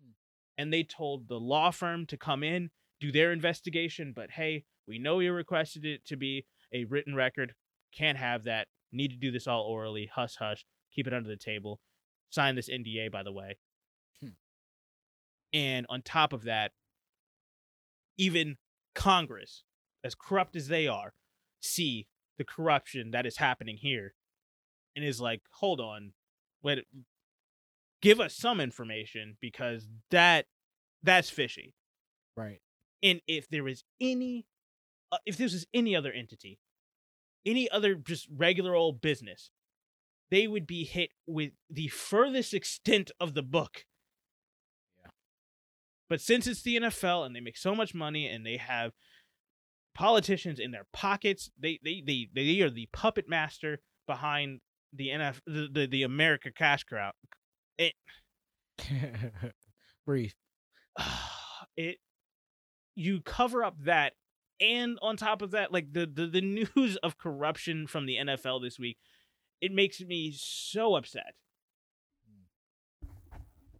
Hmm. 0.00 0.12
And 0.56 0.72
they 0.72 0.84
told 0.84 1.26
the 1.26 1.40
law 1.40 1.72
firm 1.72 2.06
to 2.06 2.16
come 2.16 2.44
in, 2.44 2.70
do 3.00 3.10
their 3.10 3.32
investigation. 3.32 4.12
But 4.12 4.32
hey, 4.32 4.64
we 4.86 4.98
know 4.98 5.18
you 5.18 5.32
requested 5.32 5.84
it 5.84 6.04
to 6.06 6.16
be 6.16 6.46
a 6.72 6.84
written 6.84 7.14
record. 7.14 7.54
Can't 7.92 8.18
have 8.18 8.44
that. 8.44 8.68
Need 8.92 9.10
to 9.10 9.16
do 9.16 9.30
this 9.30 9.46
all 9.46 9.62
orally. 9.62 10.06
Hush, 10.06 10.36
hush. 10.36 10.64
Keep 10.92 11.08
it 11.08 11.14
under 11.14 11.28
the 11.28 11.36
table. 11.36 11.80
Sign 12.30 12.54
this 12.54 12.68
NDA, 12.68 13.10
by 13.10 13.22
the 13.22 13.32
way. 13.32 13.58
Hmm. 14.20 14.28
And 15.52 15.86
on 15.88 16.02
top 16.02 16.32
of 16.32 16.44
that, 16.44 16.72
even 18.16 18.58
Congress, 18.94 19.64
as 20.04 20.14
corrupt 20.14 20.56
as 20.56 20.68
they 20.68 20.86
are, 20.86 21.12
see 21.60 22.06
the 22.38 22.44
corruption 22.44 23.10
that 23.10 23.26
is 23.26 23.36
happening 23.38 23.76
here 23.76 24.14
and 24.94 25.04
is 25.04 25.20
like, 25.20 25.42
hold 25.54 25.80
on, 25.80 26.12
wait, 26.62 26.84
give 28.00 28.20
us 28.20 28.34
some 28.34 28.60
information 28.60 29.36
because 29.40 29.88
that 30.10 30.46
that's 31.02 31.30
fishy. 31.30 31.74
Right. 32.36 32.60
And 33.02 33.20
if 33.26 33.48
there 33.48 33.68
is 33.68 33.84
any, 34.00 34.46
uh, 35.12 35.18
if 35.26 35.36
this 35.36 35.54
is 35.54 35.66
any 35.72 35.94
other 35.94 36.12
entity, 36.12 36.58
any 37.46 37.70
other 37.70 37.94
just 37.94 38.28
regular 38.34 38.74
old 38.74 39.00
business, 39.00 39.50
they 40.30 40.46
would 40.46 40.66
be 40.66 40.84
hit 40.84 41.10
with 41.26 41.52
the 41.70 41.88
furthest 41.88 42.52
extent 42.52 43.10
of 43.20 43.34
the 43.34 43.42
book. 43.42 43.86
Yeah. 45.00 45.10
But 46.08 46.20
since 46.20 46.46
it's 46.46 46.62
the 46.62 46.76
NFL 46.76 47.24
and 47.24 47.34
they 47.34 47.40
make 47.40 47.56
so 47.56 47.74
much 47.74 47.94
money 47.94 48.26
and 48.26 48.44
they 48.44 48.56
have 48.56 48.92
politicians 49.98 50.60
in 50.60 50.70
their 50.70 50.86
pockets, 50.92 51.50
they 51.58 51.80
they 51.82 52.00
they, 52.06 52.28
they 52.32 52.60
are 52.60 52.70
the 52.70 52.88
puppet 52.92 53.28
master 53.28 53.80
behind 54.06 54.60
the 54.92 55.08
NFL, 55.08 55.40
the, 55.44 55.68
the, 55.72 55.86
the 55.86 56.02
America 56.04 56.50
cash 56.52 56.84
crowd. 56.84 57.12
It, 57.76 57.94
Brief. 60.06 60.34
it 61.76 61.96
you 62.94 63.20
cover 63.20 63.64
up 63.64 63.74
that 63.84 64.12
and 64.60 64.98
on 65.02 65.16
top 65.16 65.42
of 65.42 65.50
that 65.50 65.72
like 65.72 65.92
the, 65.92 66.06
the 66.06 66.26
the 66.26 66.40
news 66.40 66.96
of 67.02 67.18
corruption 67.18 67.86
from 67.86 68.06
the 68.06 68.16
NFL 68.16 68.62
this 68.62 68.78
week 68.78 68.98
it 69.60 69.72
makes 69.72 70.00
me 70.00 70.32
so 70.36 70.96
upset 70.96 71.34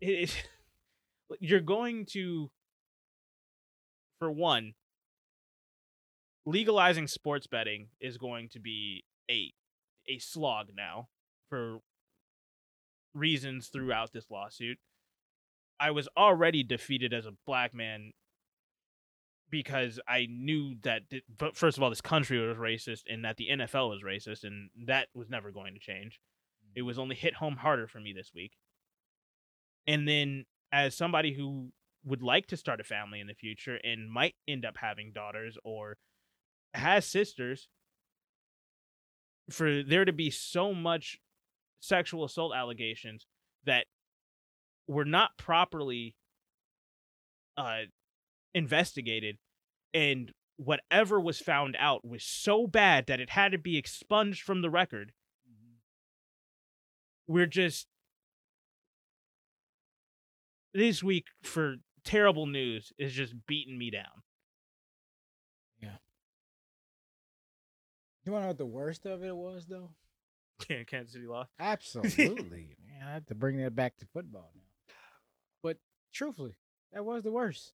it 0.01 0.07
is 0.07 0.37
you're 1.41 1.61
going 1.61 2.07
to 2.07 2.49
for 4.21 4.31
one 4.31 4.75
legalizing 6.49 7.07
sports 7.07 7.47
betting 7.47 7.89
is 8.01 8.17
going 8.17 8.49
to 8.49 8.61
be 8.61 9.05
a 9.31 9.53
a 10.09 10.19
slog 10.19 10.71
now 10.75 11.09
for 11.49 11.79
reasons 13.15 13.69
throughout 13.69 14.13
this 14.13 14.31
lawsuit 14.31 14.79
I 15.81 15.91
was 15.91 16.09
already 16.17 16.63
defeated 16.63 17.13
as 17.13 17.27
a 17.27 17.33
black 17.47 17.73
man 17.75 18.13
because 19.51 19.99
I 20.07 20.27
knew 20.29 20.75
that, 20.83 21.03
but 21.39 21.57
first 21.57 21.77
of 21.77 21.83
all, 21.83 21.91
this 21.91 22.01
country 22.01 22.39
was 22.39 22.57
racist 22.57 23.03
and 23.09 23.25
that 23.25 23.37
the 23.37 23.49
NFL 23.51 23.89
was 23.89 24.03
racist, 24.03 24.45
and 24.45 24.71
that 24.87 25.09
was 25.15 25.31
never 25.31 25.51
going 25.51 25.75
to 25.75 25.81
change. 25.81 26.21
It 26.75 26.83
was 26.83 26.99
only 26.99 27.17
hit 27.17 27.35
home 27.35 27.57
harder 27.57 27.87
for 27.87 28.01
me 28.01 28.13
this 28.13 28.33
week. 28.35 28.53
And 29.87 30.07
then, 30.07 30.45
as 30.71 30.95
somebody 30.95 31.33
who 31.33 31.71
would 32.05 32.23
like 32.23 32.47
to 32.49 32.57
start 32.57 32.81
a 32.81 32.85
family 32.85 33.21
in 33.21 33.27
the 33.27 33.35
future 33.35 33.77
and 33.83 34.11
might 34.11 34.35
end 34.47 34.65
up 34.65 34.77
having 34.79 35.13
daughters 35.13 35.57
or 35.65 35.97
has 36.75 37.07
sisters, 37.07 37.69
for 39.51 39.83
there 39.83 40.05
to 40.05 40.13
be 40.13 40.31
so 40.31 40.75
much 40.75 41.19
sexual 41.81 42.25
assault 42.25 42.53
allegations 42.55 43.27
that 43.65 43.87
were 44.87 45.05
not 45.05 45.37
properly 45.37 46.17
uh 47.57 47.83
investigated 48.55 49.39
and 49.95 50.33
whatever 50.57 51.21
was 51.21 51.39
found 51.39 51.77
out 51.79 52.07
was 52.07 52.25
so 52.25 52.67
bad 52.67 53.07
that 53.07 53.21
it 53.21 53.31
had 53.31 53.53
to 53.53 53.59
be 53.59 53.77
expunged 53.77 54.43
from 54.43 54.61
the 54.61 54.71
record. 54.71 55.13
We're 57.29 57.47
just 57.47 57.87
this 60.75 61.03
week 61.03 61.27
for 61.43 61.77
terrible 62.05 62.47
news 62.47 62.93
is 62.99 63.13
just 63.13 63.35
beating 63.47 63.79
me 63.79 63.91
down 63.91 64.23
You 68.29 68.33
want 68.33 68.43
to 68.43 68.45
know 68.45 68.51
what 68.51 68.59
the 68.59 68.67
worst 68.67 69.07
of 69.07 69.25
it 69.25 69.35
was, 69.35 69.65
though? 69.67 69.89
Yeah, 70.69 70.83
Kansas 70.83 71.15
city 71.15 71.27
lost 71.27 71.49
Absolutely, 71.59 72.77
man. 72.87 73.09
I 73.09 73.15
have 73.15 73.25
to 73.27 73.35
bring 73.35 73.57
that 73.57 73.75
back 73.75 73.97
to 73.99 74.07
football 74.13 74.51
now. 74.55 74.93
But 75.63 75.79
truthfully, 76.13 76.57
that 76.93 77.07
was 77.07 77.23
the 77.23 77.31
worst. 77.33 77.73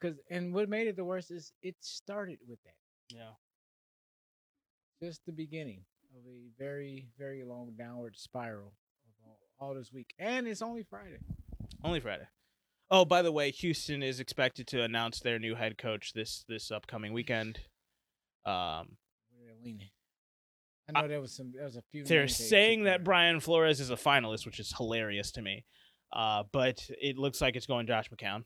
Cause 0.00 0.14
and 0.30 0.54
what 0.54 0.68
made 0.68 0.86
it 0.86 0.94
the 0.94 1.04
worst 1.04 1.32
is 1.32 1.52
it 1.60 1.74
started 1.80 2.38
with 2.46 2.62
that. 2.62 2.76
yeah 3.08 3.30
Just 5.02 5.26
the 5.26 5.32
beginning 5.32 5.80
of 6.16 6.22
a 6.24 6.50
very, 6.56 7.08
very 7.18 7.42
long 7.42 7.72
downward 7.76 8.16
spiral 8.16 8.74
of 9.24 9.26
all, 9.26 9.38
all 9.58 9.74
this 9.74 9.92
week. 9.92 10.14
And 10.16 10.46
it's 10.46 10.62
only 10.62 10.84
Friday. 10.84 11.18
only 11.82 11.98
friday 11.98 12.28
oh 12.92 13.04
by 13.04 13.22
the 13.22 13.32
way 13.32 13.50
houston 13.50 14.04
is 14.04 14.20
expected 14.20 14.68
to 14.68 14.82
announce 14.82 15.18
their 15.18 15.40
new 15.40 15.56
head 15.56 15.76
coach 15.76 16.12
this 16.12 16.44
this 16.48 16.70
upcoming 16.70 17.12
weekend 17.12 17.58
um 18.44 18.98
leaning. 19.66 19.88
I 20.94 21.02
know 21.02 21.08
there 21.08 21.20
was 21.20 21.34
some 21.34 21.52
there 21.54 21.64
was 21.64 21.76
a 21.76 21.82
few 21.90 22.04
They're 22.04 22.28
saying 22.28 22.84
that. 22.84 23.02
Brian 23.04 23.40
Flores 23.40 23.80
is 23.80 23.90
a 23.90 23.96
finalist, 23.96 24.46
which 24.46 24.60
is 24.60 24.72
hilarious 24.76 25.32
to 25.32 25.42
me. 25.42 25.64
Uh, 26.12 26.44
but 26.52 26.88
it 27.02 27.18
looks 27.18 27.40
like 27.40 27.56
it's 27.56 27.66
going 27.66 27.86
Josh 27.86 28.08
McCown, 28.10 28.44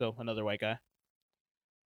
so 0.00 0.14
another 0.18 0.44
white 0.44 0.60
guy. 0.60 0.78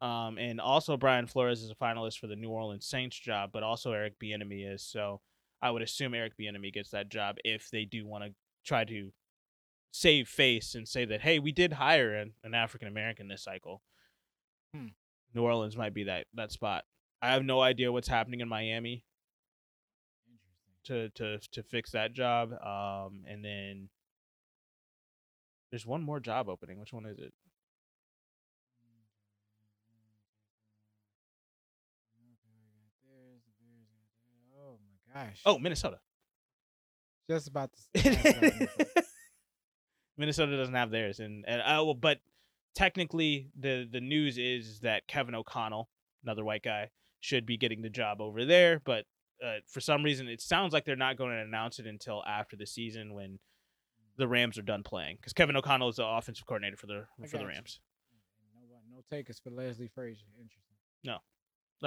Um, 0.01 0.39
and 0.39 0.61
also 0.61 0.97
Brian 0.97 1.27
Flores 1.27 1.62
is 1.62 1.71
a 1.71 1.75
finalist 1.75 2.19
for 2.19 2.27
the 2.27 2.37
New 2.37 2.49
Orleans 2.49 2.87
Saints 2.87 3.19
job, 3.19 3.51
but 3.53 3.62
also 3.62 3.93
Eric 3.93 4.15
Bieniemy 4.23 4.73
is. 4.73 4.83
So 4.83 5.21
I 5.61 5.71
would 5.71 5.83
assume 5.83 6.15
Eric 6.15 6.35
Bieniemy 6.41 6.73
gets 6.73 6.91
that 6.91 7.11
job 7.11 7.37
if 7.45 7.69
they 7.71 7.85
do 7.85 8.07
want 8.07 8.25
to 8.25 8.31
try 8.65 8.85
to 8.85 9.11
save 9.93 10.29
face 10.29 10.75
and 10.75 10.87
say 10.87 11.05
that 11.05 11.21
hey, 11.21 11.39
we 11.39 11.53
did 11.53 11.73
hire 11.75 12.15
an, 12.15 12.33
an 12.45 12.55
African 12.55 12.89
American 12.89 13.29
this 13.29 13.43
cycle. 13.43 13.83
Hmm. 14.75 14.87
New 15.35 15.43
Orleans 15.43 15.77
might 15.77 15.95
be 15.95 16.05
that 16.05 16.27
that 16.35 16.53
spot. 16.53 16.85
I 17.21 17.33
have 17.33 17.45
no 17.45 17.61
idea 17.61 17.93
what's 17.93 18.09
happening 18.09 18.41
in 18.41 18.49
Miami. 18.49 19.05
To 20.85 21.09
to 21.11 21.39
to 21.52 21.62
fix 21.62 21.90
that 21.93 22.12
job. 22.12 22.52
Um, 22.52 23.24
and 23.28 23.44
then 23.44 23.89
there's 25.70 25.86
one 25.86 26.02
more 26.02 26.20
job 26.20 26.48
opening. 26.48 26.78
Which 26.78 26.93
one 26.93 27.07
is 27.07 27.19
it? 27.19 27.32
Oh 34.59 34.78
my 35.15 35.24
gosh. 35.24 35.40
Oh, 35.44 35.59
Minnesota. 35.59 35.98
just 37.28 37.48
about 37.48 37.70
to 37.94 38.02
Minnesota. 38.05 38.86
Minnesota 40.16 40.57
doesn't 40.57 40.74
have 40.74 40.90
theirs, 40.90 41.20
and 41.20 41.44
and 41.48 41.61
uh, 41.62 41.82
well, 41.85 41.94
but 41.94 42.19
technically 42.74 43.48
the 43.59 43.89
the 43.90 44.01
news 44.01 44.39
is 44.39 44.81
that 44.81 45.07
Kevin 45.07 45.35
O'Connell, 45.35 45.89
another 46.23 46.44
white 46.44 46.62
guy, 46.62 46.90
should 47.20 47.47
be 47.47 47.57
getting 47.57 47.82
the 47.82 47.89
job 47.90 48.20
over 48.20 48.44
there. 48.44 48.81
But 48.85 49.07
uh, 49.45 49.57
for 49.67 49.81
some 49.81 50.03
reason, 50.03 50.29
it 50.29 50.41
sounds 50.41 50.73
like 50.73 50.85
they're 50.85 50.97
not 50.97 51.17
going 51.17 51.31
to 51.31 51.43
announce 51.43 51.79
it 51.79 51.87
until 51.87 52.23
after 52.25 52.57
the 52.57 52.67
season 52.67 53.15
when 53.15 53.39
the 54.17 54.29
Rams 54.29 54.59
are 54.59 54.62
done 54.62 54.83
playing, 54.83 55.17
because 55.17 55.33
Kevin 55.33 55.57
O'Connell 55.57 55.89
is 55.89 55.97
the 55.97 56.07
offensive 56.07 56.47
coordinator 56.47 56.77
for 56.77 56.87
the 56.87 57.07
for 57.27 57.37
the 57.39 57.45
you. 57.45 57.49
Rams. 57.49 57.81
No, 58.55 58.77
no 58.97 59.03
takers 59.11 59.39
for 59.39 59.51
Leslie 59.51 59.91
Frazier. 59.95 60.27
Interesting. 60.39 60.77
No, 61.05 61.19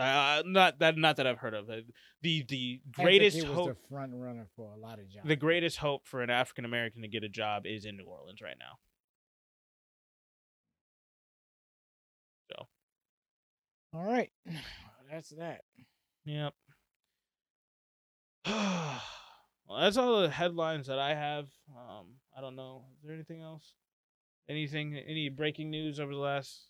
uh, 0.01 0.41
not 0.45 0.80
that 0.80 0.97
not 0.97 1.17
that 1.17 1.27
I've 1.27 1.38
heard 1.38 1.53
of. 1.53 1.69
Uh, 1.69 1.81
The 2.21 2.43
the 2.47 2.81
greatest 2.91 3.43
hope 3.43 3.69
the 3.69 3.75
front 3.89 4.13
runner 4.15 4.47
for 4.55 4.71
a 4.73 4.77
lot 4.77 4.97
of 4.99 5.07
jobs. 5.09 5.27
the 5.27 5.35
greatest 5.35 5.77
hope 5.77 6.07
for 6.07 6.23
an 6.23 6.30
African 6.31 6.65
American 6.65 7.03
to 7.03 7.07
get 7.07 7.23
a 7.23 7.30
job 7.30 7.65
is 7.67 7.85
in 7.85 7.97
New 7.97 8.05
Orleans 8.05 8.41
right 8.41 8.57
now. 8.59 8.80
So. 12.51 12.67
All 13.93 14.03
right, 14.03 14.31
that's 15.11 15.30
that. 15.30 15.61
Yep. 16.25 16.53
well, 18.47 19.79
that's 19.79 19.97
all 19.97 20.21
the 20.21 20.29
headlines 20.29 20.87
that 20.87 20.99
I 20.99 21.13
have. 21.15 21.47
Um, 21.75 22.07
I 22.37 22.41
don't 22.41 22.55
know. 22.55 22.83
Is 23.01 23.05
there 23.07 23.13
anything 23.15 23.41
else? 23.41 23.73
Anything? 24.49 24.95
Any 24.97 25.29
breaking 25.29 25.69
news 25.71 25.99
over 25.99 26.11
the 26.13 26.19
last 26.19 26.67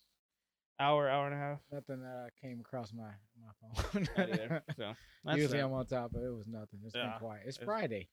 hour, 0.78 1.08
hour 1.08 1.26
and 1.26 1.34
a 1.34 1.38
half? 1.38 1.58
Nothing 1.72 2.00
that 2.02 2.26
I 2.28 2.46
came 2.46 2.60
across 2.60 2.92
my 2.92 3.10
my 3.42 3.82
phone. 3.92 4.08
Either. 4.16 4.62
So 5.26 5.32
Usually. 5.36 5.58
I'm 5.60 5.72
on 5.72 5.86
top, 5.86 6.10
but 6.12 6.22
it 6.22 6.30
was 6.34 6.46
nothing. 6.46 6.80
It's 6.84 6.94
Yeah. 6.94 7.10
been 7.10 7.18
quiet. 7.18 7.42
It's 7.46 7.56
It's- 7.56 7.64
Friday. 7.64 8.08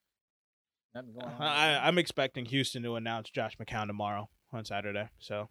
Nothing 0.96 1.14
going 1.14 1.26
on. 1.36 1.42
I, 1.42 1.86
I'm 1.88 1.98
expecting 1.98 2.46
Houston 2.46 2.84
to 2.84 2.96
announce 2.96 3.30
Josh 3.30 3.58
McCown 3.58 3.88
tomorrow 3.88 4.30
on 4.54 4.64
Saturday. 4.66 5.10
So 5.20 5.50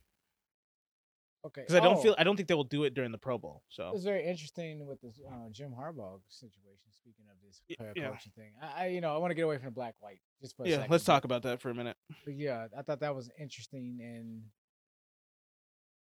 okay. 1.47 1.63
because 1.63 1.75
I 1.75 1.81
don't 1.81 1.97
Oh, 1.99 2.03
feel 2.03 2.15
I 2.19 2.25
don't 2.25 2.37
think 2.37 2.49
they 2.49 2.55
will 2.55 2.65
do 2.65 2.85
it 2.85 2.95
during 2.95 3.13
the 3.13 3.19
Pro 3.19 3.39
Bowl. 3.39 3.63
It 3.71 3.75
So 3.75 3.93
was 3.93 4.05
very 4.05 4.27
interesting 4.27 4.87
with 4.87 5.01
this 5.01 5.19
uh, 5.29 5.49
Jim 5.51 5.71
Harbaugh 5.73 6.21
situation. 6.29 6.77
Speaking 6.93 7.25
of 7.31 7.37
this 7.47 7.63
yeah. 7.97 8.09
coaching 8.11 8.33
thing, 8.37 8.53
I, 8.63 8.85
I 8.85 8.87
you 8.89 9.01
know 9.01 9.15
I 9.15 9.19
want 9.19 9.31
to 9.31 9.35
get 9.35 9.43
away 9.43 9.57
from 9.57 9.67
the 9.67 9.71
black 9.73 9.95
white 10.01 10.21
just 10.41 10.57
for 10.57 10.65
a 10.65 10.69
yeah, 10.69 10.77
second. 10.77 10.91
let's 10.91 11.05
talk 11.05 11.25
about 11.25 11.43
that 11.45 11.61
for 11.61 11.71
a 11.71 11.75
minute. 11.75 11.97
But 12.25 12.35
yeah, 12.35 12.67
I 12.77 12.83
thought 12.83 13.01
that 13.01 13.15
was 13.15 13.31
interesting 13.39 13.99
and 14.03 14.43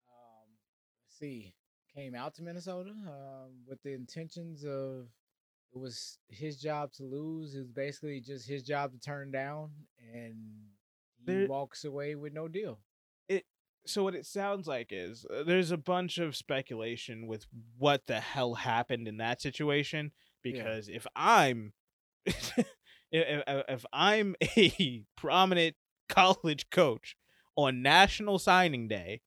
um 0.09 0.49
let's 1.05 1.17
see, 1.19 1.53
came 1.95 2.15
out 2.15 2.33
to 2.35 2.43
Minnesota 2.43 2.89
um 3.07 3.51
with 3.67 3.81
the 3.83 3.93
intentions 3.93 4.63
of 4.65 5.07
it 5.73 5.79
was 5.79 6.17
his 6.29 6.57
job 6.59 6.91
to 6.93 7.03
lose. 7.03 7.55
It 7.55 7.59
was 7.59 7.71
basically 7.71 8.19
just 8.19 8.47
his 8.47 8.63
job 8.63 8.91
to 8.91 8.99
turn 8.99 9.31
down 9.31 9.69
and 10.13 10.35
he 11.19 11.25
There- 11.25 11.47
walks 11.47 11.85
away 11.85 12.15
with 12.15 12.33
no 12.33 12.47
deal. 12.47 12.79
So 13.85 14.03
what 14.03 14.15
it 14.15 14.25
sounds 14.25 14.67
like 14.67 14.87
is 14.91 15.25
uh, 15.33 15.43
there's 15.43 15.71
a 15.71 15.77
bunch 15.77 16.17
of 16.17 16.35
speculation 16.35 17.27
with 17.27 17.45
what 17.77 18.05
the 18.07 18.19
hell 18.19 18.53
happened 18.53 19.07
in 19.07 19.17
that 19.17 19.41
situation 19.41 20.11
because 20.43 20.87
if 20.87 21.07
i'm 21.15 21.73
if, 22.25 22.53
if, 23.11 23.43
if 23.47 23.85
i'm 23.91 24.35
a 24.57 25.03
prominent 25.15 25.75
college 26.09 26.69
coach 26.69 27.15
on 27.55 27.81
national 27.81 28.39
signing 28.39 28.87
day 28.87 29.21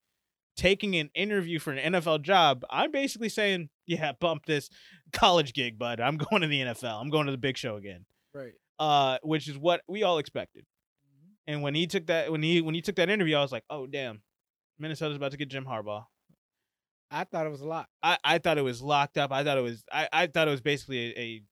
taking 0.57 0.95
an 0.95 1.11
interview 1.15 1.59
for 1.59 1.73
an 1.73 1.93
NFL 1.93 2.23
job 2.23 2.65
i'm 2.71 2.93
basically 2.93 3.29
saying 3.29 3.69
yeah 3.87 4.13
bump 4.21 4.47
this 4.47 4.71
college 5.13 5.53
gig 5.53 5.79
bud. 5.79 6.01
I'm 6.01 6.17
going 6.17 6.43
to 6.43 6.49
the 6.49 6.61
NFL 6.61 7.01
i'm 7.01 7.11
going 7.11 7.27
to 7.27 7.33
the 7.33 7.39
big 7.39 7.57
show 7.57 7.77
again. 7.77 8.05
Right. 8.33 8.53
uh 8.79 9.19
which 9.23 9.49
is 9.49 9.59
what 9.59 9.83
we 9.89 10.03
all 10.03 10.19
expected. 10.19 10.65
And 11.47 11.63
when 11.63 11.75
he 11.75 11.87
took 11.87 12.07
that 12.07 12.31
when 12.31 12.43
he 12.43 12.61
when 12.61 12.75
he 12.75 12.83
took 12.83 12.97
that 12.97 13.11
interview 13.11 13.37
i 13.37 13.43
was 13.43 13.53
like 13.53 13.65
oh 13.69 13.87
damn 13.87 14.23
Minnesota's 14.79 15.17
about 15.17 15.33
to 15.33 15.37
get 15.37 15.49
Jim 15.49 15.65
Harbaugh. 15.65 16.05
I 17.11 17.25
thought 17.25 17.47
it 17.47 17.51
was 17.51 17.61
a 17.61 17.67
lot. 17.67 17.89
I, 18.03 18.19
I 18.25 18.39
thought 18.39 18.59
it 18.59 18.65
was 18.65 18.83
locked 18.83 19.19
up. 19.19 19.31
I 19.31 19.45
thought 19.45 19.59
it 19.59 19.63
was 19.63 19.85
I, 19.93 20.09
I 20.13 20.27
thought 20.27 20.49
it 20.49 20.53
was 20.53 20.61
basically 20.61 20.99
a, 20.99 21.21
a 21.21 21.43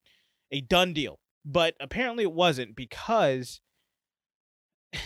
a 0.53 0.61
done 0.61 0.93
deal. 0.93 1.19
But 1.45 1.75
apparently 1.81 2.25
it 2.25 2.33
wasn't 2.33 2.77
because 2.77 3.61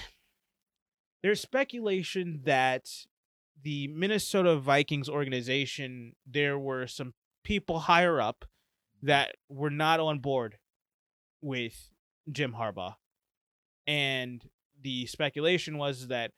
there's 1.23 1.41
speculation 1.41 2.41
that 2.45 2.89
the 3.63 3.89
Minnesota 3.89 4.57
Vikings 4.57 5.09
organization 5.09 6.15
there 6.27 6.59
were 6.59 6.87
some 6.87 7.15
people 7.43 7.81
higher 7.81 8.21
up 8.21 8.45
that 9.03 9.37
were 9.49 9.71
not 9.71 10.01
on 10.01 10.19
board 10.19 10.59
with 11.43 11.91
Jim 12.31 12.55
Harbaugh. 12.59 12.95
And 13.87 14.45
the 14.81 15.07
speculation 15.07 15.79
was 15.79 16.09
that 16.09 16.33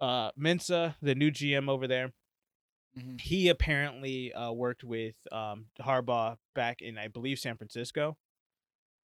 uh 0.00 0.30
Mensah, 0.32 0.94
the 1.02 1.14
new 1.14 1.30
GM 1.30 1.68
over 1.68 1.86
there, 1.86 2.12
Mhm. 2.98 3.20
he 3.20 3.48
apparently 3.48 4.32
uh, 4.32 4.52
worked 4.52 4.82
with 4.82 5.16
um, 5.30 5.66
Harbaugh 5.80 6.38
back 6.54 6.80
in, 6.80 6.96
I 6.96 7.08
believe, 7.08 7.38
San 7.38 7.56
Francisco. 7.56 8.16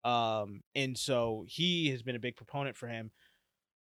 Um, 0.05 0.61
and 0.75 0.97
so 0.97 1.45
he 1.47 1.89
has 1.91 2.01
been 2.01 2.15
a 2.15 2.19
big 2.19 2.35
proponent 2.35 2.75
for 2.77 2.87
him. 2.87 3.11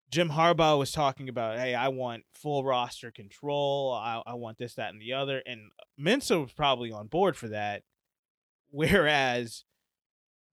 Jim 0.09 0.29
Harbaugh 0.29 0.77
was 0.77 0.91
talking 0.91 1.27
about, 1.29 1.57
hey, 1.57 1.73
I 1.73 1.87
want 1.87 2.23
full 2.33 2.63
roster 2.63 3.11
control. 3.11 3.93
I, 3.93 4.21
I 4.25 4.33
want 4.35 4.57
this, 4.57 4.75
that, 4.75 4.91
and 4.93 5.01
the 5.01 5.13
other. 5.13 5.41
And 5.45 5.71
Mensah 5.99 6.41
was 6.41 6.51
probably 6.53 6.91
on 6.91 7.07
board 7.07 7.35
for 7.37 7.47
that. 7.49 7.83
Whereas 8.69 9.63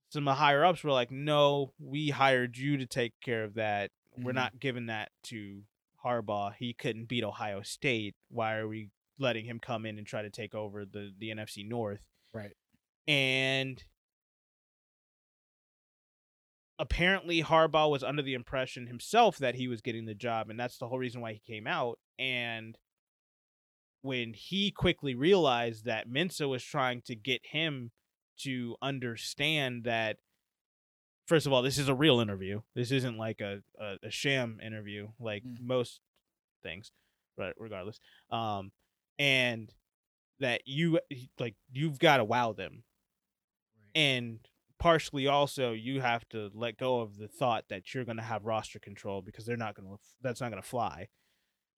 some 0.09 0.27
of 0.27 0.31
the 0.31 0.39
higher 0.39 0.63
ups 0.65 0.83
were 0.83 0.91
like, 0.91 1.11
no, 1.11 1.73
we 1.79 2.09
hired 2.09 2.57
you 2.57 2.77
to 2.77 2.85
take 2.85 3.13
care 3.21 3.43
of 3.43 3.55
that. 3.55 3.91
We're 4.17 4.31
Mhm. 4.31 4.35
not 4.35 4.59
giving 4.59 4.85
that 4.87 5.11
to 5.23 5.63
Harbaugh. 6.05 6.53
He 6.57 6.73
couldn't 6.73 7.07
beat 7.07 7.23
Ohio 7.23 7.61
State. 7.61 8.15
Why 8.29 8.55
are 8.55 8.67
we 8.67 8.89
letting 9.19 9.45
him 9.45 9.59
come 9.59 9.85
in 9.85 9.97
and 9.97 10.07
try 10.07 10.21
to 10.21 10.29
take 10.29 10.55
over 10.55 10.85
the 10.85 11.11
the 11.17 11.29
NFC 11.29 11.67
North? 11.67 12.01
Right. 12.33 12.55
And 13.07 13.83
apparently 16.79 17.43
Harbaugh 17.43 17.91
was 17.91 18.03
under 18.03 18.23
the 18.23 18.33
impression 18.33 18.87
himself 18.87 19.37
that 19.37 19.55
he 19.55 19.67
was 19.67 19.81
getting 19.81 20.05
the 20.05 20.15
job 20.15 20.49
and 20.49 20.59
that's 20.59 20.79
the 20.79 20.87
whole 20.87 20.97
reason 20.97 21.21
why 21.21 21.31
he 21.33 21.39
came 21.39 21.67
out 21.67 21.99
and 22.17 22.75
when 24.01 24.33
he 24.33 24.71
quickly 24.71 25.13
realized 25.13 25.85
that 25.85 26.09
Mensah 26.09 26.49
was 26.49 26.63
trying 26.63 27.03
to 27.03 27.15
get 27.15 27.41
him 27.51 27.91
to 28.39 28.75
understand 28.81 29.83
that 29.83 30.17
first 31.25 31.45
of 31.45 31.53
all 31.53 31.61
this 31.61 31.77
is 31.77 31.87
a 31.89 31.95
real 31.95 32.19
interview. 32.19 32.61
This 32.75 32.91
isn't 32.91 33.17
like 33.17 33.41
a, 33.41 33.61
a, 33.79 33.95
a 34.03 34.11
sham 34.11 34.59
interview 34.63 35.09
like 35.19 35.43
Mm. 35.43 35.61
most 35.61 36.01
things 36.63 36.91
but 37.37 37.53
regardless. 37.57 37.99
Um 38.29 38.71
and 39.19 39.73
that 40.39 40.61
you 40.65 40.99
like 41.39 41.55
you've 41.71 41.99
got 41.99 42.17
to 42.17 42.23
wow 42.23 42.53
them. 42.53 42.83
And 43.93 44.39
partially 44.79 45.27
also 45.27 45.73
you 45.73 46.01
have 46.01 46.27
to 46.29 46.49
let 46.55 46.77
go 46.77 47.01
of 47.01 47.17
the 47.17 47.27
thought 47.27 47.65
that 47.69 47.93
you're 47.93 48.05
going 48.05 48.17
to 48.17 48.23
have 48.23 48.45
roster 48.45 48.79
control 48.79 49.21
because 49.21 49.45
they're 49.45 49.57
not 49.57 49.75
going 49.75 49.87
to 49.87 49.97
that's 50.21 50.41
not 50.41 50.49
going 50.49 50.61
to 50.61 50.67
fly. 50.67 51.07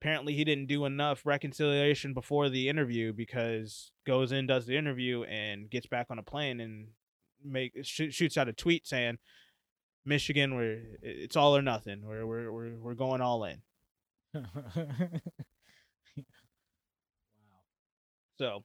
Apparently 0.02 0.34
he 0.34 0.44
didn't 0.44 0.68
do 0.68 0.86
enough 0.86 1.26
reconciliation 1.26 2.14
before 2.14 2.50
the 2.50 2.70
interview 2.70 3.14
because 3.14 3.92
goes 4.06 4.32
in 4.32 4.48
does 4.48 4.66
the 4.66 4.78
interview 4.78 5.24
and 5.24 5.70
gets 5.70 5.86
back 5.86 6.08
on 6.10 6.20
a 6.20 6.24
plane 6.24 6.60
and 6.60 6.88
make 7.44 7.74
sh- 7.84 8.12
shoots 8.12 8.38
out 8.38 8.48
a 8.48 8.54
tweet 8.54 8.86
saying 8.88 9.18
michigan 10.06 10.56
we're 10.56 10.82
it's 11.02 11.36
all 11.36 11.56
or 11.56 11.62
nothing 11.62 12.02
we're 12.06 12.26
we're 12.26 12.52
we're, 12.52 12.76
we're 12.78 12.94
going 12.94 13.22
all 13.22 13.44
in 13.46 13.58
wow. 14.34 14.44
so 18.38 18.64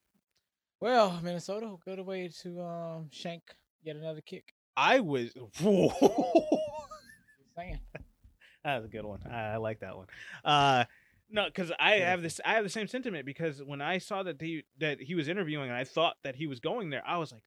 Well, 0.80 1.18
Minnesota, 1.22 1.74
good 1.84 2.00
way 2.00 2.28
to 2.42 2.60
um 2.60 3.08
shank 3.10 3.42
yet 3.82 3.96
another 3.96 4.20
kick. 4.20 4.54
i 4.76 5.00
was 5.00 5.32
saying. 7.56 7.80
That 8.64 8.78
was 8.78 8.86
a 8.86 8.88
good 8.88 9.04
one. 9.04 9.20
I, 9.30 9.52
I 9.52 9.56
like 9.58 9.80
that 9.80 9.96
one. 9.96 10.08
Uh, 10.44 10.84
no, 11.30 11.44
because 11.46 11.70
I 11.78 11.92
have 12.00 12.22
this. 12.22 12.40
I 12.44 12.54
have 12.54 12.64
the 12.64 12.68
same 12.70 12.88
sentiment 12.88 13.24
because 13.24 13.62
when 13.62 13.80
I 13.80 13.98
saw 13.98 14.24
that 14.24 14.42
he 14.42 14.64
that 14.78 15.00
he 15.00 15.14
was 15.14 15.28
interviewing 15.28 15.68
and 15.70 15.78
I 15.78 15.84
thought 15.84 16.16
that 16.24 16.34
he 16.34 16.46
was 16.48 16.58
going 16.58 16.90
there, 16.90 17.02
I 17.06 17.18
was 17.18 17.30
like, 17.32 17.44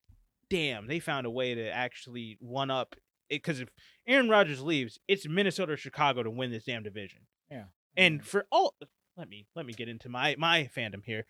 "Damn, 0.52 0.88
they 0.88 1.00
found 1.00 1.26
a 1.26 1.32
way 1.32 1.56
to 1.56 1.70
actually 1.70 2.38
one 2.40 2.70
up 2.70 2.96
it." 3.30 3.36
Because 3.36 3.60
if 3.60 3.70
Aaron 4.08 4.30
Rodgers 4.30 4.62
leaves, 4.62 5.00
it's 5.08 5.28
Minnesota 5.28 5.74
or 5.74 5.78
Chicago 5.78 6.24
to 6.24 6.30
win 6.30 6.52
this 6.52 6.66
damn 6.66 6.84
division. 6.84 7.22
Yeah. 7.50 7.66
And 7.96 8.26
for 8.26 8.46
all, 8.52 8.76
let 9.18 9.30
me 9.30 9.48
let 9.56 9.66
me 9.66 9.74
get 9.74 9.90
into 9.90 10.10
my 10.10 10.36
my 10.38 10.70
fandom 10.76 11.04
here. 11.06 11.26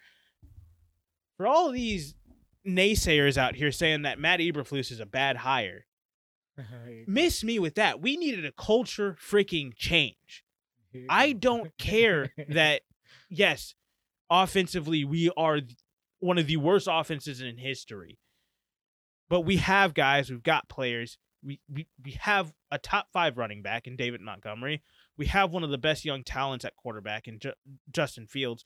For 1.37 1.47
all 1.47 1.71
these 1.71 2.15
naysayers 2.67 3.37
out 3.37 3.55
here 3.55 3.71
saying 3.71 4.03
that 4.03 4.19
Matt 4.19 4.39
Eberflus 4.39 4.91
is 4.91 4.99
a 4.99 5.05
bad 5.05 5.37
hire, 5.37 5.85
miss 7.07 7.43
me 7.43 7.59
with 7.59 7.75
that. 7.75 8.01
We 8.01 8.17
needed 8.17 8.45
a 8.45 8.51
culture 8.51 9.17
freaking 9.19 9.71
change. 9.75 10.43
I 11.09 11.31
don't 11.33 11.75
care 11.77 12.33
that 12.49 12.81
yes, 13.29 13.75
offensively 14.29 15.03
we 15.03 15.31
are 15.35 15.61
one 16.19 16.37
of 16.37 16.47
the 16.47 16.57
worst 16.57 16.87
offenses 16.89 17.41
in 17.41 17.57
history. 17.57 18.19
But 19.31 19.45
we 19.45 19.57
have 19.57 19.93
guys, 19.93 20.29
we've 20.29 20.43
got 20.43 20.67
players. 20.67 21.17
We 21.41 21.61
we, 21.73 21.87
we 22.03 22.11
have 22.19 22.51
a 22.69 22.77
top 22.77 23.07
5 23.13 23.37
running 23.37 23.61
back 23.61 23.87
in 23.87 23.95
David 23.95 24.19
Montgomery. 24.19 24.83
We 25.17 25.27
have 25.27 25.51
one 25.51 25.63
of 25.63 25.69
the 25.69 25.77
best 25.77 26.03
young 26.03 26.25
talents 26.25 26.65
at 26.65 26.75
quarterback 26.75 27.29
in 27.29 27.39
Ju- 27.39 27.53
Justin 27.89 28.27
Fields. 28.27 28.65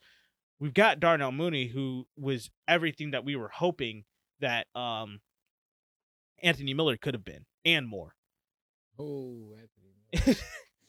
We've 0.60 0.74
got 0.74 1.00
Darnell 1.00 1.32
Mooney 1.32 1.68
who 1.68 2.08
was 2.18 2.50
everything 2.68 3.12
that 3.12 3.24
we 3.24 3.36
were 3.36 3.50
hoping 3.50 4.06
that 4.40 4.66
um 4.74 5.20
Anthony 6.42 6.74
Miller 6.74 6.98
could 6.98 7.14
have 7.14 7.24
been 7.24 7.46
and 7.64 7.88
more. 7.88 8.16
Oh, 8.98 9.54
Anthony. 10.16 10.40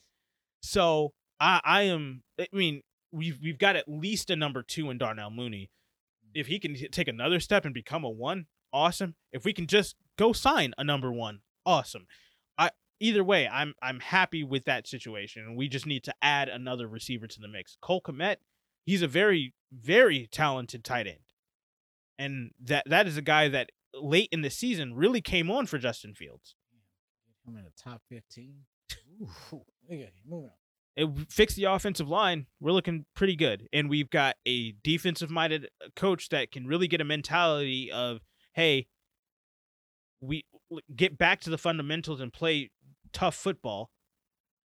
so 0.63 1.13
I 1.39 1.61
I 1.63 1.83
am 1.83 2.23
I 2.41 2.49
mean 2.51 2.81
we've 3.13 3.39
we've 3.43 3.59
got 3.59 3.77
at 3.77 3.87
least 3.87 4.31
a 4.31 4.37
number 4.37 4.63
two 4.63 4.89
in 4.89 4.97
Darnell 4.97 5.31
Mooney. 5.31 5.69
If 6.35 6.47
he 6.47 6.59
can 6.59 6.75
take 6.91 7.09
another 7.09 7.41
step 7.41 7.67
and 7.67 7.75
become 7.75 8.03
a 8.03 8.11
one, 8.11 8.47
awesome. 8.77 9.15
If 9.33 9.45
we 9.45 9.53
can 9.55 9.67
just 9.67 9.97
go 10.19 10.33
sign 10.35 10.75
a 10.77 10.85
number 10.85 11.11
one, 11.11 11.41
awesome. 11.65 12.07
I 12.59 12.71
either 13.01 13.25
way, 13.25 13.49
I'm 13.49 13.75
I'm 13.83 14.01
happy 14.01 14.45
with 14.45 14.67
that 14.67 14.87
situation. 14.87 15.57
We 15.57 15.69
just 15.69 15.87
need 15.87 16.05
to 16.05 16.15
add 16.21 16.49
another 16.49 16.87
receiver 16.87 17.27
to 17.27 17.41
the 17.41 17.49
mix. 17.49 17.79
Cole 17.81 18.03
Kmet, 18.03 18.37
he's 18.85 19.03
a 19.03 19.09
very 19.09 19.55
very 19.73 20.29
talented 20.31 20.85
tight 20.85 21.07
end, 21.07 21.27
and 22.19 22.51
that 22.63 22.85
that 22.87 23.07
is 23.07 23.17
a 23.17 23.23
guy 23.23 23.49
that 23.49 23.71
late 23.95 24.29
in 24.31 24.43
the 24.43 24.51
season 24.51 24.95
really 24.95 25.23
came 25.23 25.51
on 25.51 25.67
for 25.67 25.79
Justin 25.79 26.15
Fields. 26.15 26.55
Him 27.47 27.57
in 27.57 27.65
the 27.65 27.73
top 27.83 28.03
fifteen. 28.09 28.67
Ooh, 29.23 29.63
okay, 29.91 30.13
moving 30.29 30.51
on. 30.51 30.57
it 30.97 31.31
fixed 31.31 31.57
the 31.57 31.65
offensive 31.65 32.09
line. 32.09 32.47
We're 32.61 32.73
looking 32.73 33.05
pretty 33.15 33.37
good, 33.37 33.69
and 33.73 33.89
we've 33.89 34.11
got 34.11 34.37
a 34.47 34.73
defensive-minded 34.83 35.69
uh, 35.85 35.89
coach 35.95 36.29
that 36.31 36.51
can 36.51 36.67
really 36.67 36.89
get 36.89 37.01
a 37.01 37.05
mentality 37.05 37.91
of, 37.93 38.21
hey, 38.57 38.89
we 40.21 40.45
get 40.97 41.19
back 41.19 41.41
to 41.43 41.51
the 41.51 41.59
fundamentals 41.59 42.21
and 42.21 42.33
play 42.33 42.71
tough 43.13 43.37
football 43.37 43.91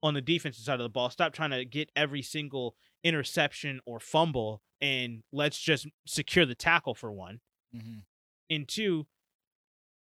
on 0.01 0.13
the 0.13 0.21
defensive 0.21 0.63
side 0.63 0.79
of 0.79 0.83
the 0.83 0.89
ball. 0.89 1.09
Stop 1.09 1.33
trying 1.33 1.49
to 1.49 1.65
get 1.65 1.91
every 1.95 2.21
single 2.21 2.75
interception 3.03 3.81
or 3.85 3.99
fumble 3.99 4.61
and 4.79 5.23
let's 5.33 5.57
just 5.59 5.87
secure 6.05 6.45
the 6.45 6.55
tackle 6.55 6.93
for 6.93 7.11
one. 7.11 7.41
Mhm. 7.75 8.03
And 8.49 8.67
two, 8.67 9.07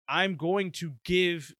I'm 0.08 0.36
going 0.38 0.72
to 0.72 0.96
give 1.04 1.54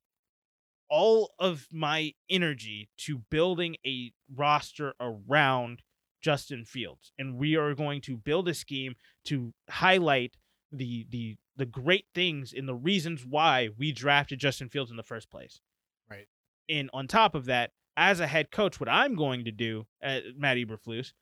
all 0.90 1.34
of 1.40 1.68
my 1.72 2.14
energy 2.30 2.90
to 2.98 3.20
building 3.20 3.76
a 3.86 4.14
roster 4.34 4.94
around 5.00 5.82
Justin 6.22 6.64
Fields. 6.66 7.12
And 7.18 7.38
we 7.38 7.56
are 7.56 7.76
going 7.76 8.02
to 8.02 8.18
build 8.18 8.48
a 8.48 8.54
scheme 8.54 8.96
to 9.26 9.54
highlight 9.70 10.38
the 10.72 11.06
the 11.10 11.38
the 11.56 11.66
great 11.66 12.06
things 12.14 12.54
and 12.54 12.68
the 12.68 12.76
reasons 12.76 13.26
why 13.26 13.70
we 13.78 13.92
drafted 13.92 14.40
Justin 14.40 14.70
Fields 14.70 14.92
in 14.92 14.98
the 14.98 15.04
first 15.04 15.30
place. 15.30 15.62
Right. 16.10 16.28
And 16.70 16.90
on 16.94 17.08
top 17.08 17.36
of 17.36 17.46
that, 17.46 17.72
as 17.96 18.20
a 18.20 18.28
head 18.28 18.52
coach, 18.52 18.80
what 18.80 18.90
I'm 18.90 19.16
going 19.16 19.46
to 19.46 19.52
do, 19.52 19.86
uh, 20.04 20.20
Matt 20.36 20.58
Eberflus, 20.58 21.14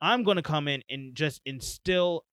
I'm 0.00 0.22
going 0.22 0.36
to 0.36 0.42
come 0.42 0.68
in 0.68 0.82
and 0.90 1.14
just 1.14 1.40
instill 1.46 2.24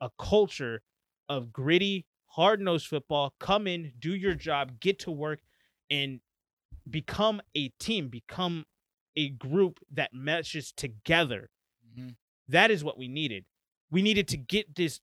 a 0.00 0.10
culture 0.18 0.82
of 1.28 1.52
gritty, 1.52 2.06
hard 2.26 2.60
nosed 2.60 2.86
football. 2.86 3.34
Come 3.40 3.66
in, 3.66 3.92
do 3.98 4.14
your 4.14 4.34
job, 4.34 4.80
get 4.80 4.98
to 5.00 5.10
work, 5.10 5.40
and 5.90 6.20
become 6.88 7.40
a 7.56 7.68
team, 7.80 8.08
become 8.08 8.66
a 9.16 9.30
group 9.30 9.80
that 9.90 10.12
meshes 10.12 10.72
together. 10.72 11.50
Mhm. 11.96 12.16
That 12.48 12.70
is 12.70 12.84
what 12.84 12.98
we 12.98 13.08
needed. 13.08 13.46
We 13.90 14.02
needed 14.02 14.28
to 14.28 14.36
get 14.36 14.74
this. 14.74 15.00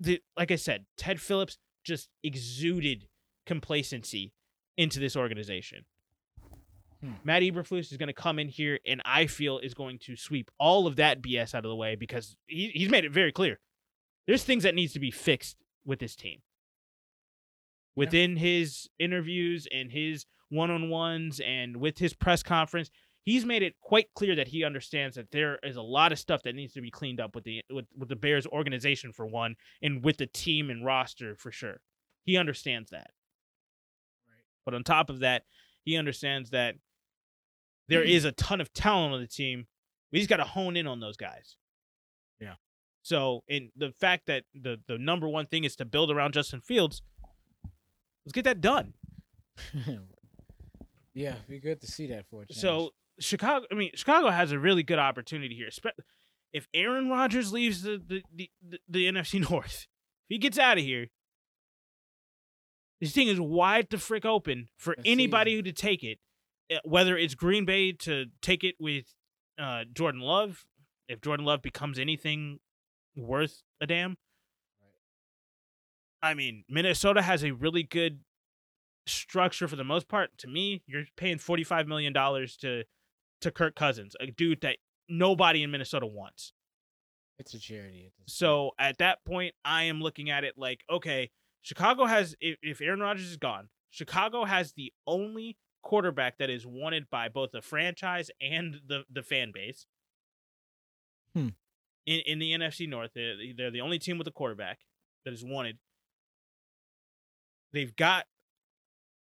The, 0.00 0.20
like 0.36 0.50
I 0.50 0.56
said, 0.56 0.86
Ted 0.96 1.20
Phillips 1.20 1.58
just 1.84 2.08
exuded 2.22 3.06
complacency 3.46 4.32
into 4.76 4.98
this 4.98 5.14
organization. 5.16 5.84
Hmm. 7.02 7.12
Matt 7.24 7.42
Eberflus 7.42 7.90
is 7.92 7.96
going 7.96 8.08
to 8.08 8.12
come 8.12 8.38
in 8.38 8.48
here, 8.48 8.78
and 8.86 9.00
I 9.04 9.26
feel 9.26 9.58
is 9.58 9.74
going 9.74 9.98
to 10.00 10.16
sweep 10.16 10.50
all 10.58 10.86
of 10.86 10.96
that 10.96 11.22
BS 11.22 11.54
out 11.54 11.64
of 11.64 11.70
the 11.70 11.76
way 11.76 11.96
because 11.96 12.36
he, 12.46 12.68
he's 12.68 12.90
made 12.90 13.04
it 13.04 13.12
very 13.12 13.32
clear. 13.32 13.58
There's 14.26 14.44
things 14.44 14.62
that 14.62 14.74
needs 14.74 14.92
to 14.92 15.00
be 15.00 15.10
fixed 15.10 15.56
with 15.84 15.98
this 15.98 16.14
team. 16.14 16.40
Within 17.96 18.36
his 18.36 18.88
interviews 18.98 19.66
and 19.72 19.90
his 19.90 20.24
one-on-ones 20.48 21.40
and 21.40 21.76
with 21.76 21.98
his 21.98 22.14
press 22.14 22.42
conference, 22.42 22.90
he's 23.24 23.44
made 23.44 23.62
it 23.62 23.74
quite 23.80 24.06
clear 24.14 24.34
that 24.36 24.48
he 24.48 24.64
understands 24.64 25.16
that 25.16 25.30
there 25.30 25.58
is 25.62 25.76
a 25.76 25.82
lot 25.82 26.12
of 26.12 26.18
stuff 26.18 26.42
that 26.42 26.54
needs 26.54 26.72
to 26.74 26.80
be 26.80 26.90
cleaned 26.90 27.20
up 27.20 27.34
with 27.34 27.44
the 27.44 27.62
with, 27.70 27.86
with 27.96 28.08
the 28.08 28.16
Bears 28.16 28.46
organization 28.46 29.12
for 29.12 29.26
one, 29.26 29.56
and 29.82 30.04
with 30.04 30.16
the 30.16 30.26
team 30.26 30.70
and 30.70 30.84
roster 30.84 31.36
for 31.36 31.50
sure. 31.50 31.80
He 32.24 32.36
understands 32.36 32.90
that. 32.90 33.10
Right. 34.28 34.44
But 34.64 34.74
on 34.74 34.84
top 34.84 35.10
of 35.10 35.20
that, 35.20 35.44
he 35.84 35.96
understands 35.96 36.50
that 36.50 36.76
there 37.88 38.02
is 38.02 38.24
a 38.24 38.32
ton 38.32 38.60
of 38.60 38.72
talent 38.72 39.14
on 39.14 39.20
the 39.20 39.26
team. 39.26 39.66
We 40.12 40.18
just 40.18 40.30
got 40.30 40.36
to 40.36 40.44
hone 40.44 40.76
in 40.76 40.86
on 40.86 41.00
those 41.00 41.16
guys. 41.16 41.56
Yeah. 42.40 42.54
So, 43.02 43.42
in 43.48 43.70
the 43.76 43.92
fact 43.92 44.26
that 44.26 44.44
the 44.54 44.78
the 44.86 44.98
number 44.98 45.28
one 45.28 45.46
thing 45.46 45.64
is 45.64 45.76
to 45.76 45.84
build 45.84 46.10
around 46.10 46.34
Justin 46.34 46.60
Fields, 46.60 47.02
let's 48.24 48.32
get 48.32 48.44
that 48.44 48.60
done. 48.60 48.94
yeah, 51.14 51.34
be 51.48 51.58
good 51.58 51.80
to 51.80 51.86
see 51.86 52.06
that 52.08 52.26
for 52.30 52.42
a 52.42 52.46
change. 52.46 52.60
So, 52.60 52.90
Chicago, 53.20 53.66
I 53.70 53.74
mean, 53.74 53.90
Chicago 53.94 54.30
has 54.30 54.52
a 54.52 54.58
really 54.58 54.82
good 54.82 54.98
opportunity 54.98 55.54
here. 55.54 55.68
If 56.52 56.66
Aaron 56.74 57.08
Rodgers 57.08 57.52
leaves 57.52 57.82
the 57.82 58.00
the, 58.04 58.22
the, 58.34 58.50
the, 58.66 58.78
the 58.88 59.06
NFC 59.06 59.40
North, 59.50 59.86
if 60.28 60.28
he 60.28 60.38
gets 60.38 60.58
out 60.58 60.78
of 60.78 60.84
here, 60.84 61.06
this 63.00 63.12
thing 63.12 63.28
is 63.28 63.40
wide 63.40 63.88
the 63.90 63.98
frick 63.98 64.24
open 64.24 64.68
for 64.76 64.94
Let's 64.96 65.08
anybody 65.08 65.54
who 65.54 65.62
to 65.62 65.72
take 65.72 66.02
it. 66.02 66.18
Uh, 66.72 66.78
Whether 66.84 67.16
it's 67.16 67.34
Green 67.34 67.64
Bay 67.64 67.92
to 67.92 68.26
take 68.42 68.64
it 68.64 68.74
with 68.78 69.06
uh, 69.58 69.84
Jordan 69.92 70.20
Love, 70.20 70.64
if 71.08 71.20
Jordan 71.20 71.46
Love 71.46 71.62
becomes 71.62 71.98
anything 71.98 72.58
worth 73.16 73.62
a 73.80 73.86
damn. 73.86 74.16
I 76.22 76.34
mean, 76.34 76.64
Minnesota 76.68 77.22
has 77.22 77.42
a 77.42 77.52
really 77.52 77.82
good 77.82 78.20
structure 79.06 79.66
for 79.66 79.76
the 79.76 79.84
most 79.84 80.08
part. 80.08 80.30
To 80.38 80.48
me, 80.48 80.82
you're 80.86 81.04
paying 81.16 81.38
forty 81.38 81.64
five 81.64 81.86
million 81.86 82.12
dollars 82.12 82.56
to 82.58 82.84
to 83.40 83.50
Kirk 83.50 83.74
Cousins, 83.74 84.14
a 84.20 84.26
dude 84.26 84.60
that 84.62 84.76
nobody 85.08 85.62
in 85.62 85.70
Minnesota 85.70 86.06
wants. 86.06 86.52
it's 87.38 87.54
a 87.54 87.58
charity. 87.58 88.06
At. 88.06 88.30
So 88.30 88.72
at 88.78 88.98
that 88.98 89.24
point, 89.24 89.54
I 89.64 89.84
am 89.84 90.00
looking 90.00 90.30
at 90.30 90.44
it 90.44 90.54
like, 90.56 90.84
okay, 90.90 91.30
Chicago 91.62 92.06
has 92.06 92.34
if, 92.40 92.58
if 92.62 92.80
Aaron 92.80 93.00
Rodgers 93.00 93.30
is 93.30 93.36
gone, 93.36 93.68
Chicago 93.90 94.44
has 94.44 94.72
the 94.72 94.92
only 95.06 95.56
quarterback 95.82 96.38
that 96.38 96.50
is 96.50 96.66
wanted 96.66 97.08
by 97.10 97.28
both 97.28 97.50
the 97.52 97.62
franchise 97.62 98.30
and 98.40 98.80
the 98.86 99.04
the 99.10 99.22
fan 99.22 99.50
base. 99.52 99.86
Hmm. 101.34 101.48
In 102.06 102.20
in 102.26 102.38
the 102.38 102.52
NFC 102.52 102.88
North, 102.88 103.10
they're, 103.14 103.36
they're 103.56 103.70
the 103.70 103.80
only 103.80 103.98
team 103.98 104.18
with 104.18 104.26
a 104.26 104.32
quarterback 104.32 104.80
that 105.24 105.32
is 105.32 105.44
wanted. 105.44 105.78
They've 107.72 107.94
got 107.94 108.26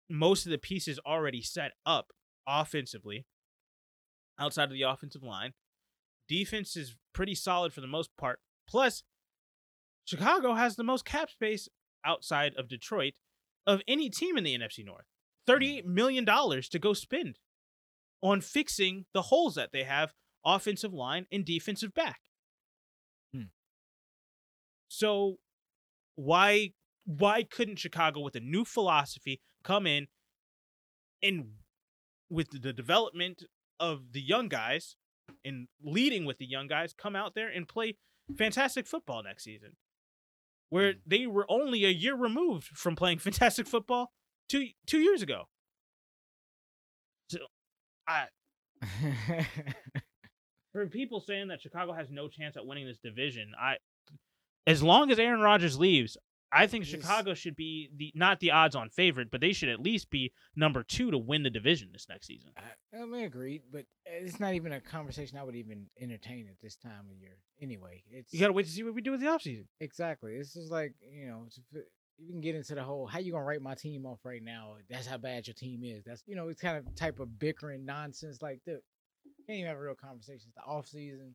most 0.10 0.46
of 0.46 0.52
the 0.52 0.58
pieces 0.58 1.00
already 1.06 1.42
set 1.42 1.72
up 1.86 2.12
offensively 2.48 3.26
outside 4.42 4.66
of 4.66 4.72
the 4.72 4.82
offensive 4.82 5.24
line. 5.24 5.54
Defense 6.28 6.76
is 6.76 6.96
pretty 7.14 7.36
solid 7.36 7.74
for 7.74 7.82
the 7.82 7.88
most 7.88 8.10
part. 8.18 8.40
Plus, 8.68 9.04
Chicago 10.06 10.54
has 10.54 10.76
the 10.76 10.84
most 10.84 11.06
cap 11.06 11.30
space 11.30 11.70
outside 12.06 12.54
of 12.58 12.68
Detroit 12.68 13.14
of 13.68 13.82
any 13.88 14.10
team 14.10 14.38
in 14.38 14.44
the 14.44 14.58
NFC 14.58 14.84
North. 14.84 15.06
$38 15.48 15.86
million 15.86 16.26
to 16.26 16.80
go 16.80 16.94
spend 16.94 17.40
on 18.22 18.42
fixing 18.42 19.06
the 19.14 19.24
holes 19.24 19.56
that 19.56 19.72
they 19.72 19.84
have 19.84 20.14
offensive 20.46 20.94
line 20.94 21.26
and 21.32 21.46
defensive 21.46 21.94
back. 21.94 22.20
Hmm. 23.34 23.50
So 24.88 25.38
why 26.16 26.72
why 27.06 27.44
couldn't 27.44 27.80
Chicago 27.80 28.22
with 28.22 28.36
a 28.36 28.40
new 28.40 28.64
philosophy 28.64 29.42
come 29.64 29.88
in 29.88 30.08
and 31.24 31.54
with 32.30 32.50
the 32.52 32.74
development 32.74 33.44
of 33.82 34.14
the 34.14 34.22
young 34.22 34.48
guys 34.48 34.96
and 35.44 35.68
leading 35.84 36.24
with 36.24 36.38
the 36.38 36.46
young 36.46 36.68
guys 36.68 36.94
come 36.94 37.16
out 37.16 37.36
there 37.36 37.50
and 37.50 37.68
play 37.68 37.98
fantastic 38.38 38.88
football 38.88 39.24
next 39.24 39.44
season. 39.44 39.72
Where 40.70 40.94
hmm. 40.94 41.00
they 41.06 41.28
were 41.28 41.46
only 41.50 41.84
a 41.84 41.90
year 41.90 42.16
removed 42.16 42.68
from 42.68 42.96
playing 42.96 43.20
fantastic 43.28 43.68
football 43.68 44.12
two 44.48 44.68
two 44.86 45.00
years 45.00 45.22
ago. 45.22 45.50
So 47.30 47.40
i 48.08 48.26
for 50.74 50.88
people 50.88 51.22
saying 51.22 51.50
that 51.50 51.62
chicago 51.62 51.94
has 51.94 52.10
no 52.10 52.28
chance 52.28 52.58
at 52.58 52.66
winning 52.66 52.88
this 52.88 52.98
division 53.04 53.52
i 53.60 53.76
as 54.66 54.82
long 54.82 55.12
as 55.12 55.20
aaron 55.20 55.42
Rodgers 55.42 55.80
leaves 55.80 56.18
i 56.52 56.68
think 56.68 56.86
Yes. 56.86 57.02
chicago 57.02 57.34
should 57.34 57.56
be 57.56 57.90
the 57.96 58.12
not 58.16 58.40
the 58.40 58.52
odds 58.52 58.76
on 58.76 58.90
favorite 58.90 59.30
but 59.32 59.42
they 59.42 59.54
should 59.54 59.70
at 59.70 59.80
least 59.80 60.10
be 60.10 60.32
number 60.56 60.84
two 60.84 61.12
to 61.12 61.18
win 61.18 61.44
the 61.44 61.50
division 61.50 61.90
this 61.92 62.08
next 62.10 62.28
season 62.28 62.52
I, 62.58 63.02
I 63.02 63.06
mean, 63.06 63.24
agreed, 63.24 63.62
but 63.72 63.86
it's 64.06 64.40
not 64.40 64.54
even 64.54 64.74
a 64.74 64.82
conversation 64.82 65.38
I 65.38 65.44
would 65.44 65.56
even 65.56 65.86
entertain 66.00 66.48
at 66.50 66.60
this 66.62 66.76
time 66.76 67.06
of 67.10 67.18
year. 67.18 67.38
Anyway, 67.62 68.04
it's 68.12 68.34
you 68.34 68.40
gotta 68.40 68.52
wait 68.54 68.66
to 68.66 68.72
see 68.72 68.84
what 68.84 68.94
we 68.94 69.02
do 69.02 69.12
with 69.12 69.22
the 69.22 69.28
offseason 69.28 69.66
exactly. 69.80 70.34
It's 70.36 70.54
just 70.54 70.70
like 70.72 70.94
you 71.14 71.28
know, 71.28 71.46
you 72.18 72.32
can 72.32 72.42
get 72.42 72.56
into 72.56 72.76
the 72.76 72.84
whole 72.84 73.08
how 73.08 73.20
you 73.20 73.32
gonna 73.32 73.46
write 73.46 73.62
my 73.62 73.76
team 73.76 74.06
off 74.06 74.20
right 74.26 74.44
now. 74.44 74.76
That's 74.90 75.08
how 75.08 75.18
bad 75.18 75.48
your 75.48 75.54
team 75.54 75.84
is. 75.86 76.04
That's 76.06 76.22
you 76.28 76.36
know, 76.36 76.50
it's 76.50 76.62
kind 76.62 76.78
of 76.78 76.94
type 76.96 77.20
of 77.20 77.40
bickering 77.40 77.86
nonsense. 77.86 78.42
Like, 78.42 78.60
dude, 78.66 78.80
can't 79.48 79.58
even 79.60 79.70
have 79.70 79.78
a 79.78 79.82
real 79.82 79.96
conversation. 79.96 80.48
It's 80.48 80.56
the 80.56 80.70
off 80.70 80.88
season. 80.88 81.34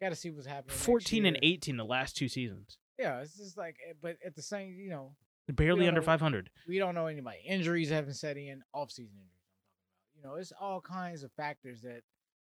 Got 0.00 0.10
to 0.10 0.16
see 0.16 0.30
what's 0.30 0.46
happening. 0.46 0.76
14 0.76 1.26
and 1.26 1.38
18 1.42 1.76
the 1.76 1.84
last 1.84 2.16
two 2.16 2.28
seasons 2.28 2.78
Yeah, 2.98 3.20
it's 3.20 3.36
just 3.36 3.56
like, 3.56 3.76
eh, 3.88 3.92
but 4.00 4.16
at 4.24 4.34
the 4.34 4.42
same, 4.42 4.76
you 4.78 4.90
know, 4.90 5.14
barely 5.52 5.88
under 5.88 6.02
500 6.02 6.50
we 6.66 6.78
don't 6.78 6.94
know 6.94 7.06
anybody. 7.06 7.38
Injuries 7.46 7.90
haven't 7.90 8.14
set 8.14 8.36
in. 8.36 8.62
Off 8.74 8.90
season 8.90 9.16
injuries. 9.16 9.32
I'm 9.46 9.62
talking 9.62 9.72
about. 9.72 10.16
You 10.16 10.22
know, 10.36 10.40
it's 10.40 10.52
all 10.60 10.80
kinds 10.80 11.22
of 11.22 11.32
factors 11.32 11.80
that 11.82 12.02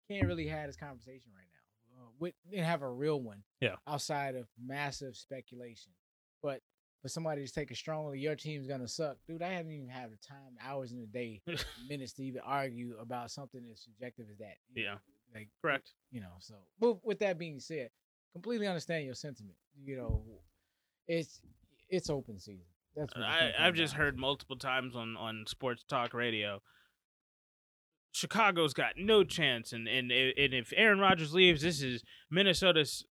can't 0.08 0.26
really 0.26 0.46
have 0.46 0.66
this 0.66 0.76
conversation 0.76 1.32
right 1.36 1.46
now. 1.52 2.02
Uh, 2.02 2.08
with 2.18 2.34
and 2.52 2.64
have 2.64 2.82
a 2.82 2.90
real 2.90 3.20
one. 3.20 3.42
Yeah. 3.60 3.76
Outside 3.86 4.34
of 4.34 4.48
massive 4.64 5.16
speculation, 5.16 5.92
but 6.42 6.60
for 7.02 7.08
somebody 7.08 7.46
to 7.46 7.52
take 7.52 7.70
it 7.70 7.76
strongly, 7.76 8.18
your 8.18 8.34
team's 8.34 8.66
gonna 8.66 8.88
suck, 8.88 9.18
dude. 9.28 9.42
I 9.42 9.50
haven't 9.50 9.72
even 9.72 9.88
had 9.88 10.10
the 10.10 10.16
time, 10.26 10.56
hours 10.64 10.90
in 10.90 11.00
the 11.00 11.06
day, 11.06 11.42
minutes 11.88 12.14
to 12.14 12.24
even 12.24 12.40
argue 12.44 12.96
about 13.00 13.30
something 13.30 13.60
as 13.70 13.80
subjective 13.80 14.26
as 14.30 14.38
that. 14.38 14.56
Yeah. 14.74 14.94
know? 14.94 14.98
Like 15.34 15.48
correct 15.60 15.90
you 16.10 16.20
know. 16.20 16.32
So, 16.38 16.54
but 16.80 17.04
with 17.04 17.18
that 17.18 17.38
being 17.38 17.60
said, 17.60 17.90
completely 18.34 18.66
understand 18.66 19.06
your 19.06 19.14
sentiment. 19.14 19.56
You 19.82 19.96
know, 19.96 20.22
it's 21.08 21.40
it's 21.88 22.10
open 22.10 22.38
season. 22.38 22.66
That's 22.94 23.14
what 23.14 23.24
I, 23.24 23.52
I've 23.58 23.74
just 23.74 23.94
heard 23.94 24.18
multiple 24.18 24.56
times 24.56 24.94
on, 24.94 25.16
on 25.16 25.44
sports 25.48 25.84
talk 25.88 26.14
radio. 26.14 26.60
Chicago's 28.12 28.74
got 28.74 28.92
no 28.96 29.24
chance, 29.24 29.72
and, 29.72 29.88
and 29.88 30.12
and 30.12 30.54
if 30.54 30.72
Aaron 30.76 31.00
Rodgers 31.00 31.34
leaves, 31.34 31.62
this 31.62 31.82
is 31.82 32.04
Minnesota's 32.30 33.04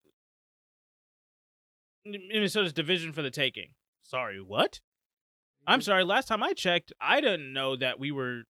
Minnesota's 2.05 2.73
division 2.73 3.11
for 3.11 3.21
the 3.21 3.31
taking. 3.31 3.69
sorry, 4.03 4.41
what? 4.41 4.79
I'm 5.65 5.79
mm-hmm. 5.79 5.85
sorry. 5.85 6.03
Last 6.03 6.27
time 6.27 6.43
I 6.43 6.53
checked, 6.53 6.93
I 7.01 7.19
didn't 7.19 7.51
know 7.51 7.75
that 7.75 7.99
we 7.99 8.11
were 8.11 8.43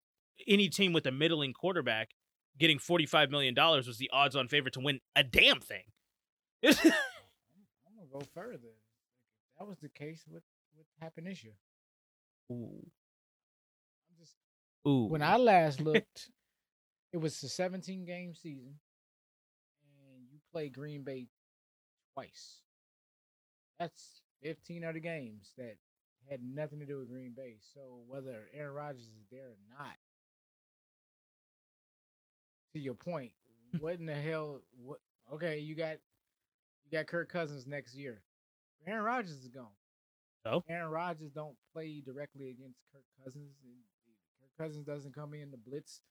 any 0.47 0.69
team 0.69 0.93
with 0.93 1.05
a 1.05 1.11
middling 1.11 1.53
quarterback 1.53 2.09
getting 2.59 2.77
$45 2.77 3.31
million 3.31 3.55
was 3.57 3.97
the 3.97 4.09
odds 4.13 4.35
on 4.35 4.47
favorite 4.47 4.73
to 4.75 4.79
win 4.79 4.99
a 5.15 5.23
damn 5.23 5.59
thing. 5.59 5.83
I'm, 6.64 6.73
I'm 6.76 7.95
gonna 7.95 8.10
go 8.11 8.22
further. 8.34 8.57
If 8.73 9.60
that 9.60 9.68
was 9.68 9.80
the 9.80 9.90
case, 9.90 10.23
what 10.27 10.44
what 10.76 10.85
happened 10.99 11.27
this 11.27 11.44
year? 11.44 11.56
Ooh. 12.52 12.85
I'm 14.10 14.18
just 14.19 14.35
Ooh. 14.88 15.06
when 15.06 15.22
I 15.22 15.38
last 15.38 15.81
looked, 15.81 16.30
it 17.14 17.18
was 17.18 17.41
a 17.44 17.49
17 17.49 18.06
game 18.06 18.34
season, 18.34 18.76
and 19.85 20.27
you 20.31 20.40
play 20.52 20.69
Green 20.69 21.03
Bay 21.03 21.27
twice. 22.14 22.61
That's 23.80 24.22
15 24.44 24.84
other 24.84 24.99
games 24.99 25.52
that 25.57 25.77
had 26.30 26.41
nothing 26.44 26.80
to 26.80 26.85
do 26.85 26.99
with 26.99 27.10
Green 27.10 27.34
Bay. 27.35 27.57
So 27.73 28.02
whether 28.07 28.48
Aaron 28.53 28.73
Rodgers 28.73 29.02
is 29.03 29.27
there 29.31 29.48
or 29.48 29.77
not, 29.77 29.95
to 32.73 32.80
your 32.80 32.94
point, 32.94 33.31
what 33.80 33.99
in 33.99 34.06
the 34.06 34.15
hell? 34.15 34.61
What? 34.81 34.99
Okay, 35.34 35.60
you 35.60 35.76
got 35.76 35.98
got 36.93 37.07
Kirk 37.07 37.29
Cousins 37.29 37.67
next 37.67 37.95
year. 37.95 38.21
Aaron 38.87 39.03
Rodgers 39.03 39.31
is 39.31 39.47
gone. 39.47 39.67
Oh. 40.45 40.63
Aaron 40.69 40.91
Rodgers 40.91 41.31
don't 41.31 41.55
play 41.73 42.01
directly 42.05 42.49
against 42.49 42.79
Kirk 42.91 43.03
Cousins. 43.23 43.51
and 43.63 43.73
Kirk 44.39 44.65
Cousins 44.65 44.85
doesn't 44.85 45.15
come 45.15 45.33
in 45.33 45.51
to 45.51 45.57
blitz 45.57 46.01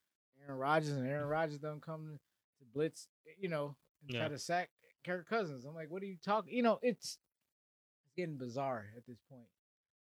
Aaron 0.45 0.59
Rodgers, 0.59 0.91
and 0.91 1.07
Aaron 1.07 1.27
mm. 1.27 1.31
Rodgers 1.31 1.59
doesn't 1.59 1.81
come 1.81 2.19
to 2.59 2.65
blitz, 2.73 3.07
you 3.39 3.49
know, 3.49 3.75
and 4.01 4.11
Yeah. 4.11 4.21
try 4.21 4.29
to 4.29 4.39
sack 4.39 4.71
Kirk 5.03 5.27
Cousins. 5.27 5.65
I'm 5.65 5.75
like, 5.75 5.89
what 5.89 6.01
are 6.01 6.07
you 6.07 6.17
talking? 6.17 6.53
You 6.53 6.63
know, 6.63 6.79
it's 6.81 7.19
it's 8.03 8.13
getting 8.15 8.37
bizarre 8.37 8.91
at 8.97 9.05
this 9.05 9.19
point. 9.29 9.47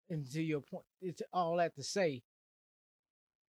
And 0.09 0.29
to 0.31 0.41
your 0.41 0.61
point, 0.61 0.85
it's 1.01 1.21
all 1.31 1.57
that 1.57 1.75
to 1.75 1.83
say 1.83 2.23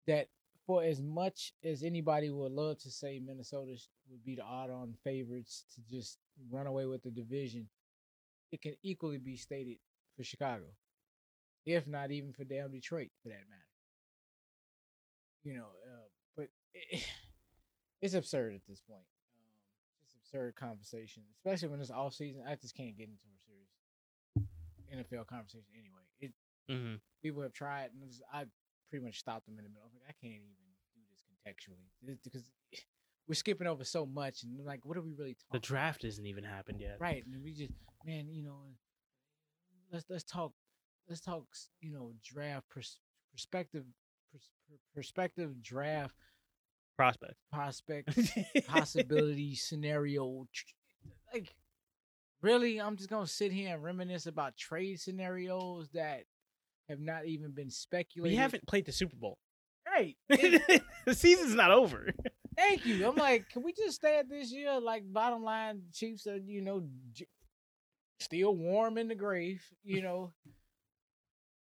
that 0.06 0.28
for 0.66 0.82
as 0.84 1.01
much 1.01 1.52
as 1.64 1.82
anybody 1.82 2.30
would 2.30 2.52
love 2.52 2.78
to 2.78 2.90
say 2.90 3.18
Minnesota 3.18 3.72
would 4.10 4.24
be 4.24 4.36
the 4.36 4.43
odd-on 4.44 4.94
favorites 5.02 5.64
to 5.74 5.80
just 5.94 6.18
run 6.51 6.66
away 6.66 6.86
with 6.86 7.02
the 7.02 7.10
division, 7.10 7.68
it 8.52 8.62
can 8.62 8.74
equally 8.82 9.18
be 9.18 9.36
stated 9.36 9.78
for 10.16 10.22
Chicago, 10.24 10.64
if 11.66 11.86
not 11.86 12.10
even 12.10 12.32
for 12.32 12.44
damn 12.44 12.70
Detroit, 12.70 13.09
for 13.22 13.28
that 13.30 13.48
matter. 13.51 13.62
You 15.44 15.55
know, 15.55 15.66
uh, 15.86 16.09
but 16.36 16.48
it, 16.74 17.05
it's 18.02 18.14
absurd 18.14 18.55
at 18.55 18.60
this 18.68 18.80
point. 18.80 19.01
Um, 19.40 19.47
it's 20.05 20.14
absurd 20.14 20.55
conversation, 20.55 21.22
especially 21.36 21.68
when 21.68 21.80
it's 21.80 21.90
off 21.90 22.14
season. 22.14 22.43
I 22.47 22.55
just 22.56 22.76
can't 22.76 22.97
get 22.97 23.09
into 23.09 23.26
a 23.26 23.40
serious 23.47 24.48
NFL 24.93 25.26
conversation 25.26 25.72
anyway. 25.74 26.02
It 26.20 26.32
Mhm. 26.70 27.01
people 27.22 27.43
have 27.43 27.52
tried, 27.52 27.90
and 27.93 28.12
I 28.32 28.44
pretty 28.93 29.06
much 29.06 29.19
stopped 29.19 29.47
them 29.47 29.56
in 29.56 29.64
the 29.64 29.70
middle. 29.70 29.85
I'm 29.86 29.94
like, 29.94 30.05
I 30.06 30.12
can't 30.20 30.35
even 30.35 30.48
do 30.94 31.01
this 31.09 31.24
contextually 31.32 32.19
because 32.23 32.44
we're 33.27 33.35
skipping 33.35 33.66
over 33.66 33.85
so 33.85 34.05
much, 34.05 34.43
and 34.43 34.52
I'm 34.60 34.66
like, 34.66 34.85
what 34.85 34.98
are 34.98 35.01
we 35.01 35.12
really 35.16 35.32
talking? 35.35 35.52
The 35.52 35.66
draft 35.66 36.02
hasn't 36.02 36.27
even 36.27 36.44
happened 36.44 36.78
yet. 36.78 36.98
Right, 37.01 37.24
and 37.24 37.43
we 37.43 37.55
just, 37.55 37.70
man, 38.05 38.28
you 38.28 38.43
know, 38.44 38.64
let's 39.90 40.05
let's 40.10 40.24
talk, 40.24 40.52
let's 41.09 41.23
talk, 41.23 41.47
you 41.81 41.90
know, 41.90 42.12
draft 42.23 42.69
pers- 42.69 42.98
perspective, 43.32 43.85
pers- 44.31 44.51
perspective 44.94 45.62
draft 45.62 46.14
Prospect. 46.98 47.35
prospect 47.51 48.10
possibility 48.66 49.55
scenario. 49.55 50.47
Like, 51.32 51.55
really, 52.43 52.78
I'm 52.78 52.97
just 52.97 53.09
gonna 53.09 53.27
sit 53.27 53.52
here 53.52 53.73
and 53.74 53.82
reminisce 53.82 54.27
about 54.27 54.59
trade 54.59 55.01
scenarios 55.01 55.89
that 55.94 56.24
have 56.93 57.01
not 57.01 57.27
even 57.27 57.51
been 57.52 57.70
speculating. 57.70 58.36
we 58.36 58.40
haven't 58.40 58.66
played 58.66 58.86
the 58.86 58.93
Super 58.93 59.16
Bowl. 59.16 59.39
right. 59.86 60.16
the 60.28 61.14
season's 61.14 61.55
not 61.55 61.70
over. 61.73 62.10
Thank 62.56 62.86
you. 62.86 63.06
I'm 63.09 63.16
like, 63.16 63.48
can 63.51 63.62
we 63.62 63.73
just 63.77 63.97
stay 63.97 64.19
at 64.19 64.28
this 64.28 64.52
year? 64.52 64.78
Like, 64.81 65.02
bottom 65.12 65.43
line, 65.43 65.82
Chiefs 65.93 66.27
are, 66.27 66.36
you 66.36 66.60
know, 66.62 66.82
j- 67.12 67.27
still 68.20 68.55
warm 68.55 68.97
in 68.98 69.09
the 69.09 69.14
grave. 69.14 69.62
You 69.82 70.02
know, 70.06 70.32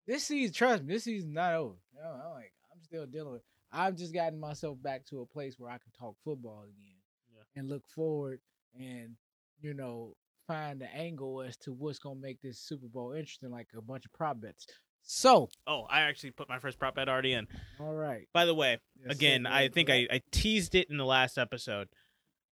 this 0.07 0.23
season, 0.23 0.53
trust 0.53 0.83
me, 0.83 0.93
this 0.93 1.03
season's 1.03 1.33
not 1.33 1.53
over. 1.53 1.75
No, 1.95 2.09
I'm 2.09 2.33
like, 2.33 2.53
I'm 2.73 2.81
still 2.83 3.05
dealing 3.05 3.33
with. 3.33 3.41
I've 3.71 3.95
just 3.97 4.13
gotten 4.13 4.39
myself 4.39 4.81
back 4.81 5.05
to 5.07 5.21
a 5.21 5.25
place 5.25 5.55
where 5.57 5.69
I 5.69 5.77
can 5.77 5.91
talk 5.99 6.15
football 6.23 6.63
again 6.63 6.95
Yeah. 7.35 7.43
and 7.59 7.69
look 7.69 7.83
forward 7.93 8.39
and 8.79 9.15
you 9.59 9.73
know 9.73 10.15
find 10.47 10.79
the 10.79 10.87
angle 10.95 11.41
as 11.41 11.57
to 11.57 11.73
what's 11.73 11.99
gonna 11.99 12.19
make 12.21 12.41
this 12.41 12.59
Super 12.59 12.87
Bowl 12.87 13.11
interesting, 13.11 13.51
like 13.51 13.67
a 13.77 13.81
bunch 13.81 14.05
of 14.05 14.13
prop 14.13 14.39
bets. 14.39 14.65
So, 15.09 15.47
Oh, 15.65 15.83
I 15.89 16.01
actually 16.01 16.31
put 16.31 16.49
my 16.49 16.59
first 16.59 16.77
prop 16.77 16.95
bet 16.95 17.07
already 17.07 17.31
in. 17.31 17.47
all 17.79 17.93
right. 17.93 18.27
By 18.33 18.43
the 18.45 18.53
way, 18.53 18.79
Yes, 19.01 19.15
again, 19.15 19.45
I 19.45 19.69
think 19.69 19.89
I. 19.89 20.05
I 20.11 20.21
teased 20.31 20.75
it 20.75 20.89
in 20.89 20.97
the 20.97 21.05
last 21.05 21.37
episode. 21.37 21.87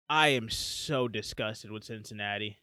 I 0.08 0.30
am 0.30 0.50
so 0.50 1.08
disgusted 1.08 1.72
with 1.72 1.84
Cincinnati. 1.84 2.60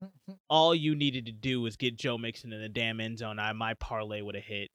All 0.48 0.74
you 0.74 0.94
needed 0.94 1.26
to 1.26 1.32
do 1.32 1.60
was 1.60 1.76
get 1.76 1.96
Joe 1.98 2.16
Mixon 2.16 2.52
in 2.54 2.60
the 2.62 2.68
damn 2.70 3.00
end 3.00 3.18
zone. 3.18 3.38
I 3.38 3.52
my 3.52 3.74
parlay 3.74 4.22
would 4.22 4.34
have 4.34 4.44
hit. 4.44 4.70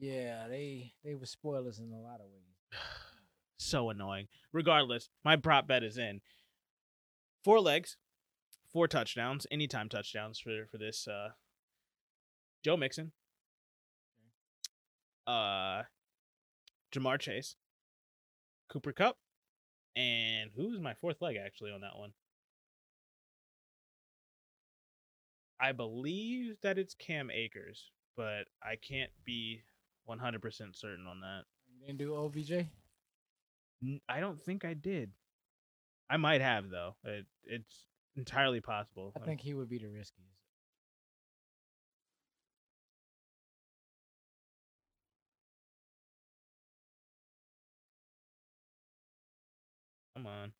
Yeah, 0.00 0.48
they 0.48 0.92
they 1.04 1.14
were 1.14 1.26
spoilers 1.26 1.78
in 1.78 1.92
a 1.92 2.00
lot 2.00 2.20
of 2.20 2.26
ways. 2.26 2.80
so 3.58 3.88
annoying. 3.90 4.26
Regardless, 4.52 5.10
my 5.24 5.36
prop 5.36 5.68
bet 5.68 5.84
is 5.84 5.96
in. 5.98 6.20
Four 7.44 7.60
legs, 7.60 7.96
four 8.72 8.88
touchdowns, 8.88 9.46
anytime 9.50 9.88
touchdowns 9.88 10.40
for 10.40 10.66
for 10.70 10.78
this 10.78 11.06
uh 11.06 11.30
Joe 12.64 12.76
Mixon. 12.76 13.12
Uh 15.26 15.82
Ja'Marr 16.92 17.18
Chase. 17.18 17.56
Cooper 18.72 18.92
Kupp. 18.92 19.16
And 19.96 20.50
who's 20.54 20.80
my 20.80 20.94
fourth 20.94 21.20
leg 21.20 21.36
actually 21.36 21.72
on 21.72 21.80
that 21.80 21.98
one? 21.98 22.12
I 25.60 25.72
believe 25.72 26.56
that 26.62 26.78
it's 26.78 26.94
Cam 26.94 27.30
Akers, 27.30 27.90
but 28.16 28.44
I 28.62 28.76
can't 28.76 29.10
be 29.24 29.60
100% 30.08 30.40
certain 30.74 31.06
on 31.06 31.20
that. 31.20 31.42
You 31.68 31.86
didn't 31.86 31.98
do 31.98 32.14
OBJ? 32.14 32.66
I 34.08 34.20
don't 34.20 34.42
think 34.42 34.64
I 34.64 34.74
did. 34.74 35.10
I 36.08 36.16
might 36.16 36.40
have 36.40 36.70
though. 36.70 36.96
It, 37.04 37.26
it's 37.44 37.86
entirely 38.16 38.60
possible. 38.60 39.12
I 39.16 39.20
think 39.20 39.40
he 39.40 39.54
would 39.54 39.68
be 39.68 39.78
the 39.78 39.88
riskiest. 39.88 40.29
Come 50.20 50.26
on. 50.26 50.52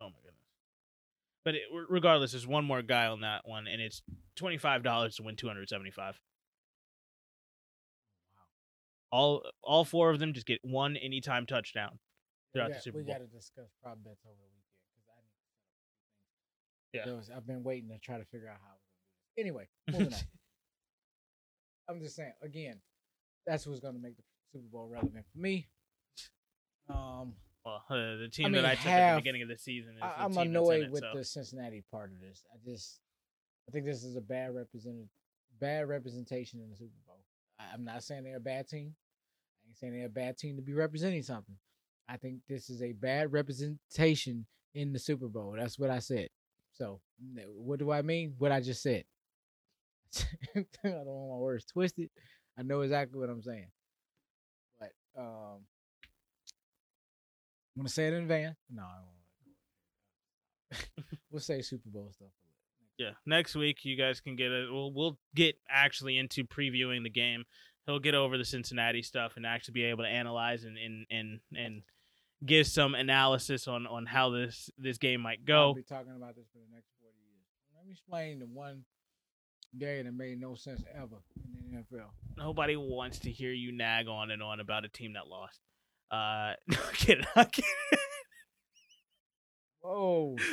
Oh 0.00 0.06
my 0.06 0.16
goodness. 0.22 0.40
But 1.44 1.54
it, 1.56 1.62
regardless, 1.90 2.32
there's 2.32 2.46
one 2.46 2.64
more 2.64 2.80
guy 2.80 3.08
on 3.08 3.20
that 3.20 3.42
one, 3.46 3.66
and 3.66 3.82
it's 3.82 4.00
twenty 4.36 4.56
five 4.56 4.82
dollars 4.82 5.16
to 5.16 5.22
win 5.22 5.36
two 5.36 5.48
hundred 5.48 5.68
seventy 5.68 5.90
five. 5.90 6.18
Wow. 8.32 9.18
All 9.18 9.42
all 9.62 9.84
four 9.84 10.10
of 10.10 10.18
them 10.18 10.32
just 10.32 10.46
get 10.46 10.60
one 10.62 10.96
anytime 10.96 11.44
touchdown 11.44 11.98
throughout 12.54 12.68
we 12.68 12.72
the 12.72 12.76
got, 12.76 12.82
Super 12.84 12.98
we 12.98 13.04
Bowl. 13.04 13.14
got 13.14 13.20
to 13.20 13.26
discuss 13.26 13.68
prop 13.82 13.98
bets 14.02 14.24
over 14.24 14.34
the 14.34 14.48
weekend 14.48 14.80
because 14.88 15.08
I 15.12 15.20
need 15.20 15.36
to 15.36 15.44
set 15.52 17.04
up 17.04 17.04
a 17.04 17.04
few 17.04 17.04
things. 17.04 17.06
Yeah. 17.06 17.16
Was- 17.16 17.30
I've 17.36 17.46
been 17.46 17.62
waiting 17.62 17.90
to 17.90 17.98
try 17.98 18.16
to 18.16 18.24
figure 18.24 18.48
out 18.48 18.60
how 18.64 18.72
Anyway, 19.38 19.68
moving 19.90 20.12
on. 20.12 20.20
I'm 21.88 22.00
just 22.00 22.16
saying 22.16 22.32
again, 22.42 22.80
that's 23.46 23.66
what's 23.66 23.80
gonna 23.80 23.98
make 23.98 24.16
the 24.16 24.22
Super 24.52 24.66
Bowl 24.70 24.88
relevant 24.88 25.24
for 25.32 25.38
me. 25.38 25.68
Um, 26.88 27.34
Well, 27.64 27.82
uh, 27.90 28.16
the 28.16 28.28
team 28.32 28.52
mean, 28.52 28.62
that 28.62 28.64
I 28.64 28.74
took 28.74 28.86
at 28.86 29.14
the 29.14 29.20
beginning 29.20 29.42
of 29.42 29.48
the 29.48 29.58
season 29.58 29.94
is 29.96 30.02
I, 30.02 30.08
the 30.08 30.22
I'm 30.22 30.28
team 30.30 30.34
that's 30.34 30.46
in 30.46 30.50
annoyed 30.56 30.82
it, 30.84 30.90
with 30.90 31.00
so. 31.02 31.10
the 31.14 31.24
Cincinnati 31.24 31.84
part 31.90 32.10
of 32.12 32.20
this. 32.20 32.42
I 32.52 32.56
just, 32.64 33.00
I 33.68 33.72
think 33.72 33.84
this 33.86 34.04
is 34.04 34.16
a 34.16 34.20
bad 34.20 34.54
represented, 34.54 35.08
bad 35.60 35.88
representation 35.88 36.60
in 36.60 36.70
the 36.70 36.76
Super 36.76 36.92
Bowl. 37.06 37.20
I, 37.58 37.64
I'm 37.74 37.84
not 37.84 38.04
saying 38.04 38.24
they're 38.24 38.36
a 38.36 38.40
bad 38.40 38.68
team. 38.68 38.94
I 39.64 39.68
ain't 39.68 39.76
saying 39.78 39.92
they're 39.94 40.06
a 40.06 40.08
bad 40.08 40.38
team 40.38 40.56
to 40.56 40.62
be 40.62 40.74
representing 40.74 41.22
something. 41.22 41.56
I 42.08 42.16
think 42.16 42.38
this 42.48 42.70
is 42.70 42.82
a 42.82 42.92
bad 42.92 43.32
representation 43.32 44.46
in 44.74 44.92
the 44.92 44.98
Super 45.00 45.26
Bowl. 45.26 45.54
That's 45.58 45.76
what 45.78 45.90
I 45.90 45.98
said. 45.98 46.28
So, 46.72 47.00
what 47.56 47.80
do 47.80 47.90
I 47.90 48.02
mean? 48.02 48.34
What 48.38 48.52
I 48.52 48.60
just 48.60 48.82
said. 48.82 49.04
I 50.56 50.64
don't 50.84 51.06
want 51.06 51.30
my 51.30 51.38
words 51.38 51.64
twisted. 51.66 52.10
I 52.58 52.62
know 52.62 52.80
exactly 52.80 53.18
what 53.18 53.28
I'm 53.28 53.42
saying. 53.42 53.68
But 54.78 54.92
um, 55.18 55.60
I'm 57.74 57.82
gonna 57.82 57.88
say 57.88 58.08
it 58.08 58.14
in 58.14 58.22
advance. 58.22 58.56
No, 58.72 58.82
I 58.82 59.00
won't. 60.72 60.88
we'll 61.30 61.40
say 61.40 61.60
Super 61.62 61.88
Bowl 61.88 62.10
stuff. 62.12 62.28
Yeah, 62.98 63.10
next 63.26 63.54
week 63.54 63.84
you 63.84 63.96
guys 63.96 64.20
can 64.20 64.36
get 64.36 64.50
it. 64.50 64.72
We'll 64.72 64.92
we'll 64.92 65.18
get 65.34 65.56
actually 65.68 66.16
into 66.18 66.44
previewing 66.44 67.02
the 67.02 67.10
game 67.10 67.44
he'll 67.86 67.98
get 67.98 68.14
over 68.14 68.36
the 68.36 68.44
Cincinnati 68.44 69.02
stuff 69.02 69.34
and 69.36 69.46
actually 69.46 69.72
be 69.72 69.84
able 69.84 70.04
to 70.04 70.10
analyze 70.10 70.64
and 70.64 70.76
and 70.76 71.06
and, 71.10 71.40
and 71.56 71.82
give 72.44 72.66
some 72.66 72.94
analysis 72.94 73.66
on 73.66 73.86
on 73.86 74.06
how 74.06 74.30
this 74.30 74.68
this 74.76 74.98
game 74.98 75.20
might 75.20 75.38
I'll 75.48 75.72
go. 75.72 75.74
be 75.74 75.82
talking 75.82 76.14
about 76.16 76.36
this 76.36 76.46
for 76.52 76.58
the 76.58 76.74
next 76.74 76.90
forty 77.00 77.16
years. 77.24 77.46
Let 77.74 77.86
me 77.86 77.92
explain 77.92 78.40
the 78.40 78.46
one 78.46 78.84
day 79.76 80.02
that 80.02 80.12
made 80.12 80.40
no 80.40 80.54
sense 80.54 80.82
ever 80.94 81.16
in 81.36 81.52
the 81.52 81.78
NFL. 81.78 82.08
Nobody 82.36 82.76
wants 82.76 83.18
to 83.20 83.30
hear 83.30 83.52
you 83.52 83.72
nag 83.72 84.08
on 84.08 84.30
and 84.30 84.42
on 84.42 84.60
about 84.60 84.84
a 84.84 84.88
team 84.88 85.14
that 85.14 85.26
lost. 85.28 85.60
Uh, 86.10 86.54
no 86.66 86.78
I'm 86.86 86.94
kidding. 86.94 87.26
I'm 87.34 87.46
kidding. 87.46 87.70
Whoa. 89.80 90.36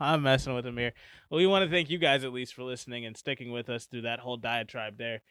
I'm 0.00 0.22
messing 0.22 0.54
with 0.54 0.66
him 0.66 0.76
here. 0.76 0.92
Well, 1.30 1.38
we 1.38 1.46
want 1.46 1.64
to 1.64 1.70
thank 1.70 1.88
you 1.88 1.98
guys 1.98 2.24
at 2.24 2.32
least 2.32 2.54
for 2.54 2.62
listening 2.62 3.06
and 3.06 3.16
sticking 3.16 3.52
with 3.52 3.68
us 3.68 3.86
through 3.86 4.02
that 4.02 4.18
whole 4.18 4.36
diatribe 4.36 4.98
there. 4.98 5.22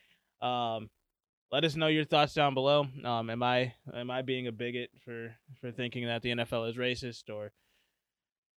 Um, 0.42 0.90
let 1.52 1.66
us 1.66 1.76
know 1.76 1.88
your 1.88 2.06
thoughts 2.06 2.34
down 2.34 2.56
below. 2.56 2.88
Um, 3.04 3.30
am 3.30 3.44
I 3.44 3.74
am 3.94 4.10
I 4.10 4.24
being 4.24 4.48
a 4.48 4.52
bigot 4.52 4.90
for 5.06 5.36
for 5.62 5.72
thinking 5.72 6.08
that 6.08 6.24
the 6.24 6.32
NFL 6.32 6.70
is 6.70 6.78
racist 6.78 7.30
or 7.32 7.52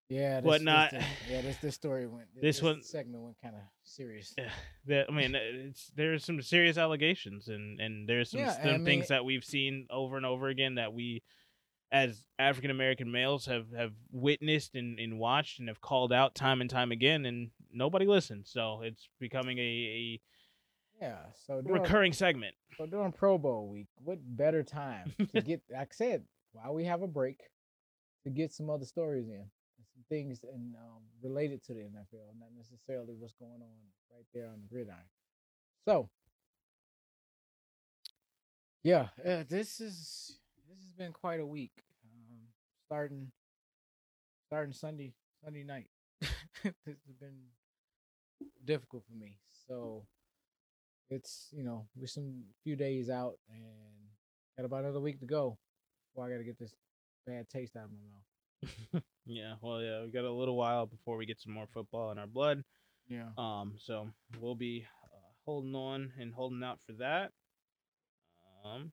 Yeah, 0.09 0.41
this, 0.41 0.47
Whatnot. 0.47 0.91
This, 0.93 1.05
yeah, 1.29 1.41
this 1.41 1.57
this 1.59 1.75
story 1.75 2.07
went. 2.07 2.27
This 2.41 2.63
one- 2.63 2.83
segment 2.83 3.23
went 3.25 3.37
kind 3.43 3.57
of 3.57 3.63
serious. 3.83 4.33
Yeah. 4.39 4.51
that? 4.87 5.07
I 5.09 5.13
mean, 5.13 5.35
it's 5.35 5.91
there's 5.97 6.25
some 6.25 6.41
serious 6.43 6.79
allegations 6.79 7.49
and 7.49 7.81
and 7.81 8.09
there's 8.09 8.31
some, 8.31 8.41
Yeah, 8.41 8.53
some 8.53 8.69
I 8.69 8.73
mean- 8.77 8.85
things 8.85 9.09
that 9.09 9.25
we've 9.25 9.45
seen 9.45 9.87
over 9.91 10.17
and 10.17 10.25
over 10.27 10.49
again 10.49 10.77
that 10.77 10.93
we 10.93 11.23
as 11.93 12.25
African 12.39 12.71
American 12.71 13.11
males 13.11 13.47
have 13.47 13.67
have 13.77 13.93
witnessed 14.13 14.75
and, 14.77 14.99
and 15.01 15.19
watched 15.19 15.59
and 15.59 15.69
have 15.69 15.81
called 15.81 16.13
out 16.13 16.35
time 16.35 16.61
and 16.61 16.71
time 16.71 16.93
again 16.93 17.25
and 17.27 17.51
nobody 17.73 18.07
listens. 18.07 18.51
So 18.51 18.83
it's 18.83 19.09
becoming 19.19 19.59
a, 19.59 20.21
Yeah. 21.01 21.17
So 21.47 21.61
during, 21.63 21.83
recurring 21.83 22.13
segment. 22.13 22.55
so 22.77 22.87
during 22.87 23.13
Pro 23.13 23.39
Bowl 23.39 23.69
week, 23.69 23.89
what 24.05 24.19
better 24.23 24.63
time 24.63 25.15
to 25.35 25.41
get? 25.43 25.63
like 25.71 25.89
I 25.93 25.95
said, 25.95 26.25
while 26.53 26.75
we 26.75 26.85
have 26.85 27.03
a 27.03 27.07
break, 27.09 27.41
to 28.25 28.31
get 28.31 28.53
some 28.53 28.69
other 28.71 28.85
stories 28.85 29.29
in, 29.29 29.45
things 30.09 30.41
and 30.45 30.75
um, 30.77 31.03
related 31.23 31.65
to 31.65 31.75
the 31.75 31.81
NFL, 31.81 32.39
not 32.39 32.51
necessarily 32.57 33.15
what's 33.19 33.35
going 33.35 33.61
on 33.61 33.77
right 34.13 34.27
there 34.35 34.47
on 34.47 34.61
the 34.63 34.69
gridiron. 34.69 34.99
So, 35.85 36.09
yeah, 38.83 39.09
uh, 39.25 39.45
this 39.49 39.81
is 39.81 40.39
this 40.69 40.79
has 40.79 40.93
been 40.93 41.13
quite 41.13 41.41
a 41.41 41.47
week. 41.47 41.73
Um, 42.05 42.39
starting 42.87 43.31
starting 44.47 44.73
Sunday 44.73 45.13
Sunday 45.45 45.65
night. 45.65 45.89
this 46.21 46.75
has 47.07 47.17
been 47.21 47.39
difficult 48.65 49.05
for 49.09 49.17
me. 49.17 49.39
So 49.69 50.07
it's 51.11 51.49
you 51.53 51.63
know 51.63 51.87
we're 51.97 52.07
some 52.07 52.45
few 52.65 52.77
days 52.77 53.11
out 53.11 53.39
and 53.49 53.63
got 54.57 54.67
about 54.67 54.85
another 54.85 55.01
week 55.01 55.21
to 55.21 55.27
go 55.27 55.59
before 56.09 56.27
I 56.27 56.33
got 56.33 56.39
to 56.39 56.45
get 56.45 56.59
this 56.59 56.75
bad 57.27 57.49
taste 57.49 57.77
out 57.77 57.85
of 57.85 57.91
my 57.91 57.99
mouth. 57.99 58.36
Yeah, 59.27 59.55
well, 59.61 59.83
yeah, 59.83 60.03
we 60.03 60.13
got 60.13 60.25
a 60.25 60.31
little 60.31 60.57
while 60.57 60.87
before 60.87 61.17
we 61.17 61.27
get 61.27 61.41
some 61.41 61.53
more 61.53 61.67
football 61.75 62.13
in 62.13 62.19
our 62.19 62.29
blood. 62.29 62.63
Yeah. 63.09 63.31
Um, 63.37 63.75
so 63.77 64.09
we'll 64.41 64.55
be 64.55 64.87
uh, 65.05 65.33
holding 65.45 65.75
on 65.75 66.13
and 66.21 66.33
holding 66.33 66.63
out 66.63 66.79
for 66.87 66.93
that. 67.01 67.33
Um, 68.65 68.93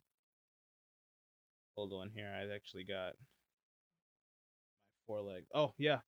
hold 1.75 1.93
on 1.93 2.09
here. 2.15 2.27
I 2.27 2.53
actually 2.53 2.83
got 2.83 3.13
my 3.13 4.97
foreleg. 5.05 5.43
Oh 5.53 5.73
yeah, 5.77 5.99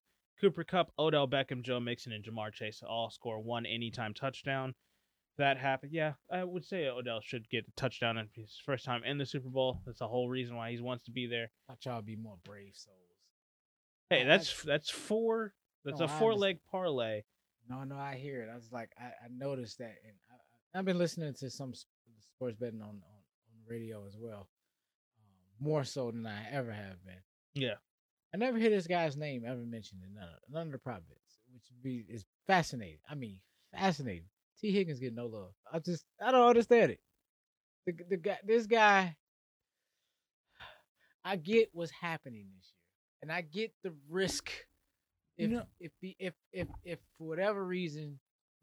Cooper 0.42 0.64
Kupp, 0.64 0.92
Odell 0.98 1.28
Beckham, 1.28 1.62
Joe 1.62 1.80
Mixon, 1.80 2.12
and 2.12 2.24
Ja'Marr 2.24 2.52
Chase 2.52 2.82
all 2.88 3.12
score 3.12 3.40
one 3.42 3.68
anytime 3.68 4.16
touchdown. 4.16 4.74
That 5.38 5.58
happened. 5.58 5.92
Yeah, 5.94 6.14
I 6.32 6.44
would 6.44 6.66
say 6.66 6.88
Odell 6.88 7.22
should 7.22 7.48
get 7.50 7.68
a 7.68 7.72
touchdown 7.80 8.18
in 8.18 8.30
his 8.34 8.60
first 8.66 8.86
time 8.86 9.04
in 9.04 9.20
the 9.20 9.26
Super 9.26 9.50
Bowl. 9.50 9.82
That's 9.86 10.00
the 10.00 10.08
whole 10.08 10.30
reason 10.30 10.56
why 10.56 10.72
he 10.72 10.80
wants 10.80 11.04
to 11.06 11.12
be 11.12 11.28
there. 11.28 11.52
I 11.70 11.74
thought 11.74 11.86
y'all 11.86 12.02
be 12.02 12.16
more 12.16 12.38
brave 12.44 12.74
souls. 12.74 13.15
Hey, 14.10 14.24
that's 14.24 14.64
that's 14.64 14.90
four. 14.90 15.54
That's 15.84 16.00
No, 16.00 16.06
a 16.06 16.10
four 16.10 16.34
leg 16.36 16.60
parlay. 16.72 17.24
No, 17.70 17.84
no, 17.84 17.98
I 17.98 18.16
hear 18.16 18.42
it. 18.42 18.50
I 18.52 18.56
was 18.56 18.72
like, 18.72 18.92
I, 19.00 19.06
I 19.06 19.28
noticed 19.36 19.80
that, 19.80 19.96
and 20.06 20.14
I, 20.32 20.80
I've 20.80 20.86
been 20.86 20.98
listening 20.98 21.34
to 21.36 21.50
some 21.50 21.74
sports 22.20 22.56
betting 22.60 22.82
on 22.82 22.90
on, 22.90 22.94
on 22.94 23.56
the 23.58 23.72
radio 23.74 24.06
as 24.08 24.16
well, 24.18 24.48
um, 25.20 25.66
more 25.68 25.84
so 25.84 26.12
than 26.12 26.26
I 26.28 26.50
ever 26.52 26.72
have 26.72 27.04
been. 27.06 27.22
Yeah. 27.56 27.76
I 28.34 28.38
never 28.38 28.58
hear 28.58 28.70
this 28.70 28.88
guy's 28.88 29.16
name 29.16 29.44
ever 29.48 29.62
mentioned 29.66 30.02
in 30.04 30.14
none 30.14 30.24
of, 30.26 30.40
none 30.50 30.68
of 30.68 30.74
the 30.74 30.78
prop 30.80 31.02
bets, 31.08 31.40
which 31.54 31.64
be 31.82 32.06
is 32.10 32.26
fascinating. 32.48 33.00
I 33.10 33.16
mean, 33.16 33.40
fascinating. 33.72 34.28
Tee 34.60 34.72
Higgins 34.72 35.00
get 35.00 35.16
no 35.16 35.28
love. 35.28 35.54
I 35.72 35.80
just 35.80 36.06
I 36.22 36.32
don't 36.32 36.48
understand 36.48 36.92
it. 36.92 37.00
The 37.86 37.94
the 38.10 38.18
guy, 38.18 38.38
this 38.46 38.68
guy, 38.68 39.16
I 41.24 41.38
get 41.38 41.70
what's 41.74 41.92
happening 41.92 42.48
this 42.56 42.74
year, 42.74 42.75
and 43.26 43.32
I 43.32 43.42
get 43.42 43.74
the 43.84 43.92
risk. 44.08 44.52
If 45.38 45.52
if 45.80 45.92
if 46.20 46.34
if 46.54 46.68
if 46.84 47.00
for 47.18 47.28
whatever 47.28 47.66
reason, 47.66 48.20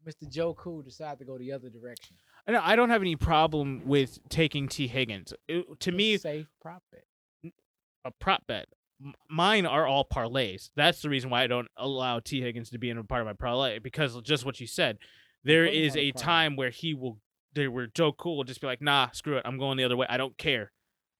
Mr. 0.07 0.29
Joe 0.31 0.53
Cool 0.53 0.81
decide 0.81 1.19
to 1.19 1.25
go 1.25 1.37
the 1.37 1.51
other 1.51 1.69
direction, 1.69 2.15
I 2.47 2.53
know 2.53 2.61
I 2.63 2.75
don't 2.77 2.89
have 2.89 3.01
any 3.01 3.17
problem 3.17 3.81
with 3.85 4.17
taking 4.29 4.67
Tee 4.69 4.87
Higgins. 4.87 5.33
It- 5.49 5.65
to 5.81 5.91
me, 5.91 6.17
safe 6.17 6.47
prop 6.61 6.81
bet. 6.91 7.51
a 8.05 8.11
prop 8.19 8.47
bet. 8.47 8.67
M- 9.03 9.13
Mine 9.29 9.65
are 9.65 9.85
all 9.85 10.05
parlays. 10.05 10.69
That's 10.77 11.01
the 11.01 11.09
reason 11.09 11.29
why 11.29 11.43
I 11.43 11.47
don't 11.47 11.67
allow 11.77 12.19
Tee 12.21 12.41
Higgins 12.41 12.69
to 12.69 12.77
be 12.79 12.89
in 12.89 12.97
a 12.97 13.03
part 13.03 13.21
of 13.21 13.27
my 13.27 13.33
parlay 13.33 13.79
because 13.79 14.19
just 14.21 14.45
what 14.45 14.59
you 14.59 14.65
said. 14.67 14.97
There 15.43 15.65
is 15.65 15.97
a 15.97 16.11
time 16.13 16.55
where 16.55 16.69
he 16.69 16.93
will, 16.93 17.19
there 17.53 17.69
where 17.69 17.87
Joe 17.87 18.13
Cool 18.13 18.37
will 18.37 18.45
just 18.45 18.61
be 18.61 18.67
like, 18.67 18.81
"Nah, 18.81 19.09
screw 19.11 19.35
it, 19.37 19.43
I'm 19.45 19.57
going 19.59 19.77
the 19.77 19.83
other 19.83 19.97
way. 19.97 20.07
I 20.09 20.15
don't 20.17 20.37
care," 20.37 20.71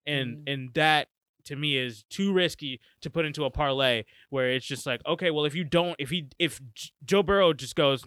and 0.08 0.38
Mhm. 0.38 0.44
and 0.54 0.74
that 0.76 1.10
to 1.46 1.56
me 1.56 1.78
is 1.78 2.04
too 2.10 2.32
risky 2.34 2.80
to 3.02 3.10
put 3.10 3.26
into 3.26 3.44
a 3.46 3.50
parlay 3.50 4.04
where 4.30 4.50
it's 4.52 4.66
just 4.66 4.86
like, 4.86 5.02
okay, 5.06 5.32
well 5.32 5.46
if 5.46 5.56
you 5.56 5.64
don't, 5.64 5.96
if 6.00 6.10
he 6.10 6.28
if 6.40 6.60
J- 6.74 6.90
Joe 7.06 7.24
Burrow 7.24 7.54
just 7.54 7.76
goes, 7.76 8.04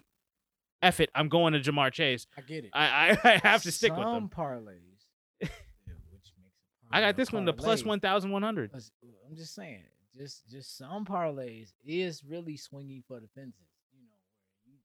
"F 0.81 0.99
it, 0.99 1.09
I'm 1.15 1.29
going 1.29 1.53
to 1.53 1.59
Ja'Marr 1.59 1.91
Chase," 1.91 2.27
I 2.37 2.41
get 2.41 2.65
it. 2.65 2.71
I 2.73 2.85
I, 3.11 3.17
I 3.33 3.37
have 3.47 3.63
to 3.63 3.71
stick 3.71 3.91
with 3.95 4.03
Some 4.03 4.23
him. 4.23 4.29
parlays. 4.29 5.05
yeah, 5.41 5.47
which 6.11 6.31
makes 6.37 6.55
I 6.91 7.01
got 7.01 7.15
this 7.17 7.29
plus 7.29 7.43
parlay. 7.81 7.83
one 7.83 7.99
thousand 7.99 8.31
one 8.31 8.43
hundred. 8.43 8.71
I'm 8.73 9.35
just 9.35 9.53
saying, 9.55 9.83
just 10.15 10.47
just 10.49 10.77
some 10.77 11.05
parlays 11.05 11.73
is 11.85 12.23
really 12.23 12.57
swinging 12.57 13.03
for 13.07 13.19
the 13.19 13.27
fences. 13.35 13.61
You 13.93 14.03
know, 14.73 14.79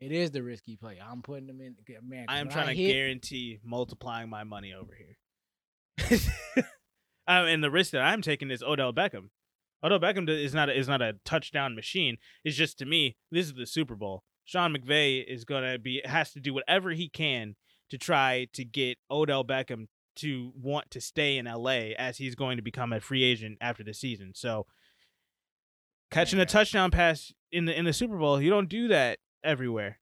it 0.00 0.12
is 0.12 0.30
the 0.30 0.42
risky 0.42 0.76
play. 0.76 0.98
I'm 1.04 1.22
putting 1.22 1.46
them 1.46 1.60
in. 1.60 1.76
Man, 2.02 2.26
I 2.28 2.38
when 2.38 2.48
trying 2.50 2.68
to 2.68 2.74
hit, 2.74 2.92
guarantee 2.92 3.60
multiplying 3.64 4.28
my 4.30 4.44
money 4.44 4.72
over 4.74 4.92
here. 4.94 5.16
um, 7.26 7.46
and 7.46 7.62
the 7.62 7.70
risk 7.70 7.92
that 7.92 8.02
I'm 8.02 8.22
taking 8.22 8.50
is 8.50 8.62
Odell 8.62 8.92
Beckham. 8.92 9.30
Odell 9.82 10.00
Beckham 10.00 10.28
is 10.28 10.54
not 10.54 10.68
a, 10.68 10.78
is 10.78 10.88
not 10.88 11.02
a 11.02 11.14
touchdown 11.24 11.74
machine. 11.74 12.16
It's 12.44 12.56
just 12.56 12.78
to 12.78 12.86
me, 12.86 13.16
this 13.30 13.46
is 13.46 13.54
the 13.54 13.66
Super 13.66 13.94
Bowl. 13.94 14.22
Sean 14.44 14.74
McVay 14.74 15.24
is 15.26 15.44
gonna 15.44 15.78
be 15.78 16.02
has 16.04 16.32
to 16.32 16.40
do 16.40 16.52
whatever 16.52 16.90
he 16.90 17.08
can 17.08 17.56
to 17.90 17.98
try 17.98 18.46
to 18.52 18.64
get 18.64 18.98
Odell 19.10 19.44
Beckham 19.44 19.86
to 20.16 20.52
want 20.60 20.90
to 20.90 21.00
stay 21.00 21.36
in 21.38 21.46
LA 21.46 21.92
as 21.98 22.18
he's 22.18 22.34
going 22.34 22.56
to 22.56 22.62
become 22.62 22.92
a 22.92 23.00
free 23.00 23.24
agent 23.24 23.58
after 23.60 23.82
the 23.82 23.94
season. 23.94 24.32
So 24.34 24.66
catching 26.10 26.38
a 26.38 26.46
touchdown 26.46 26.90
pass 26.90 27.32
in 27.50 27.64
the 27.64 27.76
in 27.76 27.84
the 27.84 27.92
Super 27.92 28.16
Bowl, 28.16 28.40
you 28.40 28.50
don't 28.50 28.68
do 28.68 28.88
that 28.88 29.18
everywhere 29.42 29.98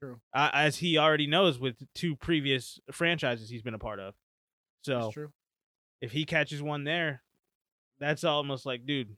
True. 0.00 0.20
uh, 0.34 0.50
as 0.52 0.78
he 0.78 0.98
already 0.98 1.26
knows 1.26 1.58
with 1.58 1.76
two 1.94 2.16
previous 2.16 2.80
franchises 2.90 3.50
he's 3.50 3.62
been 3.62 3.74
a 3.74 3.78
part 3.78 4.00
of. 4.00 4.14
So 4.82 4.98
That's 4.98 5.12
true. 5.12 5.32
If 6.02 6.12
he 6.12 6.26
catches 6.26 6.60
one 6.62 6.84
there, 6.84 7.22
that's 7.98 8.24
almost 8.24 8.66
like, 8.66 8.84
dude, 8.84 9.16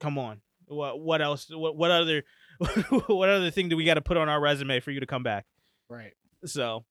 come 0.00 0.18
on. 0.18 0.40
What 0.66 1.00
what 1.00 1.22
else? 1.22 1.46
What 1.50 1.76
what 1.76 1.90
other 1.90 2.22
what 3.06 3.28
other 3.28 3.50
thing 3.50 3.68
do 3.68 3.76
we 3.76 3.84
got 3.84 3.94
to 3.94 4.00
put 4.02 4.16
on 4.16 4.28
our 4.28 4.40
resume 4.40 4.80
for 4.80 4.90
you 4.90 5.00
to 5.00 5.06
come 5.06 5.22
back? 5.22 5.46
Right. 5.88 6.12
So 6.46 6.84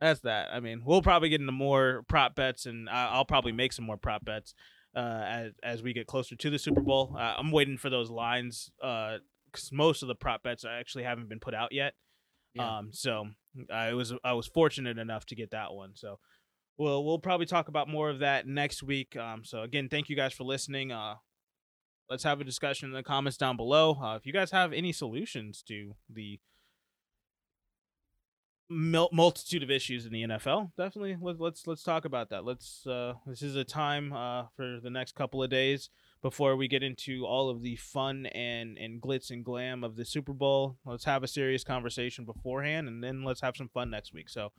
that's 0.00 0.20
that. 0.20 0.48
I 0.52 0.60
mean, 0.60 0.82
we'll 0.84 1.02
probably 1.02 1.28
get 1.28 1.40
into 1.40 1.52
more 1.52 2.04
prop 2.08 2.34
bets, 2.34 2.66
and 2.66 2.88
I- 2.88 3.08
I'll 3.08 3.24
probably 3.24 3.52
make 3.52 3.72
some 3.72 3.84
more 3.84 3.96
prop 3.96 4.24
bets 4.24 4.54
uh, 4.94 5.22
as 5.24 5.52
as 5.62 5.82
we 5.82 5.92
get 5.92 6.06
closer 6.06 6.36
to 6.36 6.50
the 6.50 6.58
Super 6.58 6.80
Bowl. 6.80 7.14
Uh, 7.18 7.34
I'm 7.36 7.50
waiting 7.50 7.76
for 7.78 7.90
those 7.90 8.10
lines 8.10 8.70
because 8.80 9.70
most 9.72 10.02
of 10.02 10.08
the 10.08 10.14
prop 10.14 10.42
bets 10.42 10.64
actually 10.64 11.04
haven't 11.04 11.28
been 11.28 11.40
put 11.40 11.54
out 11.54 11.72
yet. 11.72 11.94
Yeah. 12.54 12.78
Um, 12.78 12.90
so 12.92 13.26
I 13.72 13.92
was 13.94 14.14
I 14.24 14.34
was 14.34 14.46
fortunate 14.46 14.98
enough 14.98 15.26
to 15.26 15.34
get 15.34 15.50
that 15.50 15.72
one. 15.72 15.92
So 15.96 16.18
we'll 16.80 17.04
we'll 17.04 17.18
probably 17.18 17.46
talk 17.46 17.68
about 17.68 17.88
more 17.88 18.08
of 18.10 18.20
that 18.20 18.46
next 18.46 18.82
week. 18.82 19.16
Um, 19.16 19.44
so 19.44 19.62
again, 19.62 19.88
thank 19.88 20.08
you 20.08 20.16
guys 20.16 20.32
for 20.32 20.44
listening. 20.44 20.90
Uh, 20.90 21.16
let's 22.08 22.24
have 22.24 22.40
a 22.40 22.44
discussion 22.44 22.88
in 22.88 22.94
the 22.94 23.02
comments 23.02 23.36
down 23.36 23.56
below. 23.56 23.98
Uh, 24.02 24.16
if 24.16 24.26
you 24.26 24.32
guys 24.32 24.50
have 24.50 24.72
any 24.72 24.92
solutions 24.92 25.62
to 25.68 25.94
the 26.08 26.40
multitude 28.72 29.64
of 29.64 29.70
issues 29.70 30.06
in 30.06 30.12
the 30.12 30.22
NFL, 30.22 30.70
definitely 30.78 31.16
let, 31.20 31.38
let's 31.38 31.66
let's 31.66 31.82
talk 31.82 32.06
about 32.06 32.30
that. 32.30 32.46
Let's 32.46 32.86
uh, 32.86 33.12
this 33.26 33.42
is 33.42 33.56
a 33.56 33.64
time 33.64 34.14
uh, 34.14 34.44
for 34.56 34.80
the 34.82 34.90
next 34.90 35.14
couple 35.14 35.42
of 35.42 35.50
days 35.50 35.90
before 36.22 36.56
we 36.56 36.66
get 36.66 36.82
into 36.82 37.26
all 37.26 37.50
of 37.50 37.62
the 37.62 37.76
fun 37.76 38.24
and 38.26 38.78
and 38.78 39.02
glitz 39.02 39.30
and 39.30 39.44
glam 39.44 39.84
of 39.84 39.96
the 39.96 40.04
Super 40.06 40.32
Bowl. 40.32 40.78
Let's 40.86 41.04
have 41.04 41.22
a 41.22 41.28
serious 41.28 41.62
conversation 41.62 42.24
beforehand, 42.24 42.88
and 42.88 43.04
then 43.04 43.22
let's 43.22 43.42
have 43.42 43.56
some 43.56 43.68
fun 43.68 43.90
next 43.90 44.14
week. 44.14 44.30
So 44.30 44.52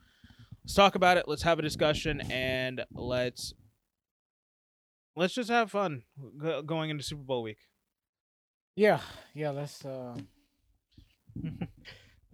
let's 0.64 0.74
talk 0.74 0.94
about 0.94 1.16
it. 1.16 1.26
Let's 1.28 1.42
have 1.42 1.58
a 1.58 1.62
discussion, 1.62 2.20
and 2.30 2.84
let's 2.92 3.54
let's 5.16 5.34
just 5.34 5.50
have 5.50 5.70
fun 5.70 6.02
go- 6.38 6.62
going 6.62 6.90
into 6.90 7.02
Super 7.02 7.22
Bowl 7.22 7.42
week. 7.42 7.58
Yeah, 8.76 9.00
yeah. 9.34 9.50
Let's 9.50 9.84
uh, 9.84 10.16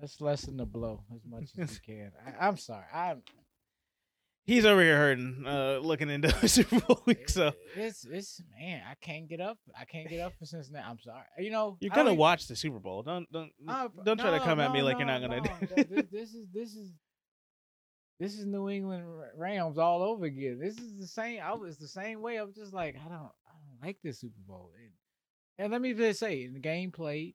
let's 0.01 0.21
lessen 0.21 0.57
the 0.57 0.67
blow 0.67 1.03
as 1.15 1.21
much 1.29 1.51
as 1.59 1.81
we 1.87 1.95
can. 1.95 2.13
I, 2.27 2.47
I'm 2.47 2.57
sorry. 2.57 2.85
I'm 2.93 3.23
He's 4.45 4.65
over 4.65 4.81
here 4.81 4.97
hurting, 4.97 5.45
uh, 5.47 5.79
looking 5.83 6.09
into 6.09 6.31
Super 6.49 6.81
Bowl 6.81 7.03
week. 7.05 7.29
So 7.29 7.53
it's 7.77 8.07
it's 8.11 8.41
man, 8.59 8.81
I 8.91 8.95
can't 8.95 9.29
get 9.29 9.43
up. 9.43 9.59
I 9.79 9.85
can't 9.85 10.09
get 10.09 10.21
up 10.21 10.33
for 10.39 10.47
Cincinnati. 10.47 10.87
I'm 10.89 10.99
sorry. 11.01 11.25
You 11.39 11.51
know, 11.51 11.77
you're 11.81 11.91
gonna 11.95 12.15
watch 12.15 12.47
the 12.47 12.57
Super 12.57 12.79
Bowl. 12.79 13.03
Don't 13.03 13.31
don't 13.31 13.51
Uh, 13.67 13.89
don't 14.05 14.19
try 14.19 14.31
to 14.31 14.39
no, 14.39 14.45
come 14.45 14.59
at 14.61 14.73
me 14.73 14.79
no, 14.79 14.87
like 14.87 14.97
you're 14.99 15.07
not 15.07 15.21
gonna 15.21 15.41
no. 15.41 15.43
do. 15.43 15.67
Th- 15.75 15.89
th- 15.89 16.07
This 16.11 16.33
is 16.33 16.47
this 16.55 16.71
is 16.75 16.93
this 18.19 18.35
is 18.35 18.47
New 18.47 18.69
England 18.69 19.05
Rams 19.37 19.79
all 19.79 20.03
over 20.03 20.25
again. 20.25 20.59
This 20.61 20.77
is 20.79 20.99
the 20.99 21.07
same. 21.07 21.41
I 21.43 21.53
was 21.53 21.77
the 21.77 21.87
same 21.87 22.21
way. 22.21 22.39
I 22.39 22.43
was 22.43 22.55
just 22.55 22.73
like, 22.73 22.97
I 22.97 23.09
don't, 23.09 23.31
I 23.47 23.53
don't 23.55 23.87
like 23.87 23.99
this 24.03 24.19
Super 24.19 24.41
Bowl. 24.47 24.73
And, 24.77 24.93
and 25.59 25.73
let 25.73 25.81
me 25.81 25.95
just 25.95 26.19
say, 26.19 26.45
in 26.45 26.53
the 26.53 26.61
game 26.61 26.91
played, 26.91 27.35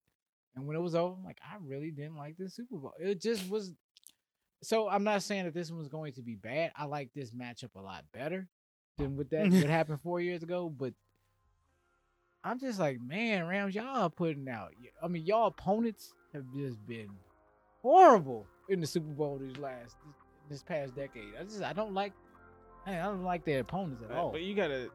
and 0.55 0.67
when 0.67 0.75
it 0.75 0.81
was 0.81 0.95
over, 0.95 1.15
I'm 1.17 1.23
like, 1.23 1.39
I 1.41 1.55
really 1.61 1.91
didn't 1.91 2.17
like 2.17 2.37
this 2.37 2.55
Super 2.55 2.75
Bowl. 2.75 2.93
It 2.99 3.21
just 3.21 3.49
was. 3.49 3.71
So 4.61 4.87
I'm 4.87 5.03
not 5.03 5.23
saying 5.23 5.45
that 5.45 5.53
this 5.53 5.69
one 5.69 5.79
was 5.79 5.87
going 5.89 6.13
to 6.13 6.21
be 6.21 6.35
bad. 6.35 6.71
I 6.75 6.85
like 6.85 7.09
this 7.13 7.31
matchup 7.31 7.75
a 7.75 7.81
lot 7.81 8.03
better 8.13 8.47
than 8.97 9.17
what 9.17 9.29
that 9.31 9.49
what 9.49 9.63
happened 9.69 10.01
four 10.01 10.21
years 10.21 10.43
ago. 10.43 10.69
But 10.69 10.93
I'm 12.43 12.59
just 12.59 12.79
like, 12.79 13.01
man, 13.01 13.47
Rams, 13.47 13.73
y'all 13.73 14.03
are 14.03 14.09
putting 14.09 14.47
out. 14.49 14.73
I 15.01 15.07
mean, 15.07 15.25
y'all 15.25 15.47
opponents 15.47 16.13
have 16.33 16.45
just 16.55 16.85
been 16.85 17.09
horrible 17.81 18.47
in 18.69 18.79
the 18.79 18.87
Super 18.87 19.11
Bowl 19.11 19.37
these 19.37 19.57
last 19.57 19.95
this 20.49 20.63
past 20.63 20.95
decade. 20.95 21.33
I 21.39 21.43
just 21.43 21.61
I 21.61 21.73
don't 21.73 21.93
like 21.93 22.13
man, 22.85 23.01
I 23.01 23.05
don't 23.05 23.23
like 23.23 23.45
their 23.45 23.59
opponents 23.59 24.03
at 24.03 24.15
all. 24.15 24.31
But 24.31 24.41
you 24.41 24.55
gotta 24.55 24.89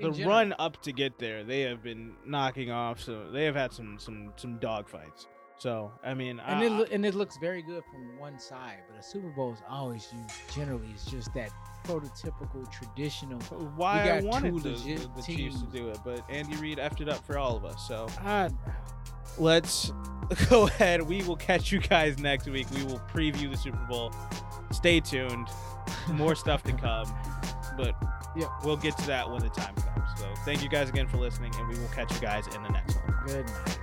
the 0.00 0.10
general. 0.10 0.28
run 0.28 0.54
up 0.58 0.82
to 0.82 0.92
get 0.92 1.18
there. 1.18 1.44
They 1.44 1.62
have 1.62 1.82
been 1.82 2.14
knocking 2.26 2.70
off. 2.70 3.00
So 3.00 3.30
they 3.30 3.44
have 3.44 3.54
had 3.54 3.72
some 3.72 3.98
some 3.98 4.32
some 4.36 4.58
dog 4.58 4.88
fights. 4.88 5.26
So 5.58 5.92
I 6.02 6.14
mean, 6.14 6.40
and 6.40 6.60
I, 6.60 6.64
it 6.64 6.70
loo- 6.70 6.86
and 6.90 7.06
it 7.06 7.14
looks 7.14 7.36
very 7.36 7.62
good 7.62 7.84
from 7.90 8.18
one 8.18 8.38
side, 8.38 8.78
but 8.88 8.98
a 8.98 9.02
Super 9.02 9.30
Bowl 9.30 9.52
is 9.52 9.60
always 9.68 10.08
used 10.12 10.34
generally 10.54 10.88
is 10.94 11.04
just 11.04 11.32
that 11.34 11.50
prototypical 11.84 12.70
traditional. 12.72 13.38
why 13.76 14.02
I 14.02 14.20
got 14.20 14.24
wanted 14.24 14.54
two 14.54 14.60
the, 14.60 14.70
legit 14.70 15.00
the, 15.14 15.20
the 15.20 15.22
Chiefs 15.22 15.60
to 15.60 15.66
do 15.66 15.88
it, 15.90 15.98
but 16.04 16.24
Andy 16.28 16.56
Reid 16.56 16.78
effed 16.78 17.00
it 17.00 17.08
up 17.08 17.24
for 17.24 17.38
all 17.38 17.56
of 17.56 17.64
us. 17.64 17.86
So 17.86 18.08
I, 18.20 18.50
let's 19.38 19.92
go 20.48 20.66
ahead. 20.66 21.02
We 21.02 21.22
will 21.22 21.36
catch 21.36 21.70
you 21.72 21.80
guys 21.80 22.18
next 22.18 22.46
week. 22.48 22.66
We 22.74 22.82
will 22.84 23.00
preview 23.12 23.50
the 23.50 23.56
Super 23.56 23.84
Bowl. 23.88 24.12
Stay 24.72 25.00
tuned. 25.00 25.48
More 26.12 26.34
stuff 26.34 26.62
to 26.64 26.72
come. 26.72 27.06
But 27.76 27.94
Yeah. 28.36 28.46
we'll 28.64 28.76
get 28.76 28.96
to 28.98 29.06
that 29.08 29.28
when 29.30 29.40
the 29.42 29.48
time 29.50 29.74
comes. 29.74 30.18
So 30.18 30.26
thank 30.44 30.62
you 30.62 30.68
guys 30.68 30.88
again 30.88 31.06
for 31.08 31.16
listening, 31.18 31.52
and 31.58 31.68
we 31.68 31.78
will 31.78 31.88
catch 31.88 32.12
you 32.14 32.20
guys 32.20 32.46
in 32.54 32.62
the 32.62 32.68
next 32.70 32.96
one. 32.96 33.14
good 33.26 33.46
night. 33.46 33.78